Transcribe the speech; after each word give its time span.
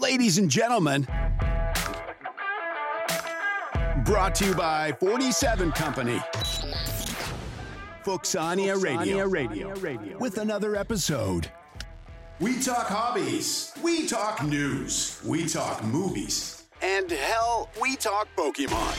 Ladies 0.00 0.38
and 0.38 0.50
gentlemen, 0.50 1.06
brought 4.06 4.34
to 4.36 4.46
you 4.46 4.54
by 4.54 4.96
47 4.98 5.72
Company. 5.72 6.18
Fuxania 8.02 8.82
Radio. 8.82 9.28
Radio. 9.28 10.16
With 10.16 10.38
another 10.38 10.74
episode. 10.74 11.50
We 12.40 12.62
talk 12.62 12.86
hobbies. 12.86 13.74
We 13.82 14.06
talk 14.06 14.42
news. 14.42 15.20
We 15.22 15.46
talk 15.46 15.84
movies. 15.84 16.64
And 16.80 17.10
hell, 17.10 17.68
we 17.82 17.96
talk 17.96 18.26
Pokemon. 18.34 18.96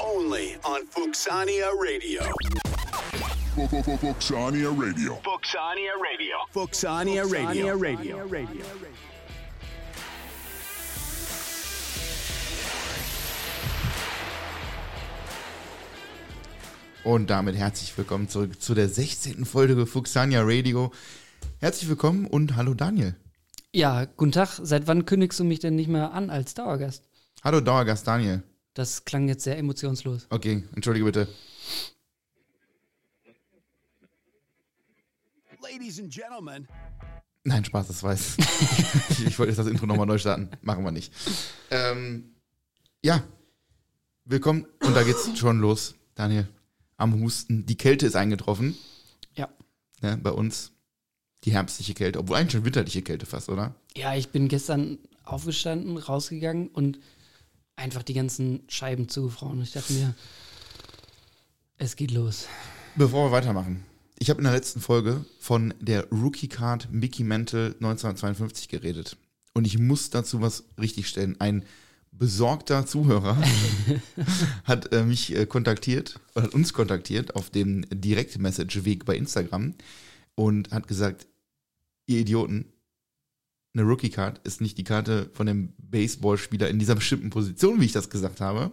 Only 0.00 0.56
on 0.64 0.86
Fuxania 0.86 1.78
Radio. 1.78 2.22
Fuxania 3.58 4.70
Radio. 4.70 5.18
Fuxania 5.24 5.90
Radio. 5.98 6.36
Fuxania 6.52 7.22
Radio. 7.24 7.74
Radio. 7.74 8.18
Radio. 8.18 8.64
Und 17.02 17.30
damit 17.30 17.56
herzlich 17.56 17.98
willkommen 17.98 18.28
zurück 18.28 18.62
zu 18.62 18.74
der 18.74 18.88
16. 18.88 19.44
Folge 19.44 19.86
Fuxania 19.86 20.42
Radio. 20.44 20.92
Herzlich 21.58 21.88
willkommen 21.88 22.28
und 22.28 22.54
hallo 22.54 22.74
Daniel. 22.74 23.16
Ja, 23.72 24.04
guten 24.04 24.30
Tag. 24.30 24.60
Seit 24.62 24.86
wann 24.86 25.04
kündigst 25.04 25.40
du 25.40 25.44
mich 25.44 25.58
denn 25.58 25.74
nicht 25.74 25.88
mehr 25.88 26.12
an 26.12 26.30
als 26.30 26.54
Dauergast? 26.54 27.08
Hallo 27.42 27.60
Dauergast 27.60 28.06
Daniel. 28.06 28.44
Das 28.74 29.04
klang 29.04 29.26
jetzt 29.26 29.42
sehr 29.42 29.58
emotionslos. 29.58 30.28
Okay, 30.30 30.62
entschuldige 30.76 31.06
bitte. 31.06 31.28
Nein, 37.44 37.64
Spaß, 37.64 37.88
das 37.88 38.02
weiß. 38.02 38.36
ich, 39.10 39.26
ich 39.26 39.38
wollte 39.38 39.50
jetzt 39.50 39.58
das 39.58 39.66
Intro 39.66 39.86
nochmal 39.86 40.06
neu 40.06 40.18
starten. 40.18 40.50
Machen 40.62 40.84
wir 40.84 40.90
nicht. 40.90 41.12
Ähm, 41.70 42.34
ja, 43.02 43.22
willkommen. 44.24 44.66
Und 44.84 44.94
da 44.94 45.02
geht's 45.02 45.36
schon 45.38 45.58
los, 45.60 45.94
Daniel. 46.14 46.48
Am 46.96 47.20
Husten. 47.20 47.66
Die 47.66 47.76
Kälte 47.76 48.06
ist 48.06 48.16
eingetroffen. 48.16 48.76
Ja. 49.34 49.48
Ne, 50.00 50.16
bei 50.16 50.30
uns. 50.30 50.72
Die 51.44 51.52
herbstliche 51.52 51.94
Kälte. 51.94 52.18
Obwohl 52.18 52.36
eigentlich 52.36 52.52
schon 52.52 52.64
winterliche 52.64 53.02
Kälte 53.02 53.24
fast, 53.24 53.48
oder? 53.48 53.74
Ja, 53.96 54.14
ich 54.14 54.28
bin 54.30 54.48
gestern 54.48 54.98
aufgestanden, 55.24 55.96
rausgegangen 55.96 56.68
und 56.68 56.98
einfach 57.76 58.02
die 58.02 58.14
ganzen 58.14 58.62
Scheiben 58.68 59.08
zugefroren. 59.08 59.62
Ich 59.62 59.72
dachte 59.72 59.92
mir, 59.92 60.14
es 61.76 61.96
geht 61.96 62.10
los. 62.10 62.46
Bevor 62.96 63.28
wir 63.28 63.32
weitermachen. 63.32 63.84
Ich 64.20 64.30
habe 64.30 64.38
in 64.38 64.44
der 64.44 64.52
letzten 64.52 64.80
Folge 64.80 65.24
von 65.38 65.72
der 65.80 66.08
Rookie 66.10 66.48
Card 66.48 66.88
Mickey 66.90 67.22
Mantle 67.22 67.66
1952 67.76 68.68
geredet. 68.68 69.16
Und 69.54 69.64
ich 69.64 69.78
muss 69.78 70.10
dazu 70.10 70.40
was 70.40 70.64
richtigstellen. 70.78 71.40
Ein 71.40 71.64
besorgter 72.10 72.84
Zuhörer 72.84 73.36
hat 74.64 74.92
äh, 74.92 75.04
mich 75.04 75.36
äh, 75.36 75.46
kontaktiert, 75.46 76.18
oder 76.34 76.46
hat 76.46 76.54
uns 76.54 76.72
kontaktiert 76.72 77.36
auf 77.36 77.50
dem 77.50 77.84
Direct-Message-Weg 77.90 79.04
bei 79.04 79.16
Instagram 79.16 79.74
und 80.34 80.72
hat 80.72 80.88
gesagt, 80.88 81.28
ihr 82.06 82.18
Idioten, 82.18 82.64
eine 83.74 83.84
Rookie 83.84 84.10
Card 84.10 84.40
ist 84.44 84.60
nicht 84.60 84.78
die 84.78 84.84
Karte 84.84 85.30
von 85.34 85.46
dem 85.46 85.74
Baseballspieler 85.78 86.68
in 86.68 86.80
dieser 86.80 86.96
bestimmten 86.96 87.30
Position, 87.30 87.80
wie 87.80 87.84
ich 87.84 87.92
das 87.92 88.10
gesagt 88.10 88.40
habe, 88.40 88.72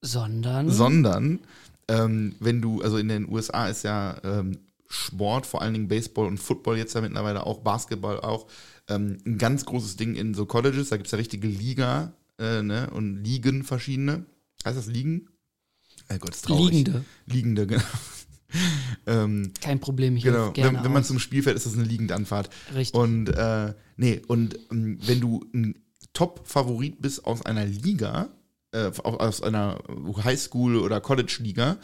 Sondern. 0.00 0.70
sondern 0.70 1.40
ähm, 1.88 2.36
wenn 2.40 2.60
du, 2.60 2.82
also 2.82 2.98
in 2.98 3.08
den 3.08 3.28
USA 3.28 3.68
ist 3.68 3.82
ja 3.82 4.16
ähm, 4.22 4.58
Sport, 4.88 5.46
vor 5.46 5.62
allen 5.62 5.74
Dingen 5.74 5.88
Baseball 5.88 6.26
und 6.26 6.38
Football 6.38 6.78
jetzt 6.78 6.94
ja 6.94 7.00
mittlerweile 7.00 7.46
auch, 7.46 7.60
Basketball 7.60 8.20
auch, 8.20 8.46
ähm, 8.88 9.18
ein 9.26 9.38
ganz 9.38 9.64
großes 9.64 9.96
Ding 9.96 10.14
in 10.14 10.34
so 10.34 10.46
Colleges, 10.46 10.88
da 10.88 10.96
gibt 10.96 11.06
es 11.06 11.12
ja 11.12 11.18
richtige 11.18 11.48
Liga 11.48 12.12
äh, 12.38 12.62
ne, 12.62 12.88
und 12.90 13.22
Ligen 13.22 13.64
verschiedene. 13.64 14.24
Heißt 14.64 14.78
das 14.78 14.86
Ligen? 14.86 15.28
Oh 16.10 16.16
Gott, 16.18 16.30
ist 16.30 16.44
traurig. 16.46 16.72
Liegende. 16.72 17.04
Liegende, 17.26 17.66
genau. 17.66 17.82
ähm, 19.06 19.52
Kein 19.60 19.78
Problem, 19.80 20.16
ich 20.16 20.24
Genau, 20.24 20.52
gerne 20.52 20.78
wenn, 20.78 20.84
wenn 20.84 20.92
man 20.92 21.04
zum 21.04 21.18
Spiel 21.18 21.42
fährt, 21.42 21.56
ist 21.56 21.66
das 21.66 21.74
eine 21.74 21.84
liegende 21.84 22.14
Anfahrt. 22.14 22.48
Richtig. 22.74 22.98
Und 22.98 23.28
äh, 23.28 23.74
nee, 23.96 24.22
und 24.26 24.58
ähm, 24.70 24.98
wenn 25.02 25.20
du 25.20 25.44
ein 25.52 25.82
Top-Favorit 26.14 27.00
bist 27.02 27.26
aus 27.26 27.44
einer 27.44 27.66
Liga, 27.66 28.30
äh, 28.72 28.90
aus 29.02 29.42
einer 29.42 29.78
Highschool- 30.24 30.80
oder 30.80 31.00
College-Liga 31.00 31.78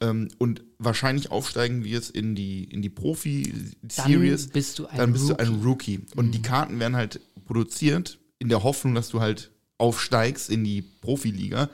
ähm, 0.00 0.28
und 0.38 0.62
wahrscheinlich 0.78 1.30
aufsteigen 1.30 1.84
wirst 1.84 2.10
in 2.10 2.34
die, 2.34 2.64
in 2.64 2.82
die 2.82 2.90
Profi-Series, 2.90 4.46
Dann 4.46 4.52
bist 4.52 4.78
du 4.78 4.86
ein 4.86 4.96
dann 4.96 5.12
bist 5.12 5.30
Rookie. 5.30 5.32
Mhm. 5.32 5.36
du 5.36 5.54
ein 5.54 5.62
Rookie. 5.62 6.00
Und 6.16 6.32
die 6.32 6.42
Karten 6.42 6.78
werden 6.78 6.96
halt 6.96 7.20
produziert 7.46 8.18
in 8.38 8.48
der 8.48 8.62
Hoffnung, 8.62 8.94
dass 8.94 9.08
du 9.08 9.20
halt 9.20 9.50
aufsteigst 9.78 10.50
in 10.50 10.64
die 10.64 10.82
Profiliga, 10.82 11.70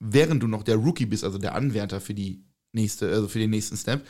während 0.00 0.42
du 0.42 0.46
noch 0.46 0.62
der 0.62 0.76
Rookie 0.76 1.06
bist, 1.06 1.24
also 1.24 1.38
der 1.38 1.54
Anwärter 1.54 2.00
für 2.00 2.14
die 2.14 2.44
nächste, 2.72 3.08
also 3.10 3.28
für 3.28 3.38
den 3.38 3.50
nächsten 3.50 3.76
Step. 3.76 4.06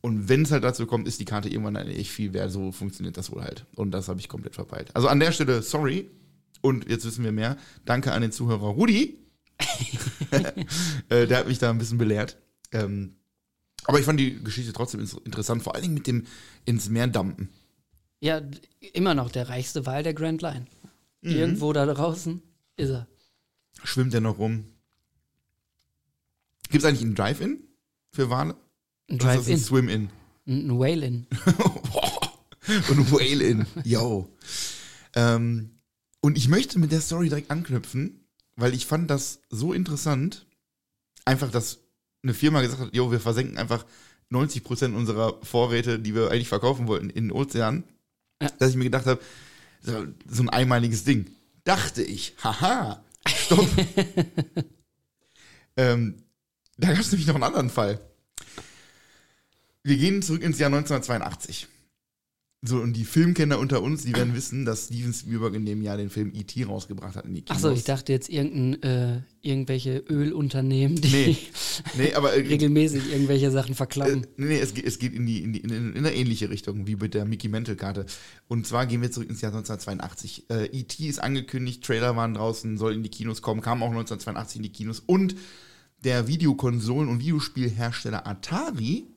Und 0.00 0.28
wenn 0.28 0.42
es 0.42 0.50
halt 0.50 0.64
dazu 0.64 0.86
kommt, 0.86 1.06
ist 1.06 1.20
die 1.20 1.24
Karte 1.24 1.48
irgendwann 1.48 1.76
echt 1.76 2.10
viel 2.10 2.32
wert. 2.32 2.50
So 2.50 2.72
funktioniert 2.72 3.16
das 3.16 3.30
wohl 3.30 3.42
halt. 3.42 3.66
Und 3.76 3.92
das 3.92 4.08
habe 4.08 4.18
ich 4.18 4.28
komplett 4.28 4.54
verpeilt. 4.54 4.90
Also 4.94 5.08
an 5.08 5.20
der 5.20 5.32
Stelle, 5.32 5.62
sorry. 5.62 6.10
Und 6.60 6.88
jetzt 6.88 7.04
wissen 7.04 7.24
wir 7.24 7.32
mehr. 7.32 7.56
Danke 7.84 8.12
an 8.12 8.22
den 8.22 8.32
Zuhörer 8.32 8.68
Rudi. 8.68 9.18
äh, 11.08 11.26
der 11.26 11.38
hat 11.38 11.48
mich 11.48 11.58
da 11.58 11.70
ein 11.70 11.78
bisschen 11.78 11.98
belehrt. 11.98 12.38
Ähm, 12.72 13.16
aber 13.84 13.98
ich 13.98 14.04
fand 14.04 14.20
die 14.20 14.42
Geschichte 14.42 14.72
trotzdem 14.72 15.00
interessant, 15.00 15.62
vor 15.62 15.74
allen 15.74 15.82
Dingen 15.82 15.94
mit 15.94 16.06
dem 16.06 16.26
ins 16.64 16.88
Meer 16.88 17.08
dampen. 17.08 17.48
Ja, 18.20 18.40
immer 18.92 19.14
noch 19.14 19.30
der 19.30 19.48
reichste 19.48 19.84
Wal 19.84 20.02
der 20.02 20.14
Grand 20.14 20.42
Line. 20.42 20.66
Mhm. 21.22 21.30
Irgendwo 21.30 21.72
da 21.72 21.86
draußen 21.86 22.42
ist 22.76 22.90
er. 22.90 23.08
Schwimmt 23.82 24.12
der 24.12 24.20
noch 24.20 24.38
rum? 24.38 24.64
Gibt 26.70 26.84
es 26.84 26.88
eigentlich 26.88 27.02
einen 27.02 27.14
Drive-In 27.14 27.64
für 28.12 28.30
Wale? 28.30 28.56
Ein 29.10 29.18
Drive-In, 29.18 29.54
ein 29.54 29.58
Swim-In? 29.58 30.10
ein 30.46 30.78
Whale-In. 30.78 31.26
und 32.88 32.98
ein 32.98 33.10
Whale-In. 33.10 33.66
Yo. 33.84 34.28
Ähm, 35.14 35.78
und 36.20 36.38
ich 36.38 36.48
möchte 36.48 36.78
mit 36.78 36.92
der 36.92 37.00
Story 37.00 37.28
direkt 37.28 37.50
anknüpfen, 37.50 38.21
weil 38.56 38.74
ich 38.74 38.86
fand 38.86 39.10
das 39.10 39.40
so 39.50 39.72
interessant, 39.72 40.46
einfach, 41.24 41.50
dass 41.50 41.78
eine 42.22 42.34
Firma 42.34 42.60
gesagt 42.60 42.80
hat, 42.80 42.94
yo, 42.94 43.10
wir 43.10 43.20
versenken 43.20 43.58
einfach 43.58 43.84
90% 44.30 44.94
unserer 44.94 45.38
Vorräte, 45.42 45.98
die 45.98 46.14
wir 46.14 46.30
eigentlich 46.30 46.48
verkaufen 46.48 46.86
wollten, 46.86 47.10
in 47.10 47.28
den 47.28 47.32
Ozean, 47.32 47.84
Ja. 48.40 48.48
dass 48.58 48.70
ich 48.70 48.76
mir 48.76 48.84
gedacht 48.84 49.06
habe, 49.06 49.20
so 49.82 50.06
so 50.28 50.42
ein 50.42 50.48
einmaliges 50.50 51.04
Ding. 51.04 51.30
Dachte 51.64 52.02
ich, 52.02 52.34
haha, 52.42 53.02
stopp. 53.26 53.66
ähm, 55.76 56.22
da 56.78 56.88
gab 56.88 56.98
es 57.00 57.12
nämlich 57.12 57.26
noch 57.26 57.34
einen 57.34 57.44
anderen 57.44 57.70
Fall. 57.70 58.00
Wir 59.82 59.96
gehen 59.96 60.22
zurück 60.22 60.42
ins 60.42 60.58
Jahr 60.58 60.68
1982. 60.68 61.68
So, 62.64 62.76
und 62.76 62.92
die 62.92 63.04
Filmkenner 63.04 63.58
unter 63.58 63.82
uns, 63.82 64.04
die 64.04 64.14
werden 64.14 64.36
wissen, 64.36 64.64
dass 64.64 64.84
Steven 64.84 65.12
Spielberg 65.12 65.54
in 65.54 65.66
dem 65.66 65.82
Jahr 65.82 65.96
den 65.96 66.10
Film 66.10 66.30
E.T. 66.32 66.62
rausgebracht 66.62 67.16
hat 67.16 67.24
in 67.24 67.34
die 67.34 67.42
Kinos. 67.42 67.64
Achso, 67.64 67.74
ich 67.74 67.82
dachte 67.82 68.12
jetzt 68.12 68.28
irgendein, 68.28 68.80
äh, 68.84 69.20
irgendwelche 69.40 69.98
Ölunternehmen, 70.08 71.00
die 71.00 71.08
Nee, 71.08 71.36
nee, 71.96 72.14
aber 72.14 72.36
äh, 72.36 72.40
regelmäßig 72.48 73.10
irgendwelche 73.10 73.50
Sachen 73.50 73.72
äh, 73.72 73.74
verklauen. 73.74 74.28
nee, 74.36 74.46
nee, 74.46 74.58
es 74.60 74.74
geht, 74.74 74.86
es 74.86 75.00
geht 75.00 75.12
in, 75.12 75.26
die, 75.26 75.42
in, 75.42 75.52
die, 75.52 75.58
in, 75.58 75.72
in 75.72 75.96
eine 75.96 76.14
ähnliche 76.14 76.50
Richtung 76.50 76.86
wie 76.86 76.94
mit 76.94 77.14
der 77.14 77.24
Mickey 77.24 77.48
Mantle 77.48 77.74
Karte. 77.74 78.06
Und 78.46 78.64
zwar 78.64 78.86
gehen 78.86 79.02
wir 79.02 79.10
zurück 79.10 79.28
ins 79.28 79.40
Jahr 79.40 79.52
1982. 79.52 80.48
Äh, 80.48 80.66
E.T. 80.66 81.04
ist 81.04 81.20
angekündigt, 81.20 81.82
Trailer 81.82 82.14
waren 82.14 82.34
draußen, 82.34 82.78
soll 82.78 82.94
in 82.94 83.02
die 83.02 83.10
Kinos 83.10 83.42
kommen, 83.42 83.60
kam 83.60 83.82
auch 83.82 83.90
1982 83.90 84.58
in 84.58 84.62
die 84.62 84.72
Kinos. 84.72 85.00
Und 85.00 85.34
der 86.04 86.28
Videokonsolen- 86.28 87.08
und 87.08 87.18
Videospielhersteller 87.18 88.24
Atari 88.24 89.08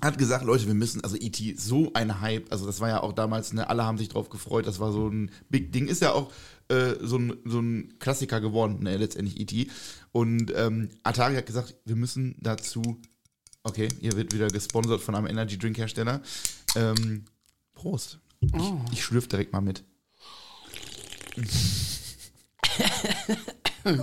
hat 0.00 0.18
gesagt, 0.18 0.44
Leute, 0.44 0.66
wir 0.66 0.74
müssen, 0.74 1.02
also 1.02 1.16
E.T. 1.16 1.54
so 1.56 1.90
ein 1.94 2.20
Hype, 2.20 2.50
also 2.52 2.66
das 2.66 2.80
war 2.80 2.88
ja 2.88 3.02
auch 3.02 3.12
damals, 3.12 3.52
ne, 3.52 3.68
alle 3.68 3.84
haben 3.84 3.98
sich 3.98 4.08
drauf 4.08 4.28
gefreut, 4.28 4.66
das 4.66 4.78
war 4.78 4.92
so 4.92 5.08
ein 5.08 5.30
Big 5.48 5.72
Ding, 5.72 5.88
ist 5.88 6.02
ja 6.02 6.12
auch 6.12 6.32
äh, 6.68 6.94
so, 7.00 7.16
ein, 7.16 7.36
so 7.44 7.60
ein 7.60 7.98
Klassiker 7.98 8.40
geworden, 8.40 8.82
ne, 8.82 8.96
letztendlich 8.96 9.40
E.T. 9.40 9.70
Und 10.12 10.52
ähm, 10.54 10.90
Atari 11.02 11.34
hat 11.34 11.46
gesagt, 11.46 11.74
wir 11.84 11.96
müssen 11.96 12.36
dazu, 12.40 13.00
okay, 13.62 13.88
hier 14.00 14.12
wird 14.12 14.32
wieder 14.32 14.48
gesponsert 14.48 15.00
von 15.00 15.14
einem 15.14 15.26
Energy 15.26 15.58
Drink 15.58 15.78
Hersteller. 15.78 16.22
Ähm, 16.76 17.24
Prost. 17.74 18.18
Oh. 18.52 18.80
Ich, 18.86 18.98
ich 18.98 19.04
schlürf 19.04 19.28
direkt 19.28 19.52
mal 19.52 19.60
mit. 19.60 19.84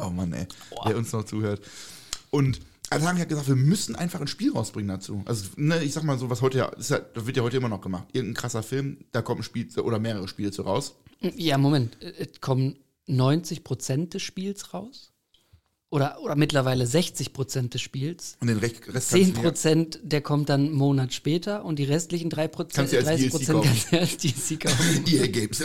oh 0.02 0.10
Mann, 0.10 0.34
ey, 0.34 0.48
der 0.88 0.98
uns 0.98 1.12
noch 1.12 1.24
zuhört. 1.24 1.62
Und 2.31 2.60
Atari 2.95 3.19
hat 3.19 3.30
gesagt, 3.30 3.47
wir 3.47 3.56
müssen 3.56 3.95
einfach 3.95 4.21
ein 4.21 4.27
Spiel 4.27 4.51
rausbringen 4.51 4.89
dazu. 4.89 5.21
Also, 5.25 5.45
ne, 5.57 5.83
ich 5.83 5.94
sag 5.94 6.03
mal 6.03 6.18
so, 6.18 6.30
was 6.30 6.42
heute 6.42 6.59
ja, 6.59 6.65
ist 6.69 6.89
ja, 6.89 7.00
das 7.00 7.25
wird 7.25 7.38
ja 7.38 7.44
heute 7.44 7.57
immer 7.57 7.69
noch 7.69 7.81
gemacht. 7.81 8.07
Irgendein 8.13 8.36
krasser 8.36 8.63
Film, 8.63 8.97
da 9.12 9.21
kommt 9.21 9.42
ein 9.42 9.44
Spiel 9.44 9.68
oder 9.80 10.00
mehrere 10.00 10.27
Spiele 10.27 10.51
zu 10.51 10.63
raus. 10.63 10.95
Ja, 11.19 11.57
Moment. 11.57 11.97
Es 12.01 12.42
kommen 12.42 12.77
90 13.07 13.63
Prozent 13.63 14.13
des 14.13 14.21
Spiels 14.21 14.74
raus? 14.74 15.13
oder, 15.95 16.21
oder 16.21 16.36
mittlerweile 16.36 16.86
60 16.86 17.31
Prozent 17.31 17.74
des 17.74 17.81
Spiels. 17.81 18.38
Und 18.42 18.47
den 18.47 18.57
Rest, 18.57 18.94
Rest 18.94 19.12
10 19.12 19.33
Prozent, 19.33 20.00
der 20.03 20.19
kommt 20.19 20.50
dann 20.50 20.65
einen 20.65 20.74
Monat 20.74 21.13
später 21.13 21.63
und 21.63 21.80
die 21.80 21.86
restlichen 21.86 22.30
3 22.30 22.47
Prozent, 22.50 22.75
Kannst 22.75 22.94
du 22.94 22.97
als 22.97 23.06
30 23.06 23.31
DLC 23.31 23.31
Prozent 23.31 23.63
kannst 23.63 23.92
du 23.92 24.00
als 24.00 24.18
DLC 24.18 24.59
kaufen. 24.59 25.06
EA 25.07 25.27
Games. 25.27 25.62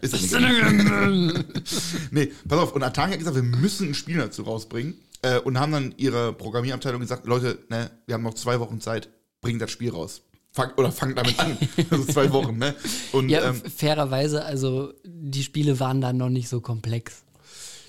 ist 0.00 0.12
das 0.12 0.30
nee, 2.12 2.32
pass 2.46 2.58
auf. 2.58 2.74
Und 2.74 2.82
Atari 2.84 3.10
hat 3.10 3.18
gesagt, 3.18 3.34
wir 3.34 3.42
müssen 3.42 3.88
ein 3.88 3.94
Spiel 3.94 4.18
dazu 4.18 4.42
rausbringen. 4.42 4.94
Äh, 5.22 5.38
und 5.40 5.58
haben 5.60 5.72
dann 5.72 5.94
ihre 5.96 6.32
Programmierabteilung 6.32 7.00
gesagt, 7.00 7.26
Leute, 7.26 7.58
ne, 7.68 7.90
wir 8.06 8.14
haben 8.14 8.22
noch 8.22 8.34
zwei 8.34 8.58
Wochen 8.60 8.80
Zeit, 8.80 9.10
bringt 9.40 9.60
das 9.60 9.70
Spiel 9.70 9.90
raus. 9.90 10.22
Fang, 10.52 10.72
oder 10.76 10.90
fangt 10.90 11.16
damit 11.16 11.38
an. 11.38 11.56
Also 11.90 12.04
zwei 12.06 12.32
Wochen, 12.32 12.58
ne? 12.58 12.74
Und 13.12 13.28
Ja, 13.28 13.48
ähm, 13.50 13.54
fairerweise, 13.76 14.44
also 14.44 14.92
die 15.04 15.42
Spiele 15.44 15.78
waren 15.78 16.00
dann 16.00 16.16
noch 16.16 16.30
nicht 16.30 16.48
so 16.48 16.60
komplex. 16.60 17.22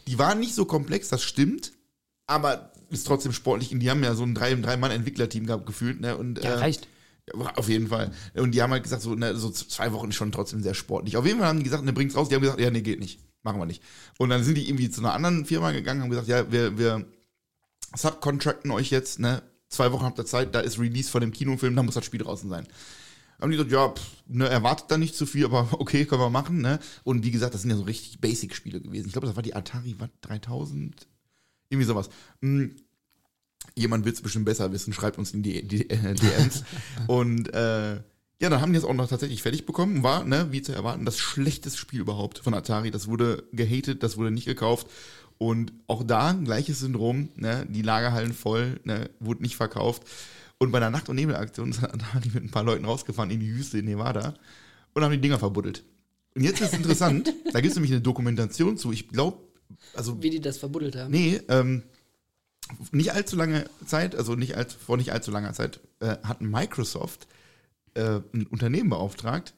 die 0.07 0.19
waren 0.19 0.39
nicht 0.39 0.54
so 0.54 0.66
komplex, 0.66 1.10
das 1.10 1.24
stimmt, 1.24 1.72
aber 2.28 2.72
ist 2.89 3.07
trotzdem 3.07 3.31
sportlich. 3.33 3.72
Und 3.74 3.80
die 3.80 3.89
haben 3.89 4.04
ja 4.04 4.13
so 4.13 4.24
ein 4.24 4.36
drei, 4.36 4.54
drei 4.56 4.78
Mann 4.78 4.92
Entwicklerteam 4.92 5.45
gehabt 5.48 5.66
gefühlt, 5.66 6.01
ne? 6.01 6.18
Und, 6.18 6.44
Ja, 6.44 6.51
äh, 6.51 6.54
reicht. 6.56 6.88
Auf 7.56 7.69
jeden 7.69 7.88
Fall. 7.88 8.12
Und 8.36 8.51
die 8.54 8.62
haben 8.62 8.72
halt 8.72 8.83
gesagt, 8.83 9.04
so, 9.04 9.16
ne, 9.16 9.36
so 9.36 9.50
zwei 9.51 9.94
Wochen 9.94 10.10
ist 10.10 10.16
schon 10.16 10.31
trotzdem 10.31 10.62
sehr 10.62 10.74
sportlich. 10.74 11.16
Auf 11.18 11.25
jeden 11.25 11.39
Fall 11.39 11.48
haben 11.48 11.60
die 11.60 11.63
gesagt, 11.63 11.86
ne, 11.86 11.94
bringt's 11.94 12.16
raus. 12.16 12.28
Die 12.30 12.36
haben 12.36 12.42
gesagt, 12.42 12.60
ja, 12.60 12.69
nee, 12.72 12.81
geht 12.81 13.00
nicht. 13.00 13.19
Machen 13.44 13.60
wir 13.60 13.66
nicht. 13.66 13.81
Und 14.18 14.30
dann 14.30 14.44
sind 14.44 14.56
die 14.56 14.68
irgendwie 14.68 14.89
zu 14.89 15.01
einer 15.01 15.13
anderen 15.13 15.45
Firma 15.45 15.72
gegangen 15.72 16.01
und 16.01 16.04
haben 16.04 16.10
gesagt, 16.10 16.28
ja, 16.28 16.51
wir, 16.51 16.78
wir 16.78 17.06
subcontracten 17.95 18.71
euch 18.71 18.89
jetzt, 18.89 19.19
ne, 19.19 19.41
zwei 19.69 19.91
Wochen 19.91 20.05
habt 20.05 20.19
ihr 20.19 20.25
Zeit, 20.25 20.53
da 20.55 20.59
ist 20.59 20.79
Release 20.79 21.09
von 21.09 21.21
dem 21.21 21.31
Kinofilm, 21.31 21.75
da 21.75 21.83
muss 21.83 21.95
das 21.95 22.05
Spiel 22.05 22.21
draußen 22.21 22.49
sein. 22.49 22.67
Haben 23.39 23.51
die 23.51 23.57
gesagt, 23.57 23.71
ja, 23.71 23.89
pff, 23.89 24.23
ne, 24.27 24.47
erwartet 24.47 24.85
da 24.89 24.97
nicht 24.97 25.15
zu 25.15 25.25
viel, 25.25 25.45
aber 25.45 25.67
okay, 25.79 26.05
können 26.05 26.21
wir 26.21 26.29
machen, 26.29 26.61
ne? 26.61 26.79
Und 27.03 27.25
wie 27.25 27.31
gesagt, 27.31 27.53
das 27.53 27.61
sind 27.61 27.71
ja 27.71 27.77
so 27.77 27.83
richtig 27.83 28.21
Basic-Spiele 28.21 28.81
gewesen. 28.81 29.07
Ich 29.07 29.13
glaube, 29.13 29.27
das 29.27 29.35
war 29.35 29.43
die 29.43 29.55
Atari 29.55 29.95
was, 29.97 30.09
3000, 30.21 31.07
irgendwie 31.69 31.88
sowas. 31.88 32.09
Hm, 32.41 32.75
jemand 33.75 34.05
wird 34.05 34.15
es 34.15 34.21
bestimmt 34.21 34.45
besser 34.45 34.71
wissen, 34.71 34.94
schreibt 34.94 35.17
uns 35.17 35.33
in 35.33 35.44
die, 35.44 35.67
die 35.67 35.89
äh, 35.89 36.13
DMs. 36.13 36.63
und 37.07 37.53
äh, 37.53 38.01
ja, 38.41 38.49
dann 38.49 38.59
haben 38.59 38.73
die 38.73 38.79
es 38.79 38.85
auch 38.85 38.94
noch 38.94 39.07
tatsächlich 39.07 39.44
fertig 39.44 39.67
bekommen. 39.67 40.01
War, 40.01 40.23
ne, 40.23 40.47
wie 40.49 40.63
zu 40.63 40.73
erwarten, 40.73 41.05
das 41.05 41.19
schlechteste 41.19 41.77
Spiel 41.77 41.99
überhaupt 41.99 42.39
von 42.39 42.55
Atari. 42.55 42.89
Das 42.89 43.07
wurde 43.07 43.44
gehatet, 43.51 44.01
das 44.01 44.17
wurde 44.17 44.31
nicht 44.31 44.45
gekauft. 44.45 44.87
Und 45.41 45.73
auch 45.88 46.03
da 46.03 46.33
gleiches 46.33 46.81
Syndrom, 46.81 47.29
ne, 47.35 47.65
die 47.67 47.81
Lagerhallen 47.81 48.31
voll, 48.31 48.79
ne, 48.83 49.09
wurde 49.19 49.41
nicht 49.41 49.55
verkauft. 49.55 50.03
Und 50.59 50.71
bei 50.71 50.79
der 50.79 50.91
Nacht- 50.91 51.09
und 51.09 51.15
Nebelaktion 51.15 51.69
ist 51.71 51.83
Atari 51.83 52.29
mit 52.31 52.43
ein 52.43 52.51
paar 52.51 52.63
Leuten 52.63 52.85
rausgefahren 52.85 53.31
in 53.31 53.39
die 53.39 53.51
Wüste 53.51 53.79
in 53.79 53.85
Nevada 53.85 54.35
und 54.93 55.03
haben 55.03 55.11
die 55.13 55.19
Dinger 55.19 55.39
verbuddelt. 55.39 55.83
Und 56.35 56.43
jetzt 56.43 56.61
ist 56.61 56.75
interessant, 56.75 57.33
da 57.53 57.59
gibt 57.59 57.71
es 57.71 57.75
nämlich 57.75 57.91
eine 57.91 58.01
Dokumentation 58.01 58.77
zu. 58.77 58.91
Ich 58.91 59.09
glaube, 59.09 59.39
also 59.95 60.21
Wie 60.21 60.29
die 60.29 60.41
das 60.41 60.59
verbuddelt 60.59 60.95
haben. 60.95 61.09
Nee, 61.09 61.41
ähm, 61.47 61.81
nicht 62.91 63.11
allzu 63.13 63.35
lange 63.35 63.65
Zeit, 63.87 64.13
also 64.13 64.35
nicht 64.35 64.55
allzu, 64.55 64.77
vor 64.77 64.97
nicht 64.97 65.11
allzu 65.11 65.31
langer 65.31 65.53
Zeit, 65.53 65.79
äh, 66.01 66.17
hat 66.21 66.41
Microsoft 66.41 67.25
äh, 67.95 68.19
ein 68.31 68.45
Unternehmen 68.45 68.91
beauftragt, 68.91 69.55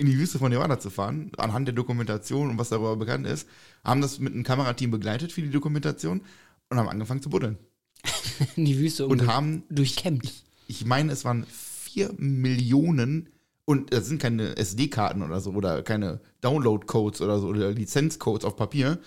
in 0.00 0.06
die 0.06 0.18
Wüste 0.18 0.38
von 0.38 0.50
Nevada 0.50 0.80
zu 0.80 0.88
fahren, 0.88 1.30
anhand 1.36 1.68
der 1.68 1.74
Dokumentation 1.74 2.48
und 2.50 2.58
was 2.58 2.70
darüber 2.70 2.96
bekannt 2.96 3.26
ist, 3.26 3.46
haben 3.84 4.00
das 4.00 4.18
mit 4.18 4.32
einem 4.32 4.44
Kamerateam 4.44 4.90
begleitet 4.90 5.30
für 5.30 5.42
die 5.42 5.50
Dokumentation 5.50 6.22
und 6.70 6.78
haben 6.78 6.88
angefangen 6.88 7.20
zu 7.20 7.28
buddeln. 7.28 7.58
In 8.56 8.64
die 8.64 8.78
Wüste 8.78 9.06
Und 9.06 9.26
haben, 9.26 9.64
durchkämmt. 9.68 10.44
ich 10.68 10.86
meine, 10.86 11.12
es 11.12 11.26
waren 11.26 11.44
vier 11.44 12.14
Millionen 12.16 13.28
und 13.66 13.92
das 13.92 14.06
sind 14.06 14.22
keine 14.22 14.56
SD-Karten 14.56 15.22
oder 15.22 15.40
so 15.40 15.50
oder 15.52 15.82
keine 15.82 16.20
Download-Codes 16.40 17.20
oder 17.20 17.38
so 17.38 17.48
oder 17.48 17.70
Lizenzcodes 17.72 18.46
auf 18.46 18.56
Papier. 18.56 18.98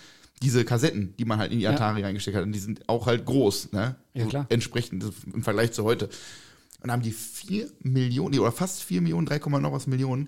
Diese 0.43 0.63
Kassetten, 0.63 1.15
die 1.17 1.25
man 1.25 1.39
halt 1.39 1.51
in 1.51 1.57
die 1.57 1.63
Ja. 1.63 1.71
Atari 1.71 2.03
reingesteckt 2.03 2.37
hat, 2.37 2.43
und 2.43 2.51
die 2.51 2.59
sind 2.59 2.87
auch 2.87 3.07
halt 3.07 3.25
groß, 3.25 3.71
ne? 3.71 3.95
Ja, 4.13 4.25
klar. 4.27 4.45
Entsprechend 4.49 5.03
im 5.33 5.41
Vergleich 5.41 5.71
zu 5.71 5.83
heute. 5.85 6.09
Und 6.81 6.91
haben 6.91 7.01
die 7.01 7.11
vier 7.13 7.71
Millionen, 7.81 8.37
oder 8.37 8.51
fast 8.51 8.83
vier 8.83 9.01
Millionen, 9.01 9.25
3, 9.25 9.39
noch 9.59 9.71
was 9.71 9.87
Millionen 9.87 10.27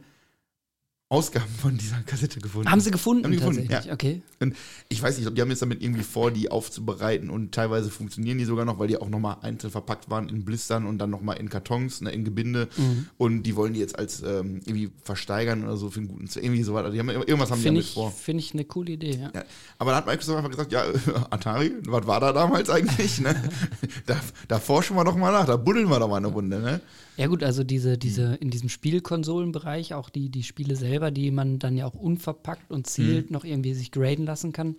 Ausgaben 1.16 1.50
von 1.62 1.78
dieser 1.78 1.98
Kassette 2.02 2.40
gefunden. 2.40 2.70
Haben 2.70 2.82
sie 2.82 2.92
gefunden, 2.92 3.24
Haben 3.24 3.32
die 3.32 3.38
gefunden, 3.38 3.68
ja. 3.70 3.82
Okay. 3.92 4.22
Und 4.40 4.56
ich 4.90 5.02
weiß 5.02 5.18
nicht, 5.18 5.38
die 5.38 5.42
haben 5.42 5.50
jetzt 5.50 5.62
damit 5.62 5.82
irgendwie 5.82 6.04
vor, 6.04 6.32
die 6.32 6.52
aufzubereiten 6.52 7.30
und 7.30 7.54
teilweise 7.54 7.90
funktionieren 7.90 8.38
die 8.38 8.46
sogar 8.46 8.66
noch, 8.66 8.80
weil 8.80 8.88
die 8.88 8.98
auch 8.98 9.10
nochmal 9.10 9.38
einzeln 9.42 9.72
verpackt 9.72 10.10
waren 10.10 10.30
in 10.30 10.44
Blistern 10.44 10.86
und 10.86 10.98
dann 10.98 11.10
nochmal 11.10 11.38
in 11.38 11.50
Kartons, 11.50 12.02
ne, 12.02 12.12
in 12.12 12.26
Gebinde. 12.26 12.68
Mhm. 12.76 13.08
Und 13.18 13.44
die 13.44 13.56
wollen 13.56 13.74
die 13.74 13.80
jetzt 13.80 13.98
als 13.98 14.22
ähm, 14.24 14.62
irgendwie 14.66 14.92
versteigern 15.04 15.64
oder 15.64 15.78
so 15.78 15.90
für 15.90 16.00
einen 16.00 16.10
guten 16.10 16.28
Zweck. 16.28 16.44
Irgendwie 16.44 16.64
so 16.64 16.74
weiter. 16.74 16.92
Die 16.92 17.00
haben, 17.00 17.10
irgendwas 17.10 17.52
haben 17.52 17.60
die 17.60 17.64
Finde 17.64 17.80
damit 17.80 17.90
ich, 17.90 17.94
vor. 17.94 18.12
find 18.12 18.40
ich 18.40 18.54
eine 18.54 18.66
coole 18.66 18.92
Idee, 18.92 19.18
ja. 19.18 19.32
Ja. 19.34 19.46
Aber 19.78 19.92
da 19.92 19.98
hat 19.98 20.06
Microsoft 20.06 20.38
einfach 20.38 20.52
gesagt, 20.52 20.72
ja, 20.72 20.84
Atari, 21.30 21.74
was 21.86 22.06
war 22.06 22.20
da 22.20 22.34
damals 22.34 22.70
eigentlich? 22.70 23.20
Ne? 23.22 23.36
da, 24.06 24.20
da 24.48 24.60
forschen 24.60 24.96
wir 24.98 25.04
doch 25.06 25.16
mal 25.16 25.32
nach, 25.32 25.46
da 25.46 25.56
buddeln 25.56 25.90
wir 25.90 26.00
doch 26.00 26.10
mal 26.10 26.18
eine 26.18 26.28
Runde. 26.28 26.60
Ne? 26.60 26.82
Ja 27.18 27.28
gut, 27.28 27.44
also 27.44 27.64
diese, 27.64 27.92
Mhm. 27.96 28.00
diese, 28.00 28.36
in 28.36 28.50
diesem 28.52 28.70
Spielkonsolenbereich, 28.70 29.94
auch 29.94 30.10
die, 30.10 30.30
die 30.30 30.44
Spiele 30.44 30.76
selber, 30.76 31.12
die 31.12 31.32
man 31.32 31.60
dann 31.60 31.78
ja 31.78 31.86
auch 31.86 31.96
unverpackt 31.96 32.72
und 32.72 32.88
zielt 32.88 33.28
Mhm. 33.30 33.34
noch 33.34 33.44
irgendwie 33.46 33.74
sich 33.74 33.92
graden 33.92 34.26
lassen 34.26 34.52
kann, 34.52 34.76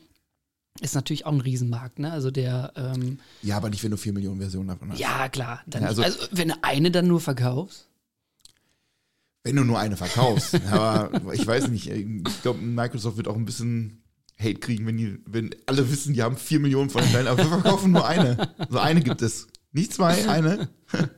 ist 0.80 0.94
natürlich 0.94 1.24
auch 1.24 1.32
ein 1.32 1.40
Riesenmarkt, 1.40 1.98
ne? 1.98 2.12
Also 2.12 2.30
der, 2.30 2.72
ähm, 2.76 3.18
Ja, 3.42 3.56
aber 3.56 3.70
nicht, 3.70 3.82
wenn 3.82 3.90
du 3.92 3.96
4 3.96 4.12
Millionen 4.12 4.40
Versionen 4.40 4.68
davon 4.68 4.90
hast. 4.92 4.98
ja 4.98 5.28
klar, 5.30 5.62
dann 5.66 5.82
Ja, 5.82 5.88
also, 5.88 6.02
also- 6.02 6.18
also 6.20 6.36
wenn 6.36 6.48
du 6.48 6.54
eine 6.62 6.90
dann 6.90 7.06
nur 7.08 7.20
verkaufst, 7.20 7.88
Wenn 9.42 9.54
du 9.56 9.62
nur 9.64 9.78
eine 9.78 9.96
verkaufst. 9.96 10.54
Aber 10.72 11.32
ich 11.32 11.46
weiß 11.46 11.68
nicht, 11.68 11.88
ich 11.88 12.42
glaube, 12.42 12.60
Microsoft 12.60 13.16
wird 13.16 13.28
auch 13.28 13.36
ein 13.36 13.44
bisschen 13.44 14.02
Hate 14.40 14.56
kriegen, 14.58 14.84
wenn, 14.86 14.96
die, 14.96 15.18
wenn 15.24 15.54
alle 15.66 15.88
wissen, 15.88 16.14
die 16.14 16.22
haben 16.24 16.36
4 16.36 16.58
Millionen 16.58 16.90
von 16.90 17.00
den 17.02 17.12
Teilen, 17.12 17.28
aber 17.28 17.38
wir 17.38 17.48
verkaufen 17.48 17.92
nur 17.92 18.04
eine. 18.06 18.50
So 18.68 18.78
eine 18.80 19.02
gibt 19.02 19.22
es. 19.22 19.46
Nicht 19.70 19.94
zwei, 19.94 20.28
eine. 20.28 20.68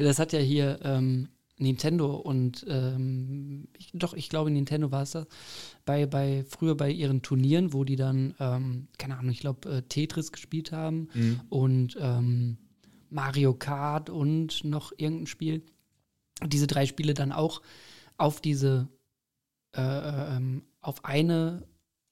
Ja, 0.00 0.06
das 0.06 0.18
hat 0.18 0.32
ja 0.32 0.38
hier 0.38 0.78
ähm, 0.82 1.28
Nintendo 1.58 2.16
und 2.16 2.64
ähm, 2.66 3.68
ich, 3.76 3.90
doch, 3.92 4.14
ich 4.14 4.30
glaube, 4.30 4.50
Nintendo 4.50 4.90
war 4.90 5.02
es 5.02 5.10
das. 5.10 5.26
Bei, 5.84 6.06
bei, 6.06 6.42
früher 6.48 6.74
bei 6.74 6.90
ihren 6.90 7.20
Turnieren, 7.20 7.74
wo 7.74 7.84
die 7.84 7.96
dann, 7.96 8.34
ähm, 8.40 8.88
keine 8.96 9.18
Ahnung, 9.18 9.30
ich 9.30 9.40
glaube, 9.40 9.68
äh, 9.68 9.82
Tetris 9.82 10.32
gespielt 10.32 10.72
haben 10.72 11.08
und 11.50 11.98
ähm, 12.00 12.56
Mario 13.10 13.52
Kart 13.52 14.08
und 14.08 14.64
noch 14.64 14.92
irgendein 14.96 15.26
Spiel. 15.26 15.62
Diese 16.46 16.66
drei 16.66 16.86
Spiele 16.86 17.12
dann 17.12 17.30
auch 17.30 17.60
auf 18.16 18.40
diese, 18.40 18.88
äh, 19.76 19.82
ähm, 20.36 20.62
auf 20.80 21.04
eine 21.04 21.66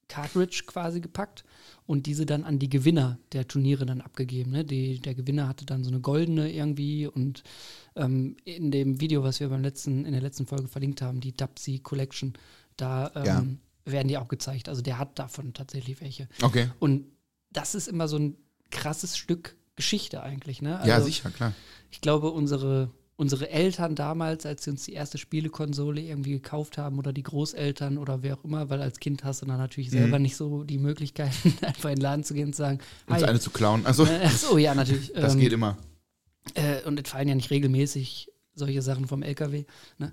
Cartridge 0.09 0.63
quasi 0.67 1.01
gepackt 1.01 1.45
und 1.87 2.07
diese 2.07 2.25
dann 2.27 2.45
an 2.45 2.59
die 2.59 2.69
Gewinner 2.71 3.19
der 3.33 3.47
Turniere 3.47 3.87
dann 3.87 4.01
abgegeben. 4.01 4.51
Ne? 4.53 4.65
Die, 4.65 5.01
der 5.01 5.15
Gewinner 5.15 5.49
hatte 5.49 5.67
dann 5.67 5.85
so 5.85 5.91
eine 5.91 6.01
goldene 6.01 6.51
irgendwie 6.53 7.07
und 7.07 7.43
ähm, 7.97 8.37
in 8.45 8.71
dem 8.71 9.01
Video, 9.01 9.23
was 9.23 9.41
wir 9.41 9.49
beim 9.49 9.63
letzten, 9.63 10.05
in 10.05 10.13
der 10.13 10.21
letzten 10.23 10.47
Folge 10.47 10.69
verlinkt 10.69 11.03
haben, 11.03 11.21
die 11.21 11.37
Dapsy 11.37 11.79
Collection, 11.79 12.33
da 12.77 13.11
ähm, 13.15 13.25
Ja. 13.25 13.93
werden 13.93 14.09
die 14.09 14.19
auch 14.19 14.29
gezeigt. 14.29 14.69
Also 14.69 14.83
der 14.83 14.99
hat 14.99 15.19
davon 15.19 15.53
tatsächlich 15.55 16.01
welche. 16.01 16.29
Okay. 16.43 16.71
Und 16.79 17.07
das 17.51 17.75
ist 17.75 17.89
immer 17.89 18.09
so 18.09 18.17
ein 18.19 18.37
krasses 18.71 19.17
Stück 19.17 19.57
Geschichte 19.77 20.23
eigentlich. 20.23 20.61
Ne? 20.63 20.81
ja, 20.85 20.95
Also 20.97 21.07
sicher, 21.07 21.31
klar. 21.31 21.55
Ich 21.91 22.01
glaube, 22.01 22.31
unsere, 22.31 22.91
unsere 23.19 23.51
Eltern 23.51 23.97
damals, 23.97 24.47
als 24.47 24.63
sie 24.65 24.71
uns 24.71 24.85
die 24.85 24.93
erste 24.93 25.19
Spielekonsole 25.19 26.01
irgendwie 26.01 26.31
gekauft 26.31 26.79
haben 26.79 26.99
oder 26.99 27.13
die 27.13 27.25
Großeltern 27.25 27.99
oder 27.99 28.23
wer 28.23 28.39
auch 28.39 28.45
immer, 28.45 28.71
weil 28.71 28.81
als 28.81 29.01
Kind 29.01 29.25
hast 29.25 29.43
du 29.43 29.47
dann 29.47 29.59
natürlich 29.59 29.91
selber 29.91 30.19
nicht 30.21 30.37
so 30.37 30.63
die 30.63 30.79
Möglichkeiten, 30.79 31.53
einfach 31.63 31.91
in 31.91 31.97
den 31.97 32.03
Laden 32.03 32.23
zu 32.25 32.33
gehen 32.35 32.47
und 32.47 32.53
zu 32.55 32.63
sagen, 32.63 32.79
Uns 33.09 33.23
eine 33.25 33.41
zu 33.41 33.51
klauen. 33.51 33.85
Also, 33.87 34.05
Äh, 34.07 34.21
ach 34.25 34.31
so, 34.39 34.57
ja, 34.57 34.73
natürlich. 34.75 35.13
das 35.15 35.35
Ähm, 35.35 35.41
geht 35.41 35.53
immer. 35.53 35.77
äh, 36.55 36.83
und 36.85 36.99
es 37.05 37.11
fallen 37.11 37.29
ja 37.29 37.35
nicht 37.35 37.51
regelmäßig 37.51 38.31
solche 38.55 38.83
Sachen 38.83 39.07
vom 39.09 39.23
LKW, 39.23 39.65
ne? 39.99 40.13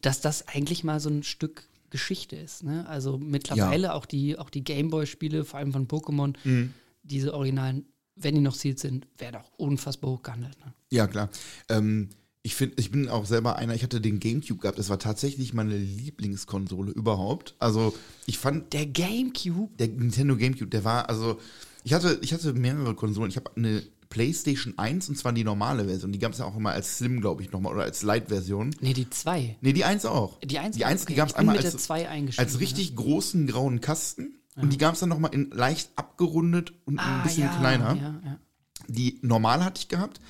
dass 0.00 0.20
das 0.22 0.48
eigentlich 0.48 0.82
mal 0.82 0.98
so 0.98 1.10
ein 1.10 1.22
Stück 1.22 1.68
Geschichte 1.90 2.36
ist. 2.36 2.62
Ne? 2.64 2.86
Also 2.88 3.16
mittlerweile 3.18 3.94
auch 3.94 4.06
die, 4.06 4.38
auch 4.38 4.50
die 4.50 4.64
Gameboy-Spiele, 4.64 5.44
vor 5.44 5.58
allem 5.60 5.72
von 5.72 5.86
Pokémon, 5.88 6.34
Mhm. 6.44 6.72
diese 7.02 7.32
originalen, 7.34 7.84
wenn 8.16 8.34
die 8.34 8.40
noch 8.40 8.54
sealed 8.54 8.78
sind, 8.78 9.06
werden 9.18 9.36
auch 9.36 9.50
unfassbar 9.58 10.10
hoch 10.10 10.22
gehandelt. 10.22 10.58
Ne? 10.64 10.72
Ja, 10.90 11.06
klar. 11.06 11.28
Ähm, 11.68 12.08
ich 12.46 12.54
finde, 12.54 12.76
ich 12.78 12.92
bin 12.92 13.08
auch 13.08 13.26
selber 13.26 13.56
einer, 13.56 13.74
ich 13.74 13.82
hatte 13.82 14.00
den 14.00 14.20
Gamecube 14.20 14.60
gehabt, 14.60 14.78
das 14.78 14.88
war 14.88 15.00
tatsächlich 15.00 15.52
meine 15.52 15.76
Lieblingskonsole 15.76 16.92
überhaupt. 16.92 17.56
Also, 17.58 17.92
ich 18.24 18.38
fand 18.38 18.72
Der 18.72 18.86
Gamecube, 18.86 19.76
der 19.80 19.88
Nintendo 19.88 20.36
Gamecube, 20.36 20.70
der 20.70 20.84
war, 20.84 21.08
also, 21.08 21.40
ich 21.82 21.92
hatte, 21.92 22.20
ich 22.22 22.32
hatte 22.32 22.52
mehrere 22.52 22.94
Konsolen. 22.94 23.30
Ich 23.30 23.36
habe 23.36 23.50
eine 23.56 23.82
PlayStation 24.10 24.74
1 24.78 25.08
und 25.08 25.18
zwar 25.18 25.32
die 25.32 25.42
normale 25.42 25.86
Version. 25.86 26.12
Die 26.12 26.20
gab 26.20 26.34
es 26.34 26.38
ja 26.38 26.44
auch 26.44 26.54
immer 26.54 26.70
als 26.70 26.98
Slim, 26.98 27.20
glaube 27.20 27.42
ich, 27.42 27.50
nochmal 27.50 27.74
oder 27.74 27.82
als 27.82 28.04
Light-Version. 28.04 28.76
nee, 28.80 28.92
die 28.92 29.10
2. 29.10 29.56
Nee, 29.60 29.72
die 29.72 29.82
1 29.82 30.04
auch. 30.04 30.38
Die 30.38 30.60
1, 30.60 30.76
die, 30.76 30.84
1 30.84 31.02
okay. 31.02 31.12
die 31.12 31.16
gab 31.16 31.28
es 31.30 31.34
einmal 31.34 31.56
als, 31.56 31.68
der 31.68 31.80
2 31.80 32.08
eingestiegen. 32.08 32.48
als 32.48 32.60
richtig 32.60 32.94
großen 32.94 33.48
grauen 33.48 33.80
Kasten. 33.80 34.38
Und 34.54 34.72
die 34.72 34.78
gab 34.78 34.94
es 34.94 35.00
dann 35.00 35.08
nochmal 35.08 35.34
in 35.34 35.50
leicht 35.50 35.90
abgerundet 35.96 36.72
und 36.84 37.00
ah, 37.00 37.16
ein 37.16 37.22
bisschen 37.24 37.42
ja, 37.42 37.58
kleiner. 37.58 37.96
Ja, 37.96 38.20
ja. 38.24 38.38
Die 38.86 39.18
normale 39.22 39.64
hatte 39.64 39.80
ich 39.80 39.88
gehabt. 39.88 40.20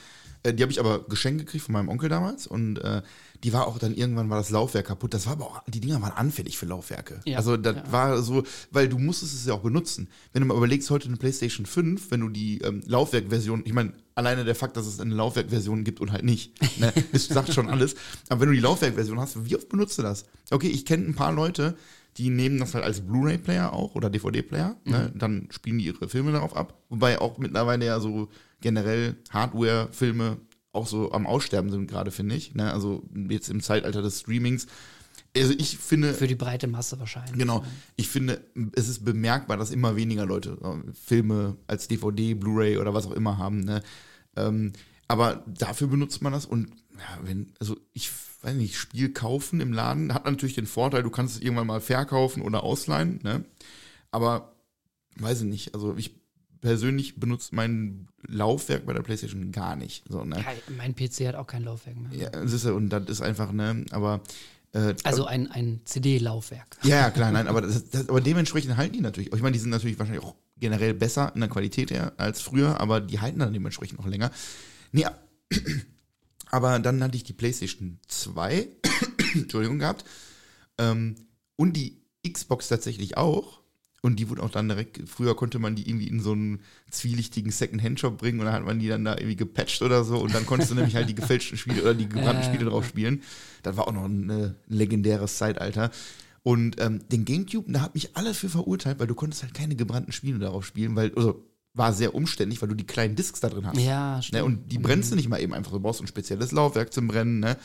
Äh, 0.46 0.54
die 0.54 0.62
habe 0.62 0.72
ich 0.72 0.80
aber 0.80 1.04
geschenkt 1.04 1.44
gekriegt 1.44 1.64
von 1.64 1.72
meinem 1.72 1.88
Onkel 1.88 2.08
damals 2.08 2.46
und 2.46 2.78
äh, 2.78 3.02
die 3.42 3.52
war 3.52 3.66
auch 3.66 3.78
dann 3.78 3.94
irgendwann 3.94 4.30
war 4.30 4.38
das 4.38 4.50
Laufwerk 4.50 4.86
kaputt. 4.86 5.12
Das 5.12 5.26
war 5.26 5.34
aber 5.34 5.44
auch, 5.44 5.62
die 5.66 5.80
Dinger 5.80 6.00
waren 6.00 6.12
anfällig 6.12 6.56
für 6.56 6.66
Laufwerke. 6.66 7.20
Ja, 7.24 7.38
also 7.38 7.56
das 7.56 7.76
ja. 7.76 7.92
war 7.92 8.22
so, 8.22 8.44
weil 8.70 8.88
du 8.88 8.98
musstest 8.98 9.34
es 9.34 9.46
ja 9.46 9.54
auch 9.54 9.60
benutzen. 9.60 10.08
Wenn 10.32 10.42
du 10.42 10.48
mal 10.48 10.56
überlegst, 10.56 10.88
heute 10.90 11.08
eine 11.08 11.16
PlayStation 11.16 11.66
5, 11.66 12.10
wenn 12.10 12.20
du 12.20 12.28
die 12.28 12.58
ähm, 12.58 12.82
Laufwerkversion, 12.86 13.62
ich 13.64 13.72
meine, 13.72 13.92
alleine 14.14 14.44
der 14.44 14.54
Fakt, 14.54 14.76
dass 14.76 14.86
es 14.86 15.00
eine 15.00 15.14
Laufwerkversion 15.14 15.84
gibt 15.84 16.00
und 16.00 16.12
halt 16.12 16.24
nicht, 16.24 16.52
ne, 16.78 16.92
das 17.12 17.26
sagt 17.26 17.52
schon 17.52 17.68
alles. 17.68 17.94
Aber 18.28 18.40
wenn 18.40 18.48
du 18.48 18.54
die 18.54 18.60
Laufwerkversion 18.60 19.20
hast, 19.20 19.48
wie 19.48 19.56
oft 19.56 19.68
benutzt 19.68 19.98
du 19.98 20.02
das? 20.02 20.24
Okay, 20.50 20.68
ich 20.68 20.86
kenne 20.86 21.06
ein 21.06 21.14
paar 21.14 21.32
Leute, 21.32 21.76
die 22.16 22.30
nehmen 22.30 22.58
das 22.58 22.74
halt 22.74 22.84
als 22.84 23.00
Blu-ray-Player 23.00 23.72
auch 23.72 23.94
oder 23.94 24.08
DVD-Player. 24.08 24.76
Ne? 24.84 25.12
Dann 25.14 25.48
spielen 25.50 25.78
die 25.78 25.86
ihre 25.86 26.08
Filme 26.08 26.32
darauf 26.32 26.56
ab. 26.56 26.80
Wobei 26.88 27.20
auch 27.20 27.38
mittlerweile 27.38 27.84
ja 27.84 28.00
so 28.00 28.28
generell 28.60 29.16
Hardware-Filme 29.30 30.38
auch 30.72 30.86
so 30.86 31.12
am 31.12 31.26
Aussterben 31.26 31.70
sind 31.70 31.90
gerade, 31.90 32.10
finde 32.10 32.34
ich. 32.34 32.54
Ne? 32.54 32.72
Also 32.72 33.02
jetzt 33.28 33.48
im 33.48 33.60
Zeitalter 33.60 34.02
des 34.02 34.20
Streamings. 34.20 34.66
Also 35.36 35.52
ich 35.58 35.76
finde, 35.76 36.14
Für 36.14 36.26
die 36.26 36.34
breite 36.34 36.66
Masse 36.66 36.98
wahrscheinlich. 36.98 37.36
genau, 37.36 37.62
ich 37.96 38.08
finde, 38.08 38.40
es 38.72 38.88
ist 38.88 39.04
bemerkbar, 39.04 39.58
dass 39.58 39.70
immer 39.70 39.96
weniger 39.96 40.24
Leute 40.24 40.56
äh, 40.62 40.92
Filme 40.94 41.56
als 41.66 41.88
DVD, 41.88 42.34
Blu-ray 42.34 42.78
oder 42.78 42.94
was 42.94 43.06
auch 43.06 43.12
immer 43.12 43.36
haben. 43.36 43.60
Ne? 43.60 43.82
Ähm, 44.36 44.72
aber 45.08 45.44
dafür 45.46 45.88
benutzt 45.88 46.22
man 46.22 46.32
das 46.32 46.46
und 46.46 46.70
ja, 46.98 47.18
wenn, 47.22 47.52
also 47.60 47.76
ich 47.92 48.10
weiß 48.42 48.54
nicht, 48.54 48.76
Spiel 48.76 49.12
kaufen 49.12 49.60
im 49.60 49.72
Laden 49.72 50.14
hat 50.14 50.24
natürlich 50.24 50.54
den 50.54 50.66
Vorteil, 50.66 51.02
du 51.02 51.10
kannst 51.10 51.36
es 51.36 51.42
irgendwann 51.42 51.66
mal 51.66 51.80
verkaufen 51.80 52.42
oder 52.42 52.62
ausleihen, 52.62 53.20
ne? 53.22 53.44
Aber 54.10 54.52
weiß 55.16 55.40
ich 55.40 55.46
nicht, 55.46 55.74
also 55.74 55.96
ich 55.96 56.14
persönlich 56.60 57.20
benutze 57.20 57.54
mein 57.54 58.08
Laufwerk 58.26 58.86
bei 58.86 58.92
der 58.92 59.02
Playstation 59.02 59.52
gar 59.52 59.76
nicht. 59.76 60.04
So, 60.08 60.24
ne? 60.24 60.36
Ja, 60.36 60.74
mein 60.76 60.94
PC 60.94 61.28
hat 61.28 61.34
auch 61.34 61.46
kein 61.46 61.64
Laufwerk 61.64 61.96
mehr. 61.96 62.12
Ja, 62.18 62.30
das 62.30 62.52
ist 62.52 62.64
und 62.66 62.88
das 62.88 63.04
ist 63.08 63.20
einfach, 63.20 63.52
ne, 63.52 63.84
aber 63.90 64.20
äh, 64.72 64.94
Also 65.04 65.26
ein, 65.26 65.50
ein 65.50 65.80
CD-Laufwerk. 65.84 66.78
ja, 66.82 66.96
ja, 66.96 67.10
klar, 67.10 67.30
nein, 67.32 67.48
aber, 67.48 67.62
das, 67.62 67.88
das, 67.90 68.08
aber 68.08 68.20
dementsprechend 68.20 68.76
halten 68.76 68.94
die 68.94 69.00
natürlich. 69.00 69.32
Ich 69.32 69.42
meine, 69.42 69.52
die 69.52 69.58
sind 69.58 69.70
natürlich 69.70 69.98
wahrscheinlich 69.98 70.24
auch 70.24 70.34
generell 70.58 70.94
besser 70.94 71.32
in 71.34 71.40
der 71.40 71.50
Qualität 71.50 71.90
her 71.90 72.12
als 72.16 72.40
früher, 72.40 72.80
aber 72.80 73.00
die 73.00 73.20
halten 73.20 73.38
dann 73.38 73.52
dementsprechend 73.52 73.98
noch 73.98 74.06
länger. 74.06 74.30
Nee, 74.92 75.06
aber 76.50 76.78
dann 76.78 77.02
hatte 77.02 77.16
ich 77.16 77.24
die 77.24 77.32
PlayStation 77.32 77.98
2, 78.08 78.68
Entschuldigung, 79.34 79.78
gehabt. 79.78 80.04
Ähm, 80.78 81.16
und 81.56 81.76
die 81.76 82.02
Xbox 82.26 82.68
tatsächlich 82.68 83.16
auch. 83.16 83.60
Und 84.02 84.20
die 84.20 84.28
wurde 84.28 84.42
auch 84.42 84.50
dann 84.50 84.68
direkt, 84.68 85.08
früher 85.08 85.34
konnte 85.34 85.58
man 85.58 85.74
die 85.74 85.88
irgendwie 85.88 86.06
in 86.06 86.20
so 86.20 86.32
einen 86.32 86.60
zwielichtigen 86.90 87.50
Second-Hand-Shop 87.50 88.18
bringen 88.18 88.38
und 88.38 88.46
dann 88.46 88.54
hat 88.54 88.64
man 88.64 88.78
die 88.78 88.86
dann 88.86 89.04
da 89.04 89.14
irgendwie 89.14 89.34
gepatcht 89.34 89.82
oder 89.82 90.04
so 90.04 90.18
und 90.18 90.32
dann 90.32 90.46
konntest 90.46 90.70
du 90.70 90.76
nämlich 90.76 90.94
halt 90.94 91.08
die 91.08 91.14
gefälschten 91.16 91.58
Spiele 91.58 91.82
oder 91.82 91.94
die 91.94 92.08
gebrannten 92.08 92.44
Ja, 92.44 92.48
Spiele 92.48 92.70
drauf 92.70 92.86
spielen. 92.86 93.22
Das 93.64 93.76
war 93.76 93.88
auch 93.88 93.92
noch 93.92 94.04
ein 94.04 94.30
äh, 94.30 94.52
legendäres 94.68 95.38
Zeitalter. 95.38 95.90
Und 96.44 96.80
ähm, 96.80 97.00
den 97.08 97.24
Gamecube, 97.24 97.72
da 97.72 97.80
hat 97.80 97.94
mich 97.94 98.16
alles 98.16 98.38
für 98.38 98.48
verurteilt, 98.48 99.00
weil 99.00 99.08
du 99.08 99.16
konntest 99.16 99.42
halt 99.42 99.54
keine 99.54 99.74
gebrannten 99.74 100.12
Spiele 100.12 100.38
darauf 100.38 100.64
spielen, 100.64 100.94
weil, 100.94 101.12
also 101.16 101.44
war 101.76 101.92
sehr 101.92 102.14
umständlich, 102.14 102.60
weil 102.62 102.68
du 102.68 102.74
die 102.74 102.86
kleinen 102.86 103.14
Discs 103.16 103.40
da 103.40 103.48
drin 103.48 103.66
hast. 103.66 103.78
Ja, 103.78 104.16
Ne, 104.16 104.22
stimmt. 104.22 104.42
und 104.42 104.72
die 104.72 104.78
brennst 104.78 105.12
du 105.12 105.16
nicht 105.16 105.28
mal 105.28 105.40
eben 105.40 105.54
einfach. 105.54 105.72
Du 105.72 105.80
brauchst 105.80 106.00
ein 106.00 106.06
spezielles 106.06 106.52
Laufwerk 106.52 106.92
zum 106.92 107.06
Brennen. 107.06 107.40
Ne? 107.40 107.56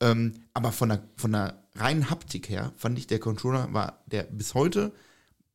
Ähm, 0.00 0.32
aber 0.54 0.72
von 0.72 0.88
der, 0.88 1.02
von 1.16 1.32
der 1.32 1.62
reinen 1.76 2.10
Haptik 2.10 2.48
her 2.48 2.72
fand 2.76 2.98
ich, 2.98 3.06
der 3.06 3.18
Controller 3.18 3.72
war 3.72 4.02
der 4.06 4.24
bis 4.24 4.54
heute 4.54 4.92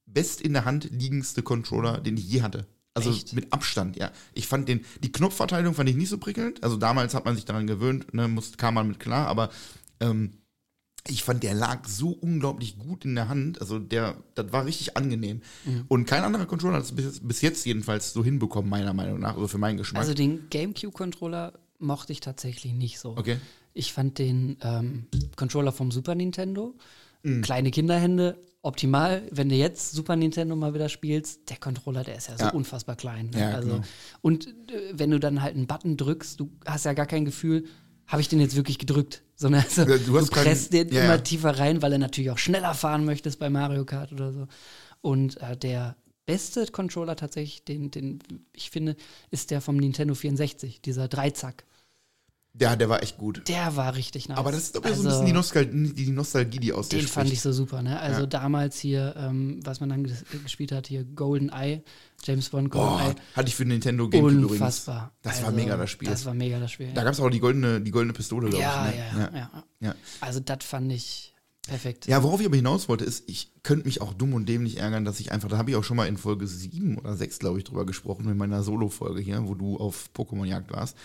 best 0.06 0.42
in 0.42 0.54
der 0.54 0.64
Hand 0.66 0.90
liegendste 0.92 1.42
Controller, 1.44 2.00
den 2.00 2.18
ich 2.18 2.30
je 2.30 2.42
hatte. 2.44 2.66
Also 2.94 3.12
Echt? 3.12 3.34
mit 3.34 3.52
Abstand, 3.54 3.96
ja. 3.98 4.12
Ich 4.34 4.48
fand 4.48 4.68
den, 4.70 4.84
die 5.04 5.12
Knopfverteilung 5.12 5.74
fand 5.76 5.90
ich 5.90 5.96
nicht 5.96 6.10
so 6.10 6.18
prickelnd. 6.18 6.64
Also 6.64 6.78
damals 6.78 7.14
hat 7.14 7.26
man 7.26 7.36
sich 7.36 7.46
daran 7.46 7.68
gewöhnt, 7.68 8.14
ne, 8.14 8.28
muss, 8.28 8.58
kam 8.58 8.74
man 8.76 8.88
mit 8.88 9.00
klar, 9.00 9.28
aber 9.28 9.50
ähm, 10.00 10.34
ich 11.10 11.24
fand, 11.24 11.44
der 11.44 11.54
lag 11.54 11.88
so 11.88 12.10
unglaublich 12.10 12.78
gut 12.78 13.06
in 13.06 13.16
der 13.16 13.30
Hand. 13.30 13.60
Also 13.62 13.80
der, 13.80 14.16
das 14.36 14.52
war 14.52 14.66
richtig 14.66 14.96
angenehm. 14.98 15.42
Mhm. 15.66 15.86
Und 15.88 16.06
kein 16.06 16.24
anderer 16.24 16.46
Controller 16.46 16.76
hat 16.78 16.84
es 16.84 16.92
bis, 16.92 17.20
bis 17.20 17.42
jetzt 17.42 17.66
jedenfalls 17.66 18.14
so 18.14 18.24
hinbekommen, 18.24 18.70
meiner 18.70 18.94
Meinung 18.94 19.20
nach, 19.20 19.36
also 19.36 19.48
für 19.48 19.58
meinen 19.58 19.78
Geschmack. 19.78 20.02
Also 20.02 20.14
den 20.14 20.50
GameCube-Controller 20.50 21.54
mochte 21.80 22.12
ich 22.14 22.20
tatsächlich 22.22 22.74
nicht 22.74 23.00
so. 23.00 23.16
okay. 23.18 23.38
Ich 23.74 23.94
fand 23.94 24.18
den 24.18 24.58
ähm, 24.62 25.06
Controller 25.36 25.72
vom 25.72 25.92
Super 25.92 26.16
Nintendo, 26.16 26.74
Mhm. 27.24 27.42
kleine 27.42 27.72
Kinderhände, 27.72 28.38
optimal. 28.62 29.24
Wenn 29.32 29.50
du 29.50 29.56
jetzt 29.56 29.92
Super 29.92 30.16
Nintendo 30.16 30.56
mal 30.56 30.74
wieder 30.76 30.88
spielst, 30.88 31.50
der 31.50 31.58
Controller, 31.58 32.04
der 32.04 32.16
ist 32.18 32.30
ja 32.30 32.38
so 32.38 32.46
Ja. 32.46 32.50
unfassbar 32.52 32.96
klein. 32.96 33.32
Ne? 33.32 33.40
Ja, 33.42 33.50
also, 33.52 33.70
genau. 33.70 33.82
Und 34.22 34.48
äh, 34.48 34.52
wenn 34.94 35.10
du 35.12 35.20
dann 35.20 35.42
halt 35.42 35.56
einen 35.56 35.66
Button 35.68 35.98
drückst, 35.98 36.40
du 36.40 36.52
hast 36.66 36.86
ja 36.86 36.94
gar 36.94 37.06
kein 37.08 37.26
Gefühl, 37.26 37.66
habe 38.08 38.22
ich 38.22 38.30
den 38.30 38.40
jetzt 38.40 38.56
wirklich 38.56 38.80
gedrückt? 38.80 39.24
Sondern 39.36 39.64
also, 39.64 39.86
du, 39.86 40.00
du 40.00 40.18
hast 40.18 40.32
keinen- 40.32 40.46
presst 40.46 40.74
den 40.74 40.90
ja, 40.90 41.04
immer 41.04 41.16
ja. 41.16 41.22
tiefer 41.22 41.60
rein, 41.60 41.82
weil 41.82 41.92
er 41.92 42.00
natürlich 42.00 42.32
auch 42.32 42.38
schneller 42.38 42.74
fahren 42.74 43.06
möchtest 43.06 43.40
bei 43.40 43.50
Mario 43.50 43.86
Kart 43.86 44.12
oder 44.12 44.34
so. 44.34 44.48
Und 45.02 45.40
äh, 45.42 45.56
der 45.56 45.96
beste 46.26 46.66
Controller 46.68 47.16
tatsächlich, 47.16 47.64
den, 47.64 47.92
den 47.92 48.20
ich 48.54 48.70
finde, 48.70 48.96
ist 49.32 49.52
der 49.52 49.62
vom 49.62 49.78
Nintendo 49.78 50.16
64, 50.16 50.82
dieser 50.82 51.08
Dreizack. 51.08 51.66
Ja, 52.60 52.76
der 52.76 52.90
war 52.90 53.04
echt 53.04 53.18
gut. 53.20 53.48
Der 53.48 53.76
war 53.76 53.96
richtig 53.96 54.30
nice. 54.30 54.38
Aber 54.40 54.52
das 54.52 54.64
ist 54.64 54.76
doch 54.76 54.82
so 54.82 54.88
ein 54.88 54.94
Also, 54.94 55.04
bisschen 55.10 55.26
die 55.28 55.32
Nostalgie, 55.34 55.94
die, 55.94 56.10
Nostalgie, 56.12 56.60
die 56.60 56.74
aus 56.74 56.90
Den 56.90 57.08
fand 57.08 57.32
ich 57.32 57.40
so 57.42 57.52
super, 57.52 57.84
ne? 57.84 58.00
Also 58.00 58.22
Ja. 58.22 58.26
damals 58.26 58.80
hier, 58.80 59.14
ähm, 59.16 59.60
was 59.64 59.80
man 59.80 59.90
dann 59.90 60.04
ges 60.06 60.24
gespielt 60.44 60.72
hat, 60.72 60.88
hier 60.88 61.04
Golden 61.04 61.50
Eye, 61.50 61.84
James 62.24 62.50
Bond 62.50 62.72
Golden 62.72 62.88
Boah, 62.98 63.10
Eye. 63.12 63.16
hatte 63.36 63.48
ich 63.50 63.56
für 63.56 63.66
Nintendo 63.66 64.10
Gamecube 64.10 64.32
übrigens. 64.34 64.52
Unfassbar. 64.54 65.12
Das 65.22 65.40
war 65.42 65.50
Also, 65.50 65.56
mega 65.56 65.78
das 65.78 65.92
Spiel. 65.92 66.10
Das 66.10 66.26
war 66.26 66.34
mega 66.34 66.60
das 66.60 66.72
Spiel. 66.72 66.92
Da 66.94 67.04
gab 67.04 67.14
es 67.14 67.20
auch 67.20 67.30
die 67.30 67.40
goldene, 67.40 67.80
die 67.80 67.92
goldene 67.92 68.14
Pistole, 68.14 68.48
glaube 68.50 68.64
ja, 68.64 68.90
ich. 68.90 68.96
Ne? 68.96 68.98
ja, 68.98 69.18
ja, 69.18 69.40
ja, 69.40 69.64
ja. 69.90 69.96
Also 70.22 70.40
das 70.40 70.64
fand 70.64 70.92
ich 70.92 71.36
perfekt. 71.68 72.08
Ja, 72.08 72.24
worauf 72.24 72.40
ich 72.40 72.48
aber 72.48 72.56
hinaus 72.56 72.90
wollte, 72.90 73.04
ist, 73.06 73.26
ich 73.30 73.52
könnte 73.62 73.86
mich 73.86 74.02
auch 74.02 74.14
dumm 74.16 74.34
und 74.34 74.48
dämlich 74.50 74.78
ärgern, 74.78 75.06
dass 75.06 75.20
ich 75.20 75.32
einfach, 75.32 75.50
da 75.50 75.58
habe 75.58 75.70
ich 75.70 75.76
auch 75.76 75.84
schon 75.84 75.98
mal 75.98 76.08
in 76.08 76.18
Folge 76.18 76.48
7 76.48 76.98
oder 76.98 77.16
6, 77.16 77.38
glaube 77.38 77.60
ich, 77.60 77.66
drüber 77.66 77.86
gesprochen, 77.86 78.28
in 78.32 78.38
meiner 78.38 78.64
Solo-Folge 78.64 79.20
hier, 79.22 79.48
wo 79.48 79.54
du 79.54 79.78
auf 79.78 80.10
Pokémon-Jagd 80.16 80.72
warst, 80.72 80.96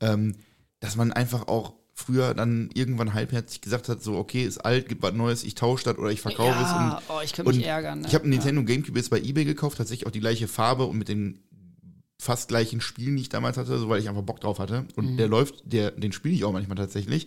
Ja. 0.00 0.12
ähm, 0.14 0.36
dass 0.82 0.96
man 0.96 1.12
einfach 1.12 1.48
auch 1.48 1.72
früher 1.94 2.34
dann 2.34 2.70
irgendwann 2.74 3.14
halbherzig 3.14 3.60
gesagt 3.60 3.88
hat, 3.88 4.02
so, 4.02 4.16
okay, 4.16 4.44
ist 4.44 4.58
alt, 4.58 4.88
gibt 4.88 5.02
was 5.02 5.12
Neues, 5.14 5.44
ich 5.44 5.54
tausche 5.54 5.84
das 5.84 5.96
oder 5.98 6.10
ich 6.10 6.20
verkaufe 6.20 6.58
es. 6.58 6.68
Ja, 6.70 6.96
Und, 6.96 7.02
oh, 7.16 7.20
ich 7.24 7.32
könnte 7.32 7.52
mich 7.54 7.64
ärgern. 7.66 8.00
Ne? 8.00 8.08
Ich 8.08 8.14
habe 8.14 8.24
einen 8.24 8.32
ja. 8.32 8.38
Nintendo 8.38 8.64
Gamecube 8.64 8.98
jetzt 8.98 9.10
bei 9.10 9.20
Ebay 9.20 9.44
gekauft, 9.44 9.78
tatsächlich 9.78 10.06
auch 10.06 10.10
die 10.10 10.20
gleiche 10.20 10.48
Farbe 10.48 10.84
und 10.84 10.98
mit 10.98 11.08
den 11.08 11.42
fast 12.18 12.48
gleichen 12.48 12.80
Spielen, 12.80 13.16
die 13.16 13.22
ich 13.22 13.28
damals 13.28 13.56
hatte, 13.56 13.78
so 13.78 13.88
weil 13.88 14.00
ich 14.00 14.08
einfach 14.08 14.22
Bock 14.22 14.40
drauf 14.40 14.58
hatte. 14.58 14.86
Und 14.96 15.12
Mhm. 15.12 15.16
der 15.16 15.28
läuft, 15.28 15.62
der, 15.64 15.90
den 15.90 16.12
spiele 16.12 16.34
ich 16.34 16.44
auch 16.44 16.52
manchmal 16.52 16.76
tatsächlich. 16.76 17.26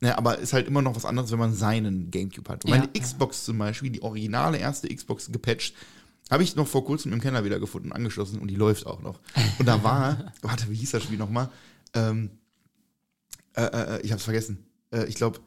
Ja, 0.00 0.18
aber 0.18 0.38
ist 0.38 0.52
halt 0.52 0.68
immer 0.68 0.82
noch 0.82 0.94
was 0.96 1.06
anderes, 1.06 1.30
wenn 1.32 1.38
man 1.38 1.54
seinen 1.54 2.10
Gamecube 2.10 2.48
hat. 2.50 2.64
Und 2.64 2.70
Ja, 2.70 2.76
meine 2.78 2.90
ja. 2.94 3.00
Xbox 3.02 3.44
zum 3.44 3.58
Beispiel, 3.58 3.90
die 3.90 4.02
originale 4.02 4.58
erste 4.58 4.94
Xbox 4.94 5.32
gepatcht, 5.32 5.74
habe 6.30 6.42
ich 6.42 6.56
noch 6.56 6.66
vor 6.68 6.84
kurzem 6.84 7.12
im 7.12 7.20
Keller 7.20 7.44
wieder 7.44 7.58
gefunden, 7.58 7.92
angeschlossen 7.92 8.38
und 8.38 8.48
die 8.48 8.54
läuft 8.56 8.86
auch 8.86 9.02
noch. 9.02 9.18
Und 9.58 9.66
da 9.66 9.82
war, 9.82 10.32
warte, 10.42 10.70
wie 10.70 10.76
hieß 10.76 10.92
das 10.92 11.02
Spiel 11.04 11.18
nochmal? 11.18 11.48
Ähm, 11.94 12.30
äh, 13.62 13.96
äh, 13.96 14.00
ich 14.02 14.12
hab's 14.12 14.24
vergessen. 14.24 14.66
Äh, 14.92 15.04
ich 15.06 15.14
glaube, 15.14 15.40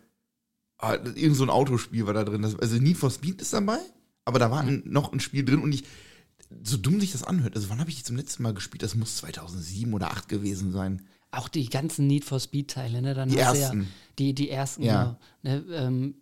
ah, 0.78 0.94
irgend 1.16 1.36
so 1.38 1.44
ein 1.44 1.50
Autospiel 1.50 2.06
war 2.06 2.14
da 2.14 2.24
drin. 2.24 2.42
Das, 2.42 2.56
also 2.58 2.78
Need 2.78 2.98
for 2.98 3.12
Speed 3.12 3.42
ist 3.42 3.54
dabei, 3.54 3.80
aber 4.26 4.40
da 4.40 4.52
war 4.52 4.62
ein, 4.62 4.84
noch 4.86 5.12
ein 5.14 5.20
Spiel 5.20 5.44
drin 5.46 5.60
und 5.60 5.72
ich, 5.74 5.84
so 6.64 6.78
dumm 6.78 7.00
sich 7.00 7.12
das 7.12 7.24
anhört, 7.24 7.56
also 7.56 7.70
wann 7.70 7.80
habe 7.80 7.90
ich 7.90 7.98
die 7.98 8.04
zum 8.04 8.16
letzten 8.16 8.44
Mal 8.44 8.54
gespielt? 8.54 8.84
Das 8.84 8.96
muss 8.96 9.18
2007 9.18 9.94
oder 9.94 10.06
2008 10.08 10.30
gewesen 10.30 10.72
sein. 10.72 11.02
Auch 11.32 11.50
die 11.50 11.68
ganzen 11.70 12.08
Need 12.08 12.24
for 12.24 12.40
Speed-Teile, 12.40 13.02
ne? 13.02 13.14
Dann 13.14 13.30
Die 13.30 13.38
ersten. 13.38 13.82
Ja, 13.82 13.88
die, 14.18 14.34
die 14.34 14.50
ersten, 14.50 14.84
Ja. 14.84 15.18
genau. 15.44 15.58
Ne? 15.58 15.76
Ähm, 15.76 16.16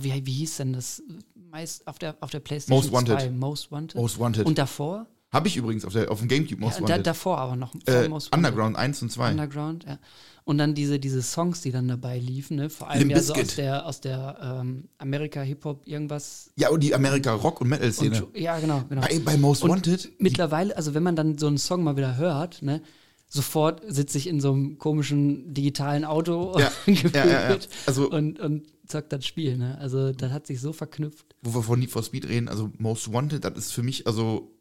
wie, 0.00 0.26
wie 0.26 0.32
hieß 0.32 0.56
denn 0.56 0.72
das? 0.72 1.02
Meist 1.50 1.86
auf 1.86 1.98
der, 2.00 2.16
auf 2.20 2.30
der 2.30 2.40
PlayStation 2.40 2.76
Most 2.76 2.92
Wanted. 2.92 3.20
2, 3.20 3.30
Most 3.30 3.70
Wanted. 3.70 4.00
Most 4.00 4.18
Wanted. 4.18 4.46
Und 4.46 4.58
davor? 4.58 5.06
Habe 5.30 5.46
ich 5.48 5.56
übrigens 5.56 5.84
auf, 5.84 5.92
der, 5.92 6.10
auf 6.10 6.18
dem 6.18 6.26
Gamecube 6.28 6.60
Most 6.60 6.80
ja, 6.80 6.86
da, 6.86 6.92
Wanted. 6.94 7.06
davor 7.06 7.38
aber 7.38 7.54
noch. 7.54 7.74
äh, 7.86 8.10
Wanted. 8.10 8.34
Underground 8.34 8.76
1 8.76 9.02
und 9.02 9.12
2. 9.12 9.30
Underground, 9.30 9.84
ja. 9.84 9.98
Und 10.46 10.58
dann 10.58 10.74
diese, 10.74 10.98
diese 10.98 11.22
Songs, 11.22 11.62
die 11.62 11.72
dann 11.72 11.88
dabei 11.88 12.18
liefen, 12.18 12.56
ne? 12.56 12.68
Vor 12.68 12.90
allem 12.90 13.08
ja 13.08 13.20
so 13.22 13.32
aus 13.32 13.54
der, 13.56 13.86
aus 13.86 14.00
der 14.02 14.60
ähm, 14.60 14.88
Amerika-Hip-Hop 14.98 15.86
irgendwas. 15.86 16.50
Ja, 16.56 16.68
und 16.68 16.80
die 16.80 16.94
Amerika 16.94 17.32
Rock- 17.32 17.62
und 17.62 17.68
Metal-Szene. 17.68 18.26
Ja, 18.34 18.58
genau, 18.58 18.84
genau. 18.86 19.00
Bei, 19.00 19.18
bei 19.20 19.36
Most 19.38 19.62
Und 19.62 19.70
Wanted, 19.70 20.12
Mittlerweile, 20.18 20.76
also 20.76 20.92
wenn 20.92 21.02
man 21.02 21.16
dann 21.16 21.38
so 21.38 21.46
einen 21.46 21.56
Song 21.56 21.82
mal 21.82 21.96
wieder 21.96 22.18
hört, 22.18 22.60
ne, 22.60 22.82
sofort 23.26 23.82
sitze 23.88 24.18
ich 24.18 24.26
in 24.26 24.38
so 24.38 24.52
einem 24.52 24.76
komischen 24.76 25.54
digitalen 25.54 26.04
Auto 26.04 26.58
ja, 26.58 26.70
ja, 26.86 27.26
ja. 27.26 27.58
Also- 27.86 28.10
und, 28.10 28.38
und 28.38 28.66
zockt 28.86 29.12
das 29.14 29.26
Spiel. 29.26 29.56
Ne? 29.56 29.78
Also 29.78 30.12
das 30.12 30.30
hat 30.30 30.46
sich 30.46 30.60
so 30.60 30.74
verknüpft. 30.74 31.34
wo 31.42 31.54
wir 31.54 31.62
von 31.62 31.78
Need 31.78 31.90
for 31.90 32.02
Speed 32.02 32.28
reden, 32.28 32.48
also 32.48 32.70
Most 32.78 33.10
Wanted, 33.12 33.44
das 33.44 33.56
ist 33.56 33.72
für 33.72 33.82
mich, 33.82 34.06
also, 34.06 34.52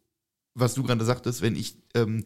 was 0.53 0.75
du 0.75 0.83
gerade 0.83 1.03
sagtest, 1.03 1.41
wenn 1.41 1.57
ich, 1.57 1.75
ähm, 1.93 2.23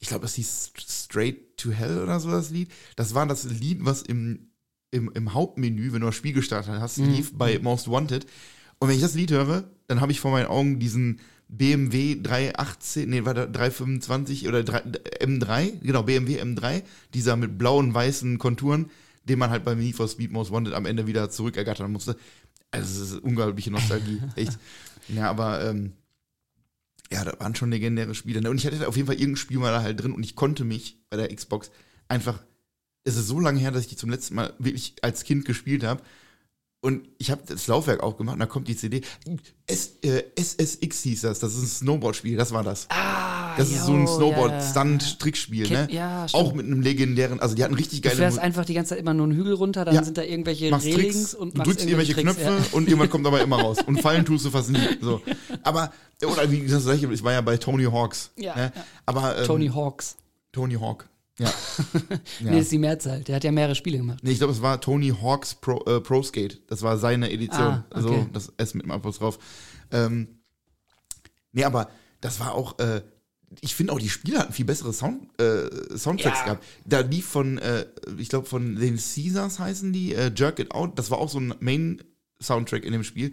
ich 0.00 0.08
glaube, 0.08 0.22
das 0.22 0.34
hieß 0.34 0.72
Straight 0.88 1.56
to 1.56 1.70
Hell 1.70 2.02
oder 2.02 2.20
so 2.20 2.30
das 2.30 2.50
Lied. 2.50 2.70
Das 2.96 3.14
war 3.14 3.26
das 3.26 3.44
Lied, 3.44 3.78
was 3.84 4.02
im, 4.02 4.50
im, 4.90 5.10
im 5.14 5.34
Hauptmenü, 5.34 5.92
wenn 5.92 6.00
du 6.00 6.06
das 6.06 6.14
Spiel 6.16 6.32
gestartet 6.32 6.80
hast, 6.80 6.98
Mhm. 6.98 7.10
lief 7.14 7.32
bei 7.36 7.58
Most 7.58 7.88
Wanted. 7.90 8.26
Und 8.78 8.88
wenn 8.88 8.96
ich 8.96 9.02
das 9.02 9.14
Lied 9.14 9.30
höre, 9.32 9.64
dann 9.88 10.00
habe 10.00 10.12
ich 10.12 10.20
vor 10.20 10.30
meinen 10.30 10.46
Augen 10.46 10.78
diesen 10.78 11.20
BMW 11.48 12.16
318, 12.22 13.08
nee, 13.08 13.24
war 13.24 13.34
da 13.34 13.46
325 13.46 14.46
oder 14.48 14.62
3, 14.62 14.82
M3, 15.20 15.80
genau, 15.82 16.02
BMW 16.02 16.40
M3, 16.42 16.82
dieser 17.14 17.36
mit 17.36 17.56
blauen, 17.58 17.92
weißen 17.94 18.38
Konturen, 18.38 18.90
den 19.24 19.38
man 19.38 19.50
halt 19.50 19.64
beim 19.64 19.78
Need 19.78 19.96
for 19.96 20.08
Speed 20.08 20.30
Most 20.30 20.50
Wanted 20.50 20.74
am 20.74 20.86
Ende 20.86 21.06
wieder 21.06 21.30
zurückergattern 21.30 21.90
musste. 21.90 22.16
Also, 22.70 23.02
es 23.02 23.10
ist 23.12 23.18
unglaubliche 23.22 23.70
Nostalgie, 23.70 24.20
echt. 24.36 24.58
Ja, 25.08 25.30
aber, 25.30 25.64
ähm, 25.64 25.92
ja, 27.12 27.24
da 27.24 27.32
waren 27.40 27.54
schon 27.54 27.70
legendäre 27.70 28.14
Spiele. 28.14 28.48
Und 28.50 28.58
ich 28.58 28.66
hatte 28.66 28.86
auf 28.88 28.96
jeden 28.96 29.06
Fall 29.06 29.16
irgendein 29.16 29.36
Spiel 29.36 29.58
mal 29.58 29.72
da 29.72 29.82
halt 29.82 30.02
drin 30.02 30.12
und 30.12 30.22
ich 30.22 30.34
konnte 30.36 30.64
mich 30.64 30.98
bei 31.10 31.16
der 31.16 31.34
Xbox 31.34 31.70
einfach, 32.08 32.42
es 33.04 33.16
ist 33.16 33.28
so 33.28 33.40
lange 33.40 33.58
her, 33.60 33.70
dass 33.70 33.82
ich 33.82 33.88
die 33.88 33.96
zum 33.96 34.10
letzten 34.10 34.34
Mal 34.34 34.52
wirklich 34.58 34.94
als 35.02 35.24
Kind 35.24 35.44
gespielt 35.44 35.84
habe. 35.84 36.02
Und 36.80 37.08
ich 37.18 37.32
habe 37.32 37.42
das 37.44 37.66
Laufwerk 37.66 38.04
aufgemacht 38.04 38.34
und 38.34 38.38
da 38.40 38.46
kommt 38.46 38.68
die 38.68 38.76
CD. 38.76 39.00
S, 39.66 39.94
äh, 40.02 40.22
SSX 40.36 41.02
hieß 41.02 41.20
das, 41.22 41.40
das 41.40 41.54
ist 41.56 41.62
ein 41.62 41.66
Snowboard-Spiel, 41.66 42.36
das 42.36 42.52
war 42.52 42.62
das. 42.62 42.86
Ah, 42.90 43.56
Das 43.56 43.68
ist 43.68 43.84
so 43.84 43.94
ein 43.94 44.06
Snowboard-Stunt-Trickspiel, 44.06 45.66
Kenn- 45.66 45.86
ne? 45.86 45.92
ja, 45.92 46.28
stimmt. 46.28 46.42
Auch 46.44 46.54
mit 46.54 46.66
einem 46.66 46.80
legendären, 46.80 47.40
also 47.40 47.54
die 47.56 47.64
hatten 47.64 47.74
richtig 47.74 48.02
Du 48.02 48.08
geile 48.08 48.18
fährst 48.18 48.36
Mu- 48.36 48.42
einfach 48.42 48.64
die 48.64 48.74
ganze 48.74 48.90
Zeit 48.90 49.00
immer 49.00 49.12
nur 49.14 49.26
einen 49.26 49.36
Hügel 49.36 49.54
runter, 49.54 49.84
dann 49.84 49.94
Ja. 49.96 50.04
sind 50.04 50.18
da 50.18 50.22
irgendwelche 50.22 50.70
machst 50.70 50.86
Railings 50.86 51.14
Tricks, 51.14 51.34
und 51.34 51.58
du 51.58 51.62
drückst 51.62 51.84
irgendwelche 51.84 52.12
Tricks, 52.14 52.36
Knöpfe 52.36 52.42
ja. 52.62 52.64
und 52.72 52.86
irgendwann 52.88 53.10
kommt 53.10 53.26
dabei 53.26 53.40
immer 53.42 53.60
raus. 53.60 53.78
Und 53.84 54.00
fallen 54.00 54.24
tust 54.24 54.44
du 54.44 54.50
fast 54.50 54.70
nie. 54.70 54.78
So. 55.00 55.20
Aber, 55.64 55.92
oder 56.26 56.50
wie 56.50 56.66
das 56.66 56.84
gleiche, 56.84 57.12
ich 57.12 57.22
war 57.22 57.32
ja 57.32 57.40
bei 57.40 57.56
Tony 57.56 57.84
Hawks. 57.84 58.30
Ja, 58.36 58.54
ne? 58.56 58.72
ja. 58.74 58.84
Aber 59.06 59.38
ähm, 59.38 59.44
Tony 59.46 59.68
Hawks. 59.68 60.16
Tony 60.52 60.74
Hawk. 60.74 61.08
Ja. 61.38 61.46
ja. 61.94 62.18
Nee, 62.40 62.50
das 62.50 62.60
ist 62.62 62.72
die 62.72 62.78
Mehrzahl. 62.78 63.20
Der 63.22 63.36
hat 63.36 63.44
ja 63.44 63.52
mehrere 63.52 63.74
Spiele 63.76 63.98
gemacht. 63.98 64.18
Nee, 64.22 64.32
ich 64.32 64.38
glaube, 64.38 64.52
es 64.52 64.60
war 64.60 64.80
Tony 64.80 65.14
Hawks 65.22 65.54
Pro, 65.54 65.84
äh, 65.86 66.00
Pro 66.00 66.22
Skate. 66.22 66.60
Das 66.66 66.82
war 66.82 66.98
seine 66.98 67.30
Edition. 67.30 67.62
Ah, 67.62 67.84
okay. 67.90 67.96
Also 67.96 68.26
das 68.32 68.52
S 68.56 68.74
mit 68.74 68.84
dem 68.84 68.90
Abschluss 68.90 69.18
drauf. 69.18 69.38
Ähm, 69.92 70.40
nee, 71.52 71.64
aber 71.64 71.88
das 72.20 72.40
war 72.40 72.54
auch, 72.54 72.78
äh, 72.80 73.02
ich 73.60 73.74
finde 73.74 73.92
auch, 73.92 74.00
die 74.00 74.08
Spiele 74.08 74.40
hatten 74.40 74.52
viel 74.52 74.64
bessere 74.64 74.92
Sound, 74.92 75.28
äh, 75.40 75.96
Soundtracks 75.96 76.40
Ja. 76.40 76.44
gehabt. 76.44 76.64
Da 76.84 77.00
lief 77.00 77.26
von, 77.26 77.58
äh, 77.58 77.86
ich 78.18 78.28
glaube, 78.28 78.46
von 78.46 78.74
den 78.76 78.96
Caesars 78.96 79.58
heißen 79.60 79.92
die, 79.92 80.14
äh, 80.14 80.32
Jerk 80.34 80.58
It 80.58 80.72
Out. 80.72 80.98
Das 80.98 81.10
war 81.10 81.18
auch 81.18 81.28
so 81.30 81.38
ein 81.38 81.54
Main-Soundtrack 81.60 82.84
in 82.84 82.92
dem 82.92 83.04
Spiel. 83.04 83.30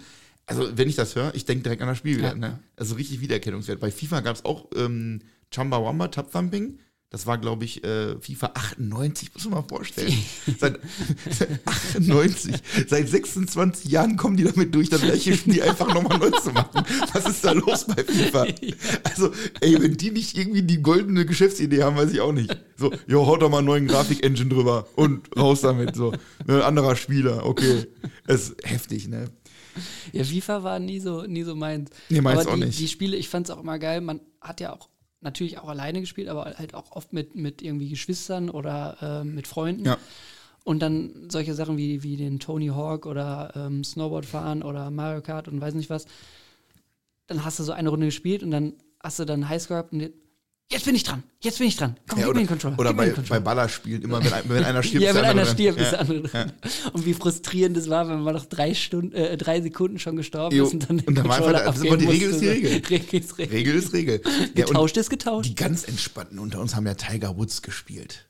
Also, 0.48 0.78
wenn 0.78 0.88
ich 0.88 0.96
das 0.96 1.16
höre, 1.16 1.34
ich 1.34 1.46
denke 1.46 1.64
direkt 1.64 1.82
an 1.82 1.88
das 1.88 1.98
Spiel 1.98 2.18
wieder. 2.18 2.30
Ja. 2.30 2.36
Ne? 2.36 2.60
Also 2.76 2.96
richtig 2.96 3.22
Wiedererkennungswert. 3.22 3.80
Bei 3.80 3.92
FIFA 3.92 4.22
gab 4.22 4.36
es 4.36 4.46
auch 4.46 4.70
ähm, 4.76 5.22
Chamba 5.54 5.84
Wamba, 5.84 6.08
Tap 6.10 6.32
Thumping. 6.32 6.80
Das 7.12 7.28
war, 7.28 7.38
glaube 7.38 7.64
ich, 7.64 7.82
äh, 7.86 8.20
FIFA 8.20 8.52
98, 8.56 9.34
muss 9.34 9.46
man 9.46 9.62
mal 9.62 9.68
vorstellen. 9.70 10.14
Seit 10.60 10.80
98, 11.64 12.56
seit 12.88 13.08
26 13.08 13.90
Jahren 13.90 14.18
kommen 14.18 14.36
die 14.36 14.44
damit 14.44 14.76
durch, 14.76 14.90
das 14.90 15.02
gleiche 15.02 15.34
Spiel 15.38 15.62
einfach 15.62 15.94
nochmal 15.94 16.18
neu 16.18 16.32
zu 16.32 16.52
machen. 16.52 16.84
Was 17.14 17.26
ist 17.26 17.46
da 17.46 17.54
los 17.54 17.86
bei 17.86 18.04
FIFA? 18.04 18.48
Also, 19.04 19.32
ey, 19.62 19.82
wenn 19.82 19.96
die 19.96 20.12
nicht 20.12 20.38
irgendwie 20.38 20.64
die 20.64 20.82
goldene 20.82 21.26
Geschäftsidee 21.26 21.84
haben, 21.84 21.96
weiß 21.96 22.12
ich 22.12 22.20
auch 22.20 22.34
nicht. 22.34 22.54
So, 22.76 22.92
jo, 23.08 23.26
haut 23.26 23.42
da 23.42 23.48
mal 23.48 23.60
einen 23.60 23.68
neuen 23.68 23.88
Grafik-Engine 23.88 24.50
drüber 24.50 24.88
und 24.96 25.30
raus 25.38 25.62
damit. 25.62 25.96
So, 25.96 26.12
ein 26.48 26.62
anderer 26.62 26.98
Spieler, 26.98 27.46
okay. 27.46 27.86
Es 28.28 28.50
ist 28.50 28.56
heftig, 28.66 29.08
ne? 29.08 29.30
Ja, 30.12 30.24
FIFA 30.24 30.64
war 30.64 30.80
nie 30.80 31.00
so, 31.00 31.24
nie 31.24 31.44
so 31.44 31.56
meins. 31.56 31.92
Nee, 32.10 32.22
meins 32.22 32.42
aber 32.42 32.52
auch 32.52 32.56
die, 32.56 32.66
nicht. 32.66 32.80
die 32.80 32.88
Spiele, 32.88 33.18
ich 33.18 33.30
fand 33.30 33.48
es 33.48 33.56
auch 33.56 33.60
immer 33.60 33.80
geil. 33.80 34.02
Man 34.02 34.22
hat 34.42 34.62
ja 34.62 34.74
auch 34.74 34.90
natürlich 35.22 35.58
auch 35.58 35.68
alleine 35.68 36.00
gespielt, 36.00 36.30
aber 36.30 36.56
halt 36.58 36.74
auch 36.74 36.92
oft 36.92 37.12
mit, 37.14 37.36
mit 37.36 37.62
irgendwie 37.62 37.90
Geschwistern 37.90 38.50
oder 38.50 38.98
äh, 39.02 39.24
mit 39.24 39.48
Freunden. 39.48 39.86
Ja. 39.86 39.98
Und 40.64 40.80
dann 40.80 41.30
solche 41.30 41.54
Sachen 41.54 41.78
wie, 41.78 42.02
wie 42.04 42.18
den 42.18 42.40
Tony 42.40 42.68
Hawk 42.68 43.06
oder 43.06 43.52
ähm, 43.56 43.84
Snowboard 43.84 44.26
fahren 44.26 44.64
oder 44.64 44.90
Mario 44.90 45.22
Kart 45.22 45.48
und 45.48 45.62
weiß 45.62 45.74
nicht 45.74 45.90
was. 45.90 46.06
Dann 47.28 47.44
hast 47.44 47.60
du 47.60 47.64
so 47.64 47.72
eine 47.72 47.90
Runde 47.90 48.08
gespielt 48.08 48.42
und 48.44 48.52
dann 48.52 48.74
hast 49.00 49.20
du 49.20 49.26
dann 49.26 49.48
Highscore 49.50 49.80
gehabt 49.80 49.94
und 49.94 50.12
jetzt- 50.72 50.86
bin 50.86 50.96
ich 50.96 51.04
dran, 51.04 51.24
jetzt 51.42 51.58
bin 51.60 51.68
ich 51.68 51.76
dran. 51.78 51.96
Komm, 52.08 52.20
Ja, 52.20 52.26
gib 52.26 52.30
oder 52.32 52.40
mir 52.40 52.46
den 52.46 52.48
Controller. 52.50 52.80
oder 52.80 52.94
bei, 52.94 53.06
Controller. 53.10 53.30
bei 53.30 53.40
Ballerspielen, 53.40 54.02
immer 54.04 54.24
wenn, 54.24 54.50
wenn 54.50 54.64
einer 54.64 54.84
stirbt, 54.84 55.04
ja, 55.04 55.10
ist 55.10 55.16
wenn 55.16 55.22
der 55.24 55.32
einer 55.32 55.46
stirbt, 55.46 55.80
ist 55.80 55.86
Ja. 55.86 55.92
der 55.92 56.00
andere 56.02 56.22
dran. 56.24 56.52
Und 56.94 57.06
wie 57.06 57.14
frustrierend 57.14 57.78
es 57.78 57.90
war, 57.90 58.08
wenn 58.10 58.22
man 58.22 58.34
nach 58.34 58.46
drei 58.46 58.74
Stunden, 58.74 59.14
äh, 59.14 59.38
drei 59.38 59.62
Sekunden 59.62 60.00
schon 60.00 60.16
gestorben 60.16 60.56
Jo, 60.56 60.66
ist 60.66 60.74
und 60.74 60.90
dann 60.90 60.98
den 60.98 61.08
und 61.08 61.16
dann 61.16 61.26
einfach- 61.26 61.38
Controller 61.38 61.64
das 61.66 61.76
ist 61.78 61.82
aber 61.88 61.98
die 61.98 62.06
abgeben 62.06 62.12
Regel 62.12 62.30
ist 62.32 62.42
die. 62.42 62.48
Regel. 62.48 62.72
Regel 62.90 63.20
ist 63.20 63.38
Regel. 63.38 63.54
Regel 63.56 63.76
ist 63.76 63.94
Regel. 63.94 64.22
Ja, 64.56 64.66
Getauscht 64.66 64.98
ist 64.98 65.10
getauscht. 65.10 65.50
die 65.50 65.56
ganz 65.56 65.84
entspannten 65.88 66.40
unter 66.40 66.60
uns 66.60 66.76
haben 66.76 66.86
ja 66.86 66.94
Tiger 66.96 67.38
Woods 67.38 67.62
gespielt. 67.62 68.28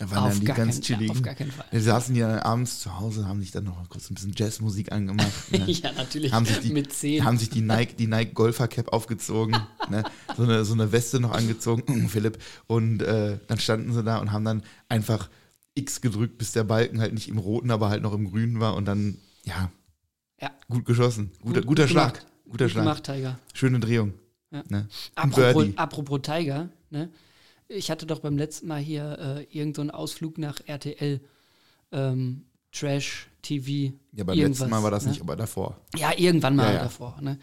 Da 0.00 0.10
waren 0.12 0.18
Auf 0.24 0.30
dann 0.30 0.40
die 0.40 0.46
gar 0.46 0.56
ganz 0.56 0.74
keinen- 0.76 0.82
chilligen. 0.82 1.06
ja, 1.08 1.12
auf 1.12 1.22
gar 1.22 1.34
keinen 1.34 1.52
Fall. 1.52 1.66
Die 1.72 1.78
saßen 1.78 2.16
ja 2.16 2.42
abends 2.42 2.80
zu 2.80 2.98
Hause, 2.98 3.28
haben 3.28 3.40
sich 3.40 3.50
dann 3.50 3.64
noch 3.64 3.86
kurz 3.90 4.10
ein 4.10 4.14
bisschen 4.14 4.32
Jazzmusik 4.34 4.92
angemacht. 4.92 5.30
Ne? 5.50 5.70
Ja, 5.70 5.92
natürlich. 5.92 6.32
Haben 6.32 6.46
sich 6.46 6.58
die, 6.60 6.72
Mit 6.72 6.90
zehn. 6.90 7.22
haben 7.22 7.36
sich 7.36 7.50
die 7.50 7.60
Nike, 7.60 7.96
die 7.98 8.06
Nike 8.06 8.32
Golfer 8.32 8.66
Cap 8.66 8.94
aufgezogen, 8.94 9.56
ne? 9.90 10.02
so, 10.38 10.44
eine, 10.44 10.64
so 10.64 10.72
eine 10.72 10.90
Weste 10.92 11.20
noch 11.20 11.32
angezogen, 11.32 12.08
Philipp. 12.08 12.38
Und 12.66 13.02
äh, 13.02 13.38
dann 13.46 13.58
standen 13.60 13.92
sie 13.92 14.02
da 14.02 14.16
und 14.18 14.32
haben 14.32 14.44
dann 14.46 14.62
einfach 14.88 15.28
X 15.74 16.00
gedrückt, 16.00 16.38
bis 16.38 16.52
der 16.52 16.64
Balken 16.64 16.98
halt 17.00 17.12
nicht 17.12 17.28
im 17.28 17.36
roten, 17.36 17.70
aber 17.70 17.90
halt 17.90 18.02
noch 18.02 18.14
im 18.14 18.30
grünen 18.30 18.58
war 18.58 18.76
und 18.76 18.86
dann, 18.86 19.18
ja, 19.44 19.70
Ja. 20.40 20.50
gut 20.70 20.86
geschossen. 20.86 21.30
Guter, 21.42 21.60
Gut- 21.60 21.66
guter 21.68 21.82
gut 21.82 21.90
Schlag. 21.90 22.14
gemacht. 22.14 22.26
Guter 22.50 22.64
Gut 22.64 22.72
Schlag. 22.72 22.84
gemacht, 22.84 23.04
Tiger. 23.04 23.38
Schöne 23.52 23.80
Drehung. 23.80 24.14
Ja. 24.50 24.64
Ne? 24.68 24.88
Apropos, 25.14 25.66
apropos 25.76 26.20
Tiger, 26.22 26.70
ne? 26.88 27.10
Ich 27.70 27.90
hatte 27.90 28.04
doch 28.04 28.18
beim 28.18 28.36
letzten 28.36 28.66
Mal 28.66 28.80
hier 28.80 29.18
äh, 29.18 29.42
irgendeinen 29.44 29.74
so 29.74 29.80
einen 29.82 29.90
Ausflug 29.90 30.38
nach 30.38 30.60
RTL. 30.66 31.20
Ähm, 31.92 32.44
Trash, 32.72 33.28
TV. 33.42 33.94
Ja, 34.12 34.24
beim 34.24 34.38
letzten 34.38 34.70
Mal 34.70 34.82
war 34.82 34.90
das 34.90 35.04
ne? 35.04 35.10
nicht, 35.10 35.20
aber 35.20 35.36
davor. 35.36 35.80
Ja, 35.96 36.12
irgendwann 36.16 36.56
mal 36.56 36.66
Ja, 36.66 36.72
ja. 36.74 36.82
davor. 36.84 37.18
Ne? 37.20 37.38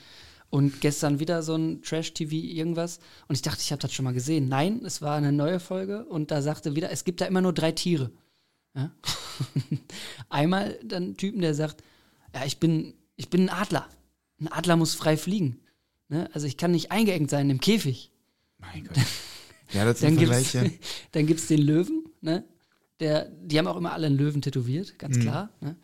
Und 0.50 0.80
gestern 0.80 1.20
wieder 1.20 1.44
so 1.44 1.56
ein 1.56 1.82
Trash-TV 1.82 2.34
irgendwas. 2.34 3.00
Und 3.28 3.36
ich 3.36 3.42
dachte, 3.42 3.62
ich 3.62 3.72
habe 3.72 3.82
das 3.82 3.94
schon 3.94 4.06
mal 4.06 4.13
gesehen. 4.13 4.48
Nein, 4.48 4.82
es 4.86 5.02
war 5.02 5.18
eine 5.18 5.34
neue 5.34 5.60
Folge 5.60 6.06
und 6.06 6.32
da 6.32 6.42
sagte 6.42 6.76
wieder, 6.76 6.92
es 6.92 7.04
gibt 7.04 7.20
da 7.20 7.26
immer 7.26 7.42
nur 7.42 7.54
drei 7.54 7.74
Tiere. 7.74 8.12
Ja? 8.74 8.92
Einmal 10.30 10.80
dann 10.84 11.18
Typen, 11.18 11.42
der 11.42 11.54
sagt, 11.54 11.84
ja, 12.34 12.46
ich 12.46 12.60
bin, 12.60 12.94
ich 13.18 13.30
bin 13.30 13.44
ein 13.44 13.50
Adler. 13.50 13.88
Ein 14.40 14.52
Adler 14.52 14.78
muss 14.78 14.94
frei 14.94 15.18
fliegen. 15.18 15.60
Ne? 16.08 16.30
Also 16.34 16.48
ich 16.48 16.56
kann 16.58 16.72
nicht 16.72 16.92
eingeengt 16.92 17.30
sein 17.30 17.50
im 17.50 17.60
Käfig. 17.60 18.12
Mein 18.58 18.86
Gott. 18.86 18.98
Ja, 19.73 19.86
das 19.86 19.99
Dann 19.99 20.12
sind 20.17 20.19
gibt's, 20.19 20.51
Vergleiche. 20.51 20.80
dann 21.12 21.25
gibt's 21.27 21.47
den 21.47 21.62
Löwen, 21.62 22.06
ne? 22.21 22.43
Der, 22.99 23.25
die 23.30 23.58
haben 23.60 23.67
auch 23.67 23.77
immer 23.77 23.93
alle 23.93 24.08
einen 24.08 24.17
Löwen 24.17 24.41
tätowiert, 24.41 24.93
Mhm. 24.93 24.97
ganz 24.97 25.19
klar. 25.19 25.49
Ne? 25.62 25.75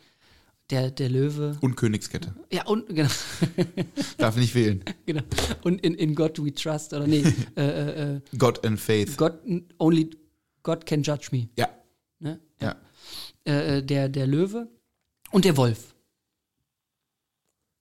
Der, 0.70 0.90
der 0.90 1.08
Löwe. 1.10 1.56
Und 1.60 1.76
Königskette. 1.76 2.34
Ja, 2.50 2.66
und 2.66 2.88
genau. 2.94 3.10
Darf 4.18 4.36
nicht 4.36 4.52
fehlen. 4.52 4.82
Genau. 5.06 5.22
Und 5.62 5.80
in, 5.84 5.94
in 5.94 6.14
God 6.14 6.42
we 6.44 6.52
trust, 6.52 6.92
oder 6.94 7.06
nee, 7.06 7.22
äh, 7.56 7.60
äh, 7.62 8.14
äh, 8.16 8.20
God 8.38 8.64
and 8.66 8.80
Faith. 8.80 9.16
God, 9.18 9.34
only 9.78 10.10
God 10.62 10.86
can 10.86 11.02
judge 11.02 11.28
me. 11.32 11.48
Ja. 11.56 11.68
Ne? 12.18 12.40
Ja. 12.60 12.74
Äh, 13.46 13.78
äh, 13.78 13.82
der, 13.82 14.08
der 14.08 14.26
Löwe 14.26 14.66
und 15.30 15.44
der 15.44 15.56
Wolf. 15.56 15.94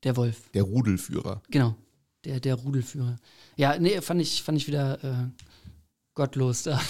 Der 0.03 0.17
Wolf, 0.17 0.49
Der 0.53 0.63
Rudelführer. 0.63 1.41
genau. 1.49 1.75
Der, 2.25 2.39
der 2.41 2.55
Rudelführer. 2.55 3.17
Ja, 3.55 3.77
nee, 3.79 3.99
fand 4.01 4.21
ich, 4.21 4.43
fand 4.43 4.57
ich 4.57 4.67
wieder 4.67 5.01
äh, 5.03 5.29
gottlos 6.15 6.63
da. 6.63 6.81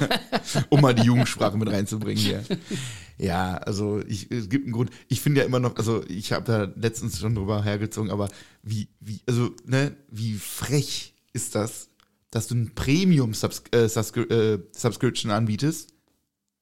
Um 0.70 0.80
mal 0.80 0.94
die 0.94 1.02
Jugendsprache 1.02 1.56
mit 1.56 1.68
reinzubringen 1.70 2.22
hier. 2.22 2.42
Ja, 3.18 3.54
also 3.58 4.00
ich, 4.06 4.30
es 4.30 4.48
gibt 4.48 4.64
einen 4.64 4.72
Grund. 4.72 4.90
Ich 5.08 5.20
finde 5.20 5.40
ja 5.40 5.46
immer 5.46 5.60
noch, 5.60 5.76
also 5.76 6.04
ich 6.08 6.32
habe 6.32 6.44
da 6.44 6.72
letztens 6.76 7.18
schon 7.18 7.34
drüber 7.34 7.62
hergezogen, 7.62 8.10
aber 8.10 8.28
wie, 8.62 8.88
wie, 9.00 9.20
also, 9.26 9.50
ne, 9.64 9.96
wie 10.10 10.34
frech 10.34 11.14
ist 11.32 11.54
das, 11.54 11.88
dass 12.30 12.48
du 12.48 12.54
ein 12.54 12.74
Premium-Subscription 12.74 13.84
äh, 13.84 13.88
Subscri 13.88 14.22
äh, 14.22 14.58
Subscription 14.72 15.30
anbietest, 15.30 15.94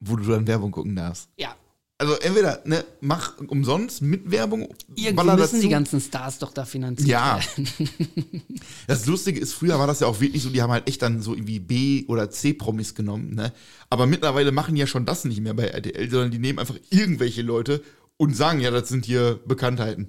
wo 0.01 0.17
du 0.17 0.25
dann 0.25 0.47
Werbung 0.47 0.73
gucken 0.73 0.97
darfst. 0.97 1.29
Ja. 1.37 1.55
Also 2.01 2.15
entweder, 2.15 2.63
ne, 2.65 2.83
mach 3.03 3.37
umsonst 3.49 4.01
mit 4.01 4.31
Werbung, 4.31 4.69
Irgendwie 4.97 5.23
müssen 5.23 5.37
dazu. 5.37 5.61
die 5.61 5.69
ganzen 5.69 6.01
Stars 6.01 6.39
doch 6.39 6.51
da 6.55 6.65
finanzieren. 6.65 7.11
Ja. 7.11 7.41
Das 8.87 9.05
Lustige 9.05 9.39
ist, 9.39 9.53
früher 9.53 9.79
war 9.79 9.87
das 9.87 10.01
ja 10.01 10.07
auch 10.07 10.19
wirklich 10.19 10.43
so, 10.43 10.49
die 10.49 10.63
haben 10.63 10.73
halt 10.73 10.89
echt 10.89 11.03
dann 11.03 11.21
so 11.21 11.35
irgendwie 11.35 11.59
B- 11.59 12.07
oder 12.09 12.31
C-Promis 12.31 12.95
genommen, 12.95 13.35
ne? 13.35 13.53
Aber 13.91 14.07
mittlerweile 14.07 14.51
machen 14.51 14.75
die 14.75 14.81
ja 14.81 14.87
schon 14.87 15.05
das 15.05 15.27
nicht 15.27 15.43
mehr 15.43 15.53
bei 15.53 15.65
RTL, 15.67 16.11
sondern 16.11 16.31
die 16.31 16.39
nehmen 16.39 16.59
einfach 16.59 16.77
irgendwelche 16.89 17.43
Leute 17.43 17.83
und 18.17 18.35
sagen, 18.35 18.61
ja, 18.61 18.71
das 18.71 18.89
sind 18.89 19.05
hier 19.05 19.39
Bekanntheiten. 19.47 20.09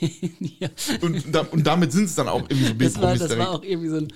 ja. 0.40 0.68
Und, 1.02 1.36
und 1.52 1.66
damit 1.66 1.92
sind 1.92 2.04
es 2.04 2.14
dann 2.14 2.28
auch 2.28 2.48
irgendwie 2.48 2.64
so 2.68 2.74
Das, 2.74 2.94
war, 2.96 3.12
B-Promis 3.12 3.18
das 3.20 3.38
war 3.38 3.50
auch 3.50 3.62
irgendwie 3.62 3.88
so 3.90 3.96
ein 3.96 4.08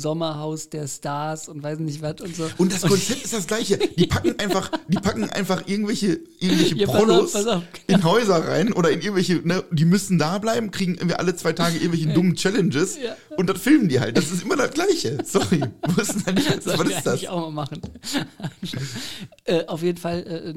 Sommerhaus 0.00 0.68
der 0.70 0.86
Stars 0.86 1.48
und 1.48 1.62
weiß 1.62 1.78
nicht 1.78 2.02
was 2.02 2.20
und 2.20 2.36
so. 2.36 2.48
Und 2.58 2.72
das 2.72 2.82
Konzept 2.82 3.24
ist 3.24 3.32
das 3.32 3.46
gleiche. 3.46 3.78
Die 3.78 4.06
packen 4.06 4.38
einfach, 4.38 4.70
die 4.88 4.98
packen 4.98 5.24
einfach 5.30 5.66
irgendwelche, 5.66 6.20
irgendwelche 6.38 6.76
Ja, 6.76 6.86
pass 6.86 6.94
auf, 6.94 7.00
Prolos 7.06 7.32
pass 7.32 7.46
auf, 7.46 7.62
in 7.86 8.04
Häuser 8.04 8.46
rein 8.48 8.72
oder 8.72 8.90
in 8.90 9.00
irgendwelche, 9.00 9.36
ne, 9.46 9.64
die 9.70 9.84
müssen 9.84 10.18
da 10.18 10.38
bleiben, 10.38 10.70
kriegen 10.70 10.94
irgendwie 10.94 11.14
alle 11.14 11.34
zwei 11.36 11.52
Tage 11.52 11.76
irgendwelche 11.78 12.08
dummen 12.12 12.36
Challenges 12.36 12.98
Ja. 13.02 13.16
und 13.36 13.48
das 13.48 13.60
filmen 13.60 13.88
die 13.88 13.98
halt. 14.00 14.16
Das 14.16 14.30
ist 14.30 14.42
immer 14.42 14.56
das 14.56 14.72
Gleiche. 14.72 15.18
Sorry. 15.24 15.62
Wo 15.88 16.00
ist 16.00 16.14
denn 16.14 16.22
da 16.26 16.32
nicht, 16.32 16.62
Sollen 16.62 16.78
was 16.78 16.88
ist 16.88 16.96
das? 16.98 17.06
eigentlich 17.06 17.28
auch 17.28 17.50
mal 17.50 17.64
machen. 17.64 17.80
äh, 19.44 19.64
auf 19.66 19.82
jeden 19.82 19.98
Fall 19.98 20.18
äh, 20.26 20.54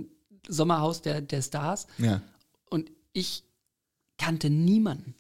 Sommerhaus 0.48 1.02
der, 1.02 1.22
der 1.22 1.42
Stars. 1.42 1.88
Ja. 1.98 2.22
Und 2.70 2.92
ich 3.14 3.44
kannte 4.18 4.50
niemanden. 4.50 5.16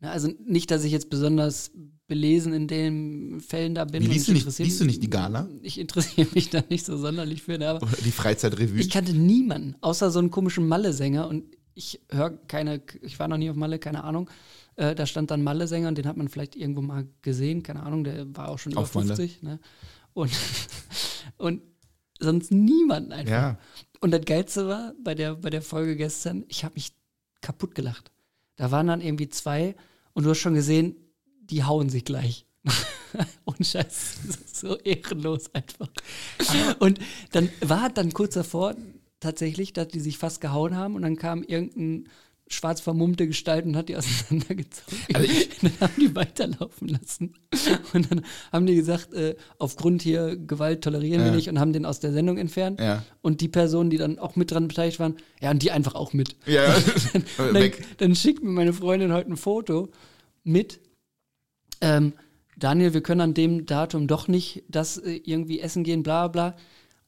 Ne, 0.00 0.10
also 0.10 0.28
nicht, 0.44 0.70
dass 0.70 0.84
ich 0.84 0.92
jetzt 0.92 1.10
besonders 1.10 1.72
belesen 2.08 2.54
in 2.54 2.66
den 2.66 3.40
Fällen 3.40 3.74
da 3.74 3.84
bin. 3.84 4.02
Wie 4.02 4.06
liest, 4.06 4.28
ich 4.28 4.42
du 4.42 4.48
nicht, 4.48 4.58
liest 4.58 4.80
du 4.80 4.84
nicht 4.84 5.02
die 5.02 5.10
Gala? 5.10 5.48
Ich 5.62 5.78
interessiere 5.78 6.26
mich 6.34 6.50
da 6.50 6.62
nicht 6.68 6.84
so 6.84 6.96
sonderlich 6.96 7.42
für, 7.42 7.58
ne, 7.58 7.68
aber 7.68 7.82
Oder 7.82 7.96
die 8.02 8.10
Freizeitrevue? 8.10 8.80
ich 8.80 8.90
kannte 8.90 9.12
niemanden, 9.12 9.76
außer 9.82 10.10
so 10.10 10.18
einen 10.18 10.30
komischen 10.30 10.66
Malle-Sänger 10.66 11.28
und 11.28 11.44
ich 11.74 12.00
höre 12.10 12.30
keine, 12.48 12.82
ich 13.02 13.18
war 13.20 13.28
noch 13.28 13.36
nie 13.36 13.50
auf 13.50 13.56
Malle, 13.56 13.78
keine 13.78 14.02
Ahnung. 14.02 14.28
Äh, 14.74 14.94
da 14.94 15.06
stand 15.06 15.30
dann 15.30 15.44
Malle-Sänger 15.44 15.88
und 15.88 15.98
den 15.98 16.06
hat 16.06 16.16
man 16.16 16.28
vielleicht 16.28 16.56
irgendwo 16.56 16.80
mal 16.80 17.06
gesehen, 17.22 17.62
keine 17.62 17.82
Ahnung, 17.84 18.04
der 18.04 18.34
war 18.36 18.48
auch 18.48 18.58
schon 18.58 18.72
über 18.72 18.80
Auf 18.80 18.94
Malle. 18.94 19.14
50. 19.14 19.42
Ne? 19.42 19.60
Und, 20.14 20.32
und 21.36 21.62
sonst 22.18 22.50
niemanden 22.50 23.12
einfach. 23.12 23.30
Ja. 23.30 23.58
Und 24.00 24.12
das 24.12 24.24
Geilste 24.24 24.66
war 24.66 24.94
bei 25.04 25.14
der, 25.14 25.36
bei 25.36 25.50
der 25.50 25.62
Folge 25.62 25.94
gestern, 25.94 26.44
ich 26.48 26.64
habe 26.64 26.74
mich 26.74 26.92
kaputt 27.42 27.74
gelacht. 27.74 28.10
Da 28.56 28.70
waren 28.70 28.86
dann 28.86 29.00
irgendwie 29.00 29.28
zwei 29.28 29.76
und 30.14 30.24
du 30.24 30.30
hast 30.30 30.38
schon 30.38 30.54
gesehen, 30.54 30.96
die 31.50 31.64
hauen 31.64 31.88
sich 31.88 32.04
gleich. 32.04 32.44
Und 33.44 33.66
Scheiß, 33.66 34.16
so 34.52 34.76
ehrenlos 34.78 35.54
einfach. 35.54 35.88
Und 36.80 36.98
dann 37.32 37.48
war 37.60 37.88
dann 37.90 38.12
kurz 38.12 38.34
davor 38.34 38.74
tatsächlich, 39.20 39.72
dass 39.72 39.88
die 39.88 40.00
sich 40.00 40.18
fast 40.18 40.40
gehauen 40.40 40.76
haben 40.76 40.94
und 40.94 41.02
dann 41.02 41.16
kam 41.16 41.42
irgendein 41.42 42.08
schwarz 42.50 42.80
vermummte 42.80 43.26
Gestalt 43.26 43.64
und 43.66 43.76
hat 43.76 43.88
die 43.88 43.96
auseinandergezogen. 43.96 44.98
Also 45.14 45.28
dann 45.62 45.72
haben 45.80 45.92
die 46.00 46.14
weiterlaufen 46.14 46.88
lassen. 46.88 47.34
Und 47.92 48.10
dann 48.10 48.24
haben 48.52 48.66
die 48.66 48.74
gesagt, 48.74 49.12
äh, 49.14 49.36
aufgrund 49.58 50.02
hier 50.02 50.36
Gewalt 50.36 50.82
tolerieren 50.82 51.20
wir 51.22 51.30
Ja. 51.30 51.34
nicht 51.36 51.48
und 51.48 51.58
haben 51.58 51.72
den 51.72 51.84
aus 51.84 52.00
der 52.00 52.12
Sendung 52.12 52.38
entfernt. 52.38 52.80
Ja. 52.80 53.02
Und 53.22 53.40
die 53.40 53.48
Personen, 53.48 53.90
die 53.90 53.98
dann 53.98 54.18
auch 54.18 54.36
mit 54.36 54.50
dran 54.50 54.68
beteiligt 54.68 54.98
waren, 55.00 55.16
ja, 55.40 55.50
und 55.50 55.62
die 55.62 55.70
einfach 55.72 55.94
auch 55.94 56.12
mit. 56.12 56.36
Ja, 56.46 56.74
dann, 57.36 57.54
weg. 57.54 57.84
dann 57.98 58.14
schickt 58.14 58.42
mir 58.42 58.50
meine 58.50 58.72
Freundin 58.72 59.12
heute 59.12 59.30
ein 59.32 59.36
Foto 59.36 59.90
mit. 60.44 60.80
Ähm, 61.80 62.12
Daniel, 62.56 62.94
wir 62.94 63.02
können 63.02 63.20
an 63.20 63.34
dem 63.34 63.66
Datum 63.66 64.06
doch 64.06 64.28
nicht 64.28 64.64
das 64.68 64.98
äh, 64.98 65.20
irgendwie 65.24 65.60
essen 65.60 65.84
gehen, 65.84 66.02
bla 66.02 66.28
bla. 66.28 66.56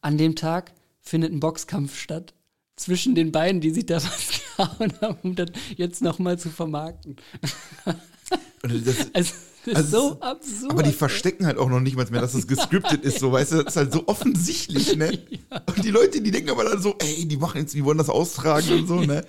An 0.00 0.16
dem 0.16 0.36
Tag 0.36 0.72
findet 1.00 1.32
ein 1.32 1.40
Boxkampf 1.40 1.98
statt 1.98 2.34
zwischen 2.76 3.14
den 3.14 3.32
beiden, 3.32 3.60
die 3.60 3.70
sich 3.70 3.86
da 3.86 3.96
was 4.02 4.40
gehauen 4.56 4.92
haben, 5.00 5.18
um 5.22 5.34
das 5.34 5.50
jetzt 5.76 6.02
nochmal 6.02 6.38
zu 6.38 6.50
vermarkten. 6.50 7.16
Das, 8.62 8.72
Also, 9.14 9.32
das 9.64 9.74
Also 9.74 9.80
ist 9.80 9.90
so 9.90 10.20
absurd. 10.20 10.70
aber 10.72 10.82
die 10.82 10.92
verstecken 10.92 11.44
halt 11.46 11.58
auch 11.58 11.68
noch 11.68 11.80
nicht 11.80 11.94
mal 11.96 12.06
mehr, 12.10 12.20
dass 12.22 12.32
es 12.34 12.46
gescriptet 12.46 13.02
ist, 13.04 13.18
so, 13.18 13.30
weißt 13.32 13.52
du, 13.52 13.56
das 13.62 13.74
ist 13.74 13.76
halt 13.76 13.92
so 13.92 14.04
offensichtlich, 14.08 14.96
ne? 14.96 15.18
Und 15.50 15.84
die 15.84 15.90
Leute, 15.90 16.20
die 16.22 16.30
denken 16.30 16.50
aber 16.50 16.64
dann 16.64 16.80
so, 16.80 16.94
ey, 16.98 17.26
die 17.28 17.36
machen 17.36 17.60
jetzt, 17.60 17.74
die 17.74 17.84
wollen 17.84 17.98
das 17.98 18.08
austragen 18.08 18.70
und 18.80 18.86
so, 18.86 19.00
ne? 19.02 19.22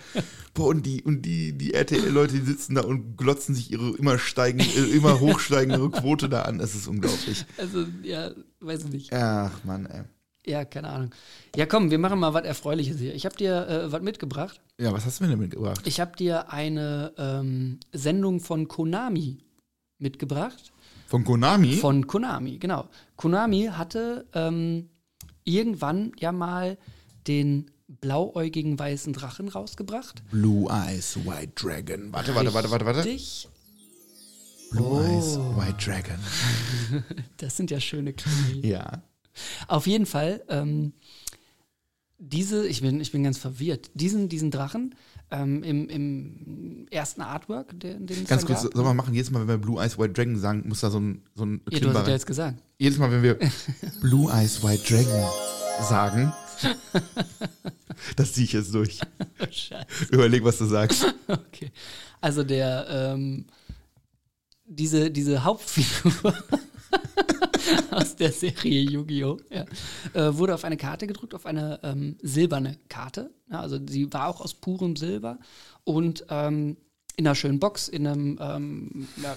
Boah, 0.53 0.67
und 0.67 0.85
die, 0.85 1.01
und 1.03 1.21
die, 1.23 1.53
die 1.57 1.73
RTL-Leute, 1.73 2.33
die 2.39 2.45
sitzen 2.45 2.75
da 2.75 2.81
und 2.81 3.17
glotzen 3.17 3.55
sich 3.55 3.71
ihre 3.71 3.89
immer 3.97 4.17
steigende, 4.19 4.65
äh, 4.65 4.91
immer 4.95 5.19
hochsteigende 5.21 5.89
Quote 5.89 6.29
da 6.29 6.43
an. 6.43 6.57
Das 6.59 6.75
ist 6.75 6.87
unglaublich. 6.87 7.45
also, 7.57 7.85
ja, 8.03 8.31
weiß 8.61 8.85
ich 8.85 8.89
nicht. 8.91 9.13
Ach, 9.13 9.51
Mann, 9.63 9.85
ey. 9.85 10.03
Ja, 10.45 10.65
keine 10.65 10.89
Ahnung. 10.89 11.11
Ja, 11.55 11.65
komm, 11.65 11.91
wir 11.91 11.99
machen 11.99 12.19
mal 12.19 12.33
was 12.33 12.43
Erfreuliches 12.45 12.97
hier. 12.99 13.13
Ich 13.13 13.25
habe 13.25 13.35
dir 13.35 13.67
äh, 13.67 13.91
was 13.91 14.01
mitgebracht. 14.01 14.59
Ja, 14.79 14.91
was 14.91 15.05
hast 15.05 15.19
du 15.19 15.23
mir 15.25 15.29
denn 15.29 15.39
mitgebracht? 15.39 15.81
Ich 15.85 15.99
habe 15.99 16.15
dir 16.15 16.51
eine 16.51 17.13
ähm, 17.17 17.79
Sendung 17.93 18.39
von 18.39 18.67
Konami 18.67 19.43
mitgebracht. 19.99 20.71
Von 21.07 21.23
Konami? 21.23 21.73
Von 21.73 22.07
Konami, 22.07 22.57
genau. 22.57 22.87
Konami 23.17 23.69
hatte 23.71 24.25
ähm, 24.33 24.89
irgendwann 25.43 26.13
ja 26.19 26.31
mal 26.31 26.77
den 27.27 27.69
blauäugigen 27.87 28.79
weißen 28.79 29.13
Drachen 29.13 29.49
rausgebracht. 29.49 30.23
Blue 30.31 30.71
Eyes 30.71 31.17
White 31.25 31.51
Dragon. 31.55 32.11
Warte, 32.13 32.33
warte, 32.33 32.53
warte, 32.53 32.71
warte, 32.71 32.85
warte. 32.85 33.05
Richtig. 33.05 33.47
Blue 34.71 35.03
Eyes 35.05 35.37
Oh. 35.37 35.55
White 35.57 35.85
Dragon. 35.85 37.03
Das 37.37 37.57
sind 37.57 37.69
ja 37.69 37.79
schöne 37.79 38.13
Klänge. 38.13 38.65
Ja. 38.65 39.03
Auf 39.67 39.87
jeden 39.87 40.05
Fall, 40.05 40.43
ähm, 40.49 40.93
diese, 42.17 42.67
ich 42.67 42.81
bin, 42.81 43.01
ich 43.01 43.11
bin 43.11 43.23
ganz 43.23 43.37
verwirrt, 43.37 43.89
diesen, 43.95 44.29
diesen 44.29 44.51
Drachen 44.51 44.93
ähm, 45.31 45.63
im, 45.63 45.89
im 45.89 46.87
ersten 46.91 47.21
Artwork, 47.21 47.79
den, 47.79 48.05
den 48.05 48.25
Ganz 48.25 48.45
kurz, 48.45 48.63
gab. 48.63 48.73
sollen 48.73 48.85
wir 48.85 48.93
machen, 48.93 49.13
jedes 49.13 49.31
Mal, 49.31 49.39
wenn 49.39 49.47
wir 49.47 49.57
Blue 49.57 49.81
Eyes 49.81 49.97
White 49.97 50.13
Dragon 50.13 50.37
sagen, 50.37 50.63
muss 50.67 50.81
da 50.81 50.91
so 50.91 50.99
ein, 50.99 51.23
so 51.33 51.45
ein 51.45 51.61
Ja, 51.69 51.79
du 51.79 51.93
hast 51.93 52.05
ja 52.05 52.13
jetzt 52.13 52.27
gesagt. 52.27 52.61
Jedes 52.77 52.99
Mal, 52.99 53.11
wenn 53.11 53.23
wir 53.23 53.39
Blue 54.01 54.31
Eyes 54.31 54.63
White 54.63 54.83
Dragon 54.87 55.29
sagen, 55.81 56.31
das 58.15 58.33
ziehe 58.33 58.45
ich 58.45 58.53
jetzt 58.53 58.73
durch. 58.73 58.99
Oh, 59.39 59.45
Scheiße. 59.49 59.85
Überleg, 60.11 60.43
was 60.43 60.57
du 60.57 60.65
sagst. 60.65 61.05
Okay. 61.27 61.71
Also 62.19 62.43
der, 62.43 62.87
ähm, 62.89 63.45
diese, 64.65 65.09
diese 65.11 65.43
Hauptfigur 65.43 66.33
aus 67.91 68.15
der 68.15 68.31
Serie 68.31 68.81
Yu-Gi-Oh! 68.81 69.39
Ja, 69.49 69.65
äh, 70.13 70.37
wurde 70.37 70.53
auf 70.53 70.63
eine 70.63 70.77
Karte 70.77 71.07
gedrückt, 71.07 71.33
auf 71.33 71.45
eine 71.45 71.79
ähm, 71.83 72.17
silberne 72.21 72.77
Karte. 72.89 73.31
Ja, 73.49 73.61
also 73.61 73.79
sie 73.87 74.11
war 74.13 74.27
auch 74.27 74.41
aus 74.41 74.53
purem 74.53 74.95
Silber 74.95 75.39
und 75.83 76.25
ähm, 76.29 76.77
in 77.17 77.27
einer 77.27 77.35
schönen 77.35 77.59
Box, 77.59 77.87
in 77.87 78.07
einem 78.07 78.39
ähm, 78.41 79.07
ja, 79.21 79.35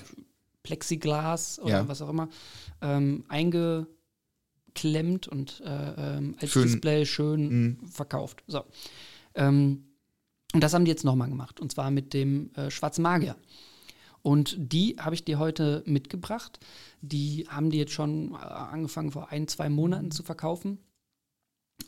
Plexiglas 0.62 1.58
oder 1.58 1.88
was 1.88 2.02
auch 2.02 2.08
immer, 2.08 2.28
ähm, 2.80 3.24
eingeklemmt 3.28 5.28
und 5.28 5.60
äh, 5.60 6.16
ähm, 6.16 6.36
als 6.40 6.50
Schön. 6.50 6.64
Display 6.64 7.06
schön 7.06 7.78
verkauft. 7.90 8.42
So. 8.46 8.64
Ähm, 9.34 9.84
und 10.54 10.62
das 10.62 10.72
haben 10.72 10.84
die 10.84 10.90
jetzt 10.90 11.04
nochmal 11.04 11.28
gemacht. 11.28 11.60
Und 11.60 11.72
zwar 11.72 11.90
mit 11.90 12.14
dem 12.14 12.54
äh, 12.54 12.70
Schwarzen 12.70 13.02
Magier. 13.02 13.36
Und 14.24 14.56
die 14.58 14.96
habe 14.98 15.14
ich 15.14 15.22
dir 15.26 15.38
heute 15.38 15.82
mitgebracht. 15.84 16.58
Die 17.02 17.46
haben 17.50 17.68
die 17.68 17.76
jetzt 17.76 17.92
schon 17.92 18.32
äh, 18.32 18.36
angefangen 18.36 19.10
vor 19.12 19.28
ein, 19.30 19.48
zwei 19.48 19.68
Monaten 19.68 20.10
zu 20.10 20.22
verkaufen. 20.22 20.78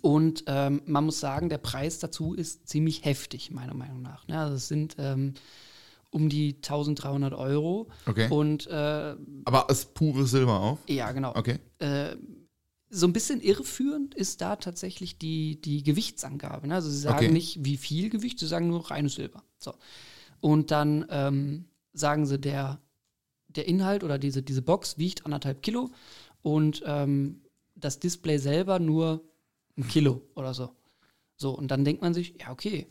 Und 0.02 0.44
ähm, 0.46 0.82
man 0.84 1.06
muss 1.06 1.18
sagen, 1.18 1.48
der 1.48 1.56
Preis 1.56 1.98
dazu 1.98 2.34
ist 2.34 2.68
ziemlich 2.68 3.06
heftig, 3.06 3.50
meiner 3.52 3.72
Meinung 3.72 4.02
nach. 4.02 4.28
Ne? 4.28 4.38
Also 4.38 4.54
es 4.56 4.68
sind 4.68 4.96
ähm, 4.98 5.32
um 6.10 6.28
die 6.28 6.56
1300 6.56 7.32
Euro. 7.32 7.88
Okay. 8.04 8.28
Und 8.28 8.66
äh, 8.66 9.16
Aber 9.46 9.66
es 9.70 9.86
pure 9.86 10.26
Silber 10.26 10.60
auch. 10.60 10.78
ja, 10.88 11.10
genau. 11.12 11.34
Okay. 11.34 11.58
Äh, 11.78 12.16
so 12.90 13.06
ein 13.06 13.14
bisschen 13.14 13.40
irreführend 13.40 14.14
ist 14.14 14.42
da 14.42 14.56
tatsächlich 14.56 15.16
die, 15.16 15.58
die 15.60 15.82
Gewichtsangabe. 15.82 16.68
Ne? 16.68 16.74
Also 16.74 16.90
sie 16.90 16.98
sagen 16.98 17.16
Okay. 17.16 17.32
nicht, 17.32 17.64
wie 17.64 17.78
viel 17.78 18.10
Gewicht, 18.10 18.38
sie 18.40 18.46
sagen 18.46 18.68
nur 18.68 18.90
reines 18.90 19.14
Silber. 19.14 19.42
So. 19.58 19.72
Und 20.40 20.70
dann 20.70 21.06
ähm, 21.08 21.64
sagen 21.98 22.26
sie, 22.26 22.38
der, 22.38 22.80
der 23.48 23.66
Inhalt 23.68 24.04
oder 24.04 24.18
diese, 24.18 24.42
diese 24.42 24.62
Box 24.62 24.98
wiegt 24.98 25.24
anderthalb 25.24 25.62
Kilo 25.62 25.90
und 26.42 26.82
ähm, 26.86 27.40
das 27.74 27.98
Display 27.98 28.38
selber 28.38 28.78
nur 28.78 29.22
ein 29.76 29.86
Kilo 29.88 30.22
oder 30.34 30.54
so. 30.54 30.70
So, 31.36 31.50
und 31.50 31.70
dann 31.70 31.84
denkt 31.84 32.02
man 32.02 32.14
sich, 32.14 32.34
ja, 32.40 32.50
okay, 32.50 32.86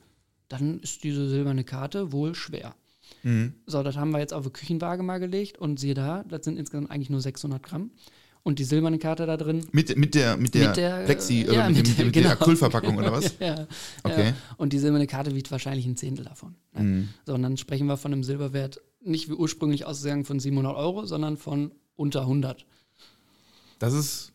dann 0.48 0.80
ist 0.82 1.04
diese 1.04 1.28
silberne 1.28 1.63
Karte 1.63 2.12
wohl 2.12 2.36
schwer. 2.36 2.76
Mhm. 3.24 3.54
So, 3.65 3.82
das 3.82 3.96
haben 3.98 4.12
wir 4.12 4.20
jetzt 4.20 4.34
auf 4.34 4.44
eine 4.44 4.52
Küchenwaage 4.52 5.02
mal 5.02 5.20
gelegt 5.20 5.58
und 5.58 5.80
siehe 5.80 5.94
da, 5.96 6.24
das 6.30 6.46
sind 6.46 6.58
insgesamt 6.58 6.91
eigentlich 6.91 7.10
nur 7.10 7.22
600 7.22 7.62
Gramm. 7.63 7.91
Und 8.44 8.60
die 8.60 8.63
silberne 8.63 9.00
Karte 9.00 9.26
da 9.26 9.38
drin. 9.38 9.65
Mit, 9.72 9.98
mit 9.98 10.13
der, 10.13 10.38
mit 10.38 10.54
der, 10.54 10.68
Mit 10.68 10.78
der, 10.78 11.04
Plexi, 11.06 11.41
äh, 11.41 11.46
oder 11.46 11.54
ja, 11.56 11.68
mit, 11.70 11.78
mit 11.78 11.98
der- 11.98 12.06
mit 12.06 12.15
der 12.15 12.22
genau. 12.22 12.34
Acrylverpackung 12.36 12.96
oder 12.98 13.12
was? 13.12 13.34
ja, 13.39 13.65
Okay. 14.04 14.28
ja. 14.28 14.34
Und 14.58 14.72
die 14.72 14.78
silberne 14.78 15.08
Karte 15.08 15.34
wiegt 15.34 15.50
wahrscheinlich 15.50 15.88
ein 15.88 15.98
Zehntel 15.98 16.26
davon. 16.26 16.54
Ne? 16.74 16.84
Mhm. 16.84 17.10
So, 17.26 17.34
und 17.34 17.41
dann 17.41 17.58
sprechen 17.58 17.88
wir 17.88 17.98
von 17.98 18.13
einem 18.13 18.24
Silberwert 18.24 18.80
nicht 19.06 19.30
wie 19.30 19.34
ursprünglich 19.34 19.86
ausgegangen 19.86 20.26
von 20.26 20.39
700 20.39 20.76
Euro, 20.76 21.06
sondern 21.06 21.38
von 21.38 21.72
unter 21.96 22.22
100. 22.22 22.65
Das 23.80 23.94
ist, 23.94 24.32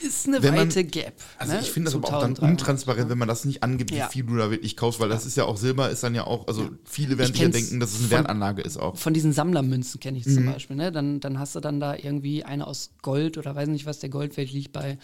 Ist 0.00 0.26
eine 0.28 0.42
Wenn 0.42 0.54
man- 0.54 0.68
weite 0.68 0.84
Gap. 0.84 1.14
also 1.38 1.52
ne? 1.54 1.60
ich 1.60 1.70
finde 1.70 1.86
das 1.86 1.94
aber 1.96 2.06
auch 2.08 2.20
dann 2.20 2.30
1300. 2.30 2.50
untransparent, 2.60 3.10
wenn 3.10 3.18
man 3.18 3.28
das 3.28 3.44
nicht 3.44 3.62
angibt, 3.64 3.90
Ja. 3.90 4.08
wie 4.08 4.12
viel 4.12 4.24
du 4.24 4.36
da 4.36 4.50
wirklich 4.50 4.76
kaufst, 4.76 5.00
weil 5.00 5.08
das 5.08 5.26
ist 5.26 5.36
ja 5.36 5.44
auch 5.44 5.56
Silber, 5.56 5.90
ist 5.90 6.02
dann 6.04 6.14
ja 6.14 6.24
auch, 6.24 6.46
also 6.48 6.70
viele 6.84 7.18
werden 7.18 7.30
Ich 7.30 7.36
sich 7.36 7.38
ja 7.38 7.44
kenn's 7.50 7.56
denken, 7.56 7.80
dass 7.80 7.90
es 7.90 7.98
eine 7.98 8.08
von- 8.08 8.18
Wertanlage 8.18 8.62
ist 8.62 8.76
auch. 8.76 8.96
Von 8.96 9.12
diesen 9.14 9.32
Sammlermünzen 9.32 9.98
kenne 10.00 10.18
ich 10.18 10.26
es 10.26 10.32
Mhm. 10.32 10.36
zum 10.36 10.52
Beispiel. 10.52 10.76
Ne? 10.76 10.92
Dann, 10.92 11.20
dann 11.20 11.38
hast 11.38 11.54
du 11.56 11.60
dann 11.60 11.80
da 11.80 11.94
irgendwie 11.96 12.44
eine 12.44 12.66
aus 12.66 12.90
Gold 13.02 13.38
oder 13.38 13.54
weiß 13.56 13.68
nicht 13.68 13.86
was, 13.86 13.98
der 13.98 14.08
Goldwert 14.08 14.52
liegt 14.52 14.72
bei 14.72 14.98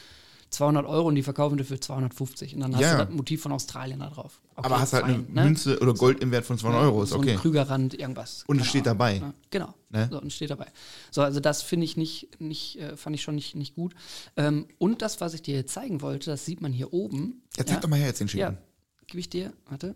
200 0.55 0.87
Euro 0.87 1.09
und 1.09 1.15
die 1.17 1.23
verkaufen 1.23 1.59
dafür 1.59 1.81
250. 1.81 2.55
Und 2.55 2.61
dann 2.61 2.75
hast 2.75 2.81
Ja. 2.83 2.99
du 2.99 3.05
das 3.07 3.15
Motiv 3.15 3.43
von 3.43 3.53
Australien 3.53 4.01
da 4.01 4.09
drauf. 4.09 4.41
Okay, 4.57 4.67
aber 4.67 4.81
hast 4.81 4.93
halt 4.93 5.05
eine 5.05 5.15
fein, 5.15 5.27
ne? 5.35 5.45
Münze 5.45 5.79
oder 5.81 5.93
Gold 5.95 6.21
im 6.21 6.31
Wert 6.31 6.47
von 6.47 6.57
200 6.59 6.83
Euro, 6.83 7.03
ist 7.03 7.11
so 7.11 7.17
okay. 7.19 7.33
ein 7.33 7.39
Krügerrand, 7.39 7.95
irgendwas. 7.99 8.45
Und 8.47 8.61
es 8.61 8.67
steht 8.67 8.87
Ahnung. 8.87 8.99
dabei. 8.99 9.17
Ja, 9.17 9.35
genau. 9.51 9.75
Ne? 9.91 10.09
So, 10.11 10.21
und 10.21 10.33
steht 10.33 10.51
dabei. 10.51 10.67
So, 11.11 11.23
also 11.23 11.41
das 11.41 11.63
finde 11.63 11.85
ich 11.85 11.97
nicht, 11.97 12.41
nicht 12.41 12.79
äh, 12.79 12.97
fand 12.97 13.15
ich 13.17 13.23
schon 13.23 13.35
nicht, 13.35 13.55
nicht 13.57 13.75
gut. 13.75 13.95
Ähm, 14.37 14.67
und 14.79 15.03
das, 15.03 15.21
was 15.21 15.35
ich 15.35 15.43
dir 15.43 15.55
jetzt 15.57 15.73
zeigen 15.75 16.01
wollte, 16.03 16.31
das 16.31 16.45
sieht 16.45 16.61
man 16.63 16.73
hier 16.73 16.93
oben. 16.93 17.43
Ja, 17.57 17.67
zeig 17.67 17.81
doch 17.81 17.89
mal 17.89 17.99
her 17.99 18.07
jetzt 18.09 18.21
den 18.21 18.29
Ja, 18.29 18.51
Schicken. 18.51 18.59
gebe 19.07 19.21
ich 19.21 19.29
dir. 19.29 19.53
Warte. 19.69 19.95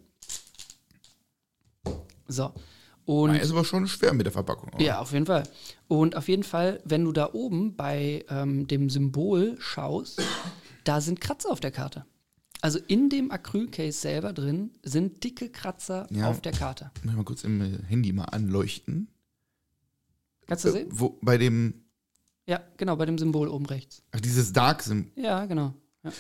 So. 2.29 2.53
Und 3.09 3.35
ist 3.37 3.51
aber 3.51 3.65
schon 3.65 3.87
schwer 3.89 4.13
mit 4.13 4.27
der 4.27 4.33
Verpackung. 4.33 4.71
auch. 4.75 4.81
ja, 4.81 4.99
auf 5.01 5.13
jeden 5.13 5.25
Fall. 5.27 5.45
Und 5.89 6.15
auf 6.15 6.29
jeden 6.29 6.43
Fall, 6.43 6.81
wenn 6.85 7.05
du 7.05 7.13
da 7.13 7.31
oben 7.33 7.75
bei 7.75 8.25
ähm, 8.29 8.67
dem 8.67 8.91
Symbol 8.91 9.57
schaust, 9.59 10.21
da 10.85 11.01
sind 11.01 11.19
Kratzer 11.21 11.51
auf 11.51 11.61
der 11.61 11.71
Karte. 11.71 12.05
Also 12.61 12.79
in 12.87 13.09
dem 13.09 13.31
Acrylcase 13.31 13.99
selber 13.99 14.33
drin 14.35 14.73
sind 14.83 15.25
dicke 15.25 15.49
Kratzer 15.49 16.07
Ja. 16.11 16.29
auf 16.29 16.43
der 16.43 16.53
Karte. 16.53 16.91
Muss 17.03 17.13
ich 17.13 17.17
mal 17.17 17.25
kurz 17.25 17.45
im 17.45 17.61
äh, 17.63 17.79
Handy 17.87 18.13
mal 18.13 18.25
anleuchten. 18.25 19.09
Kannst 20.47 20.65
du 20.65 20.69
Äh, 20.69 20.73
sehen? 20.73 20.89
wo, 20.91 21.19
bei 21.23 21.39
dem, 21.39 21.75
Ja, 22.47 22.61
genau, 22.77 22.97
bei 22.97 23.07
dem 23.07 23.17
Symbol 23.17 23.49
oben 23.49 23.67
rechts. 23.67 24.03
ach, 24.11 24.21
dieses 24.21 24.53
Dark-Symbol. 24.53 25.11
Ja, 25.23 25.47
genau. 25.47 25.73
Ja. 26.05 26.13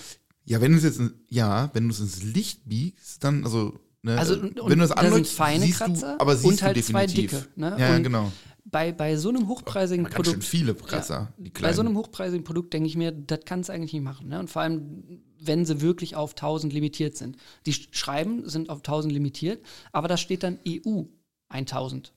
Ja, 0.44 0.60
wenn 0.62 0.72
du 0.72 0.78
es 0.78 0.84
jetzt, 0.84 1.00
ja, 1.28 1.68
wenn 1.74 1.84
du 1.84 1.90
es 1.90 2.00
ins 2.00 2.22
Licht 2.22 2.62
biegst, 2.66 3.22
dann, 3.22 3.44
also, 3.44 3.78
ne, 4.02 4.18
Also, 4.18 4.34
äh, 4.34 4.38
und, 4.60 4.70
wenn 4.70 4.78
du 4.78 4.84
es 4.84 4.90
da 4.90 5.10
sind 5.10 5.26
feine 5.26 5.64
siehst 5.64 5.78
Kratzer 5.78 6.14
du, 6.16 6.20
aber 6.20 6.36
siehst 6.36 6.52
und 6.52 6.62
halt 6.62 6.84
zwei 6.84 7.06
definitiv. 7.06 7.30
dicke. 7.42 7.60
Ne? 7.60 7.76
Ja, 7.78 7.96
und 7.96 8.02
genau. 8.02 8.32
bei, 8.64 8.92
bei 8.92 9.16
so 9.16 9.28
einem 9.30 9.48
hochpreisigen 9.48 10.04
Ganz 10.04 10.14
schön 10.16 10.24
Produkt. 10.24 10.44
viele 10.44 10.74
Kratzer, 10.74 11.32
die 11.38 11.50
Bei 11.50 11.72
so 11.72 11.80
einem 11.80 11.96
hochpreisigen 11.96 12.44
Produkt 12.44 12.72
denke 12.74 12.86
ich 12.88 12.96
mir, 12.96 13.12
das 13.12 13.40
kannst 13.44 13.68
du 13.68 13.72
eigentlich 13.72 13.92
nicht 13.92 14.02
machen. 14.04 14.28
Ne? 14.28 14.38
Und 14.40 14.50
vor 14.50 14.62
allem, 14.62 15.22
wenn 15.40 15.64
sie 15.64 15.80
wirklich 15.80 16.16
auf 16.16 16.32
1000 16.32 16.72
limitiert 16.72 17.16
sind. 17.16 17.36
Die 17.66 17.72
sch- 17.72 17.88
schreiben, 17.92 18.48
sind 18.48 18.70
auf 18.70 18.78
1000 18.78 19.12
limitiert, 19.12 19.64
aber 19.92 20.08
da 20.08 20.16
steht 20.16 20.42
dann 20.42 20.58
EU 20.66 21.04
1000. 21.48 22.12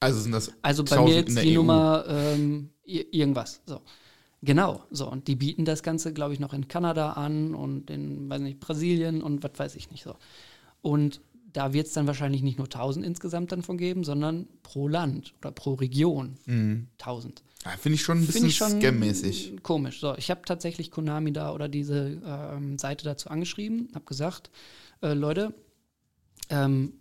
also 0.00 0.20
sind 0.20 0.32
das 0.32 0.50
Also 0.62 0.82
bei 0.84 0.96
1000 0.96 1.08
mir 1.08 1.14
jetzt 1.20 1.42
die 1.44 1.52
EU. 1.52 1.54
Nummer 1.60 2.04
ähm, 2.08 2.70
irgendwas. 2.84 3.60
So. 3.66 3.80
Genau, 4.42 4.82
so. 4.90 5.10
Und 5.10 5.28
die 5.28 5.34
bieten 5.36 5.64
das 5.64 5.82
Ganze, 5.82 6.12
glaube 6.12 6.34
ich, 6.34 6.40
noch 6.40 6.52
in 6.52 6.68
Kanada 6.68 7.12
an 7.12 7.54
und 7.54 7.90
in, 7.90 8.28
weiß 8.28 8.40
nicht, 8.40 8.60
Brasilien 8.60 9.22
und 9.22 9.42
was 9.42 9.52
weiß 9.56 9.76
ich 9.76 9.90
nicht 9.90 10.02
so. 10.04 10.14
Und 10.86 11.20
da 11.52 11.72
wird 11.72 11.88
es 11.88 11.94
dann 11.94 12.06
wahrscheinlich 12.06 12.42
nicht 12.42 12.58
nur 12.58 12.68
1000 12.68 13.04
insgesamt 13.04 13.50
dann 13.50 13.62
von 13.62 13.76
geben, 13.76 14.04
sondern 14.04 14.46
pro 14.62 14.86
Land 14.86 15.34
oder 15.40 15.50
pro 15.50 15.74
Region 15.74 16.36
1000. 16.46 17.42
Ja, 17.64 17.72
Finde 17.72 17.96
ich 17.96 18.02
schon 18.02 18.18
ein 18.18 18.26
bisschen 18.26 18.50
scam-mäßig. 18.50 19.62
komisch. 19.64 19.98
So, 19.98 20.14
ich 20.16 20.30
habe 20.30 20.42
tatsächlich 20.44 20.92
Konami 20.92 21.32
da 21.32 21.52
oder 21.52 21.68
diese 21.68 22.22
ähm, 22.24 22.78
Seite 22.78 23.04
dazu 23.04 23.30
angeschrieben, 23.30 23.88
habe 23.96 24.04
gesagt, 24.04 24.52
äh, 25.02 25.12
Leute, 25.12 25.54
ähm, 26.50 26.92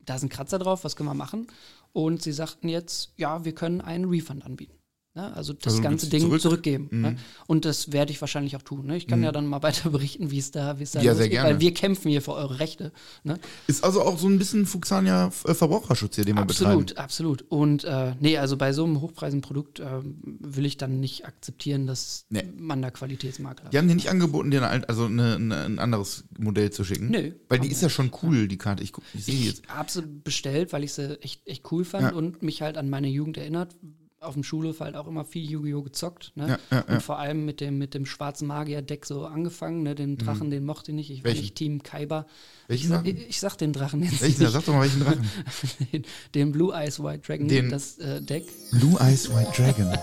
da 0.00 0.14
ist 0.14 0.22
ein 0.22 0.30
Kratzer 0.30 0.58
drauf, 0.58 0.82
was 0.84 0.96
können 0.96 1.10
wir 1.10 1.14
machen? 1.14 1.48
Und 1.92 2.22
sie 2.22 2.32
sagten 2.32 2.70
jetzt, 2.70 3.12
ja, 3.18 3.44
wir 3.44 3.54
können 3.54 3.82
einen 3.82 4.06
Refund 4.06 4.46
anbieten. 4.46 4.78
Ne? 5.16 5.34
Also 5.34 5.54
das 5.54 5.72
Also 5.72 5.82
ganze 5.82 6.08
Ding 6.10 6.20
zurück? 6.20 6.40
zurückgeben. 6.42 6.88
Ne? 6.92 7.16
Und 7.46 7.64
das 7.64 7.90
werde 7.90 8.12
ich 8.12 8.20
wahrscheinlich 8.20 8.54
auch 8.54 8.62
tun. 8.62 8.86
Ne? 8.86 8.96
Ich 8.98 9.06
kann 9.06 9.22
ja 9.22 9.32
dann 9.32 9.46
mal 9.46 9.62
weiter 9.62 9.88
berichten, 9.90 10.30
wie 10.30 10.38
es 10.38 10.50
da, 10.50 10.78
wie 10.78 10.82
es 10.82 10.90
da 10.92 11.00
Ja, 11.00 11.14
sehr 11.14 11.24
losgeht, 11.24 11.30
gerne. 11.32 11.48
weil 11.48 11.60
wir 11.60 11.72
kämpfen 11.72 12.10
hier 12.10 12.20
für 12.20 12.34
eure 12.34 12.60
Rechte. 12.60 12.92
Ne? 13.24 13.38
Ist 13.66 13.82
also 13.82 14.02
auch 14.02 14.18
so 14.18 14.28
ein 14.28 14.38
bisschen 14.38 14.66
Fuxania 14.66 15.32
äh, 15.46 15.54
Verbraucherschutz 15.54 16.16
hier, 16.16 16.24
den 16.26 16.36
wir 16.36 16.42
Absolut, 16.42 16.88
betreiben. 16.88 16.98
absolut. 17.04 17.44
Und 17.48 17.84
äh, 17.84 18.14
nee, 18.20 18.36
also 18.36 18.56
bei 18.58 18.72
so 18.74 18.84
einem 18.84 19.00
hochpreisigen 19.00 19.40
Produkt 19.40 19.80
äh, 19.80 19.86
will 20.22 20.66
ich 20.66 20.76
dann 20.76 21.00
nicht 21.00 21.24
akzeptieren, 21.26 21.86
dass 21.86 22.26
Nee. 22.28 22.44
man 22.56 22.82
da 22.82 22.90
Qualitätsmakel 22.90 23.64
hat. 23.66 23.72
Die 23.72 23.78
haben 23.78 23.88
dir 23.88 23.94
nicht 23.94 24.10
angeboten, 24.10 24.50
dir 24.50 24.68
eine, 24.68 24.86
also 24.88 25.06
eine, 25.06 25.36
eine, 25.36 25.64
ein 25.64 25.78
anderes 25.78 26.24
Modell 26.38 26.70
zu 26.72 26.84
schicken. 26.84 27.08
Nö, 27.10 27.32
Weil 27.48 27.60
die 27.60 27.68
ist 27.70 27.80
ja 27.80 27.88
schon 27.88 28.10
cool, 28.22 28.48
die 28.48 28.58
Karte. 28.58 28.82
Ich, 28.82 28.92
ich 29.14 29.24
sehe 29.24 29.34
die 29.34 29.40
Ich 29.40 29.46
jetzt. 29.46 29.68
habe 29.68 29.90
sie 29.90 30.02
bestellt, 30.02 30.74
weil 30.74 30.84
ich 30.84 30.92
sie 30.92 31.18
echt, 31.22 31.40
echt 31.46 31.72
cool 31.72 31.86
fand 31.86 32.10
Ja. 32.10 32.12
und 32.12 32.42
mich 32.42 32.60
halt 32.60 32.76
an 32.76 32.90
meine 32.90 33.08
Jugend 33.08 33.38
erinnert. 33.38 33.74
Auf 34.18 34.32
dem 34.32 34.42
Schulhof 34.42 34.80
halt 34.80 34.96
auch 34.96 35.06
immer 35.06 35.24
viel 35.26 35.48
Yu-Gi-Oh! 35.48 35.82
gezockt. 35.82 36.32
Ne? 36.36 36.48
Ja, 36.48 36.58
ja, 36.70 36.84
ja. 36.88 36.94
Und 36.94 37.02
vor 37.02 37.18
allem 37.18 37.44
mit 37.44 37.60
dem, 37.60 37.76
mit 37.76 37.92
dem 37.92 38.06
schwarzen 38.06 38.48
Magier-Deck 38.48 39.04
so 39.04 39.26
angefangen. 39.26 39.82
Ne? 39.82 39.94
Den 39.94 40.16
Drachen, 40.16 40.50
den 40.50 40.64
mochte 40.64 40.90
ich 40.90 40.94
nicht. 40.96 41.10
Ich 41.10 41.18
war 41.18 41.30
Mhm. 41.30 41.34
Welchen? 41.34 41.40
nicht 41.42 41.54
Team 41.54 41.82
Kaiba. 41.82 42.26
Welchen 42.66 43.04
ich, 43.04 43.14
ich, 43.14 43.28
ich 43.28 43.40
sag 43.40 43.56
den 43.56 43.72
Drachen 43.74 44.02
jetzt 44.02 44.22
Welchen? 44.22 44.42
Nicht. 44.42 44.52
sag 44.52 44.64
doch 44.64 44.72
mal 44.72 44.80
welchen 44.82 45.00
Drachen. 45.00 45.30
Den, 45.92 46.02
den 46.34 46.52
Blue 46.52 46.74
Eyes 46.74 46.98
White 47.02 47.26
Dragon, 47.26 47.46
Den- 47.48 47.68
das 47.68 47.98
äh, 47.98 48.22
Deck. 48.22 48.46
Blue 48.72 48.98
Eyes 48.98 49.28
White 49.34 49.52
Dragon. 49.54 49.96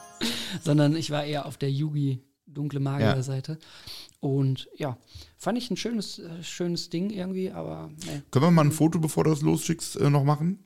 Sondern 0.62 0.96
ich 0.96 1.10
war 1.10 1.24
eher 1.24 1.46
auf 1.46 1.56
der 1.58 1.70
Yugi 1.70 2.20
dunkle 2.46 2.80
Magier-Seite. 2.80 3.58
Und 4.20 4.68
ja, 4.76 4.98
fand 5.38 5.56
ich 5.58 5.70
ein 5.70 5.76
schönes, 5.76 6.18
äh, 6.18 6.42
schönes 6.42 6.90
Ding 6.90 7.10
irgendwie, 7.10 7.50
aber 7.50 7.90
ne. 8.06 8.22
Können 8.30 8.44
wir 8.46 8.50
mal 8.50 8.64
ein 8.64 8.72
Foto, 8.72 8.98
bevor 8.98 9.24
du 9.24 9.30
das 9.30 9.40
losschickst, 9.42 9.96
äh, 9.96 10.10
noch 10.10 10.24
machen? 10.24 10.64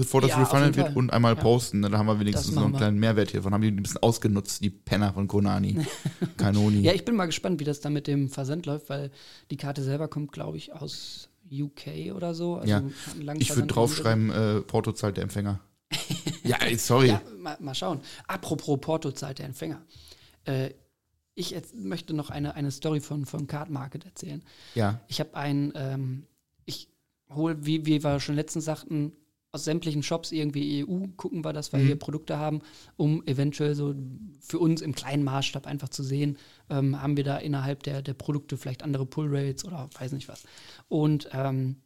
Bevor 0.00 0.22
das 0.22 0.30
Ja, 0.30 0.38
refundet 0.38 0.76
wird 0.78 0.96
und 0.96 1.12
einmal 1.12 1.34
Ja. 1.36 1.42
posten. 1.42 1.80
Ne? 1.80 1.90
Da 1.90 1.98
haben 1.98 2.06
wir 2.06 2.18
wenigstens 2.18 2.54
noch 2.54 2.62
einen 2.64 2.72
wir. 2.72 2.78
kleinen 2.78 2.98
Mehrwert 2.98 3.32
hiervon. 3.32 3.52
Haben 3.52 3.60
die 3.60 3.68
ein 3.68 3.82
bisschen 3.82 4.02
ausgenutzt, 4.02 4.64
die 4.64 4.70
Penner 4.70 5.12
von 5.12 5.28
Konani. 5.28 5.76
Kanoni. 6.38 6.80
Ja, 6.80 6.92
ich 6.94 7.04
bin 7.04 7.16
mal 7.16 7.26
gespannt, 7.26 7.60
wie 7.60 7.64
das 7.64 7.80
dann 7.80 7.92
mit 7.92 8.06
dem 8.06 8.30
Versand 8.30 8.64
läuft, 8.64 8.88
weil 8.88 9.10
die 9.50 9.58
Karte 9.58 9.82
selber 9.82 10.08
kommt, 10.08 10.32
glaube 10.32 10.56
ich, 10.56 10.72
aus 10.72 11.28
UK 11.52 12.14
oder 12.14 12.32
so. 12.32 12.56
Also 12.56 12.66
Ja. 12.70 12.78
einen 12.78 13.40
ich 13.42 13.54
würde 13.54 13.66
draufschreiben, 13.68 14.30
äh, 14.30 14.60
Porto 14.62 14.92
zahlt 14.92 15.18
der 15.18 15.24
Empfänger. 15.24 15.60
ja, 16.44 16.56
sorry. 16.78 17.08
Ja, 17.08 17.20
mal, 17.38 17.58
mal 17.60 17.74
schauen. 17.74 18.00
Apropos 18.26 18.80
Porto 18.80 19.12
zahlt 19.12 19.38
der 19.38 19.44
Empfänger. 19.46 19.82
Äh, 20.44 20.70
ich 21.34 21.54
möchte 21.74 22.14
noch 22.14 22.30
eine, 22.30 22.54
eine 22.54 22.70
Story 22.70 23.00
von, 23.00 23.26
von 23.26 23.46
Card 23.46 23.68
Market 23.68 24.06
erzählen. 24.06 24.42
Ja. 24.74 25.00
Ich 25.08 25.20
habe 25.20 25.34
ein, 25.34 25.74
ähm, 25.74 26.26
ich 26.64 26.88
hole, 27.28 27.58
wie, 27.66 27.84
wie 27.84 28.02
wir 28.02 28.18
schon 28.18 28.34
letztens 28.34 28.64
sagten, 28.64 29.12
aus 29.52 29.64
sämtlichen 29.64 30.02
Shops 30.02 30.32
irgendwie 30.32 30.84
EU 30.84 31.06
gucken 31.16 31.44
wir, 31.44 31.52
dass 31.52 31.72
wir 31.72 31.80
hier 31.80 31.96
Produkte 31.96 32.38
haben, 32.38 32.60
um 32.96 33.26
eventuell 33.26 33.74
so 33.74 33.94
für 34.40 34.58
uns 34.58 34.80
im 34.80 34.94
kleinen 34.94 35.24
Maßstab 35.24 35.66
einfach 35.66 35.88
zu 35.88 36.02
sehen, 36.02 36.38
ähm, 36.68 37.00
haben 37.00 37.16
wir 37.16 37.24
da 37.24 37.38
innerhalb 37.38 37.82
der, 37.82 38.02
der 38.02 38.14
Produkte 38.14 38.56
vielleicht 38.56 38.82
andere 38.82 39.06
Pull-Rates 39.06 39.64
oder 39.64 39.90
weiß 39.98 40.12
nicht 40.12 40.28
was. 40.28 40.44
Und 40.88 41.28
ähm, 41.32 41.82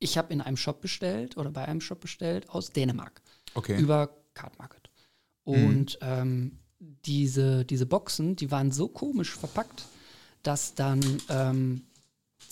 ich 0.00 0.18
habe 0.18 0.32
in 0.32 0.40
einem 0.40 0.56
Shop 0.56 0.80
bestellt 0.80 1.36
oder 1.36 1.50
bei 1.50 1.64
einem 1.64 1.80
Shop 1.80 2.00
bestellt 2.00 2.50
aus 2.50 2.70
Dänemark 2.70 3.22
Okay. 3.54 3.78
über 3.78 4.10
Card 4.34 4.58
Market. 4.58 4.90
Und 5.44 5.98
ähm, 6.00 6.58
diese, 6.80 7.64
diese 7.64 7.86
Boxen, 7.86 8.34
die 8.34 8.50
waren 8.50 8.72
so 8.72 8.88
komisch 8.88 9.30
verpackt, 9.30 9.84
dass 10.42 10.74
dann 10.74 11.00
ähm, 11.28 11.82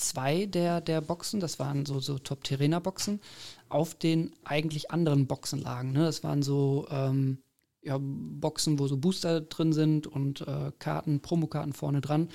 zwei 0.01 0.47
der, 0.47 0.81
der 0.81 1.01
Boxen, 1.01 1.41
das 1.41 1.59
waren 1.59 1.87
so, 1.87 2.01
so 2.01 2.19
Top-Terrainer-Boxen, 2.19 3.21
auf 3.69 3.95
den 3.95 4.33
eigentlich 4.45 4.91
anderen 4.91 5.27
Boxen 5.27 5.61
lagen. 5.61 5.93
Ne? 5.93 6.05
Das 6.05 6.25
waren 6.25 6.43
so 6.43 6.87
ähm, 6.91 7.39
ja, 7.83 7.99
Boxen, 8.01 8.79
wo 8.79 8.87
so 8.87 8.97
Booster 8.97 9.41
drin 9.41 9.73
sind 9.73 10.07
und 10.07 10.43
äh, 10.43 10.73
Karten, 10.79 11.21
Promokarten 11.21 11.73
vorne 11.73 12.01
dran. 12.01 12.29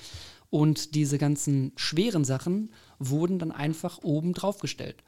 Und 0.50 0.94
diese 0.94 1.18
ganzen 1.18 1.72
schweren 1.76 2.24
Sachen 2.24 2.72
wurden 2.98 3.38
dann 3.38 3.52
einfach 3.52 3.98
oben 4.02 4.32
drauf 4.32 4.58
gestellt. 4.58 5.02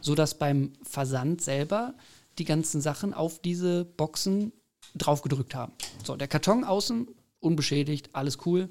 Sodass 0.00 0.38
beim 0.38 0.72
Versand 0.82 1.42
selber 1.42 1.94
die 2.38 2.44
ganzen 2.44 2.80
Sachen 2.80 3.14
auf 3.14 3.40
diese 3.40 3.84
Boxen 3.84 4.52
draufgedrückt 4.94 5.54
haben. 5.54 5.72
So, 6.04 6.16
der 6.16 6.28
Karton 6.28 6.64
außen 6.64 7.08
unbeschädigt, 7.40 8.10
alles 8.14 8.38
cool. 8.46 8.68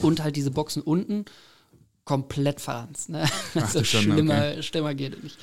Und 0.00 0.22
halt 0.22 0.36
diese 0.36 0.50
Boxen 0.50 0.82
unten 0.82 1.24
komplett 2.08 2.60
verranzt. 2.60 3.10
Ne? 3.10 3.26
Also 3.54 3.80
du 3.80 3.84
schon, 3.84 4.00
schlimmer, 4.02 4.62
schlimmer 4.62 4.94
geht 4.94 5.14
es 5.16 5.22
nicht. 5.22 5.36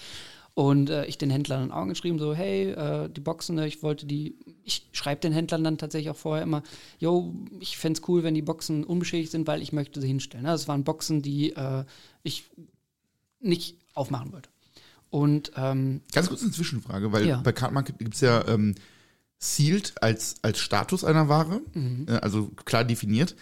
Und 0.55 0.89
äh, 0.89 1.05
ich 1.05 1.17
den 1.19 1.29
Händlern 1.29 1.59
dann 1.61 1.71
auch 1.71 1.81
angeschrieben, 1.81 2.17
so, 2.17 2.33
hey, 2.33 2.71
äh, 2.71 3.09
die 3.09 3.19
Boxen, 3.21 3.55
ne, 3.55 3.67
ich 3.67 3.83
wollte 3.83 4.05
die, 4.05 4.35
ich 4.63 4.87
schreibe 4.93 5.21
den 5.21 5.33
Händlern 5.33 5.63
dann 5.63 5.77
tatsächlich 5.77 6.09
auch 6.09 6.15
vorher 6.15 6.43
immer, 6.43 6.63
yo, 6.97 7.35
ich 7.59 7.77
fände 7.77 7.99
es 8.01 8.07
cool, 8.07 8.23
wenn 8.23 8.33
die 8.33 8.41
Boxen 8.41 8.83
unbeschädigt 8.83 9.31
sind, 9.31 9.45
weil 9.47 9.61
ich 9.61 9.73
möchte 9.73 9.99
sie 10.01 10.07
hinstellen. 10.07 10.45
Ne? 10.45 10.51
Das 10.51 10.67
waren 10.67 10.83
Boxen, 10.85 11.21
die 11.21 11.51
äh, 11.51 11.83
ich 12.23 12.45
nicht 13.41 13.77
aufmachen 13.93 14.31
wollte. 14.31 14.49
Und 15.09 15.51
ähm, 15.55 16.01
Ganz 16.13 16.29
kurz 16.29 16.41
eine 16.41 16.51
Zwischenfrage, 16.51 17.11
weil 17.11 17.27
Ja. 17.27 17.41
bei 17.41 17.51
Card 17.51 17.73
Market 17.73 17.99
gibt 17.99 18.15
es 18.15 18.21
ja 18.21 18.47
ähm, 18.47 18.75
Sealed 19.37 19.93
als, 20.01 20.37
als 20.41 20.59
Status 20.59 21.03
einer 21.03 21.27
Ware, 21.29 21.61
Mhm. 21.73 22.05
äh, 22.09 22.13
also 22.13 22.47
klar 22.65 22.83
definiert. 22.85 23.35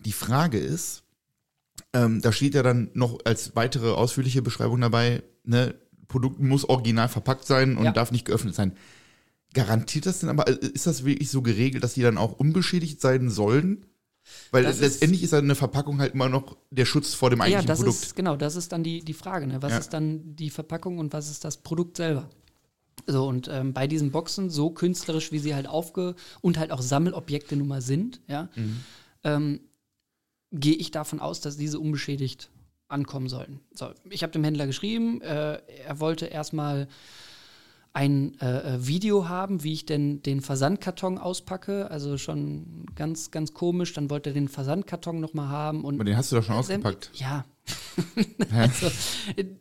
Die 0.00 0.12
Frage 0.12 0.58
ist, 0.58 1.02
ähm, 1.94 2.20
da 2.20 2.32
steht 2.32 2.54
ja 2.54 2.62
dann 2.62 2.90
noch 2.94 3.18
als 3.24 3.56
weitere 3.56 3.90
ausführliche 3.90 4.42
Beschreibung 4.42 4.80
dabei, 4.80 5.22
ne, 5.44 5.74
Produkt 6.08 6.40
muss 6.40 6.64
original 6.68 7.08
verpackt 7.08 7.46
sein 7.46 7.76
und 7.76 7.84
Ja. 7.84 7.92
darf 7.92 8.12
nicht 8.12 8.24
geöffnet 8.24 8.54
sein. 8.54 8.72
Garantiert 9.54 10.06
das 10.06 10.20
denn 10.20 10.28
aber, 10.28 10.48
äh, 10.48 10.54
ist 10.74 10.86
das 10.86 11.04
wirklich 11.04 11.30
so 11.30 11.40
geregelt, 11.42 11.82
dass 11.82 11.94
die 11.94 12.02
dann 12.02 12.18
auch 12.18 12.32
unbeschädigt 12.32 13.00
sein 13.00 13.30
sollen? 13.30 13.86
Weil 14.50 14.62
Das 14.64 14.76
ist- 14.76 14.80
letztendlich 14.82 15.22
ist, 15.22 15.32
eine 15.32 15.54
Verpackung 15.54 16.00
halt 16.00 16.12
immer 16.12 16.28
noch 16.28 16.58
der 16.70 16.84
Schutz 16.84 17.14
vor 17.14 17.30
dem 17.30 17.38
ja, 17.38 17.44
eigentlichen 17.46 17.66
das 17.66 17.78
Produkt. 17.78 18.02
ist, 18.02 18.16
genau, 18.16 18.36
das 18.36 18.56
ist 18.56 18.72
dann 18.72 18.82
die, 18.84 19.02
die 19.02 19.14
Frage, 19.14 19.46
ne? 19.46 19.62
Was 19.62 19.72
Ja. 19.72 19.78
ist 19.78 19.94
dann 19.94 20.36
die 20.36 20.50
Verpackung 20.50 20.98
und 20.98 21.14
was 21.14 21.30
ist 21.30 21.44
das 21.44 21.56
Produkt 21.58 21.96
selber? 21.96 22.28
So, 23.06 23.26
und 23.26 23.48
ähm, 23.50 23.72
bei 23.72 23.86
diesen 23.86 24.10
Boxen, 24.10 24.50
so 24.50 24.68
künstlerisch, 24.70 25.32
wie 25.32 25.38
sie 25.38 25.54
halt 25.54 25.66
aufge- 25.66 26.14
und 26.42 26.58
halt 26.58 26.72
auch 26.72 26.82
Sammelobjekte 26.82 27.56
nun 27.56 27.68
mal 27.68 27.80
sind, 27.80 28.20
ja, 28.28 28.50
Mhm. 28.54 28.76
ähm, 29.24 29.60
gehe 30.52 30.74
ich 30.74 30.90
davon 30.90 31.20
aus, 31.20 31.40
dass 31.40 31.56
diese 31.56 31.78
unbeschädigt 31.80 32.50
ankommen 32.88 33.28
sollten. 33.28 33.60
So, 33.74 33.90
ich 34.08 34.22
habe 34.22 34.32
dem 34.32 34.44
Händler 34.44 34.66
geschrieben, 34.66 35.20
äh, 35.20 35.60
er 35.86 36.00
wollte 36.00 36.26
erstmal 36.26 36.88
ein 37.92 38.38
äh, 38.40 38.74
äh, 38.76 38.86
Video 38.86 39.28
haben, 39.28 39.64
wie 39.64 39.72
ich 39.72 39.84
denn 39.84 40.22
den 40.22 40.40
Versandkarton 40.40 41.18
auspacke. 41.18 41.90
Also 41.90 42.16
schon 42.16 42.86
ganz, 42.94 43.30
ganz 43.30 43.54
komisch. 43.54 43.92
Dann 43.92 44.08
wollte 44.08 44.30
er 44.30 44.34
den 44.34 44.48
Versandkarton 44.48 45.20
nochmal 45.20 45.48
haben. 45.48 45.84
Und 45.84 45.96
Aber 45.96 46.04
den 46.04 46.16
hast 46.16 46.30
du 46.30 46.36
doch 46.36 46.44
schon 46.44 46.54
Säm- 46.56 46.58
ausgepackt. 46.58 47.10
Ja. 47.14 47.44
also, 48.54 48.88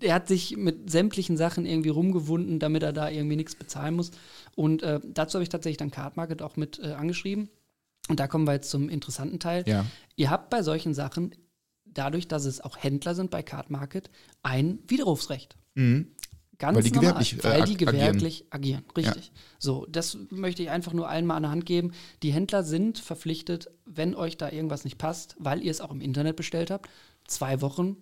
er 0.02 0.13
hat 0.13 0.28
sich 0.28 0.56
mit 0.56 0.91
sämtlichen 0.91 1.36
Sachen 1.36 1.65
irgendwie 1.65 1.89
rumgewunden, 1.89 2.60
damit 2.60 2.84
er 2.84 2.93
da 2.93 3.10
irgendwie 3.10 3.36
nichts 3.36 3.56
bezahlen 3.56 3.95
muss. 3.95 4.12
Und 4.56 4.84
äh, 4.84 5.00
dazu 5.04 5.36
habe 5.36 5.43
ich 5.43 5.50
tatsächlich 5.50 5.78
dann 5.78 5.91
Card 5.91 6.15
Market 6.15 6.41
auch 6.41 6.56
mit 6.58 6.80
äh, 6.80 6.93
angeschrieben. 6.93 7.50
Und 8.08 8.20
da 8.20 8.28
kommen 8.28 8.46
wir 8.48 8.54
jetzt 8.54 8.70
zum 8.70 8.89
interessanten 8.89 9.39
Teil. 9.39 9.63
Ja. 9.67 9.86
Ihr 10.15 10.30
habt 10.30 10.50
bei 10.50 10.63
solchen 10.63 10.93
Sachen, 10.93 11.36
dadurch, 11.86 12.28
dass 12.28 12.46
es 12.46 12.62
auch 12.62 12.78
Händler 12.78 13.15
sind 13.15 13.32
bei 13.32 13.43
Card 13.43 13.70
Market, 13.70 14.10
ein 14.43 14.80
Widerrufsrecht. 14.88 15.58
Mhm. 15.76 16.12
Ganz 16.60 16.76
Weil 16.76 16.84
die 16.84 16.89
normal, 16.91 17.04
gewerblich, 17.12 17.34
äh, 17.34 17.43
weil 17.43 17.63
die 17.65 17.74
ag- 17.74 17.88
agieren. 17.88 17.91
gewerblich 17.91 18.46
agieren. 18.50 18.84
Richtig. 18.96 19.32
So, 19.60 19.86
das 19.88 20.17
möchte 20.32 20.63
ich 20.63 20.70
einfach 20.72 20.93
nur 20.93 21.08
allen 21.08 21.26
mal 21.28 21.36
an 21.36 21.43
der 21.43 21.52
Hand 21.52 21.65
geben. 21.67 21.91
Die 22.24 22.32
Händler 22.32 22.63
sind 22.63 22.98
verpflichtet, 22.98 23.70
wenn 23.86 24.15
euch 24.15 24.38
da 24.38 24.50
irgendwas 24.50 24.84
nicht 24.84 24.98
passt, 24.98 25.36
weil 25.38 25.62
ihr 25.63 25.70
es 25.70 25.82
auch 25.82 25.91
im 25.91 26.02
Internet 26.02 26.36
bestellt 26.36 26.72
habt, 26.72 26.89
zwei 27.28 27.62
Wochen 27.62 27.98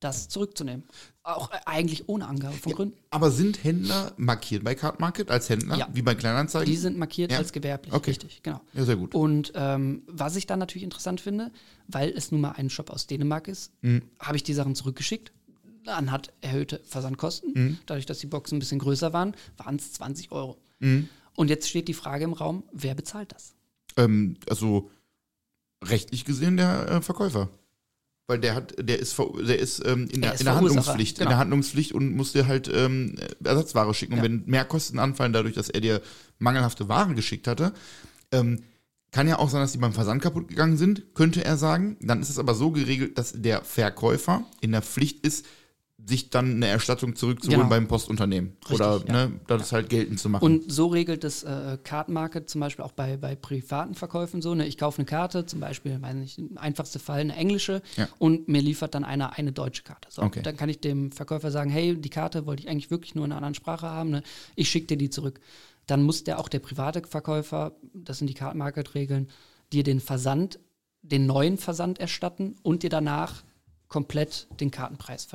das 0.00 0.28
zurückzunehmen. 0.28 0.84
Auch 1.22 1.50
äh, 1.50 1.56
eigentlich 1.66 2.08
ohne 2.08 2.26
Angabe 2.28 2.56
von 2.56 2.72
Gründen. 2.72 2.96
Aber 3.10 3.30
sind 3.30 3.62
Händler 3.64 4.12
markiert 4.16 4.62
bei 4.64 4.74
Card 4.74 5.00
Market 5.00 5.30
als 5.30 5.48
Händler, 5.48 5.76
Ja. 5.76 5.88
wie 5.92 6.02
bei 6.02 6.14
Kleinanzeigen? 6.14 6.70
Die 6.70 6.76
sind 6.76 6.96
markiert 6.98 7.32
Ja. 7.32 7.38
als 7.38 7.52
gewerblich. 7.52 7.92
Okay. 7.92 8.10
Richtig, 8.10 8.42
genau. 8.42 8.60
ja, 8.74 8.84
sehr 8.84 8.96
gut. 8.96 9.14
Und 9.14 9.52
ähm, 9.54 10.02
was 10.06 10.36
ich 10.36 10.46
dann 10.46 10.58
natürlich 10.60 10.84
interessant 10.84 11.20
finde, 11.20 11.50
weil 11.88 12.10
es 12.10 12.30
nun 12.30 12.40
mal 12.40 12.52
ein 12.52 12.70
Shop 12.70 12.90
aus 12.90 13.06
Dänemark 13.06 13.48
ist, 13.48 13.72
Mhm. 13.82 14.02
habe 14.20 14.36
ich 14.36 14.42
die 14.44 14.54
Sachen 14.54 14.74
zurückgeschickt. 14.74 15.32
Dann 15.84 16.10
hat 16.12 16.32
erhöhte 16.42 16.80
Versandkosten. 16.84 17.52
Mhm. 17.54 17.78
Dadurch, 17.86 18.06
dass 18.06 18.18
die 18.18 18.26
Boxen 18.26 18.56
ein 18.56 18.58
bisschen 18.60 18.78
größer 18.78 19.12
waren, 19.12 19.34
waren 19.56 19.76
es 19.76 19.92
20 19.94 20.30
Euro. 20.32 20.58
Mhm. 20.80 21.08
Und 21.34 21.48
jetzt 21.50 21.68
steht 21.68 21.88
die 21.88 21.94
Frage 21.94 22.24
im 22.24 22.32
Raum, 22.34 22.62
wer 22.72 22.94
bezahlt 22.94 23.32
das? 23.32 23.54
Ähm, 23.96 24.36
also 24.48 24.90
rechtlich 25.84 26.24
gesehen 26.24 26.56
der 26.56 26.88
äh, 26.88 27.00
Verkäufer. 27.02 27.48
Weil 28.28 28.38
der 28.38 28.54
hat, 28.54 28.74
der 28.78 28.98
ist, 28.98 29.16
der 29.18 29.58
ist 29.58 29.82
ähm, 29.86 30.06
in, 30.12 30.20
der, 30.20 30.34
ist 30.34 30.40
in 30.40 30.44
der 30.44 30.54
Handlungspflicht, 30.56 31.16
in 31.16 31.20
genau. 31.20 31.30
der 31.30 31.38
Handlungspflicht 31.38 31.92
und 31.92 32.14
muss 32.14 32.32
dir 32.32 32.46
halt 32.46 32.70
ähm, 32.72 33.16
Ersatzware 33.42 33.94
schicken. 33.94 34.12
Und 34.12 34.18
Ja. 34.18 34.24
wenn 34.24 34.44
mehr 34.44 34.66
Kosten 34.66 34.98
anfallen, 34.98 35.32
dadurch, 35.32 35.54
dass 35.54 35.70
er 35.70 35.80
dir 35.80 36.02
mangelhafte 36.38 36.90
Ware 36.90 37.14
geschickt 37.14 37.46
hatte, 37.46 37.72
ähm, 38.30 38.62
kann 39.12 39.26
ja 39.26 39.38
auch 39.38 39.48
sein, 39.48 39.62
dass 39.62 39.72
die 39.72 39.78
beim 39.78 39.94
Versand 39.94 40.20
kaputt 40.20 40.48
gegangen 40.48 40.76
sind, 40.76 41.14
könnte 41.14 41.42
er 41.42 41.56
sagen. 41.56 41.96
Dann 42.02 42.20
ist 42.20 42.28
es 42.28 42.38
aber 42.38 42.54
so 42.54 42.70
geregelt, 42.70 43.16
dass 43.16 43.32
der 43.34 43.64
Verkäufer 43.64 44.44
in 44.60 44.72
der 44.72 44.82
Pflicht 44.82 45.26
ist, 45.26 45.46
sich 46.04 46.30
dann 46.30 46.54
eine 46.56 46.68
Erstattung 46.68 47.16
zurückzuholen 47.16 47.60
Genau. 47.60 47.70
beim 47.70 47.88
Postunternehmen. 47.88 48.56
Richtig, 48.62 48.74
Oder 48.76 49.02
ja. 49.06 49.26
ne, 49.26 49.40
das 49.48 49.72
halt 49.72 49.90
geltend 49.90 50.20
zu 50.20 50.28
machen. 50.28 50.44
Und 50.44 50.72
so 50.72 50.86
regelt 50.86 51.24
das 51.24 51.42
äh, 51.42 51.76
Card 51.82 52.08
Market 52.08 52.48
zum 52.48 52.60
Beispiel 52.60 52.84
auch 52.84 52.92
bei, 52.92 53.16
bei 53.16 53.34
privaten 53.34 53.94
Verkäufen 53.94 54.40
so. 54.40 54.54
Ne? 54.54 54.66
Ich 54.66 54.78
kaufe 54.78 54.98
eine 54.98 55.06
Karte, 55.06 55.44
zum 55.44 55.60
Beispiel, 55.60 56.00
weiß 56.00 56.14
nicht, 56.14 56.40
einfachste 56.56 56.98
Fall, 56.98 57.20
eine 57.20 57.34
englische, 57.34 57.82
Ja. 57.96 58.08
und 58.18 58.48
mir 58.48 58.62
liefert 58.62 58.94
dann 58.94 59.04
einer 59.04 59.36
eine 59.36 59.52
deutsche 59.52 59.82
Karte. 59.82 60.08
So, 60.10 60.22
Okay. 60.22 60.42
Dann 60.42 60.56
kann 60.56 60.68
ich 60.68 60.80
dem 60.80 61.10
Verkäufer 61.10 61.50
sagen, 61.50 61.68
hey, 61.70 61.96
die 62.00 62.10
Karte 62.10 62.46
wollte 62.46 62.62
ich 62.62 62.68
eigentlich 62.68 62.90
wirklich 62.90 63.14
nur 63.14 63.24
in 63.24 63.32
einer 63.32 63.38
anderen 63.38 63.54
Sprache 63.54 63.86
haben, 63.88 64.10
ne? 64.10 64.22
ich 64.54 64.68
schicke 64.70 64.86
dir 64.86 64.96
die 64.98 65.10
zurück. 65.10 65.40
Dann 65.86 66.02
muss 66.02 66.22
der 66.22 66.38
auch 66.38 66.48
der 66.48 66.60
private 66.60 67.02
Verkäufer, 67.06 67.72
das 67.92 68.18
sind 68.18 68.28
die 68.30 68.34
Card 68.34 68.54
Market 68.54 68.94
Regeln, 68.94 69.28
dir 69.72 69.82
den 69.82 70.00
Versand, 70.00 70.58
den 71.02 71.26
neuen 71.26 71.58
Versand 71.58 71.98
erstatten 71.98 72.56
und 72.62 72.82
dir 72.82 72.90
danach 72.90 73.42
komplett 73.88 74.46
den 74.60 74.70
Kartenpreis 74.70 75.26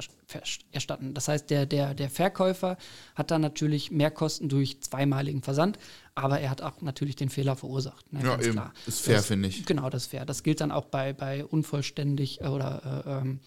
erstatten. 0.72 1.14
Das 1.14 1.28
heißt, 1.28 1.50
der, 1.50 1.66
der, 1.66 1.94
der 1.94 2.10
Verkäufer 2.10 2.78
hat 3.16 3.32
dann 3.32 3.42
natürlich 3.42 3.92
mehr 3.92 4.12
Kosten 4.12 4.48
durch 4.48 4.80
zweimaligen 4.82 5.42
Versand, 5.42 5.80
aber 6.14 6.40
er 6.40 6.52
hat 6.52 6.62
auch 6.62 6.82
natürlich 6.82 7.16
den 7.16 7.30
Fehler 7.30 7.56
verursacht. 7.56 8.12
Ne, 8.14 8.20
Ja, 8.20 8.36
ganz 8.36 8.46
eben. 8.46 8.54
klar. 8.54 8.74
Ist 8.86 9.02
fair, 9.02 9.24
finde 9.24 9.50
ich. 9.50 9.66
Genau, 9.66 9.90
das 9.90 10.04
ist 10.04 10.12
fair. 10.12 10.26
Das 10.26 10.44
gilt 10.44 10.62
dann 10.62 10.72
auch 10.72 10.86
bei, 10.86 11.14
bei 11.14 11.46
unvollständig 11.46 12.42
äh, 12.42 12.48
oder 12.48 13.04
äh, 13.06 13.22
ähm, 13.22 13.40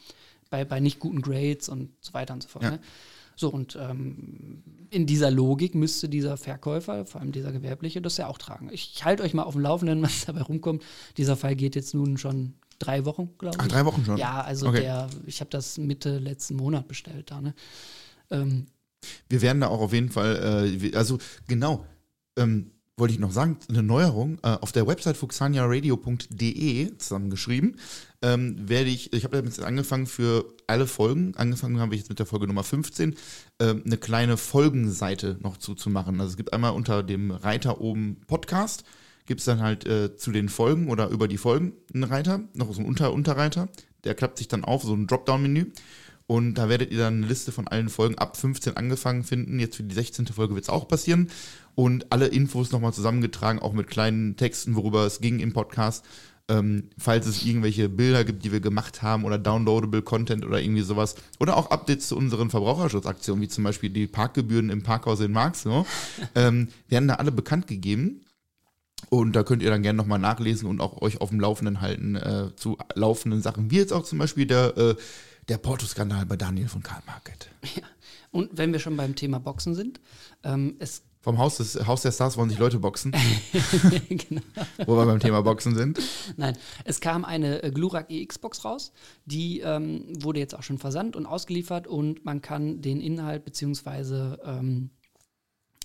bei, 0.51 0.65
bei 0.65 0.81
nicht 0.81 0.99
guten 0.99 1.23
Grades 1.23 1.69
und 1.69 1.91
so 2.01 2.13
weiter 2.13 2.35
und 2.35 2.43
so 2.43 2.49
fort. 2.49 2.65
Ja. 2.65 2.71
Ne? 2.73 2.81
So, 3.37 3.51
und 3.51 3.77
ähm, 3.77 4.63
in 4.91 5.07
dieser 5.07 5.31
Logik 5.31 5.75
müsste 5.75 6.09
dieser 6.09 6.39
Verkäufer, 6.39 7.05
vor 7.05 7.21
allem 7.21 7.33
dieser 7.33 7.53
Gewerbliche, 7.53 8.01
das 8.01 8.17
ja 8.17 8.29
auch 8.29 8.39
tragen. 8.39 8.71
Ich 8.73 9.05
halte 9.05 9.23
euch 9.23 9.35
mal 9.35 9.43
auf 9.43 9.53
dem 9.53 9.61
Laufenden, 9.61 10.03
was 10.03 10.25
dabei 10.25 10.43
rumkommt. 10.43 10.83
Dieser 11.17 11.37
Fall 11.37 11.55
geht 11.55 11.77
jetzt 11.77 11.95
nun 11.95 12.17
schon 12.17 12.55
drei 12.79 13.05
Wochen, 13.05 13.31
glaube 13.39 13.57
ich. 13.57 13.63
Ach, 13.63 13.69
drei 13.69 13.85
Wochen 13.85 14.05
schon? 14.05 14.17
Ja, 14.19 14.41
also 14.43 14.69
Okay. 14.69 14.81
der, 14.81 15.09
ich 15.27 15.41
habe 15.41 15.51
das 15.51 15.79
Mitte 15.79 16.19
letzten 16.19 16.57
Monat 16.57 16.89
bestellt 16.89 17.31
da, 17.31 17.41
ne? 17.41 17.55
Ähm, 18.31 18.67
Wir 19.29 19.41
werden 19.43 19.61
da 19.61 19.69
auch 19.69 19.81
auf 19.81 19.93
jeden 19.93 20.11
Fall, 20.11 20.69
äh, 20.83 20.97
also 20.97 21.19
genau, 21.47 21.85
ähm, 22.37 22.71
wollte 22.99 23.13
ich 23.15 23.21
noch 23.21 23.31
sagen, 23.31 23.59
eine 23.69 23.83
Neuerung, 23.83 24.39
äh, 24.43 24.49
auf 24.49 24.73
der 24.73 24.87
Website 24.87 25.17
fuxaniaradio.de 25.17 26.97
zusammengeschrieben, 26.99 27.77
ähm, 28.23 28.69
werde 28.69 28.91
ich, 28.91 29.13
ich 29.13 29.25
habe 29.25 29.37
jetzt 29.39 29.61
angefangen 29.63 30.07
für 30.07 30.47
alle 30.67 30.87
Folgen, 30.87 31.35
angefangen 31.37 31.79
habe 31.79 31.95
ich 31.95 32.01
jetzt 32.01 32.09
mit 32.09 32.19
der 32.19 32.27
Folge 32.27 32.47
Nummer 32.47 32.65
15, 32.65 33.15
ähm, 33.61 33.83
eine 33.85 33.97
kleine 33.99 34.37
Folgenseite 34.37 35.37
noch 35.41 35.57
zuzumachen. 35.59 36.21
Also 36.21 36.31
es 36.33 36.37
gibt 36.37 36.53
einmal 36.53 36.73
unter 36.73 37.03
dem 37.03 37.31
Reiter 37.31 37.81
oben 37.81 38.21
Podcast, 38.27 38.85
gibt 39.27 39.41
es 39.41 39.47
dann 39.47 39.61
halt 39.61 39.87
äh, 39.87 40.17
zu 40.17 40.33
den 40.33 40.49
Folgen 40.49 40.89
oder 40.89 41.09
über 41.09 41.29
die 41.29 41.39
Folgen 41.39 41.73
einen 41.93 42.05
Reiter, 42.05 42.41
noch 42.55 42.73
so 42.73 42.79
einen 42.79 42.89
Unter 42.89 43.13
Unterreiter, 43.13 43.69
der 44.05 44.15
klappt 44.15 44.39
sich 44.39 44.49
dann 44.49 44.65
auf, 44.65 44.83
so 44.83 44.95
ein 44.95 45.07
Dropdown-Menü. 45.07 45.67
Und 46.29 46.55
da 46.55 46.69
werdet 46.69 46.91
ihr 46.91 46.99
dann 46.99 47.19
eine 47.19 47.27
Liste 47.27 47.53
von 47.53 47.69
allen 47.69 47.89
Folgen 47.89 48.19
ab 48.19 48.37
15 48.37 48.77
angefangen 48.77 49.23
finden. 49.23 49.61
Jetzt 49.61 49.77
für 49.77 49.85
die 49.85 49.95
16. 49.95 50.27
Folge 50.27 50.55
wird 50.55 50.65
es 50.65 50.71
auch 50.71 50.89
passieren. 50.89 51.31
Und 51.75 52.11
alle 52.11 52.27
Infos 52.27 52.73
nochmal 52.73 52.93
zusammengetragen, 52.93 53.61
auch 53.61 53.73
mit 53.73 53.87
kleinen 53.87 54.37
Texten, 54.37 54.75
worüber 54.75 55.07
es 55.07 55.21
ging 55.21 55.39
im 55.39 55.53
Podcast. 55.53 56.05
Ähm, 56.49 56.91
falls 56.97 57.27
es 57.27 57.45
irgendwelche 57.45 57.89
Bilder 57.89 58.25
gibt, 58.25 58.45
die 58.45 58.53
wir 58.53 58.61
gemacht 58.61 59.03
haben 59.03 59.25
oder 59.25 59.37
downloadable 59.37 60.03
Content 60.03 60.45
oder 60.45 60.61
irgendwie 60.61 60.83
sowas. 60.83 61.17
Oder 61.39 61.57
auch 61.57 61.71
Updates 61.71 62.09
zu 62.09 62.17
unseren 62.17 62.51
Verbraucherschutzaktionen, 62.51 63.43
wie 63.43 63.49
zum 63.49 63.65
Beispiel 63.65 63.91
die 63.91 64.07
Parkgebühren 64.07 64.71
im 64.71 64.83
Parkhaus 64.83 65.21
in 65.21 65.33
Marxloh, 65.33 65.87
ähm, 66.35 66.69
werden 66.89 67.09
da 67.09 67.15
alle 67.15 67.33
bekannt 67.33 67.67
gegeben. 67.67 68.21
Und 69.09 69.37
da 69.37 69.43
könnt 69.43 69.63
ihr 69.63 69.71
dann 69.71 69.83
gerne 69.83 69.97
nochmal 69.97 70.19
nachlesen 70.19 70.69
und 70.69 70.81
auch 70.81 71.01
euch 71.01 71.21
auf 71.21 71.31
dem 71.31 71.41
Laufenden 71.41 71.81
halten 71.81 72.17
äh, 72.17 72.51
zu 72.57 72.77
laufenden 72.95 73.43
Sachen, 73.43 73.71
wie 73.71 73.77
jetzt 73.77 73.93
auch 73.93 74.05
zum 74.05 74.19
Beispiel 74.19 74.47
der, 74.47 74.77
äh, 74.77 74.97
der 75.49 75.59
Porto-Skandal 75.59 76.27
bei 76.27 76.37
Daniel 76.37 76.69
von 76.69 76.83
Karl 76.83 77.03
Market. 77.07 77.51
und 78.33 78.51
wenn 78.57 78.73
wir 78.73 78.81
schon 78.81 78.97
beim 78.97 79.15
Thema 79.15 79.39
Boxen 79.39 79.75
sind, 79.75 80.01
ähm, 80.43 80.77
es 80.81 81.03
Vom 81.21 81.39
Haus, 81.39 81.59
des, 81.59 81.87
Haus 81.87 82.03
der 82.03 82.11
Stars 82.11 82.37
wollen 82.37 82.49
sich 82.49 82.59
Leute 82.59 82.79
boxen, 82.79 83.13
genau. 84.09 84.43
wo 84.87 84.97
wir 84.97 85.07
beim 85.07 85.21
Thema 85.21 85.43
Boxen 85.43 85.77
sind. 85.77 86.01
Nein, 86.37 86.57
es 86.85 87.01
kam 87.01 87.25
eine 87.25 87.63
äh, 87.63 87.71
Glurak 87.71 88.11
EX-Box 88.11 88.65
raus, 88.65 88.93
die 89.25 89.61
ähm, 89.61 90.05
wurde 90.23 90.41
jetzt 90.41 90.55
auch 90.55 90.63
schon 90.63 90.79
versandt 90.79 91.17
und 91.17 91.27
ausgeliefert 91.27 91.87
und 91.87 92.25
man 92.25 92.43
kann 92.43 92.81
den 92.81 93.01
Inhalt 93.01 93.45
beziehungsweise 93.45 94.41
ähm, 94.45 94.91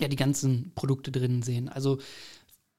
ja, 0.02 0.08
die 0.08 0.16
ganzen 0.16 0.72
Produkte 0.74 1.12
drinnen 1.12 1.44
sehen. 1.44 1.70
Also 1.70 2.00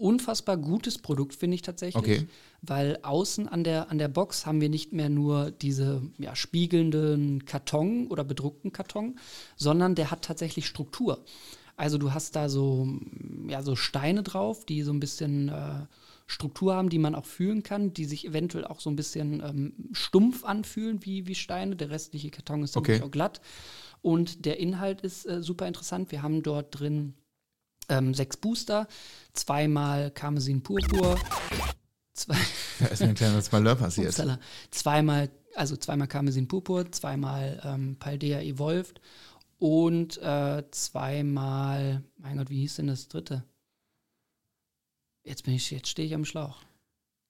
unfassbar 0.02 0.56
gutes 0.56 0.98
Produkt, 0.98 1.34
finde 1.34 1.54
ich 1.54 1.62
tatsächlich. 1.62 2.02
Okay. 2.02 2.26
Weil 2.60 2.98
außen 3.02 3.48
an 3.48 3.62
der, 3.64 3.90
an 3.90 3.98
der 3.98 4.08
Box 4.08 4.44
haben 4.46 4.60
wir 4.60 4.68
nicht 4.68 4.92
mehr 4.92 5.08
nur 5.08 5.50
diese 5.50 6.02
ja, 6.18 6.34
spiegelnden 6.34 7.44
Karton 7.44 8.08
oder 8.08 8.24
bedruckten 8.24 8.72
Karton, 8.72 9.18
sondern 9.56 9.94
der 9.94 10.10
hat 10.10 10.22
tatsächlich 10.22 10.66
Struktur. 10.66 11.24
Also 11.76 11.98
du 11.98 12.12
hast 12.12 12.36
da 12.36 12.48
so, 12.48 12.86
ja, 13.48 13.62
so 13.62 13.76
Steine 13.76 14.22
drauf, 14.22 14.66
die 14.66 14.82
so 14.82 14.92
ein 14.92 15.00
bisschen 15.00 15.48
äh, 15.48 15.86
Struktur 16.26 16.74
haben, 16.74 16.88
die 16.88 16.98
man 16.98 17.14
auch 17.14 17.24
fühlen 17.24 17.62
kann, 17.62 17.94
die 17.94 18.04
sich 18.04 18.26
eventuell 18.26 18.64
auch 18.64 18.80
so 18.80 18.90
ein 18.90 18.96
bisschen 18.96 19.40
ähm, 19.40 19.72
stumpf 19.92 20.44
anfühlen 20.44 21.04
wie, 21.04 21.26
wie 21.26 21.34
Steine. 21.34 21.76
Der 21.76 21.90
restliche 21.90 22.30
Karton 22.30 22.62
ist 22.62 22.76
Okay. 22.76 23.00
auch 23.02 23.10
glatt. 23.10 23.40
Und 24.02 24.44
der 24.44 24.58
Inhalt 24.58 25.00
ist 25.02 25.26
äh, 25.26 25.42
super 25.42 25.66
interessant. 25.68 26.10
Wir 26.10 26.22
haben 26.22 26.42
dort 26.42 26.78
drin 26.78 27.14
ähm, 27.88 28.14
sechs 28.14 28.36
Booster, 28.36 28.86
zweimal 29.32 30.10
Karmesin 30.10 30.62
Purpur, 30.62 31.18
zwei, 32.14 32.36
Da 32.78 32.86
ist 32.86 33.00
mir 33.00 33.08
ein 33.10 33.14
kleines 33.14 33.50
Malheur 33.52 33.76
passiert. 33.76 34.08
Upsala, 34.08 34.38
zweimal, 34.70 35.30
also 35.54 35.76
zweimal 35.76 36.08
Karmesin 36.08 36.48
Purpur, 36.48 36.90
zweimal 36.92 37.60
ähm, 37.64 37.96
Paldea 37.98 38.40
Evolved 38.40 39.00
und 39.58 40.18
äh, 40.18 40.64
zweimal, 40.70 42.02
mein 42.18 42.38
Gott, 42.38 42.50
wie 42.50 42.60
hieß 42.60 42.76
denn 42.76 42.86
das 42.88 43.08
dritte? 43.08 43.44
Jetzt 45.24 45.44
bin 45.44 45.54
ich, 45.54 45.70
jetzt 45.70 45.88
stehe 45.88 46.06
ich 46.08 46.14
am 46.14 46.24
Schlauch. 46.24 46.58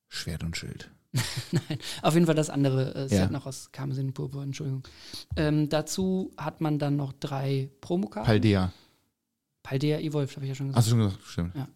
Schwert 0.09 0.43
und 0.45 0.57
Schild. 0.57 0.91
Nein, 1.53 1.79
auf 2.01 2.15
jeden 2.15 2.25
Fall 2.25 2.35
das 2.35 2.49
andere 2.49 2.95
äh, 2.95 3.09
Set 3.09 3.19
Ja. 3.19 3.29
noch 3.31 3.45
aus 3.45 3.71
Karmesin 3.71 4.15
Purpur, 4.15 4.43
Entschuldigung. 4.43 4.83
Ähm, 5.37 5.69
dazu 5.69 6.33
hat 6.39 6.63
man 6.63 6.79
dann 6.79 6.97
noch 6.97 7.13
drei 7.13 7.69
Promokarten. 7.83 8.27
Paldea. 8.27 8.73
Paldea 9.63 9.99
Evolved, 10.01 10.35
habe 10.37 10.47
ich 10.47 10.51
ja 10.51 10.55
schon 10.55 10.69
gesagt. 10.69 10.79
Hast 10.79 10.87
du 10.87 10.91
schon 10.91 10.99
gesagt? 11.01 11.23
Stimmt. 11.25 11.55
Ja. 11.55 11.69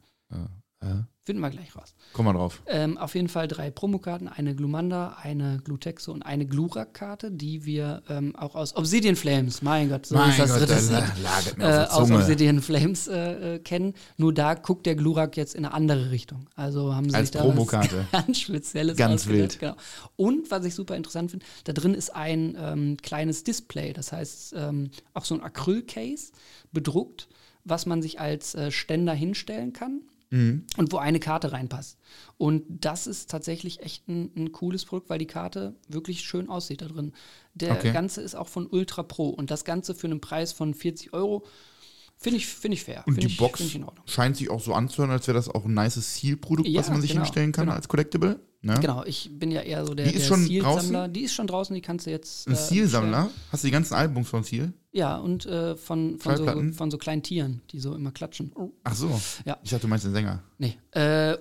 Äh, 0.80 1.02
Finden 1.26 1.40
wir 1.42 1.50
gleich 1.50 1.74
raus. 1.74 1.96
komm 2.12 2.26
mal 2.26 2.34
drauf. 2.34 2.62
Ähm, 2.66 2.98
auf 2.98 3.16
jeden 3.16 3.28
Fall 3.28 3.48
drei 3.48 3.72
Promokarten, 3.72 4.28
eine 4.28 4.54
Glumanda, 4.54 5.16
eine 5.20 5.60
Glutexo 5.64 6.12
und 6.12 6.22
eine 6.22 6.46
Glurak-Karte, 6.46 7.32
die 7.32 7.64
wir 7.64 8.04
ähm, 8.08 8.36
auch 8.36 8.54
aus 8.54 8.76
Obsidian 8.76 9.16
Flames, 9.16 9.60
mein 9.60 9.88
Gott, 9.88 10.06
so 10.06 10.14
mein 10.14 10.30
ist 10.30 10.38
das 10.38 10.50
Gott, 10.50 10.60
dritte 10.60 10.78
Set, 10.78 11.04
äh, 11.58 11.86
aus. 11.90 12.12
Obsidian 12.12 12.62
Flames 12.62 13.08
äh, 13.08 13.54
äh, 13.54 13.58
kennen. 13.58 13.94
Nur 14.16 14.32
da 14.32 14.54
guckt 14.54 14.86
der 14.86 14.94
Glurak 14.94 15.36
jetzt 15.36 15.56
in 15.56 15.64
eine 15.64 15.74
andere 15.74 16.12
Richtung. 16.12 16.46
Also 16.54 16.94
haben 16.94 17.10
sie 17.10 17.16
Als 17.16 17.30
sich 17.30 17.32
da 17.32 17.40
was 17.40 17.46
Promokarte. 17.48 18.06
ganz 18.12 18.38
Spezielles 18.38 18.96
Ganz 18.96 19.26
wild. 19.26 19.58
Genau. 19.58 19.74
Und 20.14 20.48
was 20.52 20.64
ich 20.64 20.76
super 20.76 20.94
interessant 20.94 21.32
finde, 21.32 21.44
da 21.64 21.72
drin 21.72 21.94
ist 21.94 22.14
ein 22.14 22.56
ähm, 22.56 22.98
kleines 23.02 23.42
Display, 23.42 23.92
das 23.92 24.12
heißt 24.12 24.54
ähm, 24.56 24.90
auch 25.12 25.24
so 25.24 25.34
ein 25.34 25.42
Acryl-Case 25.42 26.30
bedruckt, 26.70 27.26
was 27.66 27.84
man 27.84 28.00
sich 28.00 28.18
als 28.20 28.54
äh, 28.54 28.70
Ständer 28.70 29.12
hinstellen 29.12 29.72
kann. 29.72 30.00
und 30.32 30.66
wo 30.90 30.96
eine 30.98 31.20
Karte 31.20 31.52
reinpasst. 31.52 31.98
Und 32.36 32.64
das 32.68 33.06
ist 33.06 33.30
tatsächlich 33.30 33.80
echt 33.82 34.08
ein, 34.08 34.32
ein 34.36 34.50
cooles 34.50 34.84
Produkt, 34.84 35.08
weil 35.08 35.20
die 35.20 35.26
Karte 35.28 35.76
wirklich 35.88 36.22
schön 36.22 36.48
aussieht 36.50 36.82
da 36.82 36.86
drin. 36.88 37.12
Der 37.54 37.72
Okay. 37.76 37.92
Ganze 37.92 38.22
ist 38.22 38.34
auch 38.34 38.48
von 38.48 38.66
Ultra 38.66 39.04
Pro 39.04 39.28
und 39.28 39.52
das 39.52 39.64
Ganze 39.64 39.94
für 39.94 40.08
einen 40.08 40.20
Preis 40.20 40.52
von 40.52 40.74
40 40.74 41.12
Euro 41.12 41.44
finde 42.18 42.38
ich, 42.38 42.46
find 42.48 42.74
ich 42.74 42.82
fair. 42.82 43.04
Und 43.06 43.14
Find 43.14 43.22
die 43.22 43.32
ich, 43.32 43.36
Box 43.36 43.58
find 43.58 43.70
ich 43.70 43.76
in 43.76 43.84
Ordnung. 43.84 44.04
scheint 44.08 44.36
sich 44.36 44.50
auch 44.50 44.60
so 44.60 44.74
anzuhören, 44.74 45.12
als 45.12 45.28
wäre 45.28 45.36
das 45.36 45.48
auch 45.48 45.64
ein 45.64 45.74
nices 45.74 46.16
Seal-Produkt, 46.16 46.68
was 46.74 46.86
Ja, 46.88 46.92
man 46.92 47.00
sich 47.02 47.12
genau, 47.12 47.22
hinstellen 47.22 47.52
kann 47.52 47.66
genau. 47.66 47.76
als 47.76 47.86
Collectible. 47.86 48.40
Ne? 48.62 48.78
Genau, 48.80 49.04
ich 49.04 49.30
bin 49.32 49.50
ja 49.50 49.60
eher 49.60 49.86
so 49.86 49.94
der, 49.94 50.06
Die 50.06 50.14
ist 50.14 50.28
der 50.28 50.36
schon 50.36 50.58
draußen? 50.58 51.12
Die 51.12 51.20
ist 51.20 51.34
schon 51.34 51.46
draußen, 51.46 51.74
die 51.74 51.80
kannst 51.80 52.06
du 52.06 52.10
jetzt. 52.10 52.48
Ein 52.48 52.54
äh, 52.54 52.56
Seal-Sammler? 52.56 53.30
Hast 53.52 53.62
du 53.62 53.68
die 53.68 53.72
ganzen 53.72 53.94
Albums 53.94 54.28
von 54.28 54.42
Seal? 54.42 54.72
Ja, 54.92 55.18
und 55.18 55.46
äh, 55.46 55.76
von, 55.76 56.18
von, 56.18 56.36
so, 56.36 56.72
von 56.72 56.90
so 56.90 56.98
kleinen 56.98 57.22
Tieren, 57.22 57.60
die 57.70 57.80
so 57.80 57.94
immer 57.94 58.12
klatschen. 58.12 58.50
Oh. 58.54 58.70
Ach 58.82 58.94
so. 58.94 59.20
Ja. 59.44 59.58
Ich 59.62 59.70
dachte, 59.70 59.82
du 59.82 59.88
meinst 59.88 60.04
den 60.04 60.12
Sänger. 60.12 60.42
Nee. 60.58 60.76
Äh, 60.92 61.36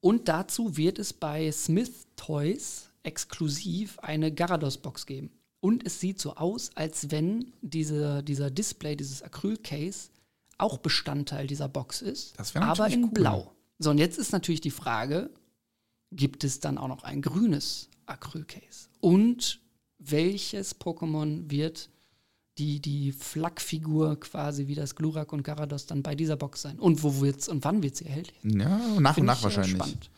und 0.00 0.28
dazu 0.28 0.76
wird 0.76 0.98
es 0.98 1.12
bei 1.12 1.50
Smith 1.52 2.06
Toys 2.16 2.88
exklusiv 3.02 3.98
eine 3.98 4.32
Garados-Box 4.32 5.06
geben. 5.06 5.30
Und 5.60 5.86
es 5.86 6.00
sieht 6.00 6.20
so 6.20 6.34
aus, 6.34 6.70
als 6.74 7.10
wenn 7.10 7.52
diese, 7.60 8.22
dieser 8.22 8.50
Display, 8.50 8.96
dieses 8.96 9.22
Acryl-Case 9.22 10.10
auch 10.58 10.78
Bestandteil 10.78 11.46
dieser 11.46 11.68
Box 11.68 12.02
ist, 12.02 12.38
Das 12.38 12.54
wär 12.54 12.62
aber 12.62 12.88
in 12.88 13.04
cool. 13.04 13.10
Blau. 13.10 13.52
So, 13.78 13.90
und 13.90 13.98
jetzt 13.98 14.18
ist 14.18 14.32
natürlich 14.32 14.60
die 14.60 14.70
Frage, 14.70 15.30
gibt 16.12 16.44
es 16.44 16.60
dann 16.60 16.78
auch 16.78 16.88
noch 16.88 17.02
ein 17.04 17.22
grünes 17.22 17.88
Acryl-Case? 18.06 18.88
Und 19.00 19.60
welches 19.98 20.78
Pokémon 20.80 21.50
wird 21.50 21.90
die, 22.62 22.80
die 22.80 23.12
Flak-Figur 23.12 24.20
quasi 24.20 24.68
wie 24.68 24.74
das 24.74 24.94
Glurak 24.94 25.32
und 25.32 25.42
Garados 25.42 25.86
dann 25.86 26.02
bei 26.02 26.14
dieser 26.14 26.36
Box 26.36 26.62
sein? 26.62 26.78
Und 26.78 27.02
wo 27.02 27.20
wird's 27.20 27.48
und 27.48 27.64
wann 27.64 27.82
wird 27.82 27.96
sie 27.96 28.06
erhältlich? 28.06 28.36
Ja, 28.44 28.78
nach 29.00 29.10
und 29.10 29.14
Find 29.14 29.26
nach 29.26 29.38
ich, 29.38 29.40
äh, 29.40 29.44
wahrscheinlich. 29.44 29.76
Spannend. 29.76 30.10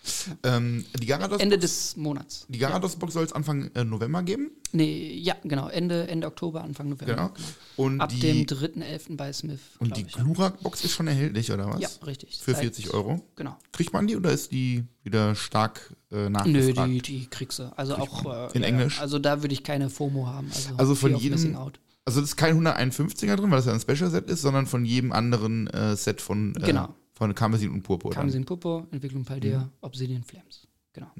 Ähm, 0.42 0.84
die 1.01 1.07
Garados, 1.07 1.40
Ende 1.40 1.59
des 1.59 1.97
Monats. 1.97 2.45
die 2.49 2.59
Garados-Box 2.59 3.14
soll 3.14 3.24
es 3.24 3.32
Anfang 3.32 3.70
äh, 3.74 3.84
November 3.84 4.22
geben. 4.22 4.51
Nee, 4.72 5.14
ja, 5.22 5.36
genau. 5.45 5.68
Ende, 5.68 6.09
Ende 6.09 6.26
Oktober, 6.26 6.62
Anfang 6.62 6.88
November. 6.88 7.14
Genau. 7.14 7.30
Und 7.76 8.01
Ab 8.01 8.11
die, 8.11 8.18
dem 8.20 8.45
3.11. 8.45 9.16
bei 9.16 9.32
Smith. 9.32 9.61
und 9.78 9.97
die. 9.97 10.05
Glurak-Box 10.05 10.84
ist 10.84 10.92
schon 10.92 11.07
erhältlich, 11.07 11.51
oder 11.53 11.68
was? 11.68 11.80
Ja, 11.80 11.88
richtig. 12.05 12.38
Für 12.42 12.53
Seit- 12.53 12.62
40 12.62 12.92
Euro. 12.92 13.22
Genau. 13.36 13.57
Kriegt 13.72 13.92
man 13.92 14.07
die 14.07 14.16
oder 14.16 14.32
ist 14.32 14.53
die 14.53 14.84
wieder 15.03 15.34
stark 15.34 15.95
äh, 16.11 16.24
Nö, 16.24 16.30
nachgefragt? 16.30 16.90
die, 16.90 17.03
die 17.03 17.26
kriegst 17.26 17.59
du. 17.61 17.72
Also 17.76 17.97
auch 17.97 18.24
äh, 18.24 18.57
In 18.57 18.62
ja, 18.62 18.68
Englisch? 18.68 19.01
Also 19.01 19.18
da 19.18 19.42
würde 19.42 19.53
ich 19.55 19.62
keine 19.62 19.90
FOMO 19.90 20.26
haben. 20.26 20.49
Also, 20.53 20.74
Also 20.76 20.95
von 20.95 21.16
jedem-. 21.16 21.57
Also 22.07 22.20
es 22.20 22.28
ist 22.30 22.36
kein 22.36 22.55
151er 22.62 23.36
drin, 23.36 23.50
weil 23.50 23.59
das 23.59 23.66
ja 23.66 23.72
ein 23.72 23.80
Special-Set 23.80 24.28
ist, 24.28 24.42
sondern 24.42 24.66
von 24.66 24.84
jedem 24.84 25.12
anderen 25.12 25.66
äh, 25.68 25.96
Set 25.96 26.20
von, 26.20 26.55
äh, 26.57 26.61
Genau. 26.66 26.94
von 27.14 27.34
Karmesin 27.34 27.70
und 27.70 27.82
Purpur. 27.82 28.11
Kamsin 28.11 28.44
Popo, 28.44 28.86
Entwicklung 28.90 29.24
Paldea, 29.24 29.61
Mhm. 29.61 29.70
Obsidian 29.80 30.22
Flames. 30.22 30.68
Genau. 30.92 31.11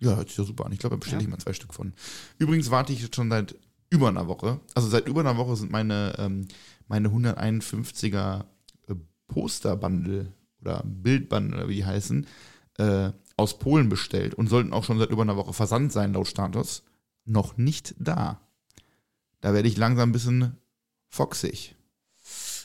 Ja, 0.00 0.16
hört 0.16 0.28
sich 0.28 0.36
ja 0.36 0.44
super 0.44 0.66
an. 0.66 0.72
Ich 0.72 0.78
glaube, 0.78 0.96
da 0.96 1.00
bestelle 1.00 1.22
Ja. 1.22 1.26
ich 1.26 1.30
mal 1.30 1.38
zwei 1.38 1.54
Stück 1.54 1.72
von. 1.72 1.94
Übrigens 2.38 2.70
warte 2.70 2.92
ich 2.92 3.00
jetzt 3.02 3.16
schon 3.16 3.30
seit 3.30 3.56
über 3.88 4.08
einer 4.08 4.26
Woche. 4.28 4.60
Also 4.74 4.88
seit 4.88 5.08
über 5.08 5.20
einer 5.20 5.38
Woche 5.38 5.56
sind 5.56 5.72
meine, 5.72 6.14
ähm, 6.18 6.46
meine 6.88 7.08
151er 7.08 8.44
äh, 8.88 8.94
Poster-Bundle 9.28 10.32
oder 10.60 10.82
Bildbundle, 10.84 11.56
oder 11.58 11.68
wie 11.68 11.76
die 11.76 11.84
heißen, 11.86 12.26
äh, 12.78 13.10
aus 13.36 13.58
Polen 13.58 13.88
bestellt 13.88 14.34
und 14.34 14.48
sollten 14.48 14.72
auch 14.72 14.84
schon 14.84 14.98
seit 14.98 15.10
über 15.10 15.22
einer 15.22 15.36
Woche 15.36 15.52
versandt 15.52 15.92
sein, 15.92 16.12
laut 16.12 16.26
Status. 16.26 16.82
Noch 17.24 17.56
nicht 17.56 17.94
da. 17.98 18.40
Da 19.46 19.54
werde 19.54 19.68
ich 19.68 19.76
langsam 19.76 20.08
ein 20.08 20.12
bisschen 20.12 20.56
foxig. 21.08 21.76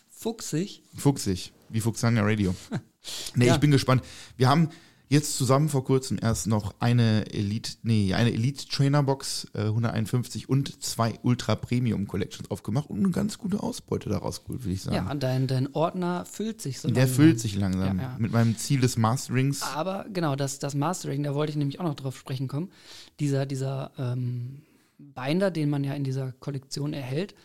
Fuchsig. 0.09 0.81
Fuchsig, 0.97 1.53
wie 1.69 1.79
Fuchsanga 1.79 2.23
Radio. 2.23 2.55
nee, 3.35 3.45
Ja. 3.45 3.53
ich 3.53 3.59
bin 3.59 3.69
gespannt. 3.69 4.03
Wir 4.35 4.49
haben 4.49 4.69
jetzt 5.07 5.37
zusammen 5.37 5.69
vor 5.69 5.83
kurzem 5.83 6.17
erst 6.19 6.47
noch 6.47 6.73
eine 6.79 7.31
Elite, 7.31 7.73
nee, 7.83 8.15
eine 8.15 8.33
Elite 8.33 8.67
Trainer 8.67 9.03
Box 9.03 9.45
äh, 9.53 9.59
151 9.65 10.49
und 10.49 10.81
zwei 10.81 11.19
Ultra 11.21 11.53
Premium 11.53 12.07
Collections 12.07 12.49
aufgemacht 12.49 12.89
und 12.89 12.97
eine 12.97 13.11
ganz 13.11 13.37
gute 13.37 13.61
Ausbeute 13.61 14.09
daraus 14.09 14.41
geholt, 14.43 14.63
würde 14.63 14.73
ich 14.73 14.81
sagen. 14.81 14.95
Ja, 15.07 15.13
dein, 15.13 15.45
dein 15.45 15.75
Ordner 15.75 16.25
füllt 16.25 16.63
sich 16.63 16.79
so 16.79 16.87
Der 16.87 17.03
langsam. 17.03 17.15
füllt 17.15 17.39
sich 17.39 17.55
langsam 17.55 17.99
Ja, 17.99 18.03
ja. 18.05 18.15
mit 18.17 18.31
meinem 18.31 18.57
Ziel 18.57 18.81
des 18.81 18.97
Masterings. 18.97 19.61
Aber 19.61 20.07
genau, 20.11 20.35
das, 20.35 20.57
das 20.57 20.73
Mastering, 20.73 21.21
da 21.21 21.35
wollte 21.35 21.51
ich 21.51 21.57
nämlich 21.57 21.79
auch 21.79 21.85
noch 21.85 21.93
drauf 21.95 22.17
sprechen 22.17 22.47
kommen. 22.47 22.71
Dieser, 23.19 23.45
dieser 23.45 23.91
ähm, 23.99 24.63
Binder, 25.01 25.51
den 25.51 25.69
man 25.69 25.83
ja 25.83 25.93
in 25.93 26.03
dieser 26.03 26.31
Kollektion 26.33 26.93
erhält, 26.93 27.35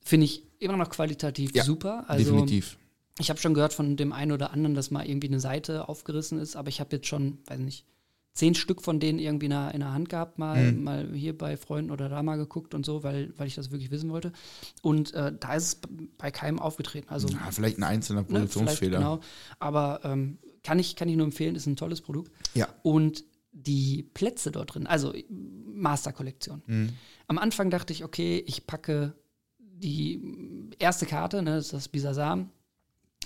finde 0.00 0.24
ich 0.26 0.42
immer 0.58 0.76
noch 0.76 0.90
qualitativ 0.90 1.54
Ja, 1.54 1.64
super. 1.64 2.04
Also 2.08 2.32
Definitiv. 2.32 2.76
ich 3.18 3.28
habe 3.30 3.38
schon 3.40 3.54
gehört 3.54 3.72
von 3.72 3.96
dem 3.96 4.12
einen 4.12 4.32
oder 4.32 4.52
anderen, 4.52 4.74
dass 4.74 4.90
mal 4.90 5.06
irgendwie 5.06 5.28
eine 5.28 5.40
Seite 5.40 5.88
aufgerissen 5.88 6.38
ist, 6.38 6.56
aber 6.56 6.68
ich 6.68 6.80
habe 6.80 6.96
jetzt 6.96 7.06
schon, 7.06 7.38
weiß 7.46 7.58
nicht, 7.60 7.84
zehn 8.34 8.54
Stück 8.54 8.82
von 8.82 9.00
denen 9.00 9.18
irgendwie 9.18 9.46
in 9.46 9.50
der, 9.50 9.72
in 9.72 9.80
der 9.80 9.92
Hand 9.94 10.10
gehabt, 10.10 10.38
mal, 10.38 10.72
Mhm. 10.72 10.84
mal 10.84 11.08
hier 11.14 11.36
bei 11.36 11.56
Freunden 11.56 11.90
oder 11.90 12.10
da 12.10 12.22
mal 12.22 12.36
geguckt 12.36 12.74
und 12.74 12.84
so, 12.84 13.02
weil, 13.02 13.32
weil 13.38 13.46
ich 13.46 13.54
das 13.54 13.70
wirklich 13.70 13.90
wissen 13.90 14.10
wollte. 14.10 14.30
Und 14.82 15.14
äh, 15.14 15.32
da 15.40 15.54
ist 15.54 15.64
es 15.64 15.80
bei 16.18 16.30
keinem 16.30 16.58
aufgetreten. 16.58 17.08
Also 17.08 17.28
Ja, 17.28 17.50
vielleicht 17.50 17.78
ein 17.78 17.84
einzelner 17.84 18.20
ne, 18.22 18.26
Produktionsfehler. 18.26 18.98
Genau. 18.98 19.20
Aber 19.58 20.00
ähm, 20.04 20.36
kann, 20.62 20.78
ich, 20.78 20.96
kann 20.96 21.08
ich 21.08 21.16
nur 21.16 21.24
empfehlen, 21.24 21.54
ist 21.56 21.64
ein 21.66 21.76
tolles 21.76 22.02
Produkt. 22.02 22.30
Ja. 22.54 22.68
Und 22.82 23.24
die 23.58 24.02
Plätze 24.02 24.52
dort 24.52 24.74
drin, 24.74 24.86
also 24.86 25.14
Master-Kollektion. 25.30 26.62
Mhm. 26.66 26.90
Am 27.26 27.38
Anfang 27.38 27.70
dachte 27.70 27.92
ich, 27.92 28.04
okay, 28.04 28.44
ich 28.46 28.66
packe 28.66 29.14
die 29.58 30.70
erste 30.78 31.06
Karte, 31.06 31.42
ne, 31.42 31.56
das 31.56 31.66
ist 31.66 31.72
das 31.72 31.88
Bisasam, 31.88 32.50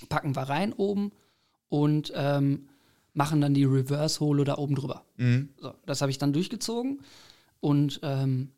packen 0.07 0.35
wir 0.35 0.43
rein 0.43 0.71
oben 0.73 1.11
und 1.67 2.13
ähm, 2.15 2.69
machen 3.13 3.41
dann 3.41 3.53
die 3.53 3.65
Reverse-Holo 3.65 4.45
da 4.45 4.57
oben 4.57 4.75
drüber. 4.75 5.05
Mhm. 5.17 5.49
So, 5.57 5.73
das 5.85 6.01
habe 6.01 6.11
ich 6.11 6.17
dann 6.17 6.31
durchgezogen 6.31 7.01
und 7.59 7.99
ähm, 8.03 8.51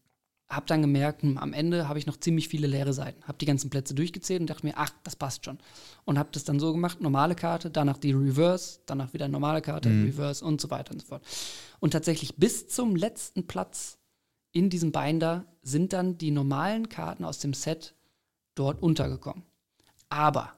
habe 0.56 0.66
dann 0.68 0.82
gemerkt, 0.82 1.22
hm, 1.24 1.38
am 1.38 1.54
Ende 1.54 1.88
habe 1.88 2.00
ich 2.00 2.06
noch 2.06 2.18
ziemlich 2.18 2.48
viele 2.48 2.68
leere 2.68 2.94
Seiten. 2.94 3.24
Habe 3.24 3.38
die 3.38 3.46
ganzen 3.46 3.70
Plätze 3.70 3.94
durchgezählt 3.94 4.42
und 4.42 4.50
dachte 4.50 4.66
mir, 4.66 4.74
ach, 4.76 4.92
das 5.04 5.16
passt 5.16 5.46
schon. 5.46 5.60
Und 6.06 6.20
habe 6.20 6.30
das 6.32 6.44
dann 6.44 6.60
so 6.60 6.72
gemacht, 6.72 7.02
normale 7.02 7.36
Karte, 7.36 7.70
danach 7.70 7.98
die 7.98 8.12
Reverse, 8.12 8.80
danach 8.86 9.14
wieder 9.14 9.28
normale 9.28 9.62
Karte, 9.62 9.90
Reverse 9.90 10.44
und 10.44 10.62
so 10.62 10.70
weiter 10.70 10.92
und 10.92 11.02
so 11.02 11.08
fort. 11.08 11.24
Und 11.80 11.92
tatsächlich 11.92 12.36
bis 12.36 12.68
zum 12.68 12.96
letzten 12.96 13.48
Platz 13.48 13.98
in 14.52 14.70
diesem 14.70 14.92
Binder 14.92 15.46
sind 15.62 15.94
dann 15.94 16.18
die 16.18 16.32
normalen 16.32 16.90
Karten 16.90 17.26
aus 17.26 17.40
dem 17.40 17.54
Set 17.54 17.96
dort 18.56 18.82
untergekommen. 18.82 19.44
Aber 20.10 20.54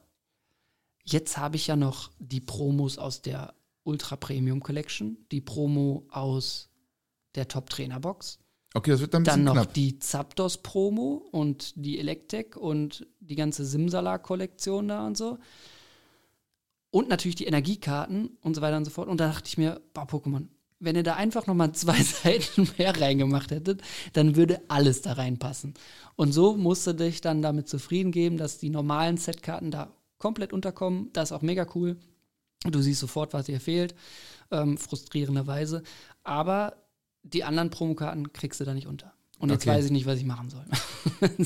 jetzt 1.04 1.38
habe 1.38 1.56
ich 1.56 1.68
ja 1.68 1.76
noch 1.76 2.12
die 2.20 2.42
Promos 2.42 2.98
aus 2.98 3.22
der 3.22 3.54
Ultra 3.84 4.16
Premium 4.16 4.62
Collection, 4.62 5.18
die 5.32 5.42
Promo 5.42 6.06
aus 6.10 6.70
der 7.36 7.48
Top 7.48 7.70
Trainer 7.70 8.00
Box, 8.00 8.40
Okay, 8.76 8.92
das 8.92 9.00
wird 9.00 9.14
dann 9.14 9.22
ein 9.22 9.26
dann 9.26 9.44
noch 9.46 9.54
knapp. 9.54 9.74
die 9.74 10.00
Zapdos 10.00 10.58
Promo 10.58 11.26
und 11.32 11.72
die 11.78 11.98
Electek 11.98 12.58
und 12.58 13.08
die 13.22 13.38
ganze 13.38 13.66
Simsala 13.66 14.18
Kollektion 14.18 14.90
da 14.90 15.08
und 15.08 15.16
so. 15.16 15.38
Und 16.92 17.08
natürlich 17.08 17.38
die 17.38 17.46
Energiekarten 17.46 18.38
und 18.42 18.54
so 18.54 18.62
weiter 18.62 18.76
und 18.76 18.84
so 18.84 18.92
fort. 18.92 19.08
Und 19.08 19.22
da 19.22 19.30
dachte 19.30 19.48
ich 19.48 19.58
mir, 19.58 19.80
boah, 19.94 20.04
Pokémon, 20.04 20.48
wenn 20.82 20.98
ihr 20.98 21.04
da 21.04 21.16
einfach 21.16 21.48
nochmal 21.48 21.72
zwei 21.72 22.04
Seiten 22.04 22.70
mehr 22.78 23.00
reingemacht 23.00 23.52
hättet, 23.52 23.82
dann 24.12 24.36
würde 24.36 24.60
alles 24.68 25.02
da 25.02 25.14
reinpassen. 25.14 25.76
Und 26.18 26.34
so 26.34 26.58
musst 26.58 26.86
du 26.86 26.94
dich 26.94 27.22
dann 27.22 27.42
damit 27.42 27.70
zufrieden 27.70 28.12
geben, 28.12 28.36
dass 28.36 28.58
die 28.58 28.70
normalen 28.70 29.16
Setkarten 29.16 29.72
da 29.72 29.94
komplett 30.18 30.52
unterkommen. 30.52 31.12
Das 31.14 31.30
ist 31.30 31.32
auch 31.32 31.42
mega 31.42 31.66
cool. 31.76 31.96
Du 32.66 32.82
siehst 32.82 33.00
sofort, 33.00 33.34
was 33.34 33.46
dir 33.46 33.62
fehlt, 33.62 33.96
ähm, 34.52 34.78
frustrierenderweise. 34.78 35.82
Aber 36.24 36.85
die 37.34 37.44
anderen 37.44 37.70
Promokarten 37.70 38.32
kriegst 38.34 38.60
du 38.60 38.64
da 38.66 38.74
nicht 38.74 38.88
unter. 38.88 39.14
Und 39.38 39.50
jetzt 39.50 39.64
Okay. 39.68 39.78
weiß 39.78 39.86
ich 39.86 39.92
nicht, 39.92 40.06
was 40.06 40.18
ich 40.18 40.26
machen 40.26 40.50
soll. 40.50 40.66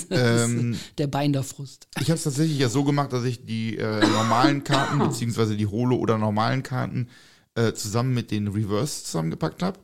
Ähm, 0.10 0.74
ist 0.74 0.82
der 0.98 1.08
Binderfrust. 1.08 1.88
Ich 2.00 2.10
habe 2.10 2.14
es 2.16 2.24
tatsächlich 2.24 2.58
ja 2.58 2.70
so 2.70 2.84
gemacht, 2.84 3.12
dass 3.12 3.24
ich 3.26 3.46
die 3.46 3.78
äh, 3.78 4.00
normalen 4.08 4.64
Karten, 4.64 5.00
beziehungsweise 5.10 5.58
die 5.58 5.68
Holo- 5.68 5.98
oder 5.98 6.18
normalen 6.18 6.64
Karten 6.64 7.10
äh, 7.56 7.74
zusammen 7.74 8.14
mit 8.14 8.32
den 8.32 8.48
Reverse 8.48 9.04
zusammengepackt 9.04 9.62
habe. 9.64 9.80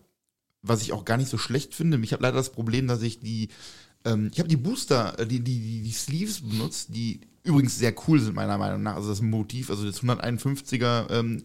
Was 0.61 0.81
ich 0.81 0.93
auch 0.93 1.03
gar 1.05 1.17
nicht 1.17 1.29
so 1.29 1.37
schlecht 1.37 1.75
finde. 1.75 1.99
Ich 2.03 2.13
habe 2.13 2.23
leider 2.23 2.37
das 2.37 2.51
Problem, 2.51 2.87
dass 2.87 3.01
ich 3.01 3.19
die, 3.19 3.49
ähm, 4.05 4.29
ich 4.31 4.39
habe 4.39 4.49
die 4.49 4.57
Booster, 4.57 5.19
äh, 5.19 5.27
die, 5.27 5.41
die, 5.41 5.59
die, 5.59 5.81
die 5.81 5.91
Sleeves 5.91 6.41
benutzt, 6.41 6.95
die 6.95 7.21
übrigens 7.43 7.77
sehr 7.77 7.93
cool 8.07 8.19
sind, 8.19 8.35
meiner 8.35 8.57
Meinung 8.57 8.81
nach. 8.83 8.95
Also 8.95 9.09
das 9.09 9.21
Motiv, 9.21 9.69
also 9.69 9.85
das 9.85 10.01
151er 10.01 11.09
ähm, 11.11 11.43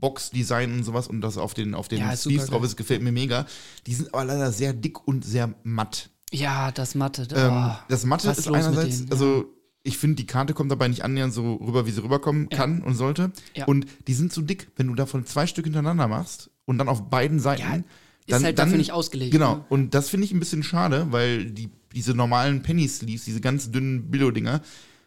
Box-Design 0.00 0.72
und 0.72 0.84
sowas 0.84 1.06
und 1.08 1.20
das 1.20 1.38
auf 1.38 1.54
den, 1.54 1.74
auf 1.74 1.88
den 1.88 2.00
Ja, 2.00 2.12
ist 2.12 2.22
Sleeves 2.22 2.46
drauf 2.46 2.62
ist, 2.64 2.76
gefällt 2.76 3.02
mir 3.02 3.12
mega. 3.12 3.46
Die 3.86 3.94
sind 3.94 4.12
aber 4.14 4.24
leider 4.24 4.52
sehr 4.52 4.72
dick 4.72 5.06
und 5.06 5.24
sehr 5.24 5.54
matt. 5.62 6.10
Ja, 6.32 6.72
das 6.72 6.94
Matte. 6.94 7.26
Ähm, 7.34 7.52
oh, 7.52 7.72
das 7.88 8.04
Matte 8.04 8.30
ist 8.30 8.48
einerseits, 8.48 8.98
denen? 8.98 9.12
also 9.12 9.46
ich 9.82 9.98
finde, 9.98 10.16
die 10.16 10.26
Karte 10.26 10.52
kommt 10.54 10.70
dabei 10.70 10.88
nicht 10.88 11.04
annähernd 11.04 11.32
so 11.32 11.54
rüber, 11.54 11.86
wie 11.86 11.92
sie 11.92 12.02
rüberkommen 12.02 12.48
Ja. 12.50 12.58
kann 12.58 12.82
und 12.82 12.94
sollte. 12.96 13.30
Ja. 13.54 13.66
Und 13.66 13.86
die 14.08 14.14
sind 14.14 14.32
so 14.32 14.42
dick, 14.42 14.68
wenn 14.76 14.88
du 14.88 14.94
davon 14.94 15.24
zwei 15.24 15.46
Stück 15.46 15.64
hintereinander 15.64 16.08
machst 16.08 16.50
und 16.64 16.78
dann 16.78 16.88
auf 16.88 17.08
beiden 17.08 17.38
Seiten. 17.38 17.62
Ja, 17.62 17.76
ist 17.76 17.84
dann, 18.28 18.42
halt 18.44 18.58
dann, 18.58 18.66
dafür 18.66 18.78
nicht 18.78 18.90
ausgelegt, 18.92 19.30
Genau. 19.30 19.56
ne? 19.56 19.64
Und 19.68 19.94
das 19.94 20.08
finde 20.08 20.24
ich 20.24 20.32
ein 20.32 20.40
bisschen 20.40 20.64
schade, 20.64 21.06
weil 21.10 21.44
die, 21.52 21.70
diese 21.94 22.12
normalen 22.14 22.62
Penny 22.62 22.88
Sleeves, 22.88 23.24
diese 23.24 23.40
ganz 23.40 23.70
dünnen 23.70 24.10
Billo-Dinger, 24.10 24.60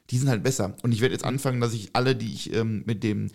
die 0.10 0.18
sind 0.18 0.30
halt 0.30 0.42
besser. 0.42 0.76
Und 0.84 0.94
ich 0.94 1.02
werde 1.02 1.14
jetzt 1.14 1.26
anfangen, 1.26 1.60
dass 1.60 1.74
ich 1.74 1.90
alle, 1.94 2.16
die 2.16 2.34
ich 2.34 2.54
ähm, 2.56 2.84
mit 2.86 3.04
dem 3.04 3.28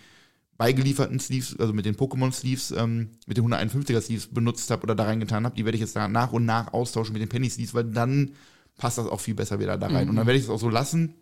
beigelieferten 0.64 1.20
Sleeves, 1.20 1.56
also 1.58 1.74
mit 1.74 1.84
den 1.84 1.94
Pokémon-Sleeves, 1.94 2.70
ähm, 2.72 3.10
mit 3.26 3.36
den 3.36 3.44
151er-Sleeves 3.44 4.28
benutzt 4.28 4.70
habe 4.70 4.82
oder 4.84 4.94
da 4.94 5.04
reingetan 5.04 5.44
habe, 5.44 5.54
die 5.54 5.64
werde 5.66 5.76
ich 5.76 5.82
jetzt 5.82 5.94
da 5.94 6.08
nach 6.08 6.32
und 6.32 6.46
nach 6.46 6.72
austauschen 6.72 7.12
mit 7.12 7.20
den 7.20 7.28
Penny-Sleeves, 7.28 7.74
weil 7.74 7.84
dann 7.84 8.30
passt 8.78 8.96
das 8.96 9.06
auch 9.06 9.20
viel 9.20 9.34
besser 9.34 9.60
wieder 9.60 9.76
da 9.76 9.88
rein. 9.88 10.04
Mhm. 10.04 10.10
Und 10.10 10.16
dann 10.16 10.26
werde 10.26 10.38
ich 10.38 10.44
es 10.44 10.50
auch 10.50 10.58
so 10.58 10.70
lassen. 10.70 11.14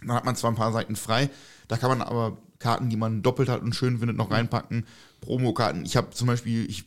Dann 0.00 0.12
hat 0.12 0.24
man 0.24 0.36
zwar 0.36 0.50
ein 0.50 0.56
paar 0.56 0.72
Seiten 0.72 0.96
frei, 0.96 1.28
da 1.66 1.76
kann 1.76 1.90
man 1.90 2.02
aber 2.02 2.38
Karten, 2.58 2.88
die 2.88 2.96
man 2.96 3.22
doppelt 3.22 3.50
hat 3.50 3.62
und 3.62 3.74
schön 3.74 3.98
findet, 3.98 4.16
noch 4.16 4.30
reinpacken. 4.30 4.86
Promokarten. 5.20 5.84
Ich 5.84 5.96
habe 5.96 6.10
zum 6.10 6.26
Beispiel, 6.26 6.68
ich 6.70 6.84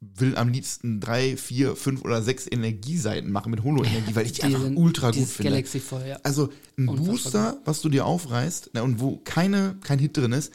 will 0.00 0.36
am 0.36 0.48
liebsten 0.48 1.00
drei, 1.00 1.36
vier, 1.36 1.76
fünf 1.76 2.04
oder 2.04 2.20
sechs 2.20 2.46
Energieseiten 2.50 3.32
machen 3.32 3.50
mit 3.50 3.64
Holo-Energie, 3.64 4.14
weil 4.14 4.26
ich 4.26 4.32
die, 4.32 4.42
die 4.42 4.54
einfach 4.54 4.70
ultra 4.76 5.10
gut 5.12 5.26
finde. 5.26 5.50
Galaxy 5.50 5.80
voll, 5.80 6.04
ja. 6.06 6.18
Also 6.22 6.50
ein 6.76 6.88
Unfassbar 6.88 7.06
Booster, 7.06 7.60
was 7.64 7.80
du 7.80 7.88
dir 7.88 8.04
aufreißt 8.04 8.70
na, 8.74 8.82
und 8.82 9.00
wo 9.00 9.16
keine, 9.24 9.76
kein 9.82 9.98
Hit 9.98 10.16
drin 10.16 10.32
ist, 10.32 10.52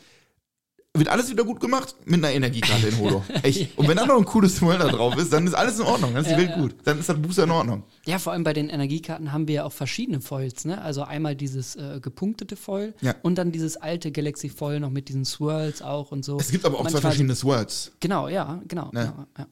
wird 0.96 1.10
alles 1.10 1.30
wieder 1.32 1.44
gut 1.44 1.60
gemacht 1.60 1.96
mit 2.06 2.24
einer 2.24 2.32
Energiekarte 2.32 2.88
in 2.88 3.00
Holo. 3.00 3.24
Echt. 3.44 3.78
Und 3.78 3.88
wenn 3.88 3.98
da 3.98 4.06
noch 4.06 4.18
ein 4.18 4.26
cooles 4.26 4.60
Duell 4.60 4.78
da 4.78 4.88
drauf 4.88 5.18
ist, 5.18 5.34
dann 5.34 5.48
ist 5.48 5.56
alles 5.56 5.80
in 5.80 5.86
Ordnung. 5.86 6.14
Dann 6.14 6.22
ist 6.22 6.28
die 6.28 6.34
ja, 6.34 6.38
Welt 6.38 6.50
ja. 6.52 6.62
gut. 6.62 6.76
Dann 6.84 7.00
ist 7.00 7.10
das 7.10 7.20
Booster 7.20 7.46
in 7.46 7.52
Ordnung. 7.52 7.84
Ja, 8.06 8.20
vor 8.20 8.34
allem 8.34 8.44
bei 8.44 8.54
den 8.54 8.70
Energiekarten 8.70 9.32
haben 9.32 9.48
wir 9.48 9.56
ja 9.56 9.64
auch 9.64 9.72
verschiedene 9.72 10.22
Foils. 10.22 10.66
Ne? 10.66 10.80
Also 10.80 11.04
einmal 11.04 11.36
dieses 11.36 11.76
äh, 11.76 12.00
gepunktete 12.00 12.56
Foil 12.56 12.94
ja. 13.02 13.16
und 13.24 13.40
dann 13.40 13.52
dieses 13.52 13.78
alte 13.78 14.12
Galaxy 14.12 14.50
Foil 14.50 14.80
noch 14.80 14.92
mit 14.92 15.10
diesen 15.10 15.26
Swirls 15.26 15.82
auch 15.82 16.12
und 16.12 16.24
so. 16.24 16.38
Es 16.38 16.52
gibt 16.52 16.64
aber 16.64 16.76
auch 16.76 16.84
Manchmal 16.84 17.02
zwei 17.02 17.10
verschiedene 17.10 17.36
Swirls. 17.36 17.92
Genau, 18.00 18.28
ja, 18.28 18.62
genau. 18.68 18.92
Ne? 18.92 19.14
genau 19.34 19.48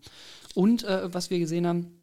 und 0.54 0.84
äh, 0.84 1.14
was 1.14 1.30
wir 1.30 1.40
gesehen 1.40 1.68
haben, 1.68 2.02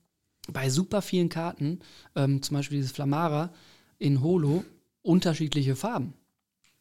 bei 0.51 0.70
super 0.70 1.03
vielen 1.03 1.28
Karten, 1.28 1.80
ähm, 2.16 2.43
zum 2.43 2.57
Beispiel 2.57 2.78
dieses 2.78 2.93
Flamara 2.93 3.53
in 3.99 4.22
Holo, 4.22 4.64
unterschiedliche 5.03 5.76
Farben. 5.76 6.14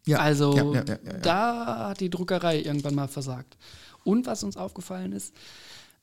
Ja, 0.07 0.19
also 0.19 0.55
ja, 0.55 0.73
ja, 0.73 0.83
da 1.21 1.89
hat 1.89 1.99
die 1.99 2.09
Druckerei 2.09 2.61
irgendwann 2.61 2.95
mal 2.95 3.07
versagt. 3.07 3.57
Und 4.03 4.25
was 4.25 4.43
uns 4.43 4.57
aufgefallen 4.57 5.11
ist, 5.11 5.35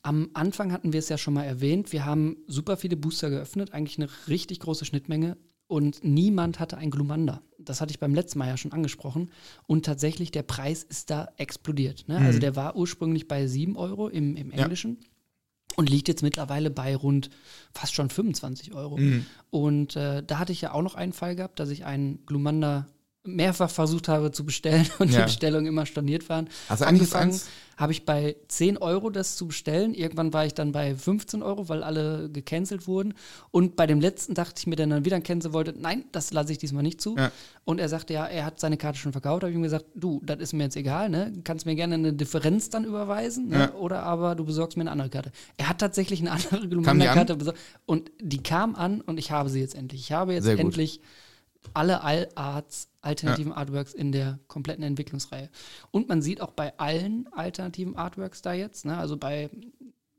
am 0.02 0.28
Anfang 0.34 0.70
hatten 0.70 0.92
wir 0.92 0.98
es 0.98 1.08
ja 1.08 1.16
schon 1.16 1.34
mal 1.34 1.44
erwähnt, 1.44 1.90
wir 1.92 2.04
haben 2.04 2.36
super 2.46 2.76
viele 2.76 2.96
Booster 2.96 3.30
geöffnet, 3.30 3.72
eigentlich 3.72 3.98
eine 3.98 4.08
richtig 4.28 4.60
große 4.60 4.84
Schnittmenge 4.84 5.38
und 5.66 6.04
niemand 6.04 6.60
hatte 6.60 6.76
ein 6.76 6.90
Glumanda. 6.90 7.40
Das 7.58 7.80
hatte 7.80 7.90
ich 7.90 7.98
beim 7.98 8.14
letzten 8.14 8.38
Mal 8.38 8.48
ja 8.48 8.56
schon 8.56 8.72
angesprochen. 8.72 9.30
Und 9.66 9.86
tatsächlich, 9.86 10.30
der 10.30 10.42
Preis 10.42 10.82
ist 10.82 11.10
da 11.10 11.28
explodiert. 11.38 12.04
Ne? 12.06 12.16
Also 12.16 12.20
mhm. 12.20 12.26
Also 12.26 12.38
der 12.40 12.56
war 12.56 12.76
ursprünglich 12.76 13.28
bei 13.28 13.46
7 13.46 13.76
Euro 13.76 14.08
im, 14.08 14.36
im 14.36 14.50
Englischen. 14.50 14.98
Und 15.76 15.90
liegt 15.90 16.06
jetzt 16.06 16.22
mittlerweile 16.22 16.70
bei 16.70 16.94
rund 16.94 17.30
fast 17.72 17.94
schon 17.94 18.10
25 18.10 18.74
Euro. 18.74 18.98
Mhm. 18.98 19.26
Und 19.50 19.96
äh, 19.96 20.22
da 20.22 20.38
hatte 20.38 20.52
ich 20.52 20.60
ja 20.60 20.72
auch 20.72 20.82
noch 20.82 20.94
einen 20.94 21.12
Fall 21.12 21.34
gehabt, 21.34 21.58
dass 21.58 21.70
ich 21.70 21.84
einen 21.84 22.24
Glumanda 22.26 22.86
mehrfach 23.24 23.70
versucht 23.70 24.08
habe 24.08 24.30
zu 24.30 24.44
bestellen 24.44 24.88
und 24.98 25.10
ja. 25.10 25.20
die 25.20 25.24
Bestellungen 25.24 25.66
immer 25.66 25.86
storniert 25.86 26.28
waren. 26.28 26.48
Du 26.68 26.86
angefangen 26.86 27.40
habe 27.76 27.92
ich 27.92 28.04
bei 28.04 28.36
10 28.48 28.78
Euro 28.78 29.10
das 29.10 29.36
zu 29.36 29.48
bestellen. 29.48 29.94
Irgendwann 29.94 30.32
war 30.32 30.46
ich 30.46 30.54
dann 30.54 30.72
bei 30.72 30.94
15 30.94 31.42
Euro, 31.42 31.68
weil 31.68 31.82
alle 31.82 32.30
gecancelt 32.30 32.86
wurden. 32.86 33.14
Und 33.50 33.76
bei 33.76 33.86
dem 33.86 34.00
letzten 34.00 34.34
dachte 34.34 34.54
ich 34.58 34.66
mir, 34.66 34.76
der 34.76 34.86
dann 34.86 35.04
wieder 35.04 35.20
cancel 35.20 35.52
wollte, 35.52 35.74
nein, 35.76 36.04
das 36.12 36.32
lasse 36.32 36.52
ich 36.52 36.58
diesmal 36.58 36.82
nicht 36.82 37.00
zu. 37.00 37.16
Ja. 37.16 37.32
Und 37.64 37.80
er 37.80 37.88
sagte, 37.88 38.14
ja, 38.14 38.26
er 38.26 38.44
hat 38.44 38.60
seine 38.60 38.76
Karte 38.76 38.98
schon 38.98 39.12
verkauft. 39.12 39.42
Da 39.42 39.46
habe 39.46 39.52
ich 39.52 39.56
ihm 39.56 39.62
gesagt, 39.62 39.86
du, 39.94 40.20
das 40.24 40.38
ist 40.38 40.52
mir 40.52 40.64
jetzt 40.64 40.76
egal, 40.76 41.08
ne? 41.08 41.32
Kannst 41.42 41.66
mir 41.66 41.74
gerne 41.74 41.94
eine 41.94 42.12
Differenz 42.12 42.70
dann 42.70 42.84
überweisen, 42.84 43.48
ne? 43.48 43.58
ja. 43.58 43.74
oder 43.74 44.02
aber 44.02 44.34
du 44.34 44.44
besorgst 44.44 44.76
mir 44.76 44.82
eine 44.82 44.92
andere 44.92 45.10
Karte. 45.10 45.32
Er 45.56 45.68
hat 45.68 45.78
tatsächlich 45.78 46.20
eine 46.20 46.30
andere 46.86 47.14
Karte 47.14 47.36
besorgt. 47.36 47.58
Und 47.86 48.10
die 48.20 48.42
kam 48.42 48.76
an 48.76 49.00
und 49.00 49.18
ich 49.18 49.30
habe 49.30 49.48
sie 49.48 49.60
jetzt 49.60 49.74
endlich. 49.74 50.02
Ich 50.02 50.12
habe 50.12 50.34
jetzt 50.34 50.46
endlich 50.46 51.00
alle 51.72 52.02
All-Arts 52.02 52.88
alternativen 53.04 53.52
ja. 53.52 53.58
Artworks 53.58 53.92
in 53.92 54.12
der 54.12 54.38
kompletten 54.48 54.84
Entwicklungsreihe. 54.84 55.50
Und 55.90 56.08
man 56.08 56.22
sieht 56.22 56.40
auch 56.40 56.52
bei 56.52 56.76
allen 56.78 57.32
alternativen 57.32 57.96
Artworks 57.96 58.42
da 58.42 58.52
jetzt, 58.52 58.84
ne, 58.84 58.96
also 58.96 59.16
bei, 59.16 59.50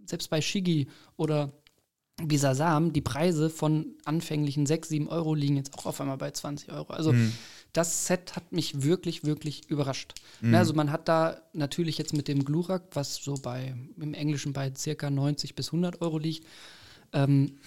selbst 0.05 0.29
bei 0.29 0.41
Shigi 0.41 0.87
oder 1.17 1.51
Bisasam, 2.17 2.93
die 2.93 3.01
Preise 3.01 3.49
von 3.49 3.95
anfänglichen 4.05 4.65
6, 4.65 4.87
7 4.87 5.09
Euro 5.09 5.35
liegen 5.35 5.57
jetzt 5.57 5.77
auch 5.77 5.85
auf 5.85 5.99
einmal 5.99 6.17
bei 6.17 6.31
20 6.31 6.71
Euro. 6.71 6.93
Also 6.93 7.11
mhm. 7.11 7.33
das 7.73 8.07
Set 8.07 8.37
hat 8.37 8.53
mich 8.53 8.83
wirklich, 8.83 9.25
wirklich 9.25 9.69
überrascht. 9.69 10.13
Mhm. 10.39 10.55
Also 10.55 10.73
man 10.73 10.93
hat 10.93 11.09
da 11.09 11.41
natürlich 11.51 11.97
jetzt 11.97 12.13
mit 12.13 12.29
dem 12.29 12.45
Glurak, 12.45 12.83
was 12.93 13.15
so 13.15 13.33
bei 13.33 13.75
im 13.97 14.13
Englischen 14.13 14.53
bei 14.53 14.71
circa 14.77 15.09
90 15.09 15.55
bis 15.55 15.67
100 15.67 16.01
Euro 16.01 16.17
liegt, 16.17 16.47
ähm, 17.11 17.57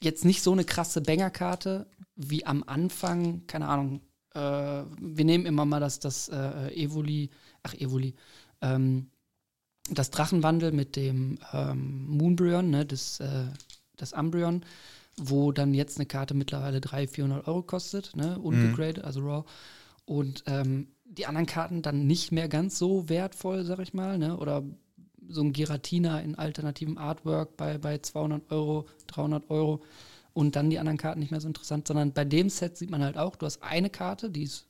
jetzt 0.00 0.24
nicht 0.24 0.42
so 0.42 0.52
eine 0.52 0.64
krasse 0.64 1.00
Bangerkarte 1.00 1.88
wie 2.14 2.46
am 2.46 2.62
Anfang, 2.66 3.48
keine 3.48 3.66
Ahnung, 3.66 4.00
äh, 4.36 4.84
wir 5.00 5.24
nehmen 5.24 5.46
immer 5.46 5.64
mal 5.64 5.80
das, 5.80 5.98
das 5.98 6.28
äh, 6.28 6.68
Evoli, 6.74 7.30
ach 7.62 7.74
Evoli, 7.74 8.14
ähm, 8.60 9.10
das 9.90 10.10
Drachenwandel 10.10 10.72
mit 10.72 10.96
dem 10.96 11.38
ähm, 11.52 12.06
Moonbryon, 12.08 12.68
ne, 12.68 12.84
das, 12.84 13.20
äh, 13.20 13.46
das 13.96 14.12
Umbreon, 14.12 14.64
wo 15.16 15.52
dann 15.52 15.72
jetzt 15.72 15.98
eine 15.98 16.06
Karte 16.06 16.34
mittlerweile 16.34 16.80
300, 16.80 17.14
400 17.14 17.48
Euro 17.48 17.62
kostet, 17.62 18.14
ne, 18.14 18.38
ungegradet, 18.38 18.98
mhm. 18.98 19.04
also 19.04 19.20
raw. 19.20 19.44
Und 20.04 20.44
ähm, 20.46 20.88
die 21.04 21.26
anderen 21.26 21.46
Karten 21.46 21.82
dann 21.82 22.06
nicht 22.06 22.32
mehr 22.32 22.48
ganz 22.48 22.78
so 22.78 23.08
wertvoll, 23.08 23.64
sag 23.64 23.78
ich 23.78 23.94
mal, 23.94 24.18
ne, 24.18 24.36
oder 24.36 24.62
so 25.28 25.40
ein 25.40 25.52
Giratina 25.52 26.20
in 26.20 26.34
alternativem 26.34 26.98
Artwork 26.98 27.56
bei, 27.56 27.78
bei 27.78 27.98
200 27.98 28.50
Euro, 28.50 28.86
300 29.06 29.50
Euro 29.50 29.82
und 30.36 30.54
dann 30.54 30.68
die 30.68 30.78
anderen 30.78 30.98
Karten 30.98 31.20
nicht 31.20 31.30
mehr 31.30 31.40
so 31.40 31.48
interessant, 31.48 31.88
sondern 31.88 32.12
bei 32.12 32.26
dem 32.26 32.50
Set 32.50 32.76
sieht 32.76 32.90
man 32.90 33.02
halt 33.02 33.16
auch, 33.16 33.36
du 33.36 33.46
hast 33.46 33.62
eine 33.62 33.88
Karte, 33.88 34.28
die 34.28 34.42
ist 34.42 34.66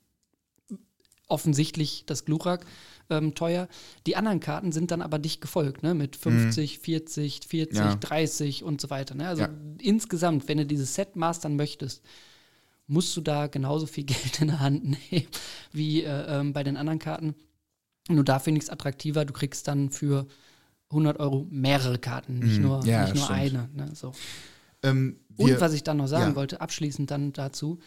offensichtlich 1.27 2.05
das 2.07 2.25
Glurak 2.25 2.65
ähm, 3.11 3.35
teuer. 3.35 3.67
Die 4.07 4.15
anderen 4.15 4.39
Karten 4.39 4.71
sind 4.71 4.93
dann 4.93 5.03
aber 5.03 5.19
dicht 5.19 5.41
gefolgt, 5.41 5.83
ne? 5.83 5.93
mit 5.93 6.15
50, 6.15 6.79
mhm. 6.79 6.83
40, 6.85 7.41
40, 7.49 7.79
ja. 7.79 7.97
30 7.97 8.63
und 8.63 8.81
so 8.81 8.91
weiter. 8.91 9.17
Ne? 9.17 9.27
Also 9.27 9.43
ja. 9.43 9.49
insgesamt, 9.81 10.47
wenn 10.47 10.59
du 10.59 10.67
dieses 10.67 10.95
Set 10.95 11.17
mastern 11.17 11.57
möchtest, 11.57 12.05
musst 12.87 13.17
du 13.17 13.21
da 13.21 13.49
genauso 13.49 13.87
viel 13.87 14.05
Geld 14.07 14.41
in 14.41 14.47
der 14.47 14.61
Hand 14.61 14.85
nehmen 14.85 15.27
wie 15.73 16.05
äh, 16.05 16.41
ähm, 16.41 16.53
bei 16.53 16.63
den 16.63 16.77
anderen 16.77 17.01
Karten. 17.01 17.35
Nur 18.09 18.23
da 18.23 18.39
finde 18.39 18.59
ich 18.59 18.67
es 18.67 18.71
attraktiver. 18.71 19.25
Du 19.25 19.33
kriegst 19.33 19.67
dann 19.67 19.91
für 19.91 20.29
100 20.91 21.19
Euro 21.19 21.45
mehrere 21.51 21.99
Karten, 21.99 22.39
nicht 22.39 22.59
mhm. 22.59 22.67
nur, 22.67 22.87
ja, 22.87 23.03
nicht 23.03 23.17
nur 23.17 23.31
eine. 23.31 23.69
Ne? 23.75 23.91
So. 23.95 24.13
Ähm, 24.83 25.21
und 25.37 25.61
was 25.61 25.73
ich 25.73 25.85
dann 25.85 25.99
noch 25.99 26.09
sagen 26.09 26.31
ja. 26.31 26.37
wollte, 26.37 26.61
abschließend 26.61 27.11
dann 27.11 27.33
dazu, 27.33 27.79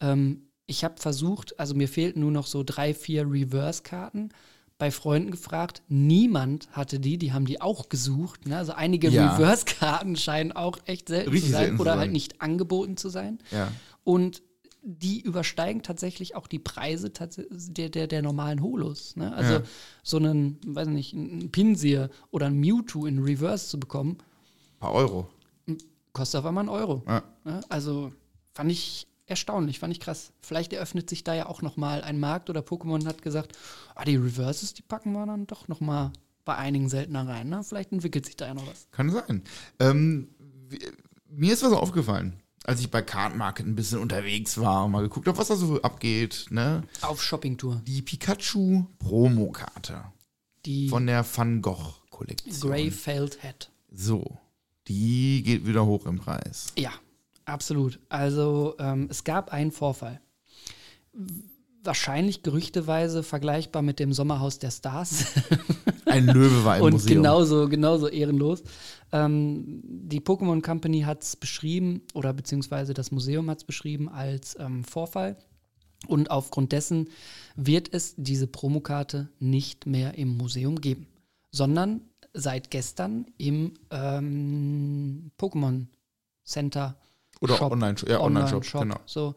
ähm, 0.00 0.48
ich 0.66 0.84
habe 0.84 0.94
versucht, 0.98 1.58
also 1.58 1.74
mir 1.74 1.88
fehlten 1.88 2.20
nur 2.20 2.30
noch 2.30 2.46
so 2.46 2.62
drei, 2.64 2.94
vier 2.94 3.28
Reverse-Karten, 3.28 4.30
bei 4.78 4.90
Freunden 4.90 5.30
gefragt, 5.30 5.82
niemand 5.88 6.70
hatte 6.72 7.00
die, 7.00 7.18
die 7.18 7.32
haben 7.32 7.44
die 7.44 7.60
auch 7.60 7.88
gesucht. 7.88 8.46
Ne? 8.46 8.56
Also 8.56 8.72
einige 8.72 9.10
ja. 9.10 9.32
Reverse-Karten 9.32 10.16
scheinen 10.16 10.52
auch 10.52 10.78
echt 10.86 11.08
selten 11.08 11.30
Richtig 11.30 11.50
zu 11.50 11.56
sein 11.56 11.78
oder 11.78 11.98
halt 11.98 12.12
nicht 12.12 12.40
angeboten 12.40 12.96
zu 12.96 13.10
sein. 13.10 13.40
Ja. 13.50 13.70
Und 14.04 14.42
die 14.82 15.20
übersteigen 15.20 15.82
tatsächlich 15.82 16.34
auch 16.34 16.46
die 16.46 16.58
Preise 16.58 17.10
der, 17.10 17.90
der, 17.90 18.06
der 18.06 18.22
normalen 18.22 18.62
Holos. 18.62 19.16
Ne? 19.16 19.34
Also 19.34 19.54
ja. 19.54 19.62
so 20.02 20.16
einen, 20.16 20.58
weiß 20.64 20.88
nicht, 20.88 21.14
einen 21.14 21.50
Pinsir 21.50 22.08
oder 22.30 22.46
ein 22.46 22.56
Mewtwo 22.56 23.04
in 23.04 23.18
Reverse 23.18 23.68
zu 23.68 23.78
bekommen. 23.78 24.12
Ein 24.12 24.80
paar 24.80 24.92
Euro 24.94 25.28
kostet 26.12 26.40
auf 26.40 26.46
einmal 26.46 26.62
einen 26.62 26.68
Euro. 26.68 27.02
Ja. 27.06 27.22
Also 27.68 28.12
fand 28.52 28.70
ich 28.70 29.06
erstaunlich, 29.30 29.78
fand 29.78 29.92
ich 29.92 30.00
krass. 30.00 30.32
Vielleicht 30.40 30.72
eröffnet 30.72 31.08
sich 31.08 31.24
da 31.24 31.34
ja 31.34 31.46
auch 31.46 31.62
noch 31.62 31.76
mal 31.76 32.02
ein 32.02 32.20
Markt 32.20 32.50
oder 32.50 32.60
Pokémon 32.60 33.06
hat 33.06 33.22
gesagt, 33.22 33.56
ah, 33.94 34.04
die 34.04 34.16
Reverses, 34.16 34.74
die 34.74 34.82
packen 34.82 35.12
wir 35.12 35.24
dann 35.24 35.46
doch 35.46 35.68
noch 35.68 35.80
mal 35.80 36.12
bei 36.44 36.56
einigen 36.56 36.88
seltener 36.88 37.26
rein. 37.26 37.48
Ne? 37.48 37.62
Vielleicht 37.62 37.92
entwickelt 37.92 38.26
sich 38.26 38.36
da 38.36 38.46
ja 38.46 38.54
noch 38.54 38.66
was. 38.66 38.88
Kann 38.90 39.10
sein. 39.10 39.42
Ähm, 39.78 40.28
mir 41.28 41.52
ist 41.52 41.62
was 41.62 41.72
aufgefallen, 41.72 42.42
als 42.64 42.80
ich 42.80 42.90
bei 42.90 43.02
Card 43.02 43.36
Market 43.36 43.66
ein 43.66 43.76
bisschen 43.76 44.00
unterwegs 44.00 44.58
war 44.58 44.84
und 44.84 44.90
mal 44.90 45.02
geguckt 45.02 45.28
habe, 45.28 45.38
was 45.38 45.48
da 45.48 45.56
so 45.56 45.80
abgeht. 45.82 46.46
Ne? 46.50 46.82
Auf 47.02 47.22
Shoppingtour. 47.22 47.82
Die 47.86 48.02
Pikachu 48.02 48.84
Promokarte. 48.98 50.04
Die 50.66 50.88
von 50.88 51.06
der 51.06 51.24
Van 51.24 51.62
Gogh 51.62 51.94
Kollektion. 52.10 52.70
Grey 52.70 52.90
Felt 52.90 53.42
Hat. 53.42 53.70
So 53.92 54.38
die 54.88 55.42
geht 55.42 55.66
wieder 55.66 55.86
hoch 55.86 56.06
im 56.06 56.18
Preis. 56.18 56.72
Ja, 56.78 56.92
absolut. 57.44 57.98
Also 58.08 58.74
ähm, 58.78 59.08
es 59.10 59.24
gab 59.24 59.52
einen 59.52 59.70
Vorfall. 59.72 60.20
Wahrscheinlich 61.82 62.42
gerüchteweise 62.42 63.22
vergleichbar 63.22 63.82
mit 63.82 63.98
dem 63.98 64.12
Sommerhaus 64.12 64.58
der 64.58 64.70
Stars. 64.70 65.26
Ein 66.04 66.26
Löwe 66.26 66.64
war 66.64 66.76
im 66.78 66.84
Und 66.84 66.92
Museum. 66.94 67.22
genauso, 67.22 67.68
genauso 67.68 68.08
ehrenlos. 68.08 68.62
Ähm, 69.12 69.80
die 69.84 70.20
Pokémon 70.20 70.60
Company 70.62 71.02
hat 71.02 71.22
es 71.22 71.36
beschrieben, 71.36 72.02
oder 72.14 72.32
beziehungsweise 72.32 72.92
das 72.94 73.10
Museum 73.10 73.48
hat 73.48 73.58
es 73.58 73.64
beschrieben 73.64 74.08
als 74.08 74.56
ähm, 74.58 74.84
Vorfall. 74.84 75.36
Und 76.06 76.30
aufgrund 76.30 76.72
dessen 76.72 77.08
wird 77.56 77.92
es 77.92 78.14
diese 78.16 78.46
Promokarte 78.46 79.28
nicht 79.38 79.86
mehr 79.86 80.16
im 80.16 80.36
Museum 80.36 80.80
geben, 80.80 81.06
sondern 81.50 82.02
seit 82.32 82.70
gestern 82.70 83.26
im 83.38 83.74
ähm, 83.90 85.30
Pokémon 85.38 85.86
Center. 86.44 86.96
Oder 87.40 87.60
Online-Shop, 87.62 88.08
ja, 88.08 88.20
Online-Shop, 88.20 88.74
Online 88.74 88.94
genau. 88.94 89.00
So. 89.06 89.34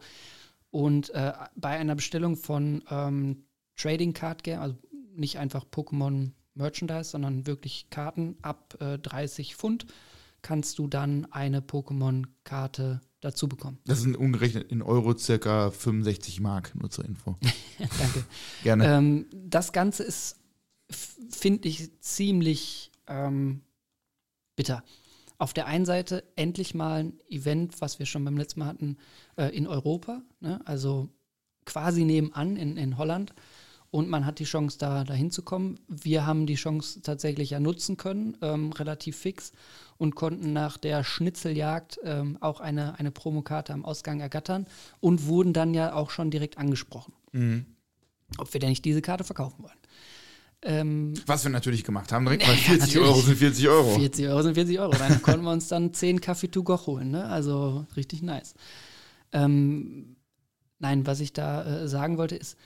Und 0.70 1.10
äh, 1.10 1.32
bei 1.56 1.70
einer 1.70 1.94
Bestellung 1.94 2.36
von 2.36 2.82
ähm, 2.90 3.44
Trading 3.76 4.12
Card 4.12 4.42
Game, 4.42 4.60
also 4.60 4.76
nicht 5.14 5.38
einfach 5.38 5.64
Pokémon 5.64 6.32
Merchandise, 6.54 7.10
sondern 7.10 7.46
wirklich 7.46 7.88
Karten 7.90 8.36
ab 8.42 8.76
äh, 8.80 8.98
30 8.98 9.56
Pfund 9.56 9.86
kannst 10.44 10.78
du 10.78 10.86
dann 10.86 11.26
eine 11.32 11.60
Pokémon-Karte 11.60 13.00
dazu 13.20 13.48
bekommen. 13.48 13.78
Das 13.86 14.02
sind 14.02 14.16
umgerechnet 14.16 14.70
in 14.70 14.82
Euro 14.82 15.16
circa 15.16 15.70
65 15.70 16.40
Mark, 16.40 16.74
nur 16.74 16.90
zur 16.90 17.06
Info. 17.06 17.36
Danke. 17.78 18.24
Gerne. 18.62 18.86
Ähm, 18.86 19.26
das 19.32 19.72
Ganze 19.72 20.04
ist, 20.04 20.36
finde 20.90 21.68
ich, 21.68 22.00
ziemlich 22.00 22.90
ähm, 23.06 23.62
bitter. 24.56 24.84
Auf 25.38 25.52
der 25.52 25.66
einen 25.66 25.84
Seite 25.84 26.24
endlich 26.36 26.74
mal 26.74 27.04
ein 27.04 27.18
Event, 27.28 27.80
was 27.80 27.98
wir 27.98 28.06
schon 28.06 28.24
beim 28.24 28.36
letzten 28.36 28.60
Mal 28.60 28.66
hatten, 28.66 28.96
äh, 29.36 29.54
in 29.56 29.66
Europa, 29.66 30.22
ne? 30.40 30.60
also 30.64 31.08
quasi 31.64 32.04
nebenan 32.04 32.56
in, 32.56 32.76
in 32.76 32.96
Holland. 32.98 33.34
Und 33.90 34.08
man 34.08 34.26
hat 34.26 34.40
die 34.40 34.44
Chance, 34.44 34.76
da 34.78 35.04
dahin 35.04 35.30
zu 35.30 35.42
kommen. 35.42 35.78
Wir 35.86 36.26
haben 36.26 36.46
die 36.46 36.56
Chance 36.56 37.02
tatsächlich 37.02 37.50
ja 37.50 37.60
nutzen 37.60 37.96
können, 37.96 38.36
ähm, 38.42 38.72
relativ 38.72 39.16
fix, 39.16 39.52
und 39.98 40.16
konnten 40.16 40.52
nach 40.52 40.76
der 40.78 41.04
Schnitzeljagd 41.04 42.00
ähm, 42.02 42.36
auch 42.40 42.60
eine, 42.60 42.98
eine 42.98 43.12
Promokarte 43.12 43.72
am 43.72 43.84
Ausgang 43.84 44.18
ergattern 44.18 44.66
und 44.98 45.26
wurden 45.26 45.52
dann 45.52 45.74
ja 45.74 45.94
auch 45.94 46.10
schon 46.10 46.32
direkt 46.32 46.58
angesprochen, 46.58 47.12
Mhm. 47.30 47.66
ob 48.38 48.52
wir 48.52 48.58
denn 48.58 48.70
nicht 48.70 48.84
diese 48.84 49.02
Karte 49.02 49.22
verkaufen 49.22 49.62
wollen. 49.62 49.78
Ähm, 50.64 51.14
Was 51.26 51.44
wir 51.44 51.50
natürlich 51.50 51.84
gemacht 51.84 52.10
haben, 52.10 52.24
direkt, 52.24 52.42
weil 52.48 52.54
Ja, 52.54 52.60
40 52.60 52.80
natürlich. 52.80 53.08
Euro 53.08 53.20
sind 53.20 53.36
40 53.36 53.68
Euro. 53.68 53.98
40 53.98 54.28
Euro 54.28 54.42
sind 54.42 54.54
40 54.54 54.80
Euro. 54.80 54.92
Dann 54.92 55.22
konnten 55.22 55.44
wir 55.44 55.52
uns 55.52 55.68
dann 55.68 55.92
10 55.92 56.20
Kaffee 56.20 56.48
to 56.48 56.62
go 56.62 56.86
holen. 56.86 57.10
Ne? 57.10 57.26
Also 57.26 57.86
richtig 57.96 58.22
nice. 58.22 58.54
Ähm, 59.32 60.16
nein, 60.78 61.06
was 61.06 61.20
ich 61.20 61.32
da 61.32 61.82
äh, 61.82 61.88
sagen 61.88 62.16
wollte, 62.16 62.36
ist 62.36 62.56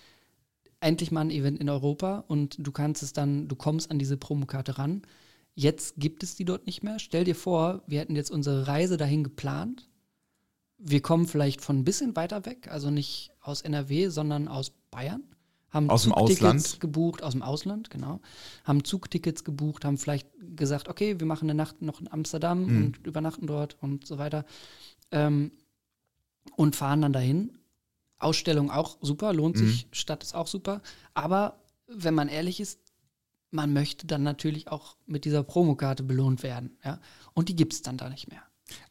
endlich 0.81 1.11
mal 1.11 1.23
ein 1.23 1.31
Event 1.31 1.59
in 1.59 1.69
Europa 1.69 2.25
und 2.29 2.57
du 2.59 2.71
kannst 2.71 3.03
es 3.03 3.13
dann, 3.13 3.49
du 3.49 3.57
kommst 3.57 3.91
an 3.91 3.99
diese 3.99 4.17
Promokarte 4.17 4.79
ran. 4.79 5.03
Jetzt 5.55 5.95
gibt 5.97 6.23
es 6.23 6.37
die 6.37 6.45
dort 6.45 6.67
nicht 6.67 6.85
mehr. 6.85 7.01
Stell 7.01 7.25
dir 7.25 7.35
vor, 7.35 7.83
wir 7.89 7.99
hätten 7.99 8.15
jetzt 8.15 8.31
unsere 8.31 8.69
Reise 8.69 8.97
dahin 8.97 9.25
geplant. 9.25 9.89
Wir 10.79 11.03
kommen 11.03 11.27
vielleicht 11.27 11.61
von 11.61 11.79
ein 11.79 11.85
bisschen 11.85 12.15
weiter 12.15 12.47
weg, 12.47 12.69
also 12.71 12.91
nicht 12.91 13.33
aus 13.41 13.63
NRW, 13.63 14.09
sondern 14.09 14.47
aus 14.47 14.71
Bayern. 14.93 15.25
Haben 15.71 15.91
Aus 15.91 16.05
dem 16.05 16.13
Zugtickets 16.15 16.43
Ausland? 16.45 16.81
gebucht, 16.81 17.23
aus 17.23 17.33
dem 17.33 17.43
Ausland, 17.43 17.91
genau. 17.91 18.21
Haben 18.65 18.85
Zugtickets 18.85 19.45
gebucht, 19.45 19.85
haben 19.85 19.99
vielleicht 19.99 20.27
gesagt, 20.57 20.89
okay, 20.89 21.21
wir 21.21 21.27
machen 21.27 21.45
eine 21.51 21.55
Nacht 21.57 21.83
noch 21.83 22.01
in 22.01 22.11
Amsterdam 22.11 22.65
Mhm. 22.65 22.77
und 22.77 23.07
übernachten 23.07 23.47
dort 23.47 23.77
und 23.83 24.07
so 24.07 24.17
weiter. 24.19 24.45
Ähm, 25.11 25.53
und 26.57 26.75
fahren 26.75 27.03
dann 27.03 27.13
dahin. 27.13 27.59
Ausstellung 28.19 28.71
auch 28.71 28.99
super, 29.03 29.33
lohnt 29.33 29.57
Mhm. 29.57 29.67
sich, 29.67 29.87
Stadt 29.93 30.23
ist 30.25 30.35
auch 30.35 30.47
super. 30.47 30.81
Aber 31.15 31.59
wenn 31.87 32.15
man 32.15 32.29
ehrlich 32.29 32.61
ist, 32.61 32.81
man 33.51 33.73
möchte 33.73 34.07
dann 34.07 34.23
natürlich 34.23 34.69
auch 34.69 34.97
mit 35.07 35.25
dieser 35.25 35.43
Promokarte 35.43 36.03
belohnt 36.03 36.43
werden. 36.43 36.77
Ja? 36.85 36.99
Und 37.35 37.49
die 37.49 37.57
gibt 37.57 37.73
es 37.75 37.83
dann 37.83 37.97
da 37.97 38.09
nicht 38.09 38.29
mehr. 38.31 38.43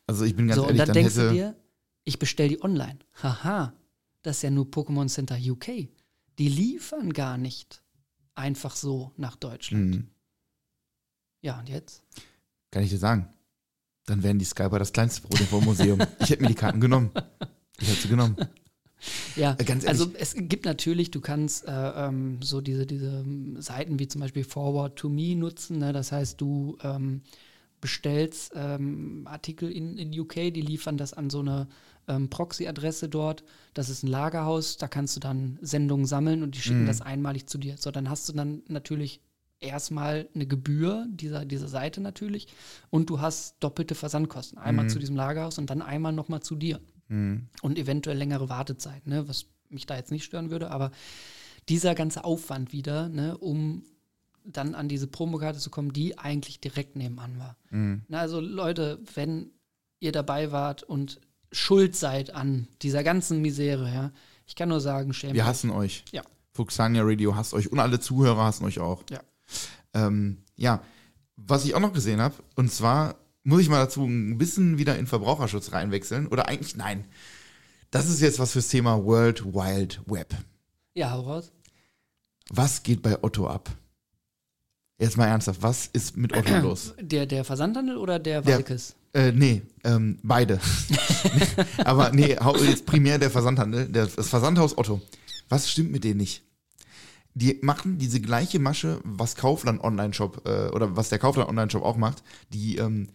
Also 0.08 0.26
ich 0.26 0.36
bin 0.36 0.48
ganz 0.48 0.56
so, 0.58 0.62
und 0.64 0.68
ehrlich, 0.70 0.80
dann 0.80 0.88
dann 0.88 0.94
denkst 0.96 1.16
du 1.16 1.30
dir, 1.32 1.56
ich 2.04 2.20
bestelle 2.20 2.50
die 2.50 2.64
online. 2.64 2.98
Haha, 3.22 3.74
das 4.22 4.38
ist 4.38 4.44
ja 4.44 4.50
nur 4.52 4.66
Pokémon 4.66 5.08
Center 5.08 5.36
UK. 5.38 5.90
Die 6.40 6.50
liefern 6.50 7.14
gar 7.14 7.38
nicht 7.38 7.82
einfach 8.36 8.76
so 8.76 9.12
nach 9.18 9.36
Deutschland. 9.36 9.86
Mhm. 9.96 10.08
Ja, 11.42 11.60
und 11.60 11.70
jetzt? 11.70 12.04
Kann 12.72 12.84
ich 12.84 12.90
dir 12.90 12.98
sagen. 12.98 13.30
Dann 14.06 14.24
wären 14.24 14.40
die 14.40 14.46
Skyper 14.46 14.80
das 14.80 14.94
kleinste 14.94 15.22
Problem 15.22 15.48
vom 15.48 15.66
Museum. 15.66 16.00
ich 16.20 16.30
hätte 16.30 16.42
mir 16.44 16.50
die 16.50 16.56
Karten 16.56 16.80
genommen. 16.80 17.12
Ich 17.80 17.88
hätte 17.90 18.02
sie 18.02 18.08
genommen. 18.10 18.36
Ja, 19.36 19.52
Äh, 19.60 19.64
ganz 19.64 19.84
ehrlich- 19.84 19.90
also 20.02 20.12
es 20.18 20.34
gibt 20.36 20.66
natürlich, 20.66 21.12
du 21.12 21.22
kannst 21.22 21.68
äh, 21.68 21.72
ähm, 21.72 22.42
so 22.42 22.62
diese, 22.62 22.88
diese 22.88 23.24
Seiten 23.62 24.00
wie 24.00 24.08
zum 24.08 24.22
Beispiel 24.22 24.44
Forward 24.44 24.96
to 24.98 25.08
Me 25.08 25.36
nutzen. 25.36 25.78
Ne? 25.78 25.94
Das 25.94 26.12
heißt, 26.12 26.42
du 26.42 26.80
ähm, 26.82 27.22
bestellst 27.88 28.52
ähm, 28.54 29.26
Artikel 29.26 29.72
in, 29.72 29.98
in 29.98 30.20
UK, 30.20 30.54
die 30.54 30.62
liefern 30.62 30.98
das 30.98 31.14
an 31.14 31.30
so 31.30 31.40
eine 31.40 31.68
ähm, 32.10 32.30
Proxy-Adresse 32.30 33.08
dort. 33.08 33.46
Das 33.74 33.88
ist 33.88 34.04
ein 34.04 34.08
Lagerhaus, 34.08 34.76
da 34.76 34.90
kannst 34.90 35.16
du 35.16 35.22
dann 35.22 35.58
Sendungen 35.62 36.06
sammeln 36.06 36.44
und 36.44 36.56
die 36.56 36.60
schicken 36.60 36.86
das 36.86 37.02
einmalig 37.02 37.48
zu 37.48 37.58
dir. 37.58 37.78
So, 37.78 37.90
dann 37.90 38.10
hast 38.10 38.28
du 38.28 38.34
dann 38.34 38.62
natürlich 38.68 39.22
erstmal 39.62 40.28
eine 40.36 40.46
Gebühr 40.46 41.08
dieser, 41.10 41.46
dieser 41.46 41.70
Seite 41.70 42.02
natürlich 42.02 42.48
und 42.90 43.10
du 43.10 43.22
hast 43.22 43.56
doppelte 43.62 43.96
Versandkosten. 43.96 44.58
Einmal 44.58 44.90
zu 44.90 45.00
diesem 45.00 45.16
Lagerhaus 45.16 45.58
und 45.58 45.70
dann 45.70 45.82
einmal 45.82 46.12
nochmal 46.12 46.42
zu 46.42 46.56
dir 46.56 46.82
Mhm. 47.10 47.48
und 47.62 47.80
eventuell 47.80 48.18
längere 48.18 48.50
Wartezeit, 48.50 49.08
ne, 49.08 49.30
was 49.30 49.46
mich 49.70 49.86
da 49.86 49.96
jetzt 49.96 50.12
nicht 50.12 50.26
stören 50.26 50.52
würde, 50.52 50.72
aber 50.72 50.92
dieser 51.70 51.96
ganze 51.96 52.26
Aufwand 52.26 52.74
wieder, 52.74 53.08
ne, 53.08 53.38
um 53.38 53.84
dann 54.48 54.76
an 54.76 54.88
diese 54.88 55.08
Promokarte 55.08 55.60
zu 55.60 55.70
kommen, 55.70 55.94
die 55.94 56.18
eigentlich 56.18 56.60
direkt 56.60 56.96
nebenan 56.96 57.38
war. 57.38 57.58
Mhm. 57.70 58.04
Na, 58.08 58.20
also 58.20 58.40
Leute, 58.40 59.00
wenn 59.14 59.52
ihr 60.00 60.12
dabei 60.12 60.52
wart 60.52 60.84
und 60.84 61.20
schuld 61.52 61.96
seid 61.96 62.34
an 62.34 62.68
dieser 62.82 63.04
ganzen 63.04 63.42
Misere, 63.42 63.92
ja, 63.94 64.12
ich 64.46 64.56
kann 64.56 64.70
nur 64.70 64.82
sagen, 64.82 65.14
schämt 65.14 65.34
Wir 65.34 65.46
hassen 65.46 65.70
euch. 65.70 66.06
Ja. 66.12 66.24
Fuxania 66.54 67.04
Radio 67.04 67.36
hasst 67.36 67.54
euch 67.54 67.72
und 67.72 67.80
alle 67.80 68.00
Zuhörer 68.00 68.46
hassen 68.46 68.66
euch 68.66 68.80
auch. 68.80 69.04
Ja. 69.10 69.20
Ähm, 69.94 70.44
ja, 70.56 70.82
was 71.36 71.66
ich 71.66 71.76
auch 71.76 71.80
noch 71.80 71.94
gesehen 71.94 72.20
habe, 72.20 72.36
und 72.56 72.72
zwar 72.72 73.16
muss 73.44 73.62
ich 73.62 73.70
mal 73.70 73.80
dazu 73.80 74.04
ein 74.04 74.38
bisschen 74.38 74.78
wieder 74.78 74.98
in 74.98 75.08
Verbraucherschutz 75.08 75.72
reinwechseln. 75.72 76.28
Oder 76.28 76.50
eigentlich, 76.50 76.76
nein. 76.76 77.06
Das 77.92 78.10
ist 78.10 78.20
jetzt 78.20 78.40
was 78.40 78.52
fürs 78.52 78.68
Thema 78.68 79.06
World 79.06 79.46
Wide 79.46 80.02
Web. 80.06 80.36
Ja, 80.94 81.12
hau 81.12 81.22
raus. 81.22 81.54
Was 82.50 82.84
geht 82.84 83.02
bei 83.02 83.24
Otto 83.24 83.48
ab? 83.48 83.70
Jetzt 85.00 85.16
mal 85.18 85.28
ernsthaft, 85.28 85.62
was 85.62 85.88
ist 85.94 86.18
mit 86.18 86.36
Otto 86.36 86.58
los? 86.62 86.94
Der, 87.00 87.26
der 87.26 87.44
Versandhandel 87.44 87.98
oder 87.98 88.18
der 88.20 88.46
Walkes? 88.46 88.96
Äh, 89.14 89.32
nee, 89.32 89.62
ähm, 89.84 90.20
beide. 90.24 90.60
Aber 91.86 92.12
nee, 92.12 92.38
jetzt 92.66 92.86
primär 92.86 93.20
der 93.20 93.30
Versandhandel, 93.32 93.88
der, 93.88 94.08
das 94.08 94.30
Versandhaus 94.30 94.78
Otto. 94.78 95.02
Was 95.50 95.70
stimmt 95.70 95.92
mit 95.92 96.04
denen 96.04 96.18
nicht? 96.18 96.44
Die 97.34 97.60
machen 97.62 98.00
diese 98.00 98.20
gleiche 98.20 98.58
Masche, 98.60 99.00
was 99.04 99.36
Kaufland 99.36 99.84
Online-Shop 99.84 100.42
äh, 100.48 100.70
oder 100.70 100.96
was 100.96 101.10
der 101.10 101.20
Kaufland 101.20 101.50
Online-Shop 101.50 101.84
auch 101.84 101.98
macht. 101.98 102.24
Die 102.50 102.78
ähm, 102.78 103.10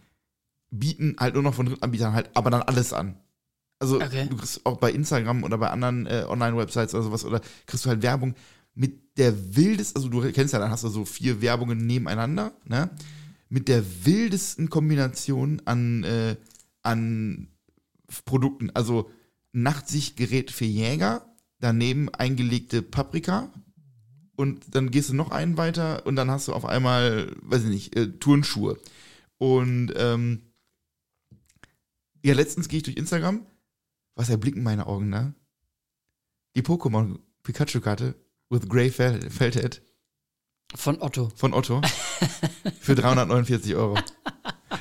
bieten 0.71 1.17
halt 1.19 1.33
nur 1.33 1.43
noch 1.43 1.53
von 1.53 1.65
Drittanbietern 1.65 2.13
halt, 2.13 2.29
aber 2.33 2.49
dann 2.49 2.61
alles 2.63 2.93
an. 2.93 3.17
Also 3.79 3.97
Okay. 3.97 4.27
du 4.29 4.37
kriegst 4.37 4.65
auch 4.65 4.77
bei 4.77 4.91
Instagram 4.91 5.43
oder 5.43 5.57
bei 5.57 5.69
anderen 5.69 6.07
äh, 6.07 6.25
Online-Websites 6.27 6.93
oder 6.95 7.03
sowas 7.03 7.25
oder 7.25 7.41
kriegst 7.65 7.85
du 7.85 7.89
halt 7.89 8.01
Werbung 8.01 8.33
mit 8.73 9.02
der 9.17 9.55
wildesten, 9.55 9.97
also 9.97 10.09
du 10.09 10.31
kennst 10.31 10.53
ja, 10.53 10.59
dann 10.59 10.71
hast 10.71 10.83
du 10.83 10.89
so 10.89 11.05
vier 11.05 11.41
Werbungen 11.41 11.85
nebeneinander, 11.85 12.53
ne? 12.65 12.89
Mit 13.49 13.67
der 13.67 13.83
wildesten 14.05 14.69
Kombination 14.69 15.61
an, 15.65 16.03
äh, 16.03 16.35
an 16.81 17.49
Produkten. 18.25 18.71
Also 18.71 19.11
Nachtsichtgerät 19.51 20.49
für 20.49 20.65
Jäger, 20.65 21.35
daneben 21.59 22.09
eingelegte 22.09 22.81
Paprika 22.81 23.53
und 24.35 24.75
dann 24.75 24.89
gehst 24.89 25.09
du 25.09 25.13
noch 25.13 25.31
einen 25.31 25.57
weiter 25.57 26.05
und 26.05 26.15
dann 26.15 26.31
hast 26.31 26.47
du 26.47 26.53
auf 26.53 26.65
einmal, 26.65 27.35
weiß 27.41 27.63
ich 27.63 27.69
nicht, 27.69 27.95
äh, 27.95 28.07
Turnschuhe. 28.17 28.79
Und 29.37 29.93
ähm, 29.95 30.53
ja, 32.23 32.33
letztens 32.33 32.67
gehe 32.67 32.77
ich 32.77 32.83
durch 32.83 32.97
Instagram. 32.97 33.45
Was 34.15 34.29
erblicken 34.29 34.63
meine 34.63 34.87
Augen 34.87 35.11
da? 35.11 35.33
Die 36.55 36.61
Pokémon 36.61 37.19
Pikachu-Karte 37.43 38.15
with 38.53 38.69
Grey 38.69 38.89
Fel 38.89 39.19
Feldhead 39.29 39.81
Von 40.75 41.01
Otto. 41.01 41.31
von 41.35 41.53
Otto 41.53 41.81
für 42.79 42.95
349 42.95 43.75
Euro. 43.75 43.97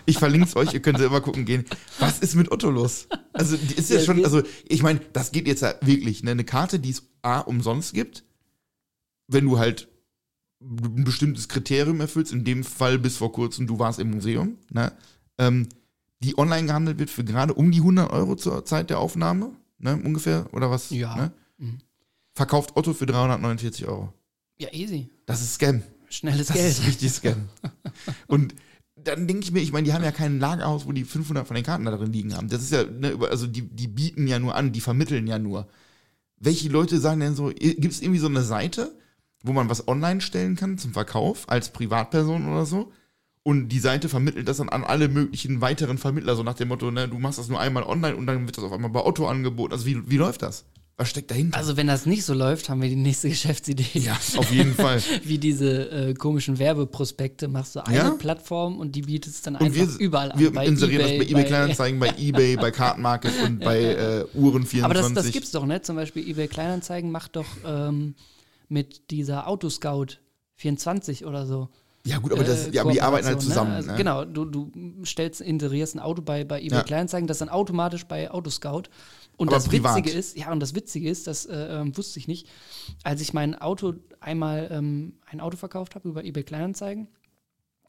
Ich 0.07 0.19
verlinke 0.19 0.47
es 0.49 0.57
euch, 0.57 0.73
ihr 0.73 0.81
könnt 0.81 0.99
selber 0.99 1.21
gucken 1.21 1.45
gehen. 1.45 1.65
Was 1.99 2.19
ist 2.21 2.35
mit 2.35 2.51
Otto 2.51 2.71
los? 2.71 3.09
Also, 3.33 3.57
die 3.57 3.75
ist 3.75 3.91
ja, 3.91 3.99
Ja, 3.99 4.05
schon, 4.05 4.25
also, 4.25 4.43
ich 4.69 4.83
meine, 4.83 5.01
das 5.13 5.33
geht 5.33 5.47
jetzt 5.47 5.63
ja 5.63 5.75
wirklich, 5.81 6.23
ne? 6.23 6.33
Eine 6.33 6.45
Karte, 6.45 6.79
die 6.81 6.91
es 6.91 7.09
A 7.23 7.41
umsonst 7.41 7.95
gibt, 7.95 8.25
wenn 9.29 9.45
du 9.45 9.59
halt 9.59 9.89
ein 10.61 11.05
bestimmtes 11.05 11.49
Kriterium 11.49 12.01
erfüllst, 12.01 12.33
in 12.33 12.45
dem 12.45 12.65
Fall 12.65 12.99
bis 12.99 13.17
vor 13.17 13.33
kurzem, 13.33 13.67
du 13.67 13.79
warst 13.79 13.99
im 13.99 14.11
Museum, 14.11 14.59
ne? 14.71 14.93
Ähm, 15.39 15.69
die 16.21 16.39
online 16.39 16.67
gehandelt 16.67 16.99
wird 16.99 17.11
für 17.11 17.25
gerade 17.25 17.55
um 17.55 17.71
die 17.71 17.79
100 17.79 18.11
Euro 18.13 18.37
zur 18.37 18.65
Zeit 18.65 18.91
der 18.91 18.99
Aufnahme, 18.99 19.53
ne? 19.79 20.01
Ungefähr, 20.03 20.47
oder 20.53 20.71
was? 20.71 20.91
Ja. 20.91 21.17
Ne? 21.17 21.33
Verkauft 22.35 22.77
Otto 22.77 22.95
für 22.95 23.07
349 23.07 23.87
Euro. 23.87 24.13
Ja, 24.59 24.73
easy. 24.73 25.11
Das 25.27 25.43
ist 25.43 25.55
Scam. 25.55 25.83
Schnelles 26.09 26.49
Das 26.49 26.57
Geld. 26.57 26.71
ist 26.71 26.87
richtig 26.87 27.11
Scam. 27.13 27.49
Und 28.27 28.55
dann 28.97 29.27
denke 29.27 29.43
ich 29.45 29.53
mir, 29.53 29.61
ich 29.61 29.73
meine, 29.73 29.85
die 29.87 29.93
haben 29.93 30.05
ja 30.05 30.13
kein 30.13 30.39
Lagerhaus, 30.39 30.87
wo 30.87 30.93
die 30.93 31.05
500 31.05 31.47
von 31.47 31.55
den 31.57 31.65
Karten 31.65 31.85
da 31.85 31.97
drin 31.97 32.13
liegen 32.13 32.37
haben. 32.37 32.49
Das 32.49 32.63
ist 32.63 32.73
ja, 32.73 32.85
ne, 32.85 33.19
also 33.29 33.47
die, 33.47 33.63
die 33.63 33.89
bieten 33.89 34.27
ja 34.27 34.39
nur 34.39 34.55
an, 34.55 34.73
die 34.73 34.81
vermitteln 34.81 35.27
ja 35.27 35.39
nur. 35.39 35.69
Welche 36.39 36.69
Leute 36.69 36.99
sagen 37.01 37.21
denn 37.21 37.35
so, 37.35 37.49
gibt 37.49 37.93
es 37.93 38.01
irgendwie 38.01 38.21
so 38.21 38.27
eine 38.27 38.43
Seite, 38.43 38.97
wo 39.43 39.53
man 39.53 39.69
was 39.69 39.89
online 39.89 40.21
stellen 40.21 40.57
kann 40.57 40.79
zum 40.79 40.93
Verkauf 40.93 41.49
als 41.49 41.73
Privatperson 41.73 42.49
oder 42.49 42.67
so? 42.67 42.93
Und 43.45 43.71
die 43.71 43.81
Seite 43.81 44.09
vermittelt 44.09 44.47
das 44.47 44.59
dann 44.59 44.69
an 44.69 44.85
alle 44.85 45.09
möglichen 45.09 45.61
weiteren 45.61 45.99
Vermittler, 45.99 46.37
so 46.37 46.45
nach 46.45 46.55
dem 46.55 46.69
Motto, 46.69 46.91
ne, 46.93 47.09
du 47.09 47.19
machst 47.19 47.41
das 47.41 47.49
nur 47.49 47.59
einmal 47.59 47.83
online 47.83 48.15
und 48.15 48.27
dann 48.27 48.47
wird 48.47 48.57
das 48.57 48.65
auf 48.65 48.73
einmal 48.73 48.91
bei 48.91 49.05
Otto 49.05 49.27
angeboten. 49.27 49.73
Also 49.73 49.87
wie, 49.87 50.09
wie 50.09 50.17
läuft 50.17 50.43
das? 50.43 50.65
Was 51.03 51.11
steckt 51.11 51.31
dahinter? 51.31 51.57
Also 51.59 51.77
wenn 51.77 51.87
das 51.87 52.07
nicht 52.07 52.25
so 52.25 52.33
läuft, 52.33 52.69
haben 52.69 52.81
wir 52.81 52.89
die 52.89 52.97
nächste 52.97 53.29
Geschäftsidee. 53.35 53.99
ja, 53.99 54.15
auf 54.37 54.51
jeden 54.53 54.75
Fall. 54.75 55.03
Wie 55.25 55.39
diese 55.39 55.91
äh, 55.91 56.15
komischen 56.15 56.59
Werbeprospekte, 56.59 57.49
machst 57.49 57.77
du 57.77 57.85
eine 57.87 57.97
Ja. 57.97 58.11
Plattform 58.11 58.79
und 58.79 58.95
die 58.97 59.03
bietet 59.03 59.33
es 59.35 59.43
dann 59.43 59.57
Und 59.57 59.63
einfach 59.67 59.81
wir, 59.99 59.99
überall 59.99 60.33
an. 60.33 60.39
wir 60.39 60.63
inserieren 60.63 61.03
das 61.03 61.11
bei 61.19 61.25
eBay 61.25 61.33
bei- 61.35 61.43
Kleinanzeigen, 61.45 62.01
bei 62.01 62.09
eBay, 62.19 62.57
bei 62.57 62.71
Kartenmarket 62.71 63.33
und 63.45 63.61
bei 63.61 63.83
äh, 63.83 64.25
Uhren24. 64.37 64.85
Aber 64.85 64.95
das, 64.95 65.13
das 65.13 65.31
gibt's 65.31 65.51
doch, 65.51 65.67
ne? 65.67 65.83
Zum 65.83 65.97
Beispiel 65.97 66.27
eBay 66.29 66.49
Kleinanzeigen 66.49 67.11
macht 67.11 67.37
doch 67.37 67.47
ähm, 67.67 68.15
mit 68.69 69.11
dieser 69.11 69.49
Autoscout 69.49 70.07
24 70.57 71.25
oder 71.27 71.47
so. 71.47 71.69
ja 72.07 72.19
gut, 72.19 72.33
aber, 72.33 72.45
das, 72.45 72.69
äh, 72.69 72.71
ja, 72.73 72.83
aber 72.83 72.93
die 72.93 73.01
arbeiten 73.03 73.27
halt 73.27 73.39
Kooperation, 73.39 73.51
zusammen. 73.53 73.71
Ne? 73.71 73.77
Also, 73.77 73.91
ne? 73.91 73.97
Genau, 73.97 74.25
du, 74.25 74.45
du 74.45 74.71
stellst, 75.05 75.41
interierst 75.41 75.95
ein 75.97 76.01
Auto 76.01 76.23
bei, 76.23 76.45
bei 76.45 76.61
eBay 76.61 76.79
Ja. 76.79 76.83
Kleinanzeigen, 76.85 77.27
das 77.27 77.39
dann 77.39 77.49
automatisch 77.49 78.05
bei 78.07 78.31
Autoscout. 78.31 78.85
Und 79.37 79.49
Aber 79.49 79.57
das 79.57 79.69
privat. 79.69 79.97
Witzige 79.97 80.17
ist, 80.17 80.37
ja, 80.37 80.53
und 80.53 80.61
das 80.61 80.75
Witzige 80.75 81.09
ist, 81.09 81.27
das 81.27 81.47
äh, 81.47 81.81
ähm, 81.81 81.97
wusste 81.97 82.19
ich 82.19 82.29
nicht, 82.29 82.49
als 83.03 83.21
ich 83.21 83.33
mein 83.33 83.55
Auto 83.55 83.95
einmal 84.21 84.69
ähm, 84.71 85.19
ein 85.27 85.41
Auto 85.41 85.57
verkauft 85.57 85.95
habe 85.95 86.09
über 86.09 86.25
eBay 86.25 86.45
Kleinanzeigen, 86.45 87.09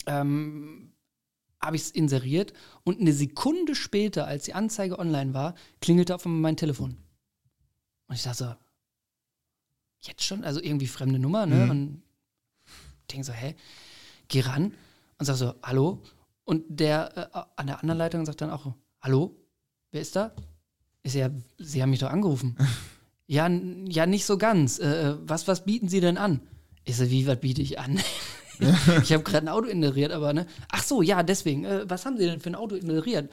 ähm, 0.08 0.94
habe 1.62 1.76
ich 1.76 1.84
es 1.84 1.92
inseriert 1.92 2.54
und 2.84 3.00
eine 3.00 3.14
Sekunde 3.14 3.76
später, 3.76 4.28
als 4.28 4.44
die 4.46 4.54
Anzeige 4.54 5.00
online 5.00 5.34
war, 5.34 5.56
klingelte 5.82 6.16
auf 6.16 6.26
einmal 6.26 6.42
mein 6.42 6.58
Telefon. 6.58 6.98
Und 8.08 8.16
ich 8.16 8.24
dachte 8.24 8.38
so, 8.38 8.56
jetzt 10.08 10.24
schon? 10.24 10.44
Also 10.44 10.62
irgendwie 10.62 10.88
fremde 10.88 11.20
Nummer, 11.20 11.46
ne? 11.46 11.66
Mhm. 11.66 11.70
Und 11.72 12.04
denke 13.12 13.26
so, 13.26 13.34
hä? 13.34 13.56
Geh 14.28 14.42
ran 14.42 14.74
und 15.18 15.26
sag 15.26 15.36
so, 15.36 15.54
hallo? 15.64 16.02
Und 16.46 16.66
der 16.68 17.18
äh, 17.34 17.40
an 17.56 17.68
der 17.68 17.80
anderen 17.80 17.98
Leitung 17.98 18.26
sagt 18.26 18.42
dann 18.42 18.50
auch, 18.50 18.74
hallo? 19.02 19.36
Wer 19.92 20.02
ist 20.02 20.16
da? 20.16 20.34
Ist 21.04 21.16
ja, 21.16 21.30
Sie 21.58 21.82
haben 21.82 21.90
mich 21.90 22.00
doch 22.00 22.10
angerufen. 22.10 22.58
ja, 23.28 23.50
ja, 23.50 24.06
nicht 24.06 24.26
so 24.26 24.38
ganz. 24.38 24.80
Äh, 24.80 25.10
äh, 25.10 25.18
was, 25.22 25.48
was 25.48 25.66
bieten 25.66 25.90
Sie 25.90 26.00
denn 26.00 26.18
an? 26.18 26.40
Ich 26.86 26.96
so, 26.96 27.10
wie, 27.10 27.28
was 27.28 27.40
biete 27.40 27.62
ich 27.62 27.80
an? 27.80 28.00
ich 29.04 29.12
habe 29.12 29.24
gerade 29.24 29.46
ein 29.46 29.50
Auto 29.50 29.68
inseriert, 29.68 30.12
aber 30.12 30.34
ne? 30.34 30.46
Ach 30.70 30.84
so, 30.84 31.02
ja, 31.02 31.24
deswegen. 31.24 31.66
Äh, 31.66 31.90
was 31.90 32.06
haben 32.06 32.18
Sie 32.18 32.26
denn 32.26 32.40
für 32.40 32.50
ein 32.50 32.56
Auto 32.56 32.76
inseriert? 32.76 33.32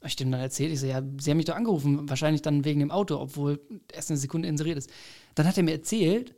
Hab 0.00 0.08
Ich 0.08 0.16
dem 0.16 0.32
dann 0.32 0.40
erzählt, 0.40 0.72
ich 0.72 0.80
so, 0.80 0.86
ja, 0.86 1.02
Sie 1.18 1.30
haben 1.30 1.36
mich 1.36 1.46
doch 1.46 1.54
angerufen, 1.54 2.08
wahrscheinlich 2.08 2.42
dann 2.42 2.64
wegen 2.64 2.80
dem 2.80 2.90
Auto, 2.90 3.16
obwohl 3.18 3.60
erst 3.92 4.10
eine 4.10 4.18
Sekunde 4.18 4.48
inseriert 4.48 4.78
ist. 4.78 4.90
Dann 5.36 5.46
hat 5.46 5.56
er 5.56 5.62
mir 5.62 5.72
erzählt, 5.72 6.34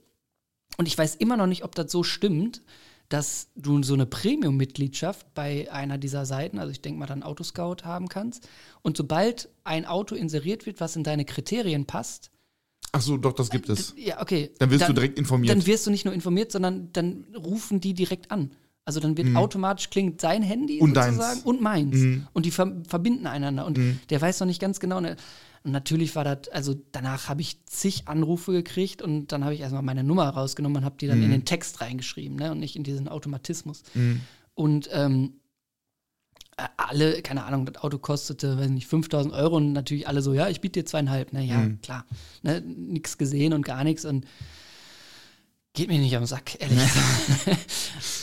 und 0.77 0.87
ich 0.87 0.99
weiß 0.99 1.15
immer 1.17 1.37
noch 1.37 1.47
nicht, 1.47 1.65
ob 1.65 1.75
das 1.75 1.91
so 1.91 2.03
stimmt, 2.03 2.63
dass 3.09 3.49
du 3.55 3.83
so 3.83 3.95
eine 3.95 4.07
Premium-Mitgliedschaft 4.07 5.35
bei 5.35 5.71
einer 5.71 5.99
dieser 5.99 6.27
Seiten, 6.27 6.59
also 6.59 6.71
ich 6.71 6.81
denke 6.81 6.99
mal 6.99 7.07
dann 7.07 7.23
Autoscout 7.23 7.85
haben 7.85 8.09
kannst. 8.09 8.49
Und 8.83 8.97
sobald 8.97 9.49
ein 9.65 9.85
Auto 9.87 10.15
inseriert 10.15 10.67
wird, 10.67 10.81
was 10.81 10.97
in 10.97 11.05
deine 11.05 11.25
Kriterien 11.25 11.85
passt, 11.87 12.31
Ach 12.93 13.01
so, 13.01 13.17
doch, 13.17 13.33
das 13.33 13.51
gibt 13.51 13.69
es. 13.69 13.93
ja, 13.97 14.23
okay. 14.23 14.51
Dann 14.61 14.71
wirst 14.71 14.89
du 14.89 14.93
direkt 14.93 15.19
informiert. 15.19 15.51
Dann 15.53 15.67
wirst 15.67 15.85
du 15.85 15.91
nicht 15.91 16.05
nur 16.05 16.15
informiert, 16.15 16.53
sondern 16.53 16.91
dann 16.93 17.25
rufen 17.37 17.81
die 17.81 17.93
direkt 17.93 18.31
an. 18.31 18.53
Also 18.85 19.01
dann 19.01 19.17
wird 19.17 19.35
automatisch 19.35 19.91
klingt 19.91 20.21
sein 20.21 20.43
Handy 20.43 20.77
Mhm. 20.77 20.83
Und 20.83 20.95
sozusagen 20.95 21.19
deins. 21.19 21.41
Mhm. 21.43 21.49
und 21.49 21.61
meins. 21.61 21.97
Und 22.35 22.47
die 22.47 22.51
ver 22.53 22.73
verbinden 22.87 23.27
einander. 23.27 23.67
Und 23.67 23.81
der 24.11 24.21
weiß 24.21 24.39
noch 24.41 24.47
nicht 24.47 24.61
ganz 24.61 24.79
genau. 24.79 25.01
Ne? 25.01 25.17
Und 25.65 25.73
natürlich 25.73 26.15
war 26.15 26.25
das, 26.25 26.49
also 26.49 26.75
danach 26.93 27.29
habe 27.31 27.41
ich 27.41 27.65
zig 27.65 28.07
Anrufe 28.07 28.53
gekriegt 28.53 29.01
und 29.01 29.29
dann 29.33 29.45
habe 29.45 29.55
ich 29.55 29.61
erstmal 29.61 29.83
meine 29.83 30.05
Nummer 30.05 30.29
rausgenommen 30.29 30.79
und 30.79 30.85
habe 30.85 30.97
die 31.01 31.07
dann 31.07 31.19
Mhm. 31.19 31.25
in 31.25 31.31
den 31.31 31.45
Text 31.47 31.81
reingeschrieben 31.81 32.37
ne? 32.37 32.53
und 32.53 32.61
nicht 32.61 32.77
in 32.77 32.83
diesen 32.85 33.09
Automatismus. 33.09 33.83
Und 34.55 34.89
ähm, 34.93 35.41
äh, 36.59 36.65
alle, 36.77 37.23
keine 37.23 37.45
Ahnung, 37.45 37.65
das 37.67 37.83
Auto 37.83 37.97
kostete, 37.99 38.59
weiß 38.59 38.69
nicht, 38.69 38.87
5000 38.87 39.33
Euro 39.35 39.57
und 39.57 39.73
natürlich 39.73 40.07
alle 40.07 40.21
so, 40.21 40.35
ja, 40.35 40.49
ich 40.49 40.61
biete 40.61 40.81
dir 40.81 40.87
zweieinhalb. 40.87 41.31
Na 41.33 41.41
ja, 41.41 41.59
Mhm. 41.61 41.81
klar. 41.81 42.05
Ne, 42.43 42.61
nix 42.61 43.17
gesehen 43.17 43.55
und 43.55 43.65
gar 43.65 43.85
nichts 43.85 44.05
und 44.05 44.27
geht 45.75 45.89
mir 45.89 45.99
nicht 45.99 46.17
am 46.17 46.25
Sack, 46.25 46.61
ehrlich 46.61 46.79
gesagt. 46.79 47.59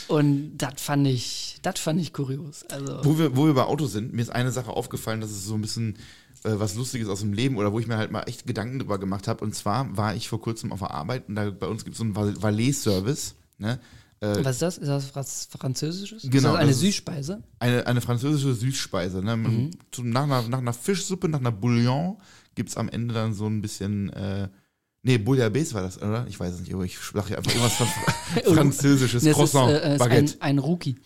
und 0.08 0.56
das 0.58 0.74
fand 0.82 1.06
ich, 1.06 1.58
das 1.62 1.78
fand 1.78 2.00
ich 2.00 2.12
kurios. 2.12 2.64
Also, 2.70 3.00
Wo 3.04 3.18
wir, 3.18 3.36
wo 3.36 3.46
wir 3.46 3.54
bei 3.54 3.64
Autos 3.64 3.92
sind, 3.92 4.12
mir 4.12 4.22
ist 4.22 4.30
eine 4.30 4.50
Sache 4.52 4.70
aufgefallen, 4.70 5.20
dass 5.20 5.30
es 5.30 5.44
so 5.44 5.54
ein 5.54 5.60
bisschen 5.60 5.96
äh, 6.44 6.50
was 6.54 6.74
Lustiges 6.74 7.08
aus 7.08 7.20
dem 7.20 7.32
Leben 7.32 7.56
oder 7.56 7.72
wo 7.72 7.78
ich 7.78 7.86
mir 7.86 7.96
halt 7.98 8.10
mal 8.10 8.22
echt 8.22 8.46
Gedanken 8.46 8.78
drüber 8.78 8.98
gemacht 8.98 9.28
habe. 9.28 9.44
Und 9.44 9.54
zwar 9.54 9.96
war 9.96 10.14
ich 10.14 10.28
vor 10.28 10.40
kurzem 10.40 10.72
auf 10.72 10.80
der 10.80 10.90
Arbeit 10.90 11.28
und 11.28 11.36
da 11.36 11.50
bei 11.50 11.66
uns 11.68 11.84
gibt 11.84 11.94
es 11.94 11.98
so 11.98 12.04
einen 12.04 12.16
Val- 12.16 12.40
Valet-Service. 12.42 13.34
Ne? 13.58 13.78
Äh, 14.20 14.44
was 14.44 14.54
ist 14.56 14.62
das? 14.62 14.78
Ist 14.78 14.88
das 14.88 15.14
was 15.14 15.48
Französisches? 15.58 16.24
ist 16.24 16.30
Genau, 16.30 16.52
das 16.52 16.58
eine 16.60 16.68
das 16.68 16.76
ist- 16.76 16.82
Süßspeise? 16.82 17.42
eine, 17.58 17.86
eine 17.86 18.00
französische 18.00 18.54
Süßspeise. 18.54 19.22
Ne? 19.22 19.70
Zum, 19.90 20.10
nach, 20.10 20.22
einer, 20.24 20.42
nach 20.48 20.58
einer 20.58 20.72
Fischsuppe, 20.72 21.28
nach 21.28 21.40
einer 21.40 21.52
Bouillon 21.52 22.16
gibt 22.54 22.70
es 22.70 22.76
am 22.76 22.88
Ende 22.88 23.12
dann 23.14 23.34
so 23.34 23.46
ein 23.46 23.60
bisschen. 23.60 24.10
Äh, 24.10 24.48
nee, 25.02 25.18
Bouillabaisse 25.18 25.74
war 25.74 25.82
das, 25.82 26.00
oder? 26.00 26.26
Ich 26.28 26.38
weiß 26.38 26.54
es 26.54 26.60
nicht, 26.60 26.74
aber 26.74 26.84
ich 26.84 26.98
sage 26.98 27.28
hier 27.28 27.38
einfach 27.38 27.52
irgendwas 27.52 27.74
von 27.74 27.86
französisches. 28.54 29.24
Es 29.24 29.34
Croissant, 29.34 29.70
ist, 29.72 29.82
äh, 29.82 29.96
Baguette. 29.98 30.24
ist 30.24 30.42
ein, 30.42 30.50
ein 30.50 30.58
Rookie. 30.58 30.96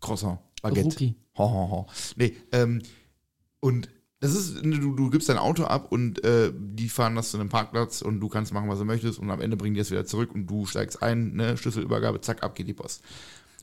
Croissant, 0.00 0.38
Baguette. 0.62 0.84
Rookie. 0.86 1.14
Ho, 1.36 1.44
ho, 1.50 1.70
ho. 1.70 1.86
Nee, 2.16 2.36
ähm, 2.52 2.82
und 3.60 3.88
das 4.20 4.34
ist, 4.34 4.64
ne, 4.64 4.78
du, 4.78 4.94
du 4.94 5.10
gibst 5.10 5.28
dein 5.28 5.38
Auto 5.38 5.64
ab 5.64 5.92
und 5.92 6.24
äh, 6.24 6.52
die 6.54 6.88
fahren 6.88 7.14
das 7.14 7.30
zu 7.30 7.38
einem 7.38 7.48
Parkplatz 7.48 8.02
und 8.02 8.20
du 8.20 8.28
kannst 8.28 8.52
machen, 8.52 8.68
was 8.68 8.80
du 8.80 8.84
möchtest 8.84 9.18
und 9.18 9.30
am 9.30 9.40
Ende 9.40 9.56
bringen 9.56 9.74
die 9.74 9.80
es 9.80 9.90
wieder 9.90 10.06
zurück 10.06 10.34
und 10.34 10.46
du 10.46 10.66
steigst 10.66 11.02
ein, 11.02 11.34
ne, 11.34 11.56
Schlüsselübergabe, 11.56 12.20
zack, 12.20 12.42
ab 12.42 12.54
geht 12.54 12.66
die 12.66 12.74
Post. 12.74 13.02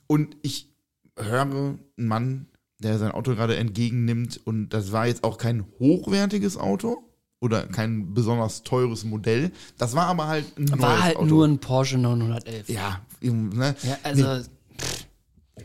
Und 0.08 0.38
ich 0.43 0.74
höre 1.18 1.41
einen 1.41 1.80
Mann, 1.98 2.48
der 2.80 2.98
sein 2.98 3.12
Auto 3.12 3.36
gerade 3.36 3.58
entgegennimmt 3.58 4.39
und 4.46 4.70
das 4.70 4.91
war 4.91 5.08
jetzt 5.08 5.24
auch 5.24 5.38
kein 5.38 5.66
hochwertiges 5.80 6.58
Auto 6.58 7.04
oder 7.46 7.66
kein 7.68 8.14
besonders 8.14 8.64
teures 8.64 9.04
Modell. 9.06 9.52
Das 9.78 9.96
war 9.96 10.08
aber 10.08 10.28
halt 10.28 10.58
ein 10.58 10.66
neues 10.66 10.82
War 10.82 11.04
halt 11.04 11.16
Auto. 11.16 11.26
nur 11.26 11.48
ein 11.48 11.60
Porsche 11.60 11.98
911. 11.98 12.70
ja, 12.70 13.02
ne? 13.22 13.76
Ja, 13.84 13.98
also, 14.04 14.50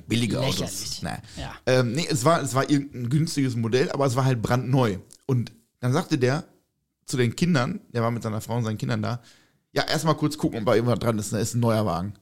billige 0.07 0.37
Lächerlich. 0.37 0.61
Autos. 0.61 1.03
Nee. 1.03 1.41
Ja. 1.41 1.55
Ähm, 1.67 1.93
nee, 1.93 2.07
es 2.09 2.25
war, 2.25 2.43
es 2.43 2.55
war 2.55 2.69
irgendein 2.69 3.09
günstiges 3.09 3.57
Modell, 3.57 3.91
aber 3.91 4.07
es 4.07 4.17
war 4.17 4.25
halt 4.25 4.43
brandneu. 4.43 4.99
Und 5.27 5.53
dann 5.81 5.93
sagte 5.93 6.19
der 6.19 6.45
zu 7.07 7.17
den 7.17 7.35
Kindern, 7.35 7.81
der 7.93 8.03
war 8.03 8.11
mit 8.11 8.23
seiner 8.23 8.41
Frau 8.41 8.57
und 8.57 8.65
seinen 8.65 8.79
Kindern 8.79 9.03
da, 9.03 9.21
ja, 9.73 9.85
erstmal 9.85 10.17
kurz 10.17 10.37
gucken, 10.37 10.61
ob 10.61 10.67
da 10.67 10.75
irgendwas 10.75 10.99
dran 10.99 11.19
ist. 11.19 11.33
Da 11.33 11.39
ist 11.39 11.55
ein 11.55 11.61
neuer 11.61 11.87
Wagen. 11.87 12.09
Und 12.09 12.15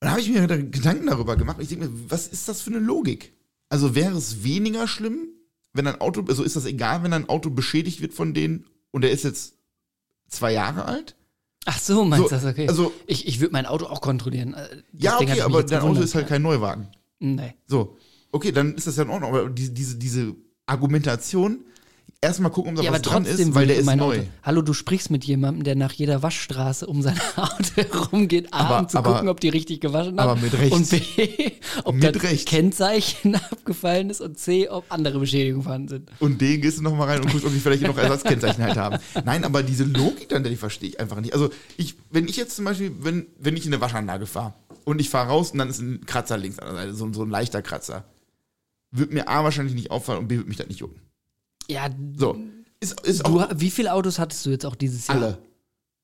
dann 0.00 0.10
habe 0.10 0.20
ich 0.20 0.30
mir 0.30 0.46
Gedanken 0.46 1.06
darüber 1.06 1.36
gemacht. 1.36 1.58
Ich 1.60 1.68
denke 1.68 1.88
mir, 1.88 2.10
was 2.10 2.26
ist 2.28 2.48
das 2.48 2.60
für 2.60 2.70
eine 2.70 2.78
Logik? 2.80 3.32
Also 3.68 3.94
wäre 3.94 4.16
es 4.16 4.44
weniger 4.44 4.86
schlimm, 4.86 5.28
wenn 5.72 5.86
ein 5.86 6.00
Auto, 6.00 6.24
also 6.28 6.42
ist 6.42 6.56
das 6.56 6.64
egal, 6.66 7.02
wenn 7.02 7.12
ein 7.12 7.28
Auto 7.28 7.50
beschädigt 7.50 8.00
wird 8.00 8.12
von 8.14 8.34
denen 8.34 8.66
und 8.90 9.04
er 9.04 9.10
ist 9.10 9.24
jetzt 9.24 9.54
zwei 10.28 10.52
Jahre 10.52 10.84
alt? 10.86 11.16
ach 11.64 11.78
so, 11.78 12.04
meinst 12.04 12.24
So, 12.28 12.36
du 12.36 12.42
das? 12.42 12.44
Okay. 12.52 12.68
also- 12.68 12.92
ich 13.06 13.26
ich 13.28 13.38
würde 13.40 13.52
mein 13.52 13.66
Auto 13.66 13.86
auch 13.86 14.00
kontrollieren. 14.00 14.52
Äh, 14.54 14.82
Ja, 14.92 15.12
deswegen 15.12 15.30
hat 15.30 15.38
okay, 15.38 15.40
aber 15.42 15.62
dein 15.62 15.82
Auto 15.82 16.00
ist 16.00 16.14
halt 16.16 16.26
kein 16.26 16.42
Neuwagen. 16.42 16.88
Nee. 17.20 17.54
So, 17.68 17.96
okay, 18.32 18.50
dann 18.50 18.74
ist 18.74 18.88
das 18.88 18.96
ja 18.96 19.04
in 19.04 19.10
Ordnung. 19.10 19.30
Aber 19.32 19.48
diese, 19.48 19.70
diese, 19.70 19.96
diese 19.96 20.34
Argumentation, 20.66 21.64
erstmal 22.22 22.50
gucken, 22.52 22.70
ob 22.70 22.76
da 22.76 22.82
Ja, 22.82 22.90
was 22.92 23.00
aber 23.00 23.10
dran 23.10 23.24
ist, 23.26 23.54
weil 23.54 23.66
der 23.66 23.76
ist 23.76 23.86
neu. 23.86 24.18
Auto. 24.20 24.26
Hallo, 24.44 24.62
du 24.62 24.72
sprichst 24.72 25.10
mit 25.10 25.24
jemandem, 25.24 25.64
der 25.64 25.74
nach 25.74 25.92
jeder 25.92 26.22
Waschstraße 26.22 26.86
um 26.86 27.02
sein 27.02 27.20
Auto 27.36 27.74
herumgeht, 27.74 28.54
A, 28.54 28.78
um 28.78 28.88
zu 28.88 28.96
aber- 28.98 29.12
gucken, 29.14 29.28
ob 29.28 29.40
die 29.40 29.48
richtig 29.48 29.80
gewaschen 29.80 30.18
haben. 30.18 30.30
aber 30.30 30.40
mit 30.40 30.52
Recht. 30.54 30.72
Und 30.72 30.88
B, 30.88 31.00
ob 31.84 31.94
Mit 31.96 32.14
das 32.16 32.22
Recht. 32.22 32.48
Kennzeichen 32.48 33.34
abgefallen 33.50 34.08
ist 34.08 34.20
und 34.20 34.38
C, 34.38 34.68
ob 34.68 34.84
andere 34.88 35.18
Beschädigungen 35.18 35.64
vorhanden 35.64 35.88
sind. 35.88 36.10
Und 36.20 36.40
den 36.40 36.60
gehst 36.60 36.78
du 36.78 36.82
nochmal 36.82 37.08
rein 37.08 37.20
und 37.22 37.30
guckst, 37.30 37.44
ob 37.44 37.52
die 37.52 37.58
vielleicht 37.58 37.82
noch 37.82 37.98
Ersatzkennzeichen 37.98 38.62
halt 38.64 38.76
haben. 38.76 38.98
Nein, 39.24 39.44
aber 39.44 39.62
diese 39.64 39.84
Logik 39.84 40.28
dann, 40.28 40.44
die 40.44 40.56
verstehe 40.56 40.90
ich 40.90 41.00
einfach 41.00 41.20
nicht. 41.20 41.34
Also, 41.34 41.50
ich, 41.76 41.96
wenn 42.10 42.28
ich 42.28 42.36
jetzt 42.36 42.54
zum 42.56 42.64
Beispiel, 42.64 42.92
wenn, 43.00 43.26
wenn 43.38 43.56
ich 43.56 43.66
in 43.66 43.72
eine 43.74 43.80
Waschanlage 43.82 44.26
fahre 44.26 44.54
und 44.84 45.00
ich 45.00 45.10
fahre 45.10 45.28
raus 45.28 45.50
und 45.50 45.58
dann 45.58 45.68
ist 45.68 45.80
ein 45.80 46.06
Kratzer 46.06 46.38
links 46.38 46.58
an 46.60 46.68
der 46.68 46.76
Seite, 46.84 46.94
so, 46.94 47.12
so 47.12 47.22
ein 47.24 47.30
leichter 47.30 47.62
Kratzer, 47.62 48.04
wird 48.92 49.12
mir 49.12 49.28
A 49.28 49.42
wahrscheinlich 49.42 49.74
nicht 49.74 49.90
auffallen 49.90 50.20
und 50.20 50.28
B 50.28 50.36
wird 50.36 50.46
mich 50.48 50.56
das 50.58 50.68
nicht 50.68 50.78
jucken. 50.80 51.00
Ja, 51.68 51.88
So, 52.16 52.38
ist, 52.80 53.00
ist 53.02 53.26
du, 53.26 53.40
auch 53.40 53.48
wie 53.54 53.70
viele 53.70 53.92
Autos 53.92 54.18
hattest 54.18 54.44
du 54.46 54.50
jetzt 54.50 54.66
auch 54.66 54.74
dieses 54.74 55.06
Jahr? 55.06 55.16
alle. 55.16 55.38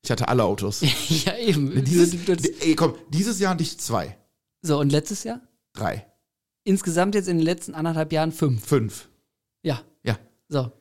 Ich 0.03 0.09
hatte 0.11 0.27
alle 0.29 0.43
Autos. 0.45 0.81
ja, 1.25 1.35
eben. 1.37 1.83
Dieses, 1.83 2.13
ey, 2.61 2.75
komm, 2.75 2.95
dieses 3.09 3.39
Jahr 3.39 3.51
hatte 3.51 3.63
ich 3.63 3.77
zwei, 3.79 4.17
so, 4.61 4.79
und 4.79 4.91
letztes 4.91 5.23
Jahr? 5.23 5.41
drei, 5.73 6.05
Insgesamt 6.65 7.15
jetzt 7.15 7.27
in 7.27 7.37
den 7.37 7.45
letzten 7.45 7.73
anderthalb 7.73 8.11
Jahren 8.11 8.31
fünf. 8.31 8.65
fünf. 8.65 9.07
Ja, 9.63 9.81
Ja. 10.03 10.17
so. 10.47 10.71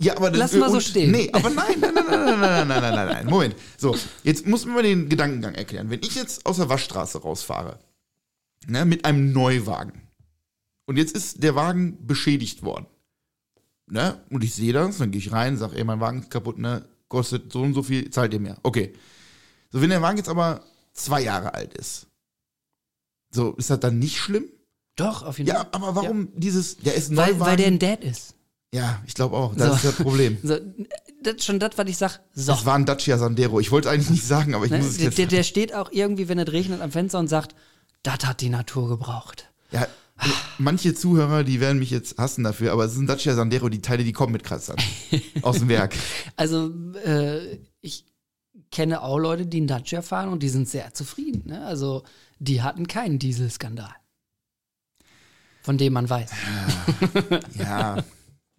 Ja, 0.00 0.16
aber 0.16 0.30
Lass 0.30 0.52
mal 0.54 0.70
so 0.70 0.80
stehen. 0.80 1.10
Nee, 1.10 1.30
aber 1.32 1.50
nein, 1.50 1.78
nein, 1.80 1.94
nein, 1.94 2.04
nein, 2.06 2.24
nein, 2.24 2.40
nein, 2.40 2.68
nein, 2.68 2.80
nein, 2.82 2.94
nein, 2.94 3.06
nein. 3.08 3.26
Moment. 3.26 3.54
So, 3.78 3.96
jetzt 4.22 4.46
muss 4.46 4.64
man 4.66 4.82
den 4.84 5.08
Gedankengang 5.08 5.54
erklären. 5.54 5.88
Wenn 5.90 6.00
ich 6.00 6.14
jetzt 6.14 6.44
aus 6.46 6.56
der 6.58 6.68
Waschstraße 6.68 7.18
rausfahre, 7.22 7.78
ne, 8.66 8.84
mit 8.84 9.04
einem 9.04 9.32
Neuwagen, 9.32 10.02
und 10.86 10.96
jetzt 10.98 11.14
ist 11.16 11.42
der 11.42 11.54
Wagen 11.54 12.06
beschädigt 12.06 12.62
worden, 12.62 12.86
ne, 13.86 14.20
und 14.30 14.44
ich 14.44 14.54
sehe 14.54 14.72
das, 14.72 14.98
dann 14.98 15.10
gehe 15.10 15.20
ich 15.20 15.32
rein, 15.32 15.56
sage, 15.56 15.76
ey, 15.76 15.84
mein 15.84 16.00
Wagen 16.00 16.20
ist 16.20 16.30
kaputt, 16.30 16.58
ne, 16.58 16.86
kostet 17.08 17.52
so 17.52 17.62
und 17.62 17.74
so 17.74 17.82
viel, 17.82 18.10
zahlt 18.10 18.32
ihr 18.32 18.40
mehr. 18.40 18.56
Okay. 18.62 18.92
So, 19.70 19.80
wenn 19.80 19.90
der 19.90 20.02
Wagen 20.02 20.18
jetzt 20.18 20.28
aber 20.28 20.62
zwei 20.92 21.20
Jahre 21.22 21.54
alt 21.54 21.74
ist, 21.74 22.06
so, 23.30 23.52
ist 23.54 23.70
das 23.70 23.80
dann 23.80 23.98
nicht 23.98 24.18
schlimm? 24.18 24.44
Doch, 24.96 25.24
auf 25.24 25.38
jeden 25.38 25.48
Ja, 25.48 25.56
Fall. 25.56 25.68
aber 25.72 25.96
warum 25.96 26.28
dieses, 26.36 26.76
der 26.76 26.94
ist 26.94 27.10
ein 27.10 27.16
Weil, 27.16 27.32
Neuwagen. 27.32 27.50
weil 27.50 27.56
der 27.56 27.66
ein 27.66 27.78
Dad 27.80 28.04
ist. 28.04 28.34
ja, 28.72 29.02
ich 29.06 29.14
glaube 29.14 29.36
auch, 29.36 29.54
das 29.56 29.68
So. 29.68 29.74
ist 29.74 29.84
das 29.84 29.94
Problem. 29.96 30.38
So, 30.42 30.56
das 31.22 31.34
ist 31.36 31.44
schon 31.44 31.58
das, 31.58 31.70
was 31.76 31.88
ich 31.88 31.96
sag. 31.96 32.20
So. 32.34 32.52
Das 32.52 32.64
war 32.66 32.74
ein 32.76 32.84
Dacia 32.84 33.16
Sandero. 33.18 33.58
Ich 33.58 33.70
wollte 33.72 33.90
eigentlich 33.90 34.10
nicht 34.10 34.26
sagen, 34.26 34.54
aber 34.54 34.66
ich 34.66 34.70
Ne? 34.70 34.78
muss 34.78 34.88
es 34.88 34.96
Der, 34.98 35.06
jetzt. 35.06 35.18
der, 35.18 35.26
der 35.26 35.42
steht 35.42 35.74
auch 35.74 35.90
irgendwie, 35.90 36.28
wenn 36.28 36.38
es 36.38 36.52
regnet, 36.52 36.80
am 36.82 36.92
Fenster 36.92 37.18
und 37.18 37.28
sagt, 37.28 37.54
das 38.02 38.24
hat 38.26 38.40
die 38.42 38.50
Natur 38.50 38.88
gebraucht. 38.88 39.48
Ja, 39.72 39.86
manche 40.58 40.94
Zuhörer, 40.94 41.44
die 41.44 41.60
werden 41.60 41.78
mich 41.78 41.90
jetzt 41.90 42.18
hassen 42.18 42.44
dafür, 42.44 42.72
aber 42.72 42.84
es 42.84 42.92
ist 42.92 42.98
ein 42.98 43.06
Dacia 43.06 43.34
Sandero, 43.34 43.68
die 43.68 43.80
Teile, 43.82 44.04
die 44.04 44.12
kommen 44.12 44.32
mit 44.32 44.44
Kratzern. 44.44 44.76
aus 45.42 45.58
dem 45.58 45.68
Werk. 45.68 45.94
Also, 46.36 46.70
äh, 47.04 47.58
ich 47.80 48.06
kenne 48.70 49.02
auch 49.02 49.18
Leute, 49.18 49.46
die 49.46 49.58
einen 49.58 49.66
Dacia 49.66 50.02
fahren 50.02 50.28
und 50.30 50.42
die 50.42 50.48
sind 50.48 50.68
sehr 50.68 50.94
zufrieden. 50.94 51.42
Ne? 51.46 51.64
Also, 51.66 52.04
die 52.38 52.62
hatten 52.62 52.86
keinen 52.86 53.18
Dieselskandal. 53.18 53.94
Von 55.62 55.78
dem 55.78 55.94
man 55.94 56.08
weiß. 56.10 56.30
Ja, 57.58 58.04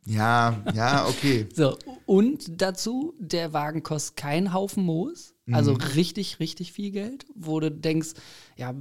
ja, 0.06 0.64
ja, 0.74 1.08
okay. 1.08 1.48
So, 1.56 1.78
und 2.06 2.62
dazu, 2.62 3.14
der 3.20 3.54
Wagen 3.54 3.84
kostet 3.84 4.18
keinen 4.18 4.54
Haufen 4.54 4.84
Moos. 4.84 5.34
Also 5.52 5.74
Mhm. 5.74 5.82
richtig, 5.96 6.40
richtig 6.40 6.72
viel 6.74 6.90
Geld, 6.92 7.28
wo 7.36 7.60
du 7.60 7.70
denkst, 7.70 8.14
ja, 8.58 8.74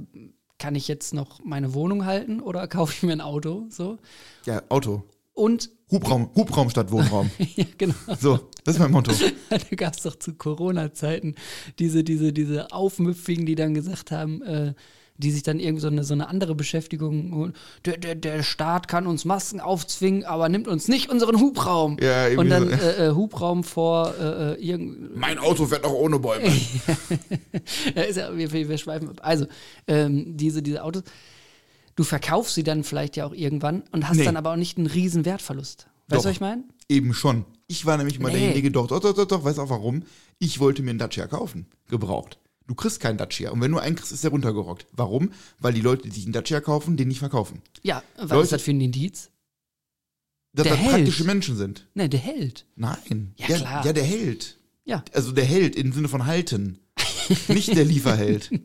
kann 0.59 0.75
ich 0.75 0.87
jetzt 0.87 1.13
noch 1.13 1.43
meine 1.43 1.73
Wohnung 1.73 2.05
halten 2.05 2.39
oder 2.39 2.67
kaufe 2.69 2.93
ich 2.93 3.03
mir 3.03 3.13
ein 3.13 3.21
Auto? 3.21 3.65
So. 3.69 3.97
Ja, 4.45 4.61
Auto. 4.69 5.03
Und, 5.33 5.69
Hubraum, 5.91 6.29
Hubraum 6.33 6.69
statt 6.69 6.91
Wohnraum. 6.91 7.29
ja, 7.55 7.65
genau. 7.77 7.93
So, 8.19 8.49
das 8.63 8.75
ist 8.75 8.79
mein 8.79 8.91
Motto. 8.91 9.11
da 9.49 9.57
gab 9.75 9.93
es 9.93 10.03
doch 10.03 10.15
zu 10.15 10.33
Corona-Zeiten 10.33 11.35
diese, 11.77 12.03
diese, 12.03 12.31
diese 12.31 12.71
Aufmüpfigen, 12.71 13.45
die 13.45 13.55
dann 13.55 13.73
gesagt 13.73 14.11
haben, 14.11 14.41
äh, 14.43 14.73
die 15.17 15.31
sich 15.31 15.43
dann 15.43 15.59
irgendwie 15.59 15.81
so 15.81 15.87
eine, 15.87 16.03
so 16.03 16.13
eine 16.13 16.27
andere 16.27 16.55
Beschäftigung 16.55 17.33
holen. 17.33 17.53
Der, 17.85 17.97
der, 17.97 18.15
der 18.15 18.43
Staat 18.43 18.87
kann 18.87 19.07
uns 19.07 19.23
Masken 19.25 19.59
aufzwingen, 19.61 20.25
aber 20.25 20.49
nimmt 20.49 20.67
uns 20.67 20.87
nicht 20.87 21.09
unseren 21.09 21.39
Hubraum. 21.39 21.97
Ja, 22.01 22.27
Und 22.37 22.49
dann 22.49 22.67
so. 22.69 22.75
äh, 22.75 23.07
äh, 23.07 23.11
Hubraum 23.15 23.63
vor 23.63 24.13
äh, 24.19 24.53
äh, 24.53 24.61
irgend, 24.61 25.15
Mein 25.15 25.37
Auto 25.39 25.65
fährt 25.67 25.85
auch 25.85 25.93
ohne 25.93 26.19
Bäume. 26.19 26.51
Ja, 27.95 28.01
ist 28.03 28.17
ja, 28.17 28.35
wir, 28.35 28.51
wir 28.51 28.77
schweifen 28.77 29.09
ab. 29.09 29.19
Also, 29.21 29.45
ähm, 29.87 30.35
diese, 30.37 30.61
diese 30.61 30.83
Autos, 30.83 31.03
du 31.95 32.03
verkaufst 32.03 32.55
sie 32.55 32.63
dann 32.63 32.83
vielleicht 32.83 33.15
ja 33.15 33.25
auch 33.25 33.33
irgendwann 33.33 33.83
und 33.91 34.07
hast 34.09 34.17
Nee. 34.17 34.25
dann 34.25 34.37
aber 34.37 34.51
auch 34.51 34.55
nicht 34.57 34.77
einen 34.77 34.87
riesen 34.87 35.25
Wertverlust. 35.25 35.87
Weißt 36.07 36.23
du, 36.23 36.27
was 36.29 36.35
ich 36.35 36.41
meine? 36.41 36.63
Eben 36.89 37.13
schon. 37.13 37.45
Ich 37.67 37.85
war 37.85 37.97
nämlich 37.97 38.19
mal 38.19 38.31
Nee. 38.31 38.39
derjenige, 38.39 38.71
doch, 38.71 38.87
doch, 38.87 38.99
doch, 38.99 39.13
doch, 39.13 39.25
doch, 39.25 39.43
weißt 39.43 39.57
du 39.57 39.61
auch 39.63 39.69
warum? 39.69 40.03
Ich 40.39 40.59
wollte 40.59 40.83
mir 40.83 40.91
einen 40.91 40.99
Dacia 40.99 41.25
kaufen. 41.27 41.65
Gebraucht. 41.89 42.37
Du 42.67 42.73
kriegst 42.75 42.99
keinen 42.99 43.17
Dacia. 43.17 43.51
Und 43.51 43.61
wenn 43.61 43.71
du 43.71 43.77
einen 43.77 43.95
kriegst, 43.95 44.11
ist 44.11 44.23
der 44.23 44.31
runtergerockt. 44.31 44.87
Warum? 44.91 45.31
Weil 45.59 45.73
die 45.73 45.81
Leute, 45.81 46.03
die 46.03 46.09
sich 46.11 46.23
einen 46.25 46.33
Dacia 46.33 46.61
kaufen, 46.61 46.97
den 46.97 47.07
nicht 47.09 47.19
verkaufen. 47.19 47.61
Ja, 47.83 48.01
was 48.17 48.29
Leute- 48.31 48.43
ist 48.43 48.51
das 48.53 48.61
für 48.63 48.71
ein 48.71 48.81
Indiz? 48.81 49.29
Dass 50.53 50.63
Der 50.63 50.73
das 50.73 50.81
hält. 50.81 50.93
praktische 50.95 51.23
Menschen 51.25 51.57
sind. 51.57 51.87
Ne, 51.93 52.07
der 52.09 52.19
hält. 52.19 52.65
Nein. 52.75 53.33
Ja, 53.37 53.45
klar. 53.47 53.85
Ja, 53.85 53.93
der 53.93 54.03
hält. 54.05 54.57
Ja. 54.85 55.03
Also 55.13 55.31
der 55.31 55.45
hält 55.45 55.75
im 55.75 55.91
Sinne 55.93 56.07
von 56.07 56.25
halten. 56.25 56.79
nicht 57.49 57.75
der 57.75 57.85
Lieferheld. 57.85 58.49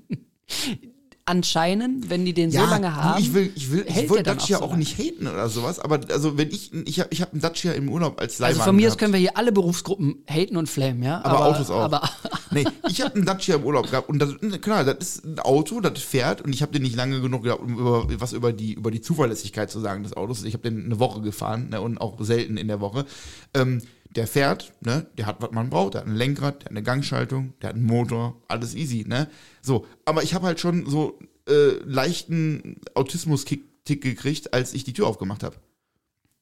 Anscheinend, 1.26 2.10
wenn 2.10 2.24
die 2.24 2.32
den 2.32 2.50
ja, 2.50 2.64
so 2.64 2.70
lange 2.70 2.96
haben. 2.96 3.20
Ich 3.20 3.32
will, 3.34 3.52
ich 3.54 3.70
will, 3.70 3.84
ich 3.86 4.08
wollte 4.08 4.24
Dacia 4.24 4.56
auch 4.56 4.62
so 4.62 4.66
auch 4.70 4.76
nicht 4.76 4.98
haten 4.98 5.28
oder 5.28 5.48
sowas, 5.48 5.78
aber 5.78 6.00
also 6.10 6.36
wenn 6.36 6.50
ich, 6.50 6.72
ich 6.72 6.98
habe 6.98 7.08
ich 7.12 7.22
hab 7.22 7.32
einen 7.32 7.40
Dacia 7.40 7.72
im 7.72 7.88
Urlaub 7.88 8.20
als 8.20 8.38
Leihwagen 8.38 8.58
also 8.60 8.68
von 8.68 8.76
mir 8.76 8.88
aus 8.88 8.98
können 8.98 9.12
wir 9.12 9.20
hier 9.20 9.36
alle 9.36 9.52
Berufsgruppen 9.52 10.24
haten 10.28 10.56
und 10.56 10.68
flamen, 10.68 11.02
ja? 11.02 11.24
Aber 11.24 11.46
Autos 11.46 11.70
auch. 11.70 11.82
Aber 11.82 12.02
Nee, 12.50 12.64
ich 12.88 13.00
habe 13.00 13.14
einen 13.14 13.24
Dacia 13.24 13.56
im 13.56 13.64
Urlaub 13.64 13.90
gehabt 13.90 14.08
und 14.08 14.18
das, 14.18 14.34
klar, 14.60 14.84
das 14.84 14.98
ist 14.98 15.24
ein 15.24 15.38
Auto, 15.38 15.80
das 15.80 16.00
fährt 16.00 16.40
und 16.42 16.52
ich 16.52 16.62
habe 16.62 16.72
den 16.72 16.82
nicht 16.82 16.96
lange 16.96 17.20
genug 17.20 17.44
gehabt, 17.44 17.62
um 17.62 17.78
über, 17.78 18.06
was 18.20 18.32
über 18.32 18.52
die, 18.52 18.74
über 18.74 18.90
die 18.90 19.00
Zuverlässigkeit 19.00 19.70
zu 19.70 19.78
sagen 19.80 20.02
des 20.02 20.16
Autos. 20.16 20.42
Ich 20.42 20.54
habe 20.54 20.68
den 20.68 20.84
eine 20.84 20.98
Woche 20.98 21.20
gefahren 21.20 21.68
ne, 21.70 21.80
und 21.80 22.00
auch 22.00 22.20
selten 22.20 22.56
in 22.56 22.68
der 22.68 22.80
Woche. 22.80 23.06
Ähm, 23.54 23.82
der 24.16 24.26
fährt, 24.26 24.72
ne, 24.80 25.06
der 25.16 25.26
hat, 25.26 25.40
was 25.40 25.52
man 25.52 25.70
braucht. 25.70 25.94
Der 25.94 26.02
hat 26.02 26.08
ein 26.08 26.16
Lenkrad, 26.16 26.62
der 26.62 26.64
hat 26.66 26.70
eine 26.70 26.82
Gangschaltung, 26.82 27.54
der 27.62 27.70
hat 27.70 27.76
einen 27.76 27.86
Motor, 27.86 28.42
alles 28.48 28.74
easy, 28.74 29.04
ne? 29.06 29.28
So, 29.62 29.86
aber 30.04 30.22
ich 30.22 30.34
habe 30.34 30.46
halt 30.46 30.61
schon 30.61 30.86
so 30.86 31.18
äh, 31.48 31.78
leichten 31.84 32.80
Autismus-Tick 32.94 34.02
gekriegt, 34.02 34.52
als 34.52 34.74
ich 34.74 34.84
die 34.84 34.92
Tür 34.92 35.06
aufgemacht 35.06 35.42
habe. 35.42 35.56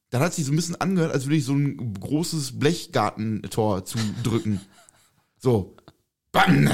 Dann 0.09 0.21
hat 0.21 0.33
sich 0.33 0.45
so 0.45 0.51
ein 0.51 0.55
bisschen 0.55 0.81
angehört, 0.81 1.13
als 1.13 1.25
würde 1.25 1.35
ich 1.35 1.45
so 1.45 1.53
ein 1.53 1.93
großes 1.93 2.59
Blechgartentor 2.59 3.85
zudrücken. 3.85 4.61
So. 5.37 5.75
Bam. 6.31 6.65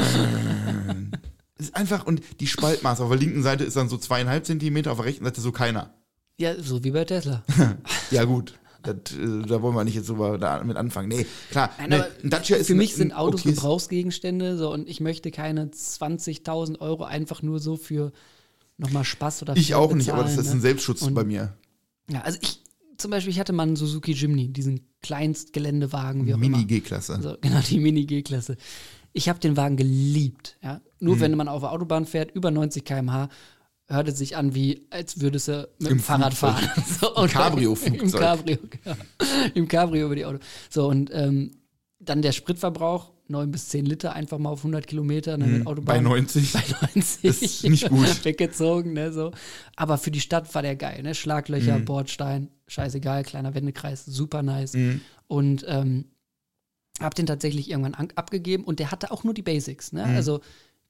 Das 1.57 1.67
ist 1.67 1.75
einfach, 1.75 2.05
und 2.05 2.21
die 2.39 2.47
Spaltmaße 2.47 3.03
auf 3.03 3.09
der 3.09 3.19
linken 3.19 3.43
Seite 3.43 3.63
ist 3.63 3.75
dann 3.75 3.89
so 3.89 3.97
zweieinhalb 3.97 4.45
Zentimeter, 4.45 4.91
auf 4.91 4.97
der 4.97 5.05
rechten 5.05 5.23
Seite 5.25 5.41
so 5.41 5.51
keiner. 5.51 5.93
ja, 6.37 6.61
so 6.61 6.83
wie 6.83 6.91
bei 6.91 7.05
Tesla. 7.05 7.43
Ja, 8.11 8.23
gut. 8.25 8.57
Das, 8.85 9.17
äh, 9.17 9.41
da 9.47 9.61
wollen 9.61 9.75
wir 9.75 9.83
nicht 9.83 9.95
jetzt 9.95 10.09
drüber 10.09 10.37
da 10.37 10.63
mit 10.63 10.77
anfangen. 10.77 11.09
Nee, 11.09 11.25
klar. 11.51 11.71
Nein, 11.79 11.89
nee, 11.89 12.01
ein 12.23 12.29
Dacia 12.29 12.57
ist 12.57 12.67
Für 12.67 12.73
ein- 12.73 12.77
mich 12.77 12.95
sind 12.95 13.13
Autos 13.13 13.41
okayes- 13.41 13.55
Gebrauchsgegenstände 13.55 14.57
so, 14.57 14.71
und 14.71 14.87
ich 14.89 14.99
möchte 15.01 15.31
keine 15.31 15.69
20.000 15.71 16.79
Euro 16.81 17.03
einfach 17.03 17.41
nur 17.41 17.59
so 17.59 17.75
für 17.77 18.11
nochmal 18.77 19.03
Spaß 19.05 19.41
oder 19.41 19.55
Ich 19.55 19.73
auch 19.75 19.93
nicht, 19.93 20.09
aber 20.09 20.23
das 20.23 20.31
bezahlen, 20.31 20.45
ist 20.47 20.51
ein 20.51 20.57
ne? 20.57 20.61
Selbstschutz 20.61 21.01
Und- 21.01 21.13
bei 21.13 21.23
mir. 21.23 21.53
Ja, 22.11 22.21
also 22.21 22.37
ich, 22.41 22.61
zum 22.97 23.11
Beispiel, 23.11 23.31
ich 23.31 23.39
hatte 23.39 23.53
mal 23.53 23.63
einen 23.63 23.75
Suzuki 23.75 24.11
Jimny, 24.13 24.49
diesen 24.49 24.81
Kleinstgeländewagen, 25.01 26.25
wie 26.25 26.33
auch 26.33 26.37
immer. 26.37 26.49
Mini-G-Klasse. 26.57 27.15
Also, 27.15 27.35
genau, 27.41 27.59
die 27.69 27.79
Mini-G-Klasse. 27.79 28.57
Ich 29.13 29.29
habe 29.29 29.39
den 29.39 29.55
Wagen 29.57 29.77
geliebt. 29.77 30.57
Ja? 30.61 30.81
Nur 30.99 31.19
wenn 31.19 31.35
man 31.35 31.47
auf 31.47 31.61
der 31.61 31.71
Autobahn 31.71 32.05
fährt, 32.05 32.31
über 32.35 32.51
90 32.51 32.83
km/h, 32.85 33.29
hört 33.87 34.07
es 34.07 34.17
sich 34.17 34.35
an, 34.35 34.55
wie 34.55 34.87
als 34.89 35.21
würdest 35.21 35.47
du 35.47 35.67
mit 35.79 35.91
Im 35.91 35.97
dem 35.97 36.03
Fahrrad 36.03 36.33
fahren. 36.33 36.69
So, 36.99 37.15
und- 37.15 37.31
Cabrio-Flugzeug. 37.31 38.03
Im 38.03 38.19
Cabrio, 38.19 38.57
genau. 38.83 38.95
Im 39.53 39.67
Cabrio 39.67 40.05
über 40.07 40.15
die 40.15 40.25
Auto. 40.25 40.39
So, 40.69 40.87
und 40.87 41.09
ähm, 41.13 41.51
dann 41.99 42.21
der 42.21 42.31
Spritverbrauch, 42.31 43.11
9 43.27 43.49
bis 43.51 43.69
10 43.69 43.85
Liter, 43.85 44.13
einfach 44.13 44.37
mal 44.37 44.49
auf 44.49 44.59
100 44.59 44.85
Kilometer, 44.85 45.37
ne, 45.37 45.47
mit 45.47 45.67
Autobahn. 45.67 45.85
Bei 45.95 45.99
90. 45.99 46.53
Bei 46.53 46.63
90. 46.93 47.21
Das 47.23 47.41
ist 47.41 47.63
nicht 47.63 47.89
gut. 47.89 48.07
Weggezogen, 48.25 48.93
ne, 48.93 49.11
so. 49.11 49.31
Aber 49.75 49.97
für 49.97 50.11
die 50.11 50.19
Stadt 50.19 50.53
war 50.53 50.61
der 50.61 50.75
geil, 50.75 51.01
ne? 51.01 51.15
Schlaglöcher, 51.15 51.79
Bordstein, 51.79 52.49
scheißegal, 52.67 53.23
kleiner 53.23 53.55
Wendekreis, 53.55 54.05
super 54.05 54.43
nice. 54.43 54.77
Und 55.27 55.65
ähm, 55.67 56.05
hab 56.99 57.15
den 57.15 57.25
tatsächlich 57.25 57.69
irgendwann 57.71 57.95
an, 57.95 58.07
abgegeben 58.15 58.63
und 58.63 58.79
der 58.79 58.91
hatte 58.91 59.11
auch 59.11 59.23
nur 59.23 59.33
die 59.33 59.41
Basics, 59.41 59.91
ne? 59.91 60.03
Also 60.03 60.41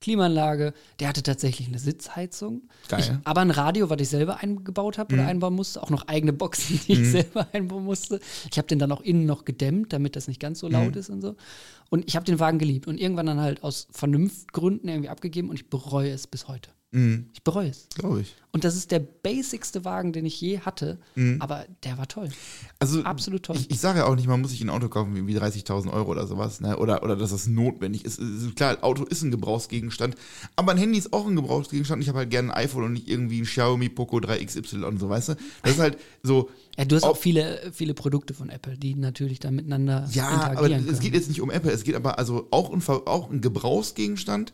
Klimaanlage, 0.06 0.74
der 1.00 1.08
hatte 1.08 1.24
tatsächlich 1.24 1.68
eine 1.68 1.80
Sitzheizung. 1.80 2.62
Geil. 2.90 3.00
Ich, 3.00 3.12
aber 3.24 3.42
ein 3.42 3.50
Radio, 3.50 3.90
was 3.90 4.00
ich 4.00 4.10
selber 4.10 4.38
eingebaut 4.38 5.00
habe 5.00 5.16
oder 5.16 5.26
einbauen 5.26 5.56
musste, 5.56 5.82
auch 5.82 5.90
noch 5.90 6.08
eigene 6.08 6.32
Boxen, 6.32 6.80
die 6.88 6.94
ich 6.94 7.10
selber 7.10 7.48
einbauen 7.54 7.86
musste. 7.86 8.20
Ich 8.52 8.60
habe 8.60 8.68
den 8.68 8.78
dann 8.78 8.92
auch 8.92 9.02
innen 9.02 9.26
noch 9.26 9.46
gedämmt, 9.46 9.94
damit 9.94 10.16
das 10.16 10.28
nicht 10.28 10.40
ganz 10.40 10.60
so 10.60 10.68
laut 10.68 10.96
ist 10.96 11.10
und 11.10 11.22
so. 11.22 11.36
Und 11.90 12.08
ich 12.08 12.16
habe 12.16 12.24
den 12.24 12.40
Wagen 12.40 12.60
geliebt 12.60 12.86
und 12.86 13.00
irgendwann 13.00 13.26
dann 13.26 13.40
halt 13.40 13.64
aus 13.64 13.88
Vernunftgründen 13.90 14.88
irgendwie 14.88 15.10
abgegeben 15.10 15.50
und 15.50 15.56
ich 15.56 15.72
bereue 15.72 16.12
es 16.12 16.28
bis 16.28 16.48
heute. 16.48 16.70
Mhm, 16.96 17.28
Ich 17.34 17.44
bereue 17.44 17.70
es. 17.70 17.88
Glaube 17.96 18.22
ich. 18.22 18.36
Und 18.54 18.64
das 18.64 18.78
ist 18.78 18.90
der 18.92 19.00
basicste 19.00 19.84
Wagen, 19.84 20.14
den 20.14 20.26
ich 20.26 20.40
je 20.40 20.60
hatte, 20.60 20.98
aber 21.40 21.66
der 21.84 21.98
war 21.98 22.08
toll. 22.08 22.30
Also, 22.80 23.04
Absolut 23.04 23.44
toll. 23.44 23.58
Ich, 23.58 23.70
ich 23.70 23.80
sage 23.82 24.00
ja 24.00 24.06
auch 24.06 24.16
nicht, 24.16 24.28
man 24.28 24.40
muss 24.40 24.52
sich 24.52 24.62
ein 24.62 24.70
Auto 24.70 24.88
kaufen 24.88 25.14
wie 25.14 25.28
wie 25.28 25.38
30.000 25.38 25.92
Euro 25.92 26.12
oder 26.12 26.26
sowas, 26.26 26.62
ne? 26.62 26.78
oder, 26.78 27.04
oder 27.04 27.18
dass 27.18 27.32
das 27.32 27.48
notwendig 27.48 28.06
ist. 28.06 28.18
Es. 28.18 28.56
Klar, 28.56 28.78
Auto 28.82 29.04
ist 29.04 29.24
ein 29.24 29.32
Gebrauchsgegenstand, 29.32 30.16
aber 30.56 30.72
ein 30.72 30.78
Handy 30.78 30.98
ist 30.98 31.12
auch 31.12 31.28
ein 31.28 31.36
Gebrauchsgegenstand. 31.36 32.02
Ich 32.02 32.08
habe 32.08 32.20
halt 32.20 32.30
gerne 32.30 32.54
ein 32.54 32.64
iPhone 32.64 32.86
und 32.86 32.94
nicht 32.94 33.10
irgendwie 33.10 33.42
ein 33.42 33.46
Xiaomi 33.46 33.90
Poco 33.90 34.18
3XY 34.20 34.84
und 34.86 35.00
so, 35.00 35.10
weißt 35.10 35.30
du? 35.30 35.36
Das 35.64 35.74
ist 35.74 35.80
halt 35.80 35.98
so. 36.24 36.50
Ja, 36.78 36.86
du 36.86 36.96
hast 36.96 37.04
auch 37.04 37.18
viele, 37.18 37.60
viele 37.74 37.94
Produkte 37.94 38.34
von 38.34 38.48
Apple, 38.50 38.78
die 38.78 38.96
natürlich 38.96 39.40
dann 39.42 39.56
miteinander 39.56 40.08
Ja, 40.14 40.30
aber 40.30 40.36
interagieren 40.52 40.80
es 40.84 40.88
können. 40.88 41.00
geht 41.02 41.14
jetzt 41.14 41.28
nicht 41.28 41.42
um 41.42 41.50
Apple, 41.52 41.72
es 41.72 41.84
geht 41.84 41.96
aber 41.96 42.18
also 42.20 42.48
auch 42.52 42.74
Ver- 42.80 43.06
auch 43.06 43.30
ein 43.30 43.42
Gebrauchsgegenstand 43.42 44.54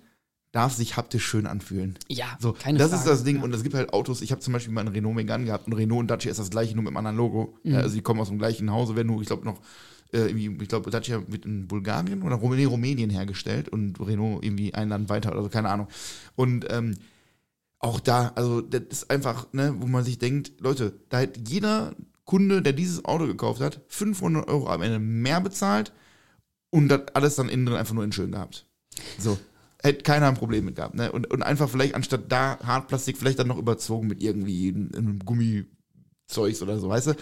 darf 0.51 0.73
sich 0.73 0.97
haptisch 0.97 1.25
schön 1.25 1.47
anfühlen. 1.47 1.97
ja, 2.09 2.25
So, 2.39 2.53
keine 2.53 2.77
das 2.77 2.89
Frage. 2.89 3.01
ist 3.03 3.07
das 3.09 3.23
Ding. 3.23 3.37
Ja. 3.37 3.43
Und 3.43 3.53
es 3.55 3.63
gibt 3.63 3.73
halt 3.75 3.93
Autos. 3.93 4.21
Ich 4.21 4.31
habe 4.31 4.41
zum 4.41 4.51
Beispiel 4.53 4.73
mal 4.73 4.81
einen 4.81 4.93
Renault 4.93 5.15
Megane 5.15 5.45
gehabt. 5.45 5.67
Und 5.67 5.73
Renault 5.73 6.01
und 6.01 6.07
Dacia 6.11 6.29
ist 6.31 6.39
das 6.39 6.49
gleiche, 6.49 6.75
nur 6.75 6.83
mit 6.83 6.89
einem 6.89 6.97
anderen 6.97 7.17
Logo. 7.17 7.57
Mhm. 7.63 7.71
Ja, 7.71 7.79
also 7.79 7.95
die 7.95 8.01
kommen 8.01 8.19
aus 8.19 8.27
dem 8.29 8.37
gleichen 8.37 8.69
Hause, 8.71 8.95
werden 8.95 9.07
nur, 9.07 9.21
ich 9.21 9.27
glaube, 9.27 9.45
noch, 9.45 9.61
äh, 10.13 10.27
ich 10.27 10.67
glaube, 10.67 10.89
Dacia 10.91 11.21
wird 11.27 11.45
in 11.45 11.67
Bulgarien 11.67 12.21
oder 12.23 12.35
Rumänien, 12.35 12.67
Rumänien 12.69 13.09
hergestellt 13.09 13.69
und 13.69 13.99
Renault 13.99 14.43
irgendwie 14.43 14.73
ein 14.73 14.89
Land 14.89 15.07
weiter 15.09 15.31
oder 15.31 15.43
so, 15.43 15.49
keine 15.49 15.69
Ahnung. 15.69 15.87
Und 16.35 16.65
ähm, 16.69 16.95
auch 17.79 17.99
da, 18.01 18.33
also 18.35 18.59
das 18.61 18.81
ist 18.89 19.09
einfach, 19.09 19.47
ne, 19.53 19.73
wo 19.79 19.87
man 19.87 20.03
sich 20.03 20.19
denkt, 20.19 20.59
Leute, 20.59 20.93
da 21.09 21.19
hat 21.21 21.49
jeder 21.49 21.95
Kunde, 22.25 22.61
der 22.61 22.73
dieses 22.73 23.05
Auto 23.05 23.25
gekauft 23.25 23.61
hat, 23.61 23.81
500 23.87 24.47
Euro 24.49 24.67
am 24.69 24.81
Ende 24.81 24.99
mehr 24.99 25.39
bezahlt 25.41 25.91
und 26.69 26.89
das 26.89 27.01
alles 27.13 27.35
dann 27.35 27.49
innen 27.49 27.65
drin 27.65 27.75
einfach 27.77 27.93
nur 27.93 28.03
in 28.03 28.11
schön 28.11 28.31
gehabt. 28.33 28.65
So. 29.17 29.37
Hätte 29.83 30.03
keiner 30.03 30.27
ein 30.27 30.35
Problem 30.35 30.65
mit 30.65 30.75
gehabt. 30.75 30.95
Ne? 30.95 31.11
Und, 31.11 31.31
und 31.31 31.41
einfach 31.41 31.69
vielleicht 31.69 31.95
anstatt 31.95 32.31
da 32.31 32.59
Hartplastik 32.63 33.17
vielleicht 33.17 33.39
dann 33.39 33.47
noch 33.47 33.57
überzogen 33.57 34.07
mit 34.07 34.21
irgendwie 34.21 34.69
einem 34.69 34.89
einem 34.95 35.19
Gummizeugs 35.19 36.61
oder 36.61 36.79
so, 36.79 36.89
weißt 36.89 37.07
du? 37.07 37.13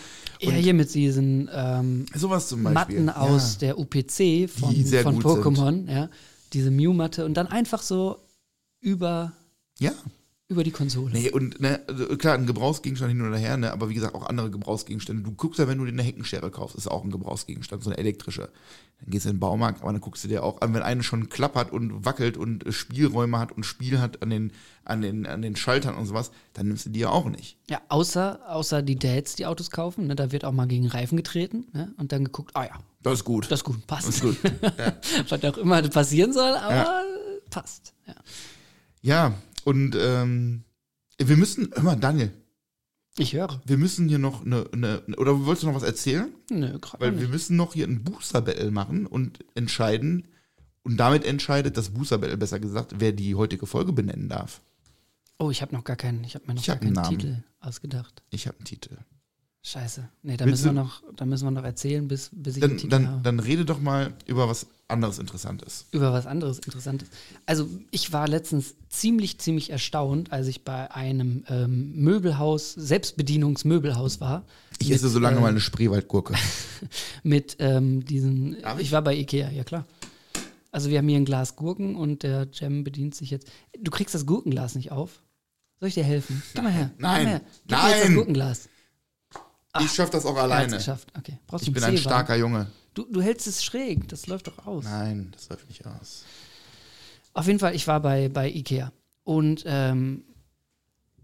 ja, 0.41 0.51
hier 0.51 0.73
mit 0.73 0.93
diesen 0.93 1.49
ähm, 1.53 2.05
Sowas 2.13 2.49
zum 2.49 2.63
Beispiel. 2.63 3.01
Matten 3.01 3.09
aus 3.09 3.57
der 3.57 3.79
UPC 3.79 4.49
von, 4.49 4.75
von. 4.75 5.21
Pokémon, 5.21 5.91
ja. 5.91 6.09
Diese 6.53 6.71
Mew-Matte 6.71 7.25
und 7.25 7.35
dann 7.35 7.47
einfach 7.47 7.81
so 7.81 8.17
über, 8.81 9.33
Ja. 9.79 9.91
Über 10.49 10.63
die 10.63 10.71
Konsole. 10.71 11.13
Nee, 11.13 11.29
und 11.29 11.61
ne, 11.61 11.79
also 11.87 12.07
klar, 12.17 12.33
ein 12.33 12.47
Gebrauchsgegenstand 12.47 13.11
hin 13.11 13.21
oder 13.21 13.37
her, 13.37 13.55
ne, 13.55 13.71
aber 13.71 13.89
wie 13.89 13.93
gesagt, 13.93 14.15
auch 14.15 14.25
andere 14.25 14.49
Gebrauchsgegenstände. 14.49 15.21
Du 15.21 15.31
guckst 15.31 15.59
ja, 15.59 15.67
wenn 15.67 15.77
du 15.77 15.85
dir 15.85 15.91
eine 15.91 16.01
Heckenschere 16.01 16.49
kaufst, 16.49 16.75
ist 16.75 16.87
auch 16.87 17.03
ein 17.03 17.11
Gebrauchsgegenstand, 17.11 17.83
so 17.83 17.91
eine 17.91 17.99
elektrische. 17.99 18.49
Dann 18.99 19.11
gehst 19.11 19.25
du 19.25 19.29
in 19.29 19.35
den 19.35 19.39
Baumarkt, 19.39 19.83
aber 19.83 19.91
dann 19.91 20.01
guckst 20.01 20.23
du 20.23 20.27
dir 20.27 20.43
auch 20.43 20.61
an, 20.61 20.73
wenn 20.73 20.81
eine 20.81 21.03
schon 21.03 21.29
klappert 21.29 21.71
und 21.71 22.03
wackelt 22.03 22.35
und 22.35 22.65
äh, 22.65 22.71
Spielräume 22.71 23.37
hat 23.37 23.51
und 23.51 23.63
Spiel 23.63 23.99
hat 23.99 24.23
an 24.23 24.31
den, 24.31 24.51
an 24.85 25.03
den, 25.03 25.27
an 25.27 25.43
den 25.43 25.55
Schaltern 25.55 25.93
und 25.93 26.07
sowas, 26.07 26.31
dann 26.53 26.67
nimmst 26.67 26.87
du 26.87 26.89
die 26.89 27.01
ja 27.01 27.09
auch 27.09 27.29
nicht. 27.29 27.57
Ja, 27.69 27.79
außer, 27.89 28.39
außer 28.49 28.81
die 28.81 28.97
Dads, 28.97 29.35
die 29.35 29.45
Autos 29.45 29.69
kaufen, 29.69 30.07
ne, 30.07 30.15
da 30.15 30.31
wird 30.31 30.45
auch 30.45 30.51
mal 30.51 30.65
gegen 30.65 30.87
Reifen 30.87 31.15
getreten 31.15 31.67
ne, 31.73 31.93
und 31.97 32.11
dann 32.11 32.25
geguckt, 32.25 32.55
ah 32.55 32.63
ja, 32.65 32.79
Das 33.03 33.13
ist 33.19 33.23
gut. 33.23 33.45
das 33.51 33.59
ist 33.59 33.63
gut, 33.65 33.85
passt. 33.85 34.07
Das 34.07 34.15
ist 34.15 34.21
gut. 34.23 34.37
ja. 34.79 34.93
Was 35.29 35.43
auch 35.43 35.57
immer 35.59 35.81
passieren 35.89 36.33
soll, 36.33 36.55
aber 36.55 36.75
Ja. 36.75 37.01
passt. 37.51 37.93
Ja. 38.07 38.15
ja, 39.01 39.33
und 39.65 39.95
ähm, 39.99 40.63
wir 41.17 41.37
müssen, 41.37 41.69
hör 41.73 41.83
mal, 41.83 41.95
Daniel, 41.95 42.31
Ich 43.17 43.33
höre. 43.33 43.61
wir 43.65 43.77
müssen 43.77 44.07
hier 44.07 44.19
noch 44.19 44.45
eine, 44.45 44.65
eine 44.71 45.01
oder 45.17 45.45
wolltest 45.45 45.63
du 45.63 45.67
noch 45.67 45.75
was 45.75 45.83
erzählen? 45.83 46.29
Nö, 46.49 46.77
gerade 46.79 47.01
Weil 47.03 47.11
nicht. 47.11 47.21
wir 47.21 47.27
müssen 47.29 47.55
noch 47.57 47.73
hier 47.73 47.87
ein 47.87 48.03
Booster 48.03 48.41
Battle 48.41 48.71
machen 48.71 49.05
und 49.05 49.39
entscheiden, 49.55 50.27
und 50.83 50.97
damit 50.97 51.25
entscheidet 51.25 51.75
das 51.77 51.89
Booster 51.89 52.17
Battle, 52.17 52.37
besser 52.37 52.59
gesagt, 52.59 52.95
wer 52.99 53.11
die 53.11 53.35
heutige 53.35 53.65
Folge 53.67 53.91
benennen 53.93 54.29
darf. 54.29 54.61
Oh, 55.37 55.51
ich 55.51 55.61
habe 55.61 55.73
noch 55.75 55.83
gar 55.83 55.95
keinen, 55.97 56.23
ich 56.23 56.35
habe 56.35 56.45
mir 56.47 56.53
noch 56.55 56.61
Ich 56.61 56.67
gar 56.67 56.77
hab 56.77 56.81
einen 56.83 56.93
keinen 56.95 57.03
Namen. 57.03 57.19
Titel 57.19 57.43
ausgedacht. 57.59 58.23
Ich 58.29 58.47
habe 58.47 58.57
einen 58.57 58.65
Titel. 58.65 58.97
Scheiße. 59.61 60.07
Nee, 60.23 60.37
da 60.37 60.45
Willst 60.45 60.63
müssen 60.63 60.75
wir 60.75 60.81
noch, 60.83 61.03
da 61.15 61.25
müssen 61.25 61.43
wir 61.45 61.51
noch 61.51 61.63
erzählen, 61.65 62.07
bis, 62.07 62.29
bis 62.33 62.55
ich 62.57 62.63
einen 62.63 62.71
Dann, 62.71 62.77
Titel 62.77 62.89
dann, 62.91 63.07
habe. 63.09 63.21
dann 63.23 63.39
rede 63.39 63.65
doch 63.65 63.79
mal 63.81 64.13
über 64.25 64.47
was 64.47 64.65
anderes 64.89 65.19
Interessantes. 65.19 65.85
Über 65.91 66.11
was 66.11 66.25
anderes 66.25 66.59
Interessantes. 66.59 67.09
Also 67.45 67.69
ich 67.91 68.11
war 68.11 68.27
letztens 68.27 68.75
ziemlich, 68.89 69.39
ziemlich 69.39 69.69
erstaunt, 69.69 70.31
als 70.31 70.47
ich 70.47 70.63
bei 70.63 70.91
einem 70.91 71.43
ähm, 71.47 71.95
Möbelhaus, 71.95 72.73
Selbstbedienungsmöbelhaus 72.73 74.19
war. 74.19 74.43
Ich 74.79 74.89
Mit, 74.89 74.97
esse 74.97 75.09
so 75.09 75.19
lange 75.19 75.37
äh, 75.37 75.41
mal 75.41 75.49
eine 75.49 75.59
Spreewaldgurke. 75.59 76.33
mit 77.23 77.57
ähm, 77.59 78.05
diesen. 78.05 78.57
Ich? 78.57 78.79
ich? 78.79 78.91
war 78.91 79.01
bei 79.01 79.15
Ikea, 79.15 79.49
ja 79.49 79.63
klar. 79.63 79.85
Also 80.71 80.89
wir 80.89 80.99
haben 80.99 81.07
hier 81.07 81.17
ein 81.17 81.25
Glas 81.25 81.55
Gurken 81.55 81.95
und 81.95 82.23
der 82.23 82.47
Jam 82.53 82.83
bedient 82.83 83.15
sich 83.15 83.31
jetzt. 83.31 83.47
Du 83.79 83.91
kriegst 83.91 84.13
das 84.13 84.25
Gurkenglas 84.25 84.75
nicht 84.75 84.91
auf. 84.91 85.21
Soll 85.79 85.89
ich 85.89 85.95
dir 85.95 86.03
helfen? 86.03 86.43
Gib 86.53 86.63
mal 86.63 86.71
her. 86.71 86.91
Nein. 86.97 87.23
Mal 87.23 87.27
her. 87.27 87.41
Gib 87.67 87.77
mir 87.77 87.83
jetzt 87.83 87.93
das 87.93 88.03
Nein. 88.05 88.15
Gurkenglas. 88.15 88.69
ich 89.79 89.91
schaffe 89.91 90.11
das 90.11 90.25
auch 90.25 90.35
alleine. 90.35 90.77
geschafft. 90.77 91.07
Okay. 91.17 91.37
Brauchst 91.47 91.67
Ich 91.67 91.73
bin 91.73 91.83
ein 91.83 91.97
starker 91.97 92.35
Junge. 92.35 92.67
Du, 92.93 93.05
du 93.09 93.21
hältst 93.21 93.47
es 93.47 93.63
schräg. 93.63 94.07
Das 94.07 94.27
läuft 94.27 94.47
doch 94.47 94.65
aus. 94.65 94.83
Nein, 94.83 95.29
das 95.33 95.49
läuft 95.49 95.67
nicht 95.67 95.85
aus. 95.85 96.23
Auf 97.33 97.47
jeden 97.47 97.59
Fall, 97.59 97.75
ich 97.75 97.87
war 97.87 97.99
bei, 98.01 98.29
bei 98.29 98.49
Ikea. 98.49 98.91
Und 99.23 99.63
ähm, 99.67 100.23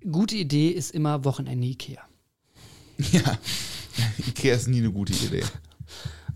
gute 0.09 0.35
Idee 0.35 0.69
ist 0.69 0.91
immer 0.91 1.23
Wochenende 1.25 1.67
Ikea. 1.67 2.01
Ja, 3.11 3.37
Ikea 4.27 4.55
ist 4.55 4.67
nie 4.67 4.77
eine 4.77 4.91
gute 4.91 5.11
Idee. 5.13 5.43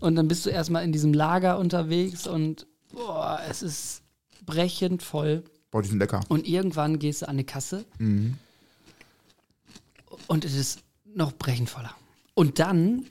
Und 0.00 0.14
dann 0.16 0.28
bist 0.28 0.44
du 0.46 0.50
erstmal 0.50 0.84
in 0.84 0.92
diesem 0.92 1.12
Lager 1.14 1.58
unterwegs 1.58 2.26
und 2.26 2.66
boah, 2.92 3.40
es 3.48 3.62
ist 3.62 4.02
brechend 4.46 5.02
voll. 5.02 5.44
Boah, 5.70 5.82
die 5.82 5.88
sind 5.88 5.98
lecker. 5.98 6.20
Und 6.28 6.46
irgendwann 6.48 6.98
gehst 6.98 7.22
du 7.22 7.26
an 7.28 7.36
eine 7.36 7.44
Kasse 7.44 7.84
Mhm. 7.98 8.36
und 10.26 10.44
es 10.44 10.54
ist 10.54 10.80
noch 11.14 11.32
brechend 11.32 11.70
voller. 11.70 11.94
Und 12.34 12.58
dann 12.58 13.06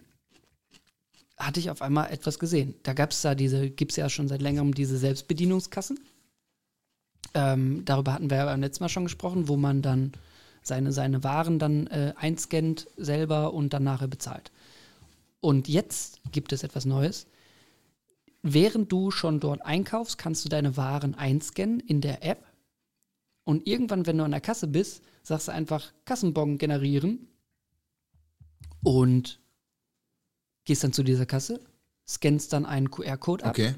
hatte 1.39 1.59
ich 1.59 1.69
auf 1.69 1.81
einmal 1.81 2.11
etwas 2.11 2.37
gesehen. 2.37 2.75
Da 2.83 2.93
gab 2.93 3.11
es 3.11 3.21
da 3.21 3.33
diese, 3.33 3.69
gibt 3.69 3.91
es 3.91 3.97
ja 3.97 4.09
schon 4.09 4.27
seit 4.27 4.41
längerem 4.41 4.73
diese 4.73 4.97
Selbstbedienungskassen. 4.97 5.99
Ähm, 7.33 7.83
darüber 7.85 8.13
hatten 8.13 8.29
wir 8.29 8.37
ja 8.37 8.45
beim 8.45 8.61
letzten 8.61 8.83
Mal 8.83 8.89
schon 8.89 9.05
gesprochen, 9.05 9.47
wo 9.47 9.55
man 9.55 9.81
dann 9.81 10.11
seine, 10.61 10.91
seine 10.91 11.23
Waren 11.23 11.57
dann 11.57 11.87
äh, 11.87 12.13
einscannt 12.17 12.87
selber 12.97 13.53
und 13.53 13.73
dann 13.73 13.83
nachher 13.83 14.07
bezahlt. 14.07 14.51
Und 15.39 15.69
jetzt 15.69 16.19
gibt 16.31 16.51
es 16.51 16.63
etwas 16.63 16.85
Neues. 16.85 17.27
Während 18.41 18.91
du 18.91 19.11
schon 19.11 19.39
dort 19.39 19.65
einkaufst, 19.65 20.17
kannst 20.17 20.43
du 20.43 20.49
deine 20.49 20.75
Waren 20.75 21.15
einscannen 21.15 21.79
in 21.79 22.01
der 22.01 22.23
App. 22.23 22.45
Und 23.43 23.67
irgendwann, 23.67 24.05
wenn 24.05 24.17
du 24.17 24.23
an 24.23 24.31
der 24.31 24.41
Kasse 24.41 24.67
bist, 24.67 25.03
sagst 25.23 25.47
du 25.47 25.51
einfach 25.53 25.93
Kassenbon 26.05 26.57
generieren 26.57 27.27
und 28.83 29.39
gehst 30.69 30.83
dann 30.83 30.93
zu 30.93 31.01
dieser 31.01 31.25
Kasse, 31.25 31.59
scannst 32.07 32.53
dann 32.53 32.65
einen 32.67 32.91
QR-Code 32.91 33.43
ab 33.43 33.49
Okay. 33.51 33.73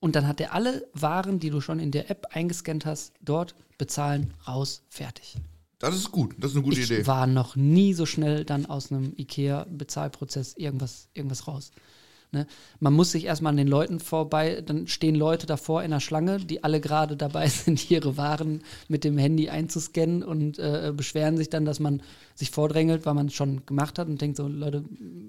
und 0.00 0.16
dann 0.16 0.26
hat 0.26 0.40
er 0.40 0.52
alle 0.54 0.88
Waren, 0.92 1.38
die 1.38 1.50
du 1.50 1.60
schon 1.60 1.78
in 1.78 1.92
der 1.92 2.10
App 2.10 2.26
eingescannt 2.32 2.84
hast, 2.84 3.12
dort 3.22 3.54
bezahlen, 3.78 4.34
raus, 4.48 4.82
fertig. 4.88 5.36
Das 5.78 5.94
ist 5.94 6.10
gut. 6.10 6.34
Das 6.38 6.50
ist 6.50 6.56
eine 6.56 6.64
gute 6.64 6.80
ich 6.80 6.90
Idee. 6.90 7.06
war 7.06 7.28
noch 7.28 7.54
nie 7.54 7.94
so 7.94 8.06
schnell 8.06 8.44
dann 8.44 8.66
aus 8.66 8.90
einem 8.90 9.14
IKEA-Bezahlprozess 9.16 10.54
irgendwas, 10.56 11.08
irgendwas 11.14 11.46
raus. 11.46 11.70
Ne? 12.32 12.46
Man 12.78 12.92
muss 12.92 13.10
sich 13.10 13.24
erstmal 13.24 13.50
an 13.50 13.56
den 13.56 13.66
Leuten 13.66 13.98
vorbei, 13.98 14.62
dann 14.64 14.86
stehen 14.86 15.14
Leute 15.14 15.46
davor 15.46 15.82
in 15.82 15.90
der 15.90 16.00
Schlange, 16.00 16.38
die 16.38 16.62
alle 16.62 16.80
gerade 16.80 17.16
dabei 17.16 17.48
sind, 17.48 17.90
ihre 17.90 18.16
Waren 18.16 18.62
mit 18.88 19.04
dem 19.04 19.18
Handy 19.18 19.48
einzuscannen 19.48 20.22
und 20.22 20.58
äh, 20.58 20.92
beschweren 20.96 21.36
sich 21.36 21.50
dann, 21.50 21.64
dass 21.64 21.80
man 21.80 22.02
sich 22.34 22.50
vordrängelt, 22.50 23.04
weil 23.06 23.14
man 23.14 23.26
es 23.26 23.34
schon 23.34 23.66
gemacht 23.66 23.98
hat 23.98 24.08
und 24.08 24.20
denkt 24.20 24.36
so, 24.36 24.46
Leute, 24.46 24.84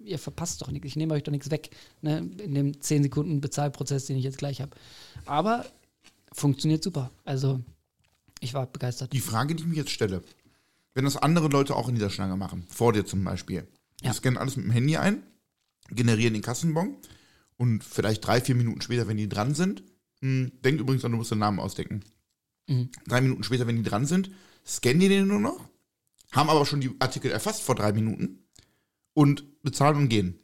ihr 0.06 0.20
verpasst 0.20 0.62
doch 0.62 0.70
nichts, 0.70 0.88
ich 0.88 0.96
nehme 0.96 1.14
euch 1.14 1.24
doch 1.24 1.32
nichts 1.32 1.50
weg, 1.52 1.72
ne? 2.02 2.30
in 2.38 2.54
dem 2.54 2.80
10 2.80 3.04
Sekunden 3.04 3.42
Bezahlprozess, 3.42 4.06
den 4.06 4.18
ich 4.18 4.24
jetzt 4.24 4.38
gleich 4.38 4.62
habe. 4.62 4.72
Aber 5.26 5.66
funktioniert 6.34 6.84
super. 6.84 7.12
Also 7.26 7.60
ich 8.40 8.54
war 8.54 8.68
begeistert. 8.68 9.14
Die 9.14 9.20
Frage, 9.20 9.56
die 9.56 9.64
ich 9.64 9.70
mir 9.70 9.76
jetzt 9.76 9.92
stelle, 9.92 10.22
wenn 10.94 11.06
das 11.06 11.18
andere 11.18 11.48
Leute 11.48 11.76
auch 11.76 11.88
in 11.90 11.96
dieser 11.96 12.10
Schlange 12.10 12.36
machen, 12.38 12.66
vor 12.70 12.94
dir 12.94 13.06
zum 13.06 13.24
Beispiel, 13.24 13.68
die 14.02 14.08
Ja. 14.08 14.14
scannen 14.14 14.38
alles 14.38 14.56
mit 14.56 14.66
dem 14.66 14.72
Handy 14.72 14.98
ein, 14.98 15.24
generieren 15.92 16.34
den 16.34 16.42
Kassenbon 16.42 16.98
und 17.58 17.84
vielleicht 17.84 18.26
drei, 18.26 18.42
vier 18.42 18.56
Minuten 18.56 18.82
später, 18.82 19.08
wenn 19.08 19.18
die 19.18 19.30
dran 19.30 19.54
sind, 19.54 19.84
mh, 20.22 20.52
denk 20.64 20.80
übrigens 20.80 21.06
an, 21.06 21.12
du 21.12 21.18
musst 21.18 21.32
den 21.32 21.40
Namen 21.40 21.60
ausdenken. 21.60 22.04
Mhm. 22.68 22.90
Drei 23.08 23.22
Minuten 23.22 23.44
später, 23.44 23.68
wenn 23.68 23.76
die 23.76 23.84
dran 23.84 24.06
sind, 24.06 24.32
scannen 24.66 25.00
die 25.00 25.10
den 25.10 25.28
nur 25.28 25.40
noch, 25.40 25.70
haben 26.32 26.50
aber 26.50 26.66
schon 26.66 26.82
die 26.82 26.96
Artikel 27.00 27.32
erfasst 27.32 27.62
vor 27.62 27.76
drei 27.76 27.92
Minuten 27.92 28.48
und 29.14 29.62
bezahlen 29.62 29.98
und 29.98 30.10
gehen. 30.10 30.40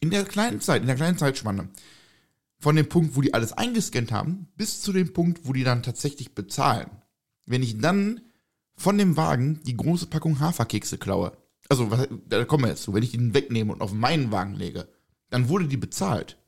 In 0.00 0.10
der 0.10 0.24
kleinen 0.24 0.60
Zeit, 0.60 0.80
in 0.80 0.86
der 0.86 0.96
kleinen 0.96 1.18
Zeitspanne, 1.18 1.68
von 2.60 2.76
dem 2.76 2.88
Punkt, 2.88 3.16
wo 3.16 3.20
die 3.20 3.34
alles 3.34 3.52
eingescannt 3.52 4.12
haben, 4.12 4.48
bis 4.56 4.80
zu 4.80 4.92
dem 4.92 5.12
Punkt, 5.12 5.46
wo 5.46 5.52
die 5.52 5.64
dann 5.64 5.82
tatsächlich 5.82 6.34
bezahlen. 6.34 6.90
Wenn 7.46 7.62
ich 7.62 7.78
dann 7.78 8.20
von 8.76 8.98
dem 8.98 9.16
Wagen 9.16 9.60
die 9.64 9.76
große 9.76 10.06
Packung 10.06 10.40
Haferkekse 10.40 10.98
klaue, 10.98 11.36
also 11.68 11.90
was- 11.90 12.08
da 12.28 12.44
kommen 12.44 12.64
wir 12.64 12.70
jetzt 12.70 12.82
zu, 12.82 12.94
wenn 12.94 13.02
ich 13.02 13.12
den 13.12 13.34
wegnehme 13.34 13.72
und 13.72 13.80
auf 13.80 13.92
meinen 13.92 14.30
Wagen 14.32 14.54
lege, 14.54 14.88
dann 15.30 15.48
wurde 15.48 15.66
die 15.68 15.76
bezahlt 15.76 16.38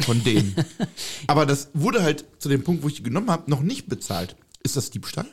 von 0.00 0.22
denen. 0.24 0.54
Aber 1.26 1.46
das 1.46 1.70
wurde 1.74 2.02
halt 2.02 2.24
zu 2.38 2.48
dem 2.48 2.62
Punkt, 2.62 2.82
wo 2.82 2.88
ich 2.88 2.94
die 2.94 3.02
genommen 3.02 3.30
habe, 3.30 3.50
noch 3.50 3.60
nicht 3.62 3.88
bezahlt. 3.88 4.36
Ist 4.62 4.76
das 4.76 4.90
Diebstahl? 4.90 5.26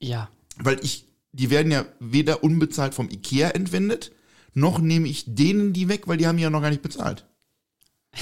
Ja, 0.00 0.30
Weil 0.56 0.82
ich, 0.84 1.06
die 1.32 1.50
werden 1.50 1.70
ja 1.72 1.84
weder 2.00 2.42
unbezahlt 2.42 2.94
vom 2.94 3.10
Ikea 3.10 3.50
entwendet, 3.50 4.12
noch 4.54 4.78
nehme 4.78 5.08
ich 5.08 5.24
denen 5.26 5.72
die 5.72 5.88
weg, 5.88 6.08
weil 6.08 6.16
die 6.16 6.26
haben 6.26 6.38
ja 6.38 6.50
noch 6.50 6.62
gar 6.62 6.70
nicht 6.70 6.82
bezahlt. 6.82 7.26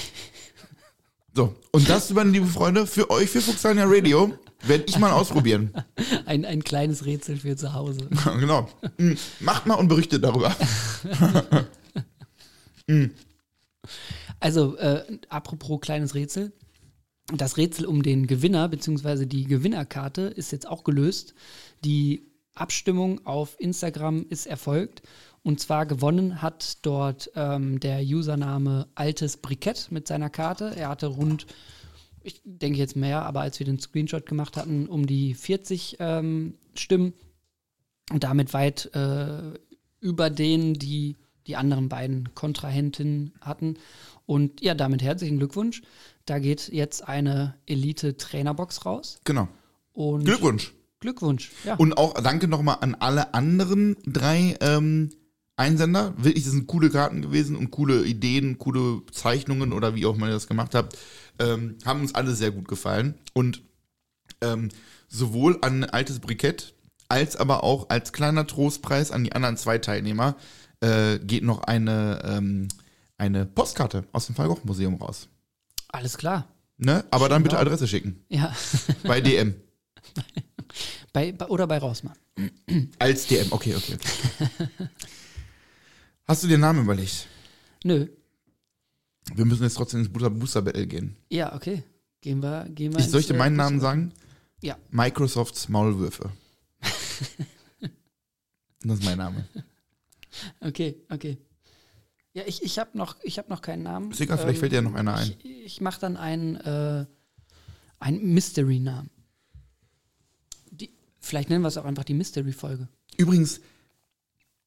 So, 1.34 1.54
und 1.70 1.86
das, 1.90 2.08
meine 2.14 2.30
liebe 2.30 2.46
Freunde, 2.46 2.86
für 2.86 3.10
euch, 3.10 3.28
für 3.28 3.42
Fuchsania 3.42 3.84
Radio, 3.86 4.32
werde 4.68 4.84
ich 4.86 4.98
mal 4.98 5.12
ausprobieren. 5.12 5.72
ein, 6.26 6.44
ein 6.44 6.62
kleines 6.62 7.04
Rätsel 7.04 7.38
für 7.38 7.56
zu 7.56 7.72
Hause. 7.72 8.08
genau. 8.40 8.68
Mm, 8.98 9.12
Macht 9.40 9.66
mal 9.66 9.74
und 9.74 9.88
berichtet 9.88 10.24
darüber. 10.24 10.54
Also, 14.38 14.76
äh, 14.76 15.18
apropos 15.28 15.80
kleines 15.80 16.14
Rätsel. 16.14 16.52
Das 17.34 17.56
Rätsel 17.56 17.86
um 17.86 18.02
den 18.02 18.28
Gewinner 18.28 18.68
bzw. 18.68 19.26
die 19.26 19.44
Gewinnerkarte 19.44 20.22
ist 20.22 20.52
jetzt 20.52 20.68
auch 20.68 20.84
gelöst. 20.84 21.34
Die 21.84 22.30
Abstimmung 22.54 23.26
auf 23.26 23.56
Instagram 23.58 24.26
ist 24.28 24.46
erfolgt. 24.46 25.02
Und 25.42 25.60
zwar 25.60 25.86
gewonnen 25.86 26.42
hat 26.42 26.78
dort 26.82 27.30
ähm, 27.36 27.78
der 27.78 28.00
Username 28.00 28.88
Altes 28.94 29.36
Brikett 29.36 29.92
mit 29.92 30.08
seiner 30.08 30.30
Karte. 30.30 30.72
Er 30.76 30.88
hatte 30.88 31.06
rund, 31.06 31.46
ich 32.26 32.42
denke 32.44 32.78
jetzt 32.78 32.96
mehr, 32.96 33.24
aber 33.24 33.40
als 33.40 33.58
wir 33.58 33.66
den 33.66 33.78
Screenshot 33.78 34.26
gemacht 34.26 34.56
hatten, 34.56 34.86
um 34.88 35.06
die 35.06 35.34
40 35.34 35.96
ähm, 36.00 36.54
Stimmen. 36.74 37.14
Und 38.12 38.22
damit 38.22 38.52
weit 38.52 38.94
äh, 38.94 39.54
über 40.00 40.30
denen, 40.30 40.74
die 40.74 41.16
die 41.46 41.56
anderen 41.56 41.88
beiden 41.88 42.34
Kontrahentinnen 42.34 43.34
hatten. 43.40 43.78
Und 44.26 44.60
ja, 44.60 44.74
damit 44.74 45.02
herzlichen 45.02 45.38
Glückwunsch. 45.38 45.82
Da 46.24 46.38
geht 46.38 46.68
jetzt 46.68 47.06
eine 47.06 47.54
Elite-Trainerbox 47.66 48.84
raus. 48.84 49.20
Genau. 49.24 49.48
Und 49.92 50.24
Glückwunsch. 50.24 50.74
Glückwunsch. 51.00 51.52
Ja. 51.64 51.76
Und 51.76 51.96
auch 51.96 52.14
danke 52.14 52.48
nochmal 52.48 52.78
an 52.80 52.94
alle 52.96 53.34
anderen 53.34 53.96
drei 54.04 54.56
ähm, 54.60 55.10
Einsender. 55.56 56.14
Wirklich, 56.18 56.44
das 56.44 56.52
sind 56.52 56.66
coole 56.66 56.90
Karten 56.90 57.22
gewesen 57.22 57.56
und 57.56 57.70
coole 57.70 58.04
Ideen, 58.04 58.58
coole 58.58 59.02
Zeichnungen 59.10 59.72
oder 59.72 59.94
wie 59.94 60.06
auch 60.06 60.14
immer 60.14 60.26
ihr 60.26 60.34
das 60.34 60.46
gemacht 60.46 60.74
habt. 60.74 60.98
Ähm, 61.38 61.76
haben 61.84 62.00
uns 62.00 62.14
alle 62.14 62.34
sehr 62.34 62.50
gut 62.50 62.68
gefallen. 62.68 63.14
Und 63.32 63.62
ähm, 64.42 64.68
sowohl 65.08 65.58
an 65.62 65.84
altes 65.84 66.20
Brikett 66.20 66.74
als 67.08 67.36
aber 67.36 67.64
auch 67.64 67.88
als 67.88 68.12
kleiner 68.12 68.46
Trostpreis 68.46 69.12
an 69.12 69.24
die 69.24 69.32
anderen 69.32 69.56
zwei 69.56 69.78
Teilnehmer 69.78 70.36
äh, 70.80 71.18
geht 71.18 71.44
noch 71.44 71.62
eine, 71.62 72.20
ähm, 72.24 72.68
eine 73.16 73.46
Postkarte 73.46 74.04
aus 74.12 74.26
dem 74.26 74.34
Fallgoch-Museum 74.34 74.96
raus. 74.96 75.28
Alles 75.88 76.18
klar. 76.18 76.48
Ne? 76.78 77.04
Aber 77.10 77.28
dann 77.28 77.42
bitte. 77.42 77.58
Adresse 77.58 77.88
schicken. 77.88 78.24
Ja. 78.28 78.54
Bei 79.04 79.20
DM. 79.20 79.54
bei, 81.12 81.32
bei, 81.32 81.46
oder 81.46 81.66
bei 81.66 81.78
Rausmann. 81.78 82.16
Als 82.98 83.26
DM. 83.26 83.46
Okay, 83.50 83.74
okay, 83.74 83.94
okay. 83.94 84.68
Hast 86.26 86.42
du 86.42 86.48
dir 86.48 86.54
einen 86.54 86.62
Namen 86.62 86.82
überlegt? 86.82 87.28
Nö. 87.84 88.08
Wir 89.34 89.44
müssen 89.44 89.62
jetzt 89.62 89.74
trotzdem 89.74 90.00
ins 90.00 90.08
Booster, 90.08 90.30
Booster 90.30 90.62
Battle 90.62 90.86
gehen. 90.86 91.16
Ja, 91.30 91.54
okay. 91.54 91.84
Gehen 92.20 92.42
wir, 92.42 92.66
gehen 92.68 92.92
wir 92.92 93.00
Ich 93.00 93.08
soll 93.08 93.20
ich 93.20 93.26
dir 93.26 93.34
äh, 93.34 93.38
meinen 93.38 93.56
Namen 93.56 93.80
sagen? 93.80 94.12
Ja. 94.60 94.76
Microsofts 94.90 95.68
Maulwürfe. 95.68 96.32
das 98.82 98.98
ist 98.98 99.04
mein 99.04 99.18
Name. 99.18 99.46
Okay, 100.60 101.02
okay. 101.08 101.38
Ja, 102.32 102.42
ich, 102.46 102.62
ich 102.62 102.78
habe 102.78 102.98
noch, 102.98 103.16
ich 103.22 103.38
hab 103.38 103.48
noch 103.48 103.62
keinen 103.62 103.84
Namen. 103.84 104.10
Ist 104.10 104.20
egal, 104.20 104.38
vielleicht 104.38 104.58
fällt 104.58 104.72
dir 104.72 104.82
noch 104.82 104.94
einer 104.94 105.14
ein. 105.14 105.34
Ich, 105.42 105.64
ich 105.64 105.80
mache 105.80 106.00
dann 106.00 106.16
einen, 106.16 106.56
äh, 106.56 107.06
einen 107.98 108.34
Mystery-Namen. 108.34 109.10
Vielleicht 111.20 111.50
nennen 111.50 111.62
wir 111.62 111.68
es 111.68 111.78
auch 111.78 111.84
einfach 111.84 112.04
die 112.04 112.14
Mystery-Folge. 112.14 112.88
Übrigens, 113.16 113.60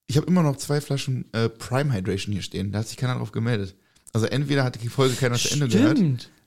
ich 0.10 0.18
habe 0.18 0.28
immer 0.28 0.44
noch 0.44 0.58
zwei 0.58 0.82
Flaschen 0.82 1.26
äh, 1.34 1.48
Prime 1.50 1.94
Hydration 1.94 2.34
hier 2.34 2.42
stehen. 2.42 2.72
Da 2.72 2.80
hat 2.80 2.88
sich 2.88 2.98
keiner 2.98 3.16
drauf 3.16 3.32
gemeldet. 3.32 3.76
Also 4.12 4.26
entweder 4.26 4.64
hat 4.64 4.82
die 4.82 4.90
Folge 4.90 5.14
keiner 5.16 5.36
zu 5.38 5.50
Ende 5.54 5.68
gehört, 5.68 6.00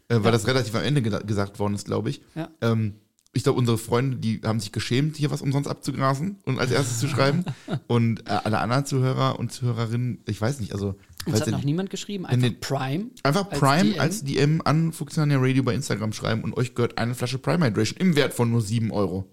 äh, 0.08 0.22
weil 0.24 0.32
das 0.32 0.46
relativ 0.48 0.74
am 0.74 0.82
Ende 0.82 1.00
geda- 1.00 1.24
gesagt 1.24 1.58
worden 1.60 1.74
ist, 1.74 1.86
glaube 1.86 2.10
ich. 2.10 2.20
Ja. 2.34 2.50
Ähm, 2.60 2.94
ich 3.34 3.44
glaube, 3.44 3.58
unsere 3.58 3.78
Freunde, 3.78 4.16
die 4.18 4.40
haben 4.44 4.60
sich 4.60 4.72
geschämt, 4.72 5.16
hier 5.16 5.30
was 5.30 5.40
umsonst 5.40 5.70
abzugrasen 5.70 6.36
und 6.44 6.58
als 6.58 6.70
erstes 6.70 6.98
zu 7.00 7.08
schreiben. 7.08 7.44
Und 7.86 8.28
äh, 8.28 8.32
alle 8.44 8.58
anderen 8.58 8.84
Zuhörer 8.84 9.38
und 9.38 9.50
Zuhörerinnen, 9.52 10.20
ich 10.26 10.38
weiß 10.38 10.60
nicht, 10.60 10.72
also 10.74 10.96
Uns 11.24 11.36
hat 11.40 11.46
ja 11.46 11.52
noch 11.52 11.58
nicht. 11.60 11.64
niemand 11.66 11.88
geschrieben, 11.88 12.26
einfach 12.26 12.46
den- 12.48 12.60
Prime. 12.60 13.06
einfach 13.22 13.48
als 13.50 13.58
Prime 13.58 13.90
DM. 13.92 14.00
als 14.00 14.24
DM 14.24 14.60
an 14.66 14.92
Fuchsania 14.92 15.38
Radio 15.40 15.62
bei 15.62 15.72
Instagram 15.74 16.12
schreiben 16.12 16.42
und 16.44 16.56
euch 16.58 16.74
gehört 16.74 16.98
eine 16.98 17.14
Flasche 17.14 17.38
Prime 17.38 17.64
Hydration 17.64 17.96
im 18.00 18.16
Wert 18.16 18.34
von 18.34 18.50
nur 18.50 18.60
7 18.60 18.90
Euro. 18.90 19.30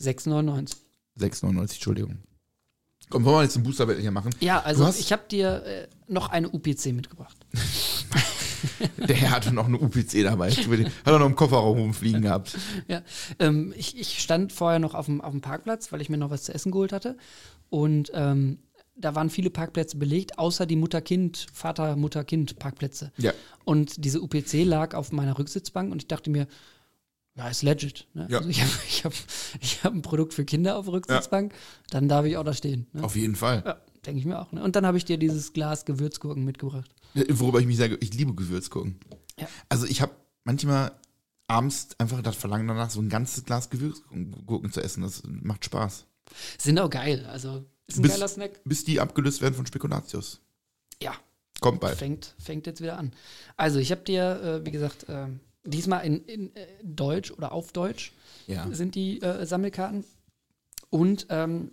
6,99. 0.00 0.74
6,99, 1.20 1.60
Entschuldigung. 1.74 2.18
Komm, 3.08 3.24
wollen 3.24 3.36
wir 3.36 3.42
jetzt 3.44 3.56
einen 3.56 3.64
Booster 3.64 3.86
Battle 3.86 4.02
hier 4.02 4.10
machen? 4.10 4.34
Ja, 4.40 4.60
also 4.60 4.88
ich 4.88 5.12
habe 5.12 5.22
dir 5.30 5.62
äh, 5.64 5.86
noch 6.08 6.30
eine 6.30 6.48
UPC 6.48 6.86
mitgebracht. 6.86 7.36
Der 8.96 9.16
Herr 9.16 9.30
hatte 9.30 9.52
noch 9.52 9.66
eine 9.66 9.78
UPC 9.78 10.22
dabei. 10.22 10.50
Hat 10.50 10.88
er 11.04 11.18
noch 11.18 11.26
im 11.26 11.36
Kofferraum 11.36 11.78
rumfliegen 11.78 12.22
gehabt. 12.22 12.56
Ja, 12.88 13.02
ähm, 13.38 13.72
ich, 13.76 13.98
ich 13.98 14.18
stand 14.20 14.52
vorher 14.52 14.78
noch 14.78 14.94
auf 14.94 15.06
dem, 15.06 15.20
auf 15.20 15.32
dem 15.32 15.40
Parkplatz, 15.40 15.92
weil 15.92 16.00
ich 16.00 16.08
mir 16.08 16.18
noch 16.18 16.30
was 16.30 16.44
zu 16.44 16.54
essen 16.54 16.72
geholt 16.72 16.92
hatte. 16.92 17.16
Und 17.70 18.10
ähm, 18.14 18.58
da 18.96 19.14
waren 19.14 19.30
viele 19.30 19.50
Parkplätze 19.50 19.96
belegt, 19.96 20.38
außer 20.38 20.66
die 20.66 20.76
Mutter-Kind, 20.76 21.46
Vater-Mutter-Kind-Parkplätze. 21.52 23.12
Ja. 23.18 23.32
Und 23.64 24.04
diese 24.04 24.20
UPC 24.20 24.64
lag 24.64 24.94
auf 24.94 25.12
meiner 25.12 25.38
Rücksitzbank 25.38 25.92
und 25.92 26.02
ich 26.02 26.08
dachte 26.08 26.30
mir, 26.30 26.46
ja, 27.36 27.48
ist 27.48 27.62
legit. 27.62 28.06
Ne? 28.14 28.26
Ja. 28.30 28.38
Also 28.38 28.48
ich 28.50 28.60
habe 28.62 28.70
ich 28.88 29.04
hab, 29.04 29.12
ich 29.60 29.84
hab 29.84 29.92
ein 29.94 30.02
Produkt 30.02 30.34
für 30.34 30.44
Kinder 30.44 30.76
auf 30.76 30.86
der 30.86 30.94
Rücksitzbank, 30.94 31.52
dann 31.90 32.08
darf 32.08 32.24
ich 32.26 32.36
auch 32.36 32.44
da 32.44 32.52
stehen. 32.54 32.86
Ne? 32.92 33.04
Auf 33.04 33.16
jeden 33.16 33.36
Fall. 33.36 33.62
Ja, 33.64 33.80
denke 34.04 34.20
ich 34.20 34.24
mir 34.26 34.40
auch. 34.40 34.52
Ne? 34.52 34.62
Und 34.62 34.76
dann 34.76 34.86
habe 34.86 34.96
ich 34.98 35.04
dir 35.04 35.18
dieses 35.18 35.52
Glas 35.52 35.84
Gewürzgurken 35.84 36.44
mitgebracht. 36.44 36.90
Worüber 37.14 37.60
ich 37.60 37.66
mich 37.66 37.76
sage, 37.76 37.96
ich 38.00 38.12
liebe 38.14 38.34
Gewürzgurken. 38.34 38.98
Ja. 39.38 39.48
Also 39.68 39.86
ich 39.86 40.00
habe 40.02 40.12
manchmal 40.44 40.92
abends 41.48 41.88
einfach 41.98 42.22
das 42.22 42.36
Verlangen 42.36 42.66
danach, 42.68 42.90
so 42.90 43.00
ein 43.00 43.08
ganzes 43.08 43.44
Glas 43.44 43.70
Gewürzgurken 43.70 44.72
zu 44.72 44.80
essen. 44.82 45.02
Das 45.02 45.22
macht 45.26 45.64
Spaß. 45.64 46.06
Sind 46.58 46.78
auch 46.78 46.90
geil. 46.90 47.24
Also 47.26 47.64
ist 47.86 47.98
ein 47.98 48.02
Bis- 48.02 48.12
geiler 48.12 48.28
Snack. 48.28 48.60
Bis 48.64 48.84
die 48.84 49.00
abgelöst 49.00 49.40
werden 49.42 49.54
von 49.54 49.64
Spekulatius. 49.66 50.40
Ja, 51.02 51.12
Kommt 51.60 51.80
bald. 51.80 51.96
fängt, 51.98 52.34
fängt 52.38 52.66
jetzt 52.66 52.80
wieder 52.80 52.98
an. 52.98 53.12
Also, 53.56 53.78
ich 53.78 53.90
habe 53.92 54.02
dir, 54.02 54.40
äh, 54.62 54.66
wie 54.66 54.70
gesagt, 54.72 55.08
äh, 55.08 55.26
diesmal 55.66 56.04
in, 56.04 56.24
in 56.26 56.56
äh, 56.56 56.66
Deutsch 56.82 57.30
oder 57.30 57.52
auf 57.52 57.72
Deutsch 57.72 58.12
Ja. 58.46 58.68
sind 58.72 58.94
die 58.94 59.20
äh, 59.22 59.44
Sammelkarten 59.46 60.04
und 60.90 61.26
ähm, 61.30 61.72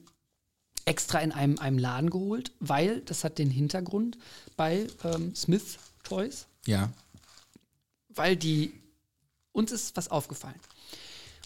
extra 0.86 1.20
in 1.20 1.32
einem, 1.32 1.60
einem 1.60 1.78
Laden 1.78 2.10
geholt, 2.10 2.52
weil 2.60 3.02
das 3.02 3.24
hat 3.24 3.38
den 3.38 3.50
Hintergrund 3.50 4.18
bei 4.58 4.88
ähm, 5.04 5.34
Smith 5.36 5.78
Toys, 6.04 6.48
Ja. 6.66 6.91
weil 8.10 8.36
die 8.36 8.74
uns 9.52 9.72
ist 9.72 9.96
was 9.96 10.10
aufgefallen. 10.12 10.60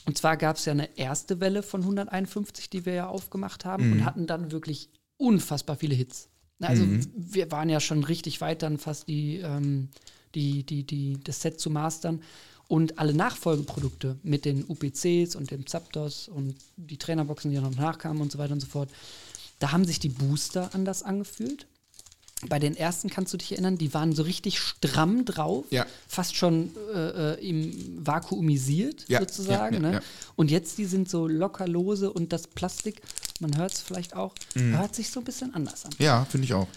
Und 0.05 0.17
zwar 0.17 0.37
gab 0.37 0.55
es 0.55 0.65
ja 0.65 0.71
eine 0.71 0.97
erste 0.97 1.39
Welle 1.41 1.61
von 1.61 1.81
151, 1.81 2.69
die 2.69 2.85
wir 2.85 2.93
ja 2.93 3.07
aufgemacht 3.09 3.65
haben 3.65 3.91
und 3.91 4.05
hatten 4.05 4.25
dann 4.25 4.51
wirklich 4.51 4.89
unfassbar 5.17 5.75
viele 5.75 5.95
Hits. 5.95 6.29
Also 6.59 6.87
wir 7.15 7.51
waren 7.51 7.69
ja 7.69 7.79
schon 7.79 8.03
richtig 8.03 8.39
weit, 8.41 8.63
dann 8.63 8.79
fast 8.79 9.07
die, 9.09 9.37
ähm, 9.37 9.89
die, 10.35 10.63
die, 10.63 10.83
die, 10.83 11.17
das 11.23 11.41
Set 11.41 11.59
zu 11.59 11.69
mastern. 11.69 12.21
Und 12.69 12.99
alle 12.99 13.13
Nachfolgeprodukte 13.13 14.17
mit 14.23 14.43
den 14.43 14.65
UPCs 14.67 15.35
und 15.37 15.51
dem 15.51 15.65
Zapdos 15.67 16.27
und 16.27 16.55
die 16.75 16.97
Trainerboxen, 16.97 17.49
die 17.51 17.55
ja 17.55 17.61
noch 17.61 17.75
nachkamen 17.75 18.21
und 18.21 18.31
so 18.31 18.37
weiter 18.39 18.53
und 18.53 18.59
so 18.59 18.67
fort, 18.67 18.89
da 19.59 19.71
haben 19.71 19.85
sich 19.85 19.99
die 19.99 20.09
Booster 20.09 20.69
anders 20.73 21.01
angefühlt. 21.01 21.65
Bei 22.49 22.59
den 22.59 22.75
ersten 22.77 23.09
kannst 23.09 23.33
du 23.33 23.37
dich 23.37 23.53
erinnern, 23.53 23.77
die 23.79 23.93
waren 23.95 24.13
so 24.13 24.21
richtig 24.21 24.59
stramm 24.59 25.25
drauf, 25.25 25.65
Ja. 25.71 25.87
fast 26.07 26.35
schon 26.35 26.69
äh, 26.93 27.33
äh, 27.35 27.49
im 27.49 28.05
vakuumisiert 28.05 29.05
Ja, 29.07 29.21
sozusagen. 29.21 29.75
ja, 29.75 29.79
ne? 29.79 30.01
Und 30.35 30.51
jetzt 30.51 30.77
die 30.77 30.85
sind 30.85 31.09
so 31.09 31.27
locker 31.27 31.67
lose 31.67 32.11
und 32.11 32.31
das 32.33 32.45
Plastik, 32.47 33.01
man 33.39 33.57
hört 33.57 33.73
es 33.73 33.81
vielleicht 33.81 34.15
auch, 34.15 34.35
Mhm. 34.55 34.77
hört 34.77 34.93
sich 34.93 35.09
so 35.09 35.19
ein 35.21 35.23
bisschen 35.23 35.55
anders 35.55 35.85
an. 35.85 35.93
Ja, 35.97 36.25
finde 36.25 36.45
ich 36.45 36.53
auch. 36.53 36.67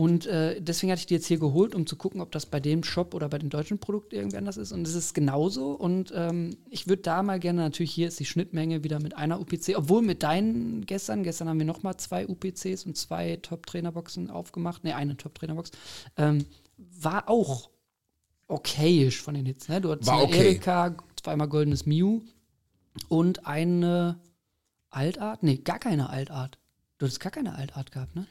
Und 0.00 0.24
äh, 0.24 0.62
deswegen 0.62 0.90
hatte 0.90 1.00
ich 1.00 1.06
die 1.06 1.12
jetzt 1.12 1.26
hier 1.26 1.38
geholt, 1.38 1.74
um 1.74 1.86
zu 1.86 1.94
gucken, 1.94 2.22
ob 2.22 2.32
das 2.32 2.46
bei 2.46 2.58
dem 2.58 2.84
Shop 2.84 3.12
oder 3.12 3.28
bei 3.28 3.36
den 3.36 3.50
deutschen 3.50 3.78
Produkten 3.78 4.14
irgendwie 4.14 4.38
anders 4.38 4.56
ist. 4.56 4.72
Und 4.72 4.88
es 4.88 4.94
ist 4.94 5.12
genauso. 5.12 5.72
Und 5.72 6.10
ähm, 6.16 6.56
ich 6.70 6.88
würde 6.88 7.02
da 7.02 7.22
mal 7.22 7.38
gerne, 7.38 7.60
natürlich 7.60 7.92
hier 7.92 8.08
ist 8.08 8.18
die 8.18 8.24
Schnittmenge 8.24 8.82
wieder 8.82 8.98
mit 8.98 9.14
einer 9.18 9.38
UPC, 9.38 9.74
obwohl 9.76 10.00
mit 10.00 10.22
deinen 10.22 10.86
gestern, 10.86 11.22
gestern 11.22 11.50
haben 11.50 11.58
wir 11.58 11.66
nochmal 11.66 11.98
zwei 11.98 12.26
UPCs 12.26 12.86
und 12.86 12.96
zwei 12.96 13.36
Top-Trainerboxen 13.42 14.30
aufgemacht. 14.30 14.84
Ne, 14.84 14.96
eine 14.96 15.18
Top-Trainerbox. 15.18 15.70
Ähm, 16.16 16.46
war 16.78 17.28
auch 17.28 17.68
okayisch 18.48 19.20
von 19.20 19.34
den 19.34 19.44
Hits. 19.44 19.68
Ne? 19.68 19.82
Du 19.82 19.90
hattest 19.90 20.08
War 20.08 20.22
okay. 20.22 20.46
Erika, 20.46 20.96
zweimal 21.22 21.48
goldenes 21.48 21.84
Mew 21.84 22.22
und 23.10 23.46
eine 23.46 24.18
Altart. 24.88 25.42
Nee, 25.42 25.58
gar 25.58 25.78
keine 25.78 26.08
Altart. 26.08 26.56
Du 26.96 27.04
hattest 27.04 27.20
gar 27.20 27.32
keine 27.32 27.54
Altart 27.54 27.92
gehabt, 27.92 28.16
ne? 28.16 28.26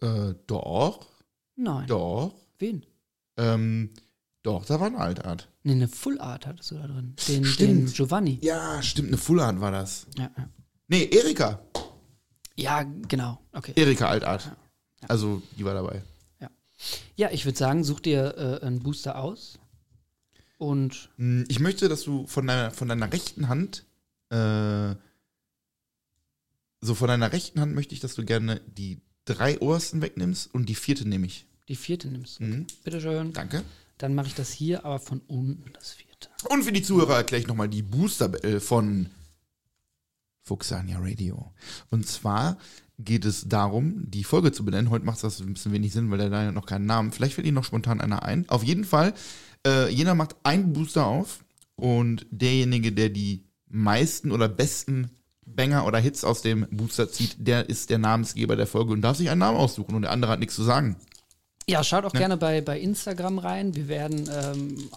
Äh, 0.00 0.34
doch, 0.46 1.06
Nein. 1.56 1.86
doch. 1.88 2.34
Wen? 2.58 2.84
Ähm, 3.36 3.90
doch, 4.42 4.64
da 4.64 4.78
war 4.80 4.86
eine 4.88 4.98
Altart. 4.98 5.48
Nee, 5.62 5.72
eine 5.72 5.88
Full 5.88 6.20
Art 6.20 6.46
hattest 6.46 6.70
du 6.70 6.76
da 6.76 6.86
drin. 6.86 7.14
Den, 7.28 7.44
Stimmt. 7.44 7.60
den 7.88 7.92
Giovanni. 7.92 8.38
Ja, 8.42 8.82
stimmt, 8.82 9.08
eine 9.08 9.18
Full 9.18 9.40
Art 9.40 9.60
war 9.60 9.70
das. 9.72 10.06
Ja, 10.16 10.30
ja. 10.36 10.48
Nee, 10.88 11.04
Erika. 11.04 11.60
ja 12.56 12.82
genau. 12.82 13.38
Okay. 13.52 13.72
Erika 13.76 14.08
Altart. 14.08 14.56
Also, 15.06 15.42
die 15.56 15.64
war 15.64 15.74
dabei. 15.74 16.02
Ja, 17.16 17.30
ich 17.32 17.44
würde 17.44 17.58
sagen, 17.58 17.82
such 17.82 17.98
dir 18.00 18.36
äh, 18.62 18.64
einen 18.64 18.78
Booster 18.78 19.18
aus. 19.18 19.58
Und 20.58 21.10
Hm, 21.16 21.44
Ich 21.48 21.58
möchte, 21.58 21.88
dass 21.88 22.04
du 22.04 22.26
von 22.28 22.46
deiner, 22.46 22.70
von 22.70 22.86
deiner 22.88 23.12
rechten 23.12 23.48
Hand, 23.48 23.84
äh, 24.30 24.94
so 26.80 26.94
von 26.94 27.08
deiner 27.08 27.32
rechten 27.32 27.60
Hand 27.60 27.74
möchte 27.74 27.94
ich, 27.94 28.00
dass 28.00 28.14
du 28.14 28.24
gerne 28.24 28.60
die 28.68 29.00
drei 29.28 29.58
obersten 29.60 30.02
wegnimmst 30.02 30.52
und 30.54 30.68
die 30.68 30.74
vierte 30.74 31.08
nehme 31.08 31.26
ich. 31.26 31.46
die 31.68 31.76
vierte 31.76 32.08
nimmst. 32.08 32.40
Mhm. 32.40 32.66
Bitteschön. 32.84 33.32
Danke. 33.32 33.62
Dann 33.98 34.14
mache 34.14 34.28
ich 34.28 34.34
das 34.34 34.50
hier, 34.52 34.84
aber 34.84 34.98
von 35.00 35.20
unten 35.26 35.70
das 35.72 35.92
vierte. 35.92 36.28
Und 36.48 36.62
für 36.62 36.72
die 36.72 36.82
Zuhörer 36.82 37.16
erkläre 37.16 37.42
ich 37.42 37.48
nochmal 37.48 37.68
die 37.68 37.82
Booster 37.82 38.28
Battle 38.28 38.60
von 38.60 39.10
Fuxania 40.42 40.98
Radio. 41.00 41.52
Und 41.90 42.06
zwar 42.06 42.58
geht 42.98 43.24
es 43.24 43.48
darum, 43.48 44.10
die 44.10 44.24
Folge 44.24 44.50
zu 44.52 44.64
benennen. 44.64 44.90
Heute 44.90 45.04
macht 45.04 45.22
das 45.22 45.40
ein 45.40 45.52
bisschen 45.52 45.72
wenig 45.72 45.92
Sinn, 45.92 46.10
weil 46.10 46.18
der 46.18 46.30
da 46.30 46.44
ja 46.44 46.52
noch 46.52 46.66
keinen 46.66 46.86
Namen. 46.86 47.12
Vielleicht 47.12 47.34
fällt 47.34 47.46
Ihnen 47.46 47.54
noch 47.54 47.64
spontan 47.64 48.00
einer 48.00 48.22
ein. 48.22 48.48
Auf 48.48 48.64
jeden 48.64 48.84
Fall, 48.84 49.12
äh, 49.66 49.88
jeder 49.92 50.14
macht 50.14 50.36
einen 50.44 50.72
Booster 50.72 51.06
auf 51.06 51.44
und 51.76 52.26
derjenige, 52.30 52.92
der 52.92 53.10
die 53.10 53.44
meisten 53.68 54.32
oder 54.32 54.48
besten 54.48 55.10
Banger 55.54 55.86
oder 55.86 55.98
Hits 55.98 56.24
aus 56.24 56.42
dem 56.42 56.66
Booster 56.70 57.10
zieht, 57.10 57.36
der 57.38 57.68
ist 57.68 57.90
der 57.90 57.98
Namensgeber 57.98 58.56
der 58.56 58.66
Folge 58.66 58.92
und 58.92 59.02
darf 59.02 59.16
sich 59.16 59.30
einen 59.30 59.40
Namen 59.40 59.56
aussuchen 59.58 59.94
und 59.94 60.02
der 60.02 60.10
andere 60.10 60.32
hat 60.32 60.40
nichts 60.40 60.54
zu 60.54 60.62
sagen. 60.62 60.96
Ja, 61.68 61.84
schaut 61.84 62.04
auch 62.04 62.12
gerne 62.12 62.36
bei, 62.36 62.60
bei 62.62 62.78
Instagram 62.80 63.38
rein. 63.38 63.74
Wir 63.74 63.88
werden 63.88 64.28
ähm, 64.32 64.88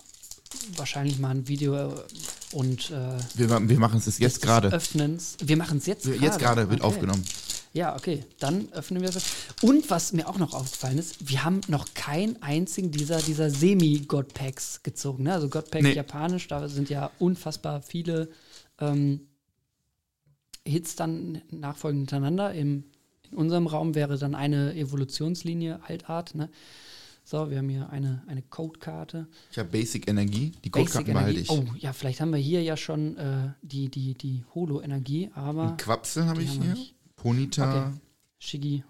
wahrscheinlich 0.77 1.19
mal 1.19 1.29
ein 1.31 1.47
Video 1.47 1.75
äh, 1.75 1.89
und 2.53 2.91
äh, 2.91 3.17
Wir, 3.35 3.69
wir 3.69 3.79
machen 3.79 4.01
es 4.05 4.17
jetzt 4.19 4.41
gerade. 4.41 4.69
Öffnens. 4.69 5.35
Wir 5.43 5.57
machen 5.57 5.79
es 5.79 5.85
jetzt 5.85 6.05
gerade. 6.05 6.17
Jetzt 6.19 6.39
gerade 6.39 6.69
wird 6.69 6.81
Okay. 6.81 6.87
aufgenommen. 6.87 7.25
Ja, 7.73 7.95
okay. 7.95 8.25
Dann 8.39 8.67
öffnen 8.73 9.01
wir 9.01 9.09
das. 9.11 9.23
Und 9.61 9.89
was 9.89 10.11
mir 10.11 10.27
auch 10.27 10.37
noch 10.37 10.53
aufgefallen 10.53 10.97
ist, 10.97 11.29
wir 11.29 11.43
haben 11.45 11.61
noch 11.67 11.85
keinen 11.93 12.41
einzigen 12.41 12.91
dieser, 12.91 13.21
dieser 13.21 13.49
Semi-God-Packs 13.49 14.83
gezogen. 14.83 15.23
Ne? 15.23 15.33
Also 15.33 15.47
God-Pack 15.49 15.81
Nee. 15.81 15.93
japanisch, 15.93 16.47
da 16.47 16.67
sind 16.67 16.89
ja 16.89 17.11
unfassbar 17.19 17.81
viele 17.81 18.29
ähm, 18.79 19.21
Hits 20.67 20.95
dann 20.95 21.41
nachfolgend 21.49 22.01
hintereinander. 22.11 22.53
Im, 22.53 22.85
in 23.29 23.37
unserem 23.37 23.67
Raum 23.67 23.95
wäre 23.95 24.17
dann 24.17 24.35
eine 24.35 24.75
Evolutionslinie 24.75 25.81
Altart. 25.87 26.35
Ne? 26.35 26.49
So, 27.23 27.49
wir 27.49 27.59
haben 27.59 27.69
hier 27.69 27.89
eine, 27.89 28.23
eine 28.27 28.41
Codekarte. 28.41 29.27
Ich 29.51 29.59
habe 29.59 29.69
Basic 29.69 30.07
Energie, 30.07 30.51
die 30.63 30.69
Codekarten 30.69 31.13
behalte 31.13 31.39
ich. 31.39 31.49
Oh, 31.49 31.65
ja, 31.77 31.93
vielleicht 31.93 32.19
haben 32.19 32.31
wir 32.31 32.39
hier 32.39 32.63
ja 32.63 32.75
schon 32.75 33.17
äh, 33.17 33.53
die, 33.61 33.89
die, 33.89 34.15
die 34.15 34.43
Holo-Energie, 34.53 35.31
aber. 35.33 35.77
Quapsel 35.77 36.25
habe 36.25 36.43
ich 36.43 36.51
hier. 36.51 36.73
nicht. 36.73 36.95
Ponita. 37.15 37.87
Okay. 37.87 37.97
Shiggy, 38.39 38.83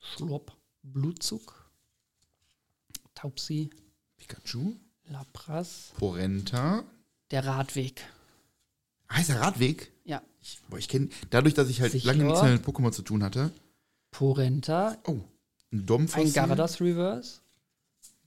Schlop, 0.00 0.52
Blutzug, 0.82 1.70
Taubsi, 3.14 3.70
Pikachu. 4.16 4.74
Lapras, 5.06 5.92
Porenta. 5.96 6.82
der 7.30 7.44
Radweg. 7.44 8.02
Heißt 9.12 9.28
der 9.28 9.40
Radweg? 9.40 9.92
Ja, 10.04 10.22
Ich, 10.46 10.60
boah, 10.68 10.76
ich 10.78 10.88
kenne, 10.88 11.08
dadurch, 11.30 11.54
dass 11.54 11.70
ich 11.70 11.80
halt 11.80 11.92
Sicher. 11.92 12.06
lange 12.08 12.24
nichts 12.24 12.42
mehr 12.42 12.52
mit 12.52 12.64
Pokémon 12.66 12.92
zu 12.92 13.00
tun 13.00 13.22
hatte. 13.24 13.50
Porenta, 14.10 14.98
Oh, 15.06 15.18
ein 15.72 15.86
Domfossil. 15.86 16.26
ein 16.28 16.32
Garados 16.34 16.80
Reverse 16.82 17.38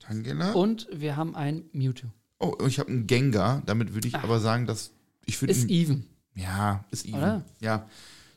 Tangela. 0.00 0.52
und 0.52 0.88
wir 0.92 1.16
haben 1.16 1.36
ein 1.36 1.64
Mewtwo. 1.72 2.08
Oh, 2.40 2.48
und 2.48 2.66
ich 2.68 2.78
habe 2.80 2.90
einen 2.90 3.06
Gengar. 3.06 3.62
Damit 3.66 3.94
würde 3.94 4.08
ich 4.08 4.16
Ah. 4.16 4.22
aber 4.24 4.40
sagen, 4.40 4.66
dass 4.66 4.90
ich 5.26 5.38
finde. 5.38 5.52
Ist 5.54 5.68
even. 5.70 6.06
Ja, 6.34 6.84
ist 6.90 7.04
even. 7.06 7.18
Oder? 7.18 7.44
Ja. 7.60 7.88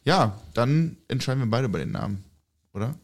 Ja, 0.04 0.40
dann 0.54 0.98
entscheiden 1.08 1.42
wir 1.42 1.50
beide 1.50 1.70
bei 1.70 1.80
den 1.80 1.92
Namen. 1.92 2.24
Oder? 2.74 2.96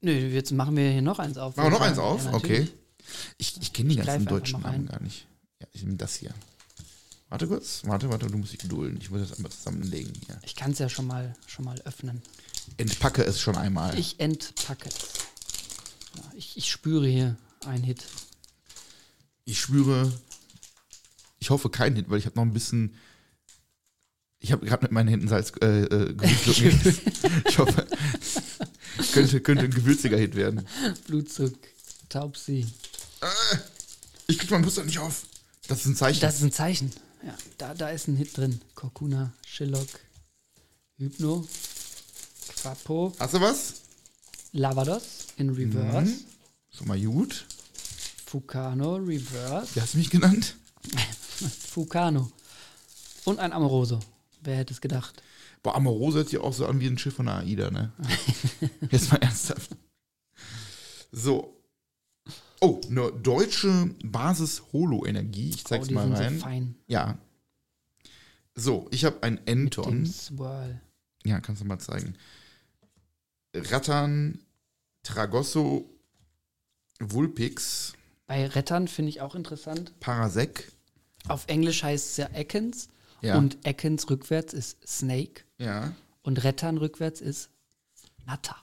Nö, 0.00 0.12
jetzt 0.12 0.52
machen 0.52 0.76
wir 0.76 0.90
hier 0.90 1.02
noch 1.02 1.18
eins 1.18 1.38
auf. 1.38 1.56
Machen 1.56 1.66
wir 1.66 1.70
noch 1.70 1.80
Ja, 1.80 1.86
eins 1.86 1.98
auf? 1.98 2.24
natürlich. 2.24 2.68
okay. 2.70 2.78
Ich, 3.38 3.56
ich 3.60 3.72
kenne 3.72 3.88
die 3.90 3.96
ganzen 3.96 4.26
deutschen 4.26 4.60
Namen 4.60 4.74
rein. 4.74 4.86
gar 4.86 5.00
nicht. 5.00 5.26
Ja, 5.60 5.66
ich 5.72 5.82
nehme 5.82 5.96
das 5.96 6.16
hier. 6.16 6.32
Warte 7.30 7.46
kurz, 7.46 7.82
warte, 7.84 8.08
warte, 8.08 8.26
du 8.26 8.38
musst 8.38 8.52
dich 8.52 8.58
gedulden. 8.58 8.98
Ich 9.00 9.10
muss 9.10 9.20
das 9.20 9.36
einmal 9.36 9.52
zusammenlegen 9.52 10.12
hier. 10.26 10.40
Ich 10.44 10.56
kann 10.56 10.70
es 10.72 10.78
ja 10.78 10.88
schon 10.88 11.06
mal, 11.06 11.36
schon 11.46 11.64
mal 11.64 11.78
öffnen. 11.82 12.22
Entpacke 12.78 13.22
es 13.22 13.38
schon 13.40 13.56
einmal. 13.56 13.98
Ich 13.98 14.18
entpacke. 14.18 14.88
Ja, 16.16 16.22
ich, 16.34 16.56
ich 16.56 16.70
spüre 16.70 17.06
hier 17.06 17.36
einen 17.66 17.84
Hit. 17.84 18.04
Ich 19.44 19.60
schwöre, 19.60 20.10
ich 21.38 21.50
hoffe 21.50 21.68
kein 21.68 21.96
Hit, 21.96 22.08
weil 22.08 22.18
ich 22.18 22.26
habe 22.26 22.36
noch 22.36 22.44
ein 22.44 22.52
bisschen. 22.52 22.94
Ich 24.40 24.52
habe 24.52 24.64
gerade 24.64 24.84
mit 24.84 24.92
meinen 24.92 25.08
Händen 25.08 25.28
Salz 25.28 25.52
äh, 25.60 25.82
äh, 25.82 26.14
gegessen. 26.14 26.98
Ich 27.46 27.58
hoffe, 27.58 27.86
könnte, 29.12 29.40
könnte 29.40 29.64
ein 29.64 29.70
gewürziger 29.70 30.16
Hit 30.16 30.34
werden. 30.34 30.66
Blutzug, 31.06 31.54
Taubsi. 32.08 32.66
Ich 34.28 34.38
krieg 34.38 34.50
meinen 34.50 34.64
Muster 34.64 34.84
nicht 34.84 34.98
auf. 34.98 35.26
Das 35.66 35.80
ist 35.80 35.86
ein 35.86 35.96
Zeichen. 35.96 36.20
Das 36.20 36.36
ist 36.36 36.42
ein 36.42 36.52
Zeichen. 36.52 36.92
Ja, 37.24 37.34
da, 37.58 37.74
da 37.74 37.88
ist 37.90 38.08
ein 38.08 38.16
Hit 38.16 38.36
drin. 38.36 38.60
Korkuna, 38.74 39.32
Shillock, 39.46 39.88
Hypno, 40.96 41.46
Quapo, 42.60 43.12
Hast 43.18 43.34
du 43.34 43.40
was? 43.40 43.74
Lavados 44.52 45.26
in 45.36 45.50
Reverse, 45.50 46.14
Schon 46.70 46.88
mal 46.88 47.00
gut. 47.00 47.46
Fukano 48.26 48.96
Reverse, 48.96 49.74
Wie 49.74 49.80
hast 49.80 49.94
du 49.94 49.98
mich 49.98 50.10
genannt? 50.10 50.56
Fukano 51.70 52.30
und 53.24 53.38
ein 53.40 53.52
Amoroso. 53.52 54.00
Wer 54.42 54.56
hätte 54.56 54.72
es 54.72 54.80
gedacht? 54.80 55.22
Boah, 55.62 55.74
Amorose 55.74 56.18
hört 56.18 56.28
sich 56.28 56.38
auch 56.38 56.52
so 56.52 56.66
an 56.66 56.78
wie 56.80 56.86
ein 56.86 56.98
Schiff 56.98 57.16
von 57.16 57.26
der 57.26 57.38
AIDA, 57.38 57.70
ne? 57.70 57.92
Jetzt 58.90 59.10
mal 59.10 59.18
ernsthaft. 59.18 59.70
So. 61.10 61.57
Oh, 62.60 62.80
eine 62.90 63.12
deutsche 63.12 63.94
Basis-Holo-Energie. 64.02 65.50
Ich 65.50 65.64
zeig's 65.64 65.88
oh, 65.90 65.92
mal 65.92 66.12
rein. 66.12 66.34
so 66.34 66.40
fein. 66.40 66.74
Ja. 66.86 67.18
So, 68.54 68.88
ich 68.90 69.04
habe 69.04 69.22
ein 69.22 69.46
Enton. 69.46 70.12
Ja, 71.24 71.40
kannst 71.40 71.62
du 71.62 71.66
mal 71.66 71.78
zeigen. 71.78 72.16
Rattan, 73.54 74.40
Tragosso, 75.04 75.88
Vulpix, 77.00 77.94
Bei 78.26 78.46
Rettern 78.46 78.88
finde 78.88 79.10
ich 79.10 79.20
auch 79.20 79.34
interessant. 79.34 79.98
Parasek. 80.00 80.70
Auf 81.28 81.46
Englisch 81.46 81.82
heißt 81.82 82.10
es 82.10 82.16
ja 82.16 82.28
Ekans. 82.34 82.88
Ja. 83.20 83.38
Und 83.38 83.58
Ekans 83.66 84.10
rückwärts 84.10 84.52
ist 84.52 84.86
Snake. 84.86 85.44
Ja. 85.58 85.92
Und 86.22 86.44
Rettern 86.44 86.78
rückwärts 86.78 87.20
ist 87.20 87.50
Natter. 88.26 88.56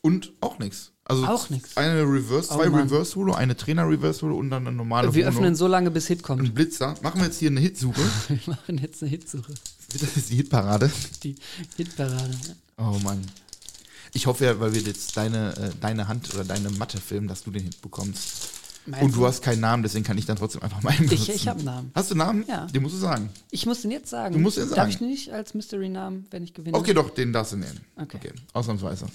Und 0.00 0.32
auch 0.40 0.58
nichts. 0.58 0.91
Also 1.04 1.26
Auch 1.26 1.50
nix. 1.50 1.76
Eine 1.76 2.02
Reverse, 2.02 2.48
Oh 2.52 2.56
zwei 2.56 2.68
Mann. 2.70 2.82
Reverse 2.84 3.16
Holo, 3.16 3.34
eine 3.34 3.56
Trainer 3.56 3.88
Reverse 3.88 4.22
Holo 4.22 4.36
und 4.36 4.50
dann 4.50 4.66
eine 4.66 4.76
normale 4.76 5.12
Wir 5.12 5.26
Holo. 5.26 5.34
öffnen 5.36 5.54
so 5.56 5.66
lange, 5.66 5.90
bis 5.90 6.06
Hit 6.06 6.22
kommt. 6.22 6.42
Ein 6.42 6.54
Blitzer. 6.54 6.94
Machen 7.02 7.20
wir 7.20 7.26
jetzt 7.26 7.38
hier 7.38 7.50
eine 7.50 7.60
Hitsuche. 7.60 8.00
Wir 8.28 8.38
machen 8.46 8.78
jetzt 8.78 9.02
eine 9.02 9.10
Hitsuche. 9.10 9.52
Das 10.00 10.16
ist 10.16 10.30
die 10.30 10.36
Hitparade. 10.36 10.90
Die 11.24 11.34
Hitparade. 11.76 12.30
Oh 12.78 12.98
Mann. 13.02 13.20
Ich 14.14 14.26
hoffe 14.26 14.44
ja, 14.44 14.60
weil 14.60 14.74
wir 14.74 14.80
jetzt 14.82 15.16
deine, 15.16 15.56
äh, 15.56 15.70
deine 15.80 16.06
Hand 16.06 16.32
oder 16.34 16.44
deine 16.44 16.70
Matte 16.70 16.98
filmen, 16.98 17.28
dass 17.28 17.42
du 17.42 17.50
den 17.50 17.62
Hit 17.64 17.80
bekommst. 17.82 18.48
Meinst 18.84 19.04
Und 19.04 19.14
du 19.16 19.26
hast 19.26 19.42
keinen 19.42 19.60
Namen, 19.60 19.82
deswegen 19.82 20.04
kann 20.04 20.18
ich 20.18 20.26
dann 20.26 20.36
trotzdem 20.36 20.62
einfach 20.62 20.82
meinen 20.82 21.04
Ich, 21.04 21.10
benutzen. 21.10 21.32
ich 21.34 21.48
habe 21.48 21.58
einen 21.58 21.66
Namen. 21.66 21.90
Hast 21.94 22.10
du 22.10 22.14
einen 22.14 22.18
Namen? 22.18 22.44
Ja. 22.48 22.66
Den 22.66 22.82
musst 22.82 22.94
du 22.94 22.98
sagen. 22.98 23.30
Ich 23.50 23.64
muss 23.64 23.82
den 23.82 23.90
jetzt 23.90 24.10
sagen. 24.10 24.34
Du 24.34 24.40
musst 24.40 24.56
den 24.56 24.64
Darf 24.68 24.76
sagen. 24.76 24.90
ich 24.90 25.00
nicht 25.00 25.30
als 25.32 25.54
Mystery-Namen, 25.54 26.26
wenn 26.30 26.42
ich 26.44 26.52
gewinne? 26.52 26.76
Okay, 26.76 26.92
doch, 26.94 27.10
den 27.10 27.32
darfst 27.32 27.52
du 27.52 27.56
nehmen. 27.56 27.80
Okay. 27.96 28.18
Ausnahmsweise. 28.52 29.06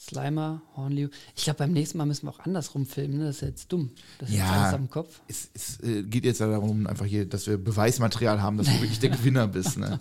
Slimer, 0.00 0.62
Hornliu. 0.76 1.08
Ich 1.36 1.44
glaube, 1.44 1.58
beim 1.58 1.72
nächsten 1.72 1.98
Mal 1.98 2.06
müssen 2.06 2.26
wir 2.26 2.30
auch 2.30 2.40
andersrum 2.40 2.86
filmen. 2.86 3.18
Ne? 3.18 3.26
Das 3.26 3.36
ist 3.36 3.42
jetzt 3.42 3.70
dumm. 3.72 3.90
Das 4.18 4.30
ist 4.30 4.36
Ja. 4.36 4.50
alles 4.50 4.74
am 4.74 4.88
Kopf. 4.88 5.20
Es, 5.28 5.50
es 5.52 5.78
äh, 5.80 6.02
geht 6.04 6.24
jetzt 6.24 6.40
ja 6.40 6.46
darum, 6.46 6.86
einfach 6.86 7.04
hier, 7.04 7.28
dass 7.28 7.46
wir 7.46 7.58
Beweismaterial 7.58 8.40
haben, 8.40 8.56
dass 8.56 8.66
du 8.66 8.72
wirklich 8.80 8.98
der 8.98 9.10
Gewinner 9.16 9.46
bist. 9.46 9.76
Ne? 9.76 10.00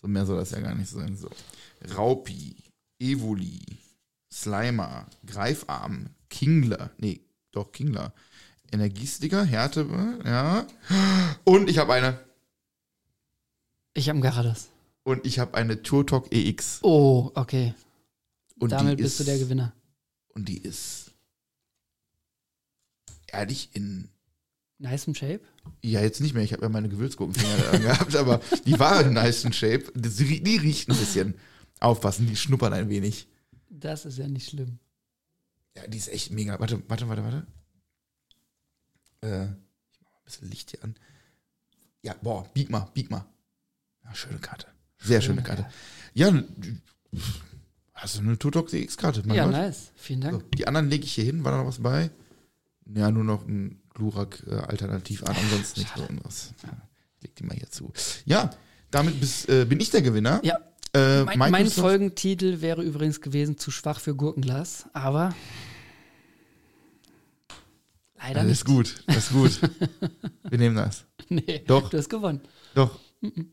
So 0.00 0.06
mehr 0.06 0.26
soll 0.26 0.38
das 0.38 0.52
ja 0.52 0.60
gar 0.60 0.74
nicht 0.76 0.88
sein. 0.90 1.16
So. 1.16 1.28
Raupi, 1.96 2.54
Evoli, 3.00 3.60
Slimer, 4.32 5.06
Greifarm, 5.26 6.06
Kingler, 6.30 6.90
nee, 6.98 7.20
doch 7.50 7.72
Kingler, 7.72 8.12
Energiesticker, 8.70 9.44
Härte, 9.44 9.86
ja. 10.24 10.66
Und 11.44 11.68
ich 11.68 11.78
habe 11.78 11.92
eine. 11.94 12.18
Ich 13.92 14.08
habe 14.08 14.14
einen 14.16 14.22
Garados. 14.22 14.68
Und 15.02 15.26
ich 15.26 15.38
habe 15.40 15.54
eine 15.54 15.82
Turtok 15.82 16.32
EX. 16.32 16.78
Oh, 16.82 17.32
okay. 17.34 17.74
Und 18.62 18.70
Damit 18.70 18.98
bist 18.98 19.18
ist, 19.18 19.20
du 19.20 19.24
der 19.24 19.38
Gewinner. 19.38 19.72
Und 20.34 20.48
die 20.48 20.58
ist 20.58 21.10
ehrlich 23.26 23.70
in 23.74 24.08
Nice 24.78 25.04
Shape. 25.16 25.40
Ja, 25.82 26.00
jetzt 26.00 26.20
nicht 26.20 26.34
mehr. 26.34 26.42
Ich 26.44 26.52
habe 26.52 26.62
ja 26.62 26.68
meine 26.68 26.88
Gewürzgurkenfinger 26.88 27.78
gehabt, 27.78 28.14
aber 28.16 28.40
die 28.66 28.78
war 28.78 29.04
in 29.04 29.14
nice 29.14 29.42
Shape. 29.54 29.84
Die, 29.94 30.42
die 30.42 30.56
riecht 30.56 30.88
ein 30.88 30.96
bisschen. 30.96 31.34
Aufpassen, 31.80 32.26
die 32.28 32.36
schnuppern 32.36 32.72
ein 32.72 32.88
wenig. 32.88 33.26
Das 33.68 34.04
ist 34.04 34.18
ja 34.18 34.28
nicht 34.28 34.50
schlimm. 34.50 34.78
Ja, 35.76 35.86
die 35.88 35.98
ist 35.98 36.08
echt 36.08 36.30
mega. 36.30 36.58
Warte, 36.60 36.82
warte, 36.88 37.08
warte, 37.08 37.22
warte. 37.24 37.46
Äh, 39.22 39.44
ich 39.90 40.00
mach 40.00 40.10
mal 40.12 40.18
ein 40.18 40.24
bisschen 40.24 40.50
Licht 40.50 40.70
hier 40.70 40.84
an. 40.84 40.94
Ja, 42.02 42.14
boah, 42.22 42.48
bieg 42.54 42.70
mal, 42.70 42.88
bieg 42.94 43.10
mal. 43.10 43.24
Ja, 44.04 44.14
schöne 44.14 44.38
Karte. 44.38 44.66
Sehr 44.98 45.20
schöne, 45.20 45.42
Schöne 45.42 45.46
Karte. 45.46 45.72
Ja, 46.14 46.30
die- 46.30 46.80
hast 48.02 48.16
du 48.16 48.20
eine 48.20 48.38
Tutok 48.38 48.68
DX-Karte? 48.68 49.22
ja, 49.32 49.44
Gott. 49.44 49.52
nice. 49.52 49.92
Vielen 49.96 50.22
So, 50.22 50.28
Dank. 50.30 50.52
die 50.56 50.66
anderen 50.66 50.90
lege 50.90 51.04
ich 51.04 51.14
hier 51.14 51.24
hin. 51.24 51.44
War 51.44 51.52
da 51.52 51.58
noch 51.58 51.66
was 51.66 51.80
bei? 51.82 52.10
Ja, 52.94 53.10
nur 53.10 53.24
noch 53.24 53.46
ein 53.46 53.80
Glurak 53.94 54.42
äh, 54.46 54.54
alternativ 54.54 55.22
an. 55.24 55.36
Ansonsten 55.36 55.80
nicht 55.80 55.92
so 55.96 56.02
irgendwas. 56.02 56.52
Ja, 56.64 56.70
leg 57.22 57.34
die 57.36 57.44
mal 57.44 57.56
hier 57.56 57.70
zu. 57.70 57.92
Ja, 58.24 58.50
damit 58.90 59.20
bis, 59.20 59.44
äh, 59.48 59.64
bin 59.68 59.80
ich 59.80 59.90
der 59.90 60.02
Gewinner. 60.02 60.40
Ja, 60.44 60.58
Äh, 60.94 61.24
mein, 61.24 61.50
mein 61.50 61.70
Folgentitel 61.70 62.60
wäre 62.60 62.82
übrigens 62.82 63.20
gewesen 63.22 63.56
Zu 63.56 63.70
schwach 63.70 63.98
für 64.00 64.14
Gurkenglas, 64.14 64.84
aber 64.92 65.34
leider 68.18 68.40
Alles 68.40 68.58
nicht. 68.58 68.64
gut, 68.66 69.02
alles 69.06 69.30
gut. 69.30 69.60
Wir 70.50 70.58
nehmen 70.58 70.76
das. 70.76 71.04
Nee, 71.28 71.62
Doch. 71.66 71.88
du 71.88 71.96
hast 71.98 72.10
gewonnen. 72.10 72.40
Doch, 72.74 72.98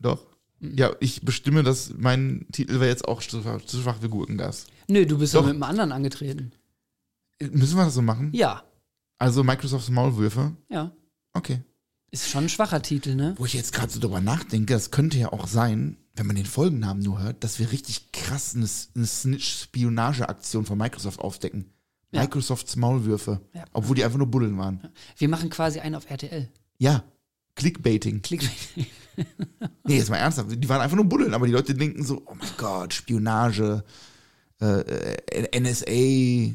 doch. 0.00 0.26
Ja, 0.60 0.94
ich 1.00 1.22
bestimme, 1.22 1.62
dass 1.62 1.92
mein 1.96 2.46
Titel 2.52 2.74
wäre 2.74 2.88
jetzt 2.88 3.06
auch 3.08 3.22
zu 3.22 3.40
schwach, 3.42 3.62
zu 3.64 3.80
schwach 3.80 3.98
für 4.00 4.08
Gurkengas. 4.10 4.66
Nö, 4.88 5.06
du 5.06 5.18
bist 5.18 5.34
doch 5.34 5.42
mit 5.44 5.54
einem 5.54 5.62
anderen 5.62 5.92
angetreten. 5.92 6.52
Müssen 7.40 7.76
wir 7.76 7.84
das 7.86 7.94
so 7.94 8.02
machen? 8.02 8.30
Ja, 8.34 8.62
Also 9.18 9.42
Microsofts 9.44 9.88
Maulwürfe? 9.90 10.54
ja. 10.68 10.92
Okay. 11.32 11.62
Ist 12.12 12.28
schon 12.28 12.44
ein 12.46 12.48
schwacher 12.48 12.82
Titel, 12.82 13.14
ne? 13.14 13.34
Wo 13.38 13.44
ich 13.46 13.54
jetzt 13.54 13.72
gerade 13.72 13.92
so 13.92 14.00
drüber 14.00 14.20
nachdenke, 14.20 14.74
das 14.74 14.90
könnte 14.90 15.16
ja 15.16 15.32
auch 15.32 15.46
sein, 15.46 15.96
wenn 16.16 16.26
man 16.26 16.34
den 16.34 16.44
Folgennamen 16.44 17.00
nur 17.04 17.22
hört, 17.22 17.44
dass 17.44 17.60
wir 17.60 17.70
richtig 17.70 18.10
krass 18.10 18.56
eine, 18.56 18.66
eine 18.96 19.06
Snitch-Spionage-Aktion 19.06 20.64
von 20.66 20.76
Microsoft 20.76 21.20
aufdecken. 21.20 21.72
Ja. 22.10 22.22
Microsofts 22.22 22.74
Maulwürfe. 22.74 23.40
Ja. 23.54 23.64
Obwohl 23.72 23.94
die 23.94 24.04
einfach 24.04 24.18
nur 24.18 24.26
Buddeln 24.26 24.58
waren. 24.58 24.88
Wir 25.16 25.28
machen 25.28 25.50
quasi 25.50 25.78
einen 25.78 25.94
auf 25.94 26.10
RTL. 26.10 26.48
Ja. 26.78 27.04
Clickbaiting. 27.54 28.22
Klick. 28.22 28.48
Nee, 29.84 29.98
jetzt 29.98 30.08
mal 30.08 30.16
ernsthaft. 30.16 30.48
Die 30.52 30.68
waren 30.68 30.80
einfach 30.80 30.96
nur 30.96 31.04
Buddeln, 31.04 31.34
aber 31.34 31.46
die 31.46 31.52
Leute 31.52 31.74
denken 31.74 32.04
so, 32.04 32.22
oh 32.24 32.34
mein 32.34 32.48
Gott, 32.56 32.94
Spionage, 32.94 33.84
äh, 34.60 34.80
äh, 34.80 35.60
NSA. 35.60 36.54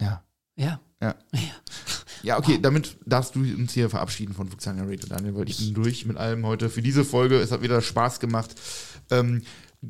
Ja. 0.00 0.22
Ja. 0.56 0.80
Ja. 1.02 1.14
Ja, 2.22 2.38
okay, 2.38 2.58
damit 2.60 2.98
darfst 3.06 3.34
du 3.34 3.40
uns 3.40 3.72
hier 3.72 3.88
verabschieden 3.88 4.34
von 4.34 4.48
Fuxania 4.48 4.82
Radio, 4.84 5.08
Daniel, 5.08 5.34
weil 5.34 5.48
ich 5.48 5.56
bin 5.56 5.74
durch 5.74 6.04
mit 6.04 6.18
allem 6.18 6.44
heute 6.44 6.68
für 6.68 6.82
diese 6.82 7.04
Folge. 7.04 7.36
Es 7.36 7.50
hat 7.50 7.62
wieder 7.62 7.80
Spaß 7.80 8.20
gemacht. 8.20 8.54
Ähm, 9.10 9.42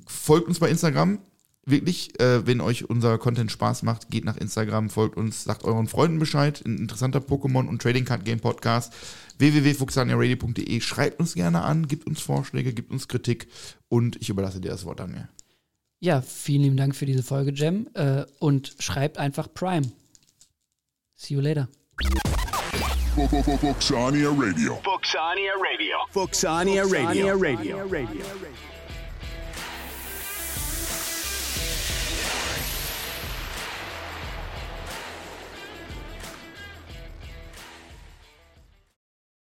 folgt 0.07 0.47
uns 0.47 0.61
bei 0.61 0.71
Instagram. 0.71 1.19
Wirklich, 1.67 2.19
äh, 2.21 2.47
wenn 2.47 2.61
euch 2.61 2.89
unser 2.89 3.19
Content 3.19 3.51
Spaß 3.51 3.83
macht, 3.83 4.11
geht 4.11 4.25
nach 4.25 4.37
Instagram, 4.37 4.91
folgt 4.91 5.17
uns, 5.17 5.45
sagt 5.45 5.65
euren 5.65 5.89
Freunden 5.89 6.19
Bescheid. 6.19 6.63
Ein 6.65 6.79
interessanter 6.79 7.19
Pokémon 7.19 7.67
und 7.67 7.83
Trading 7.83 8.05
Card 8.05 8.25
Game 8.25 8.41
Podcast. 8.41 8.93
www.fuxaniaradio.de. 9.41 10.81
Schreibt 10.81 11.21
uns 11.21 11.35
gerne 11.35 11.63
an, 11.63 11.89
gibt 11.89 12.07
uns 12.07 12.21
Vorschläge, 12.21 12.73
gibt 12.73 12.91
uns 12.91 13.09
Kritik 13.09 13.49
und 13.89 14.17
ich 14.21 14.29
überlasse 14.29 14.61
dir 14.61 14.71
das 14.71 14.85
Wort, 14.85 15.01
Daniel. 15.01 15.29
Ja, 15.99 16.23
vielen 16.23 16.63
lieben 16.63 16.77
Dank 16.77 16.97
für 16.97 17.07
diese 17.07 17.23
Folge, 17.23 17.53
Jem. 17.53 17.89
Äh, 17.95 18.25
und 18.39 18.75
schreibt 18.79 19.19
einfach 19.19 19.53
Prime. 19.53 19.91
See 21.15 21.35
you 21.35 21.41
later. 21.41 21.69
Fuxania 23.15 24.31
Radio. 24.31 24.81
Fuxania 24.83 25.53
Radio. 25.59 25.97
Fuxania 26.11 26.83
Radio. 26.85 27.37
Fuxania 27.37 27.79
Radio. 27.85 28.80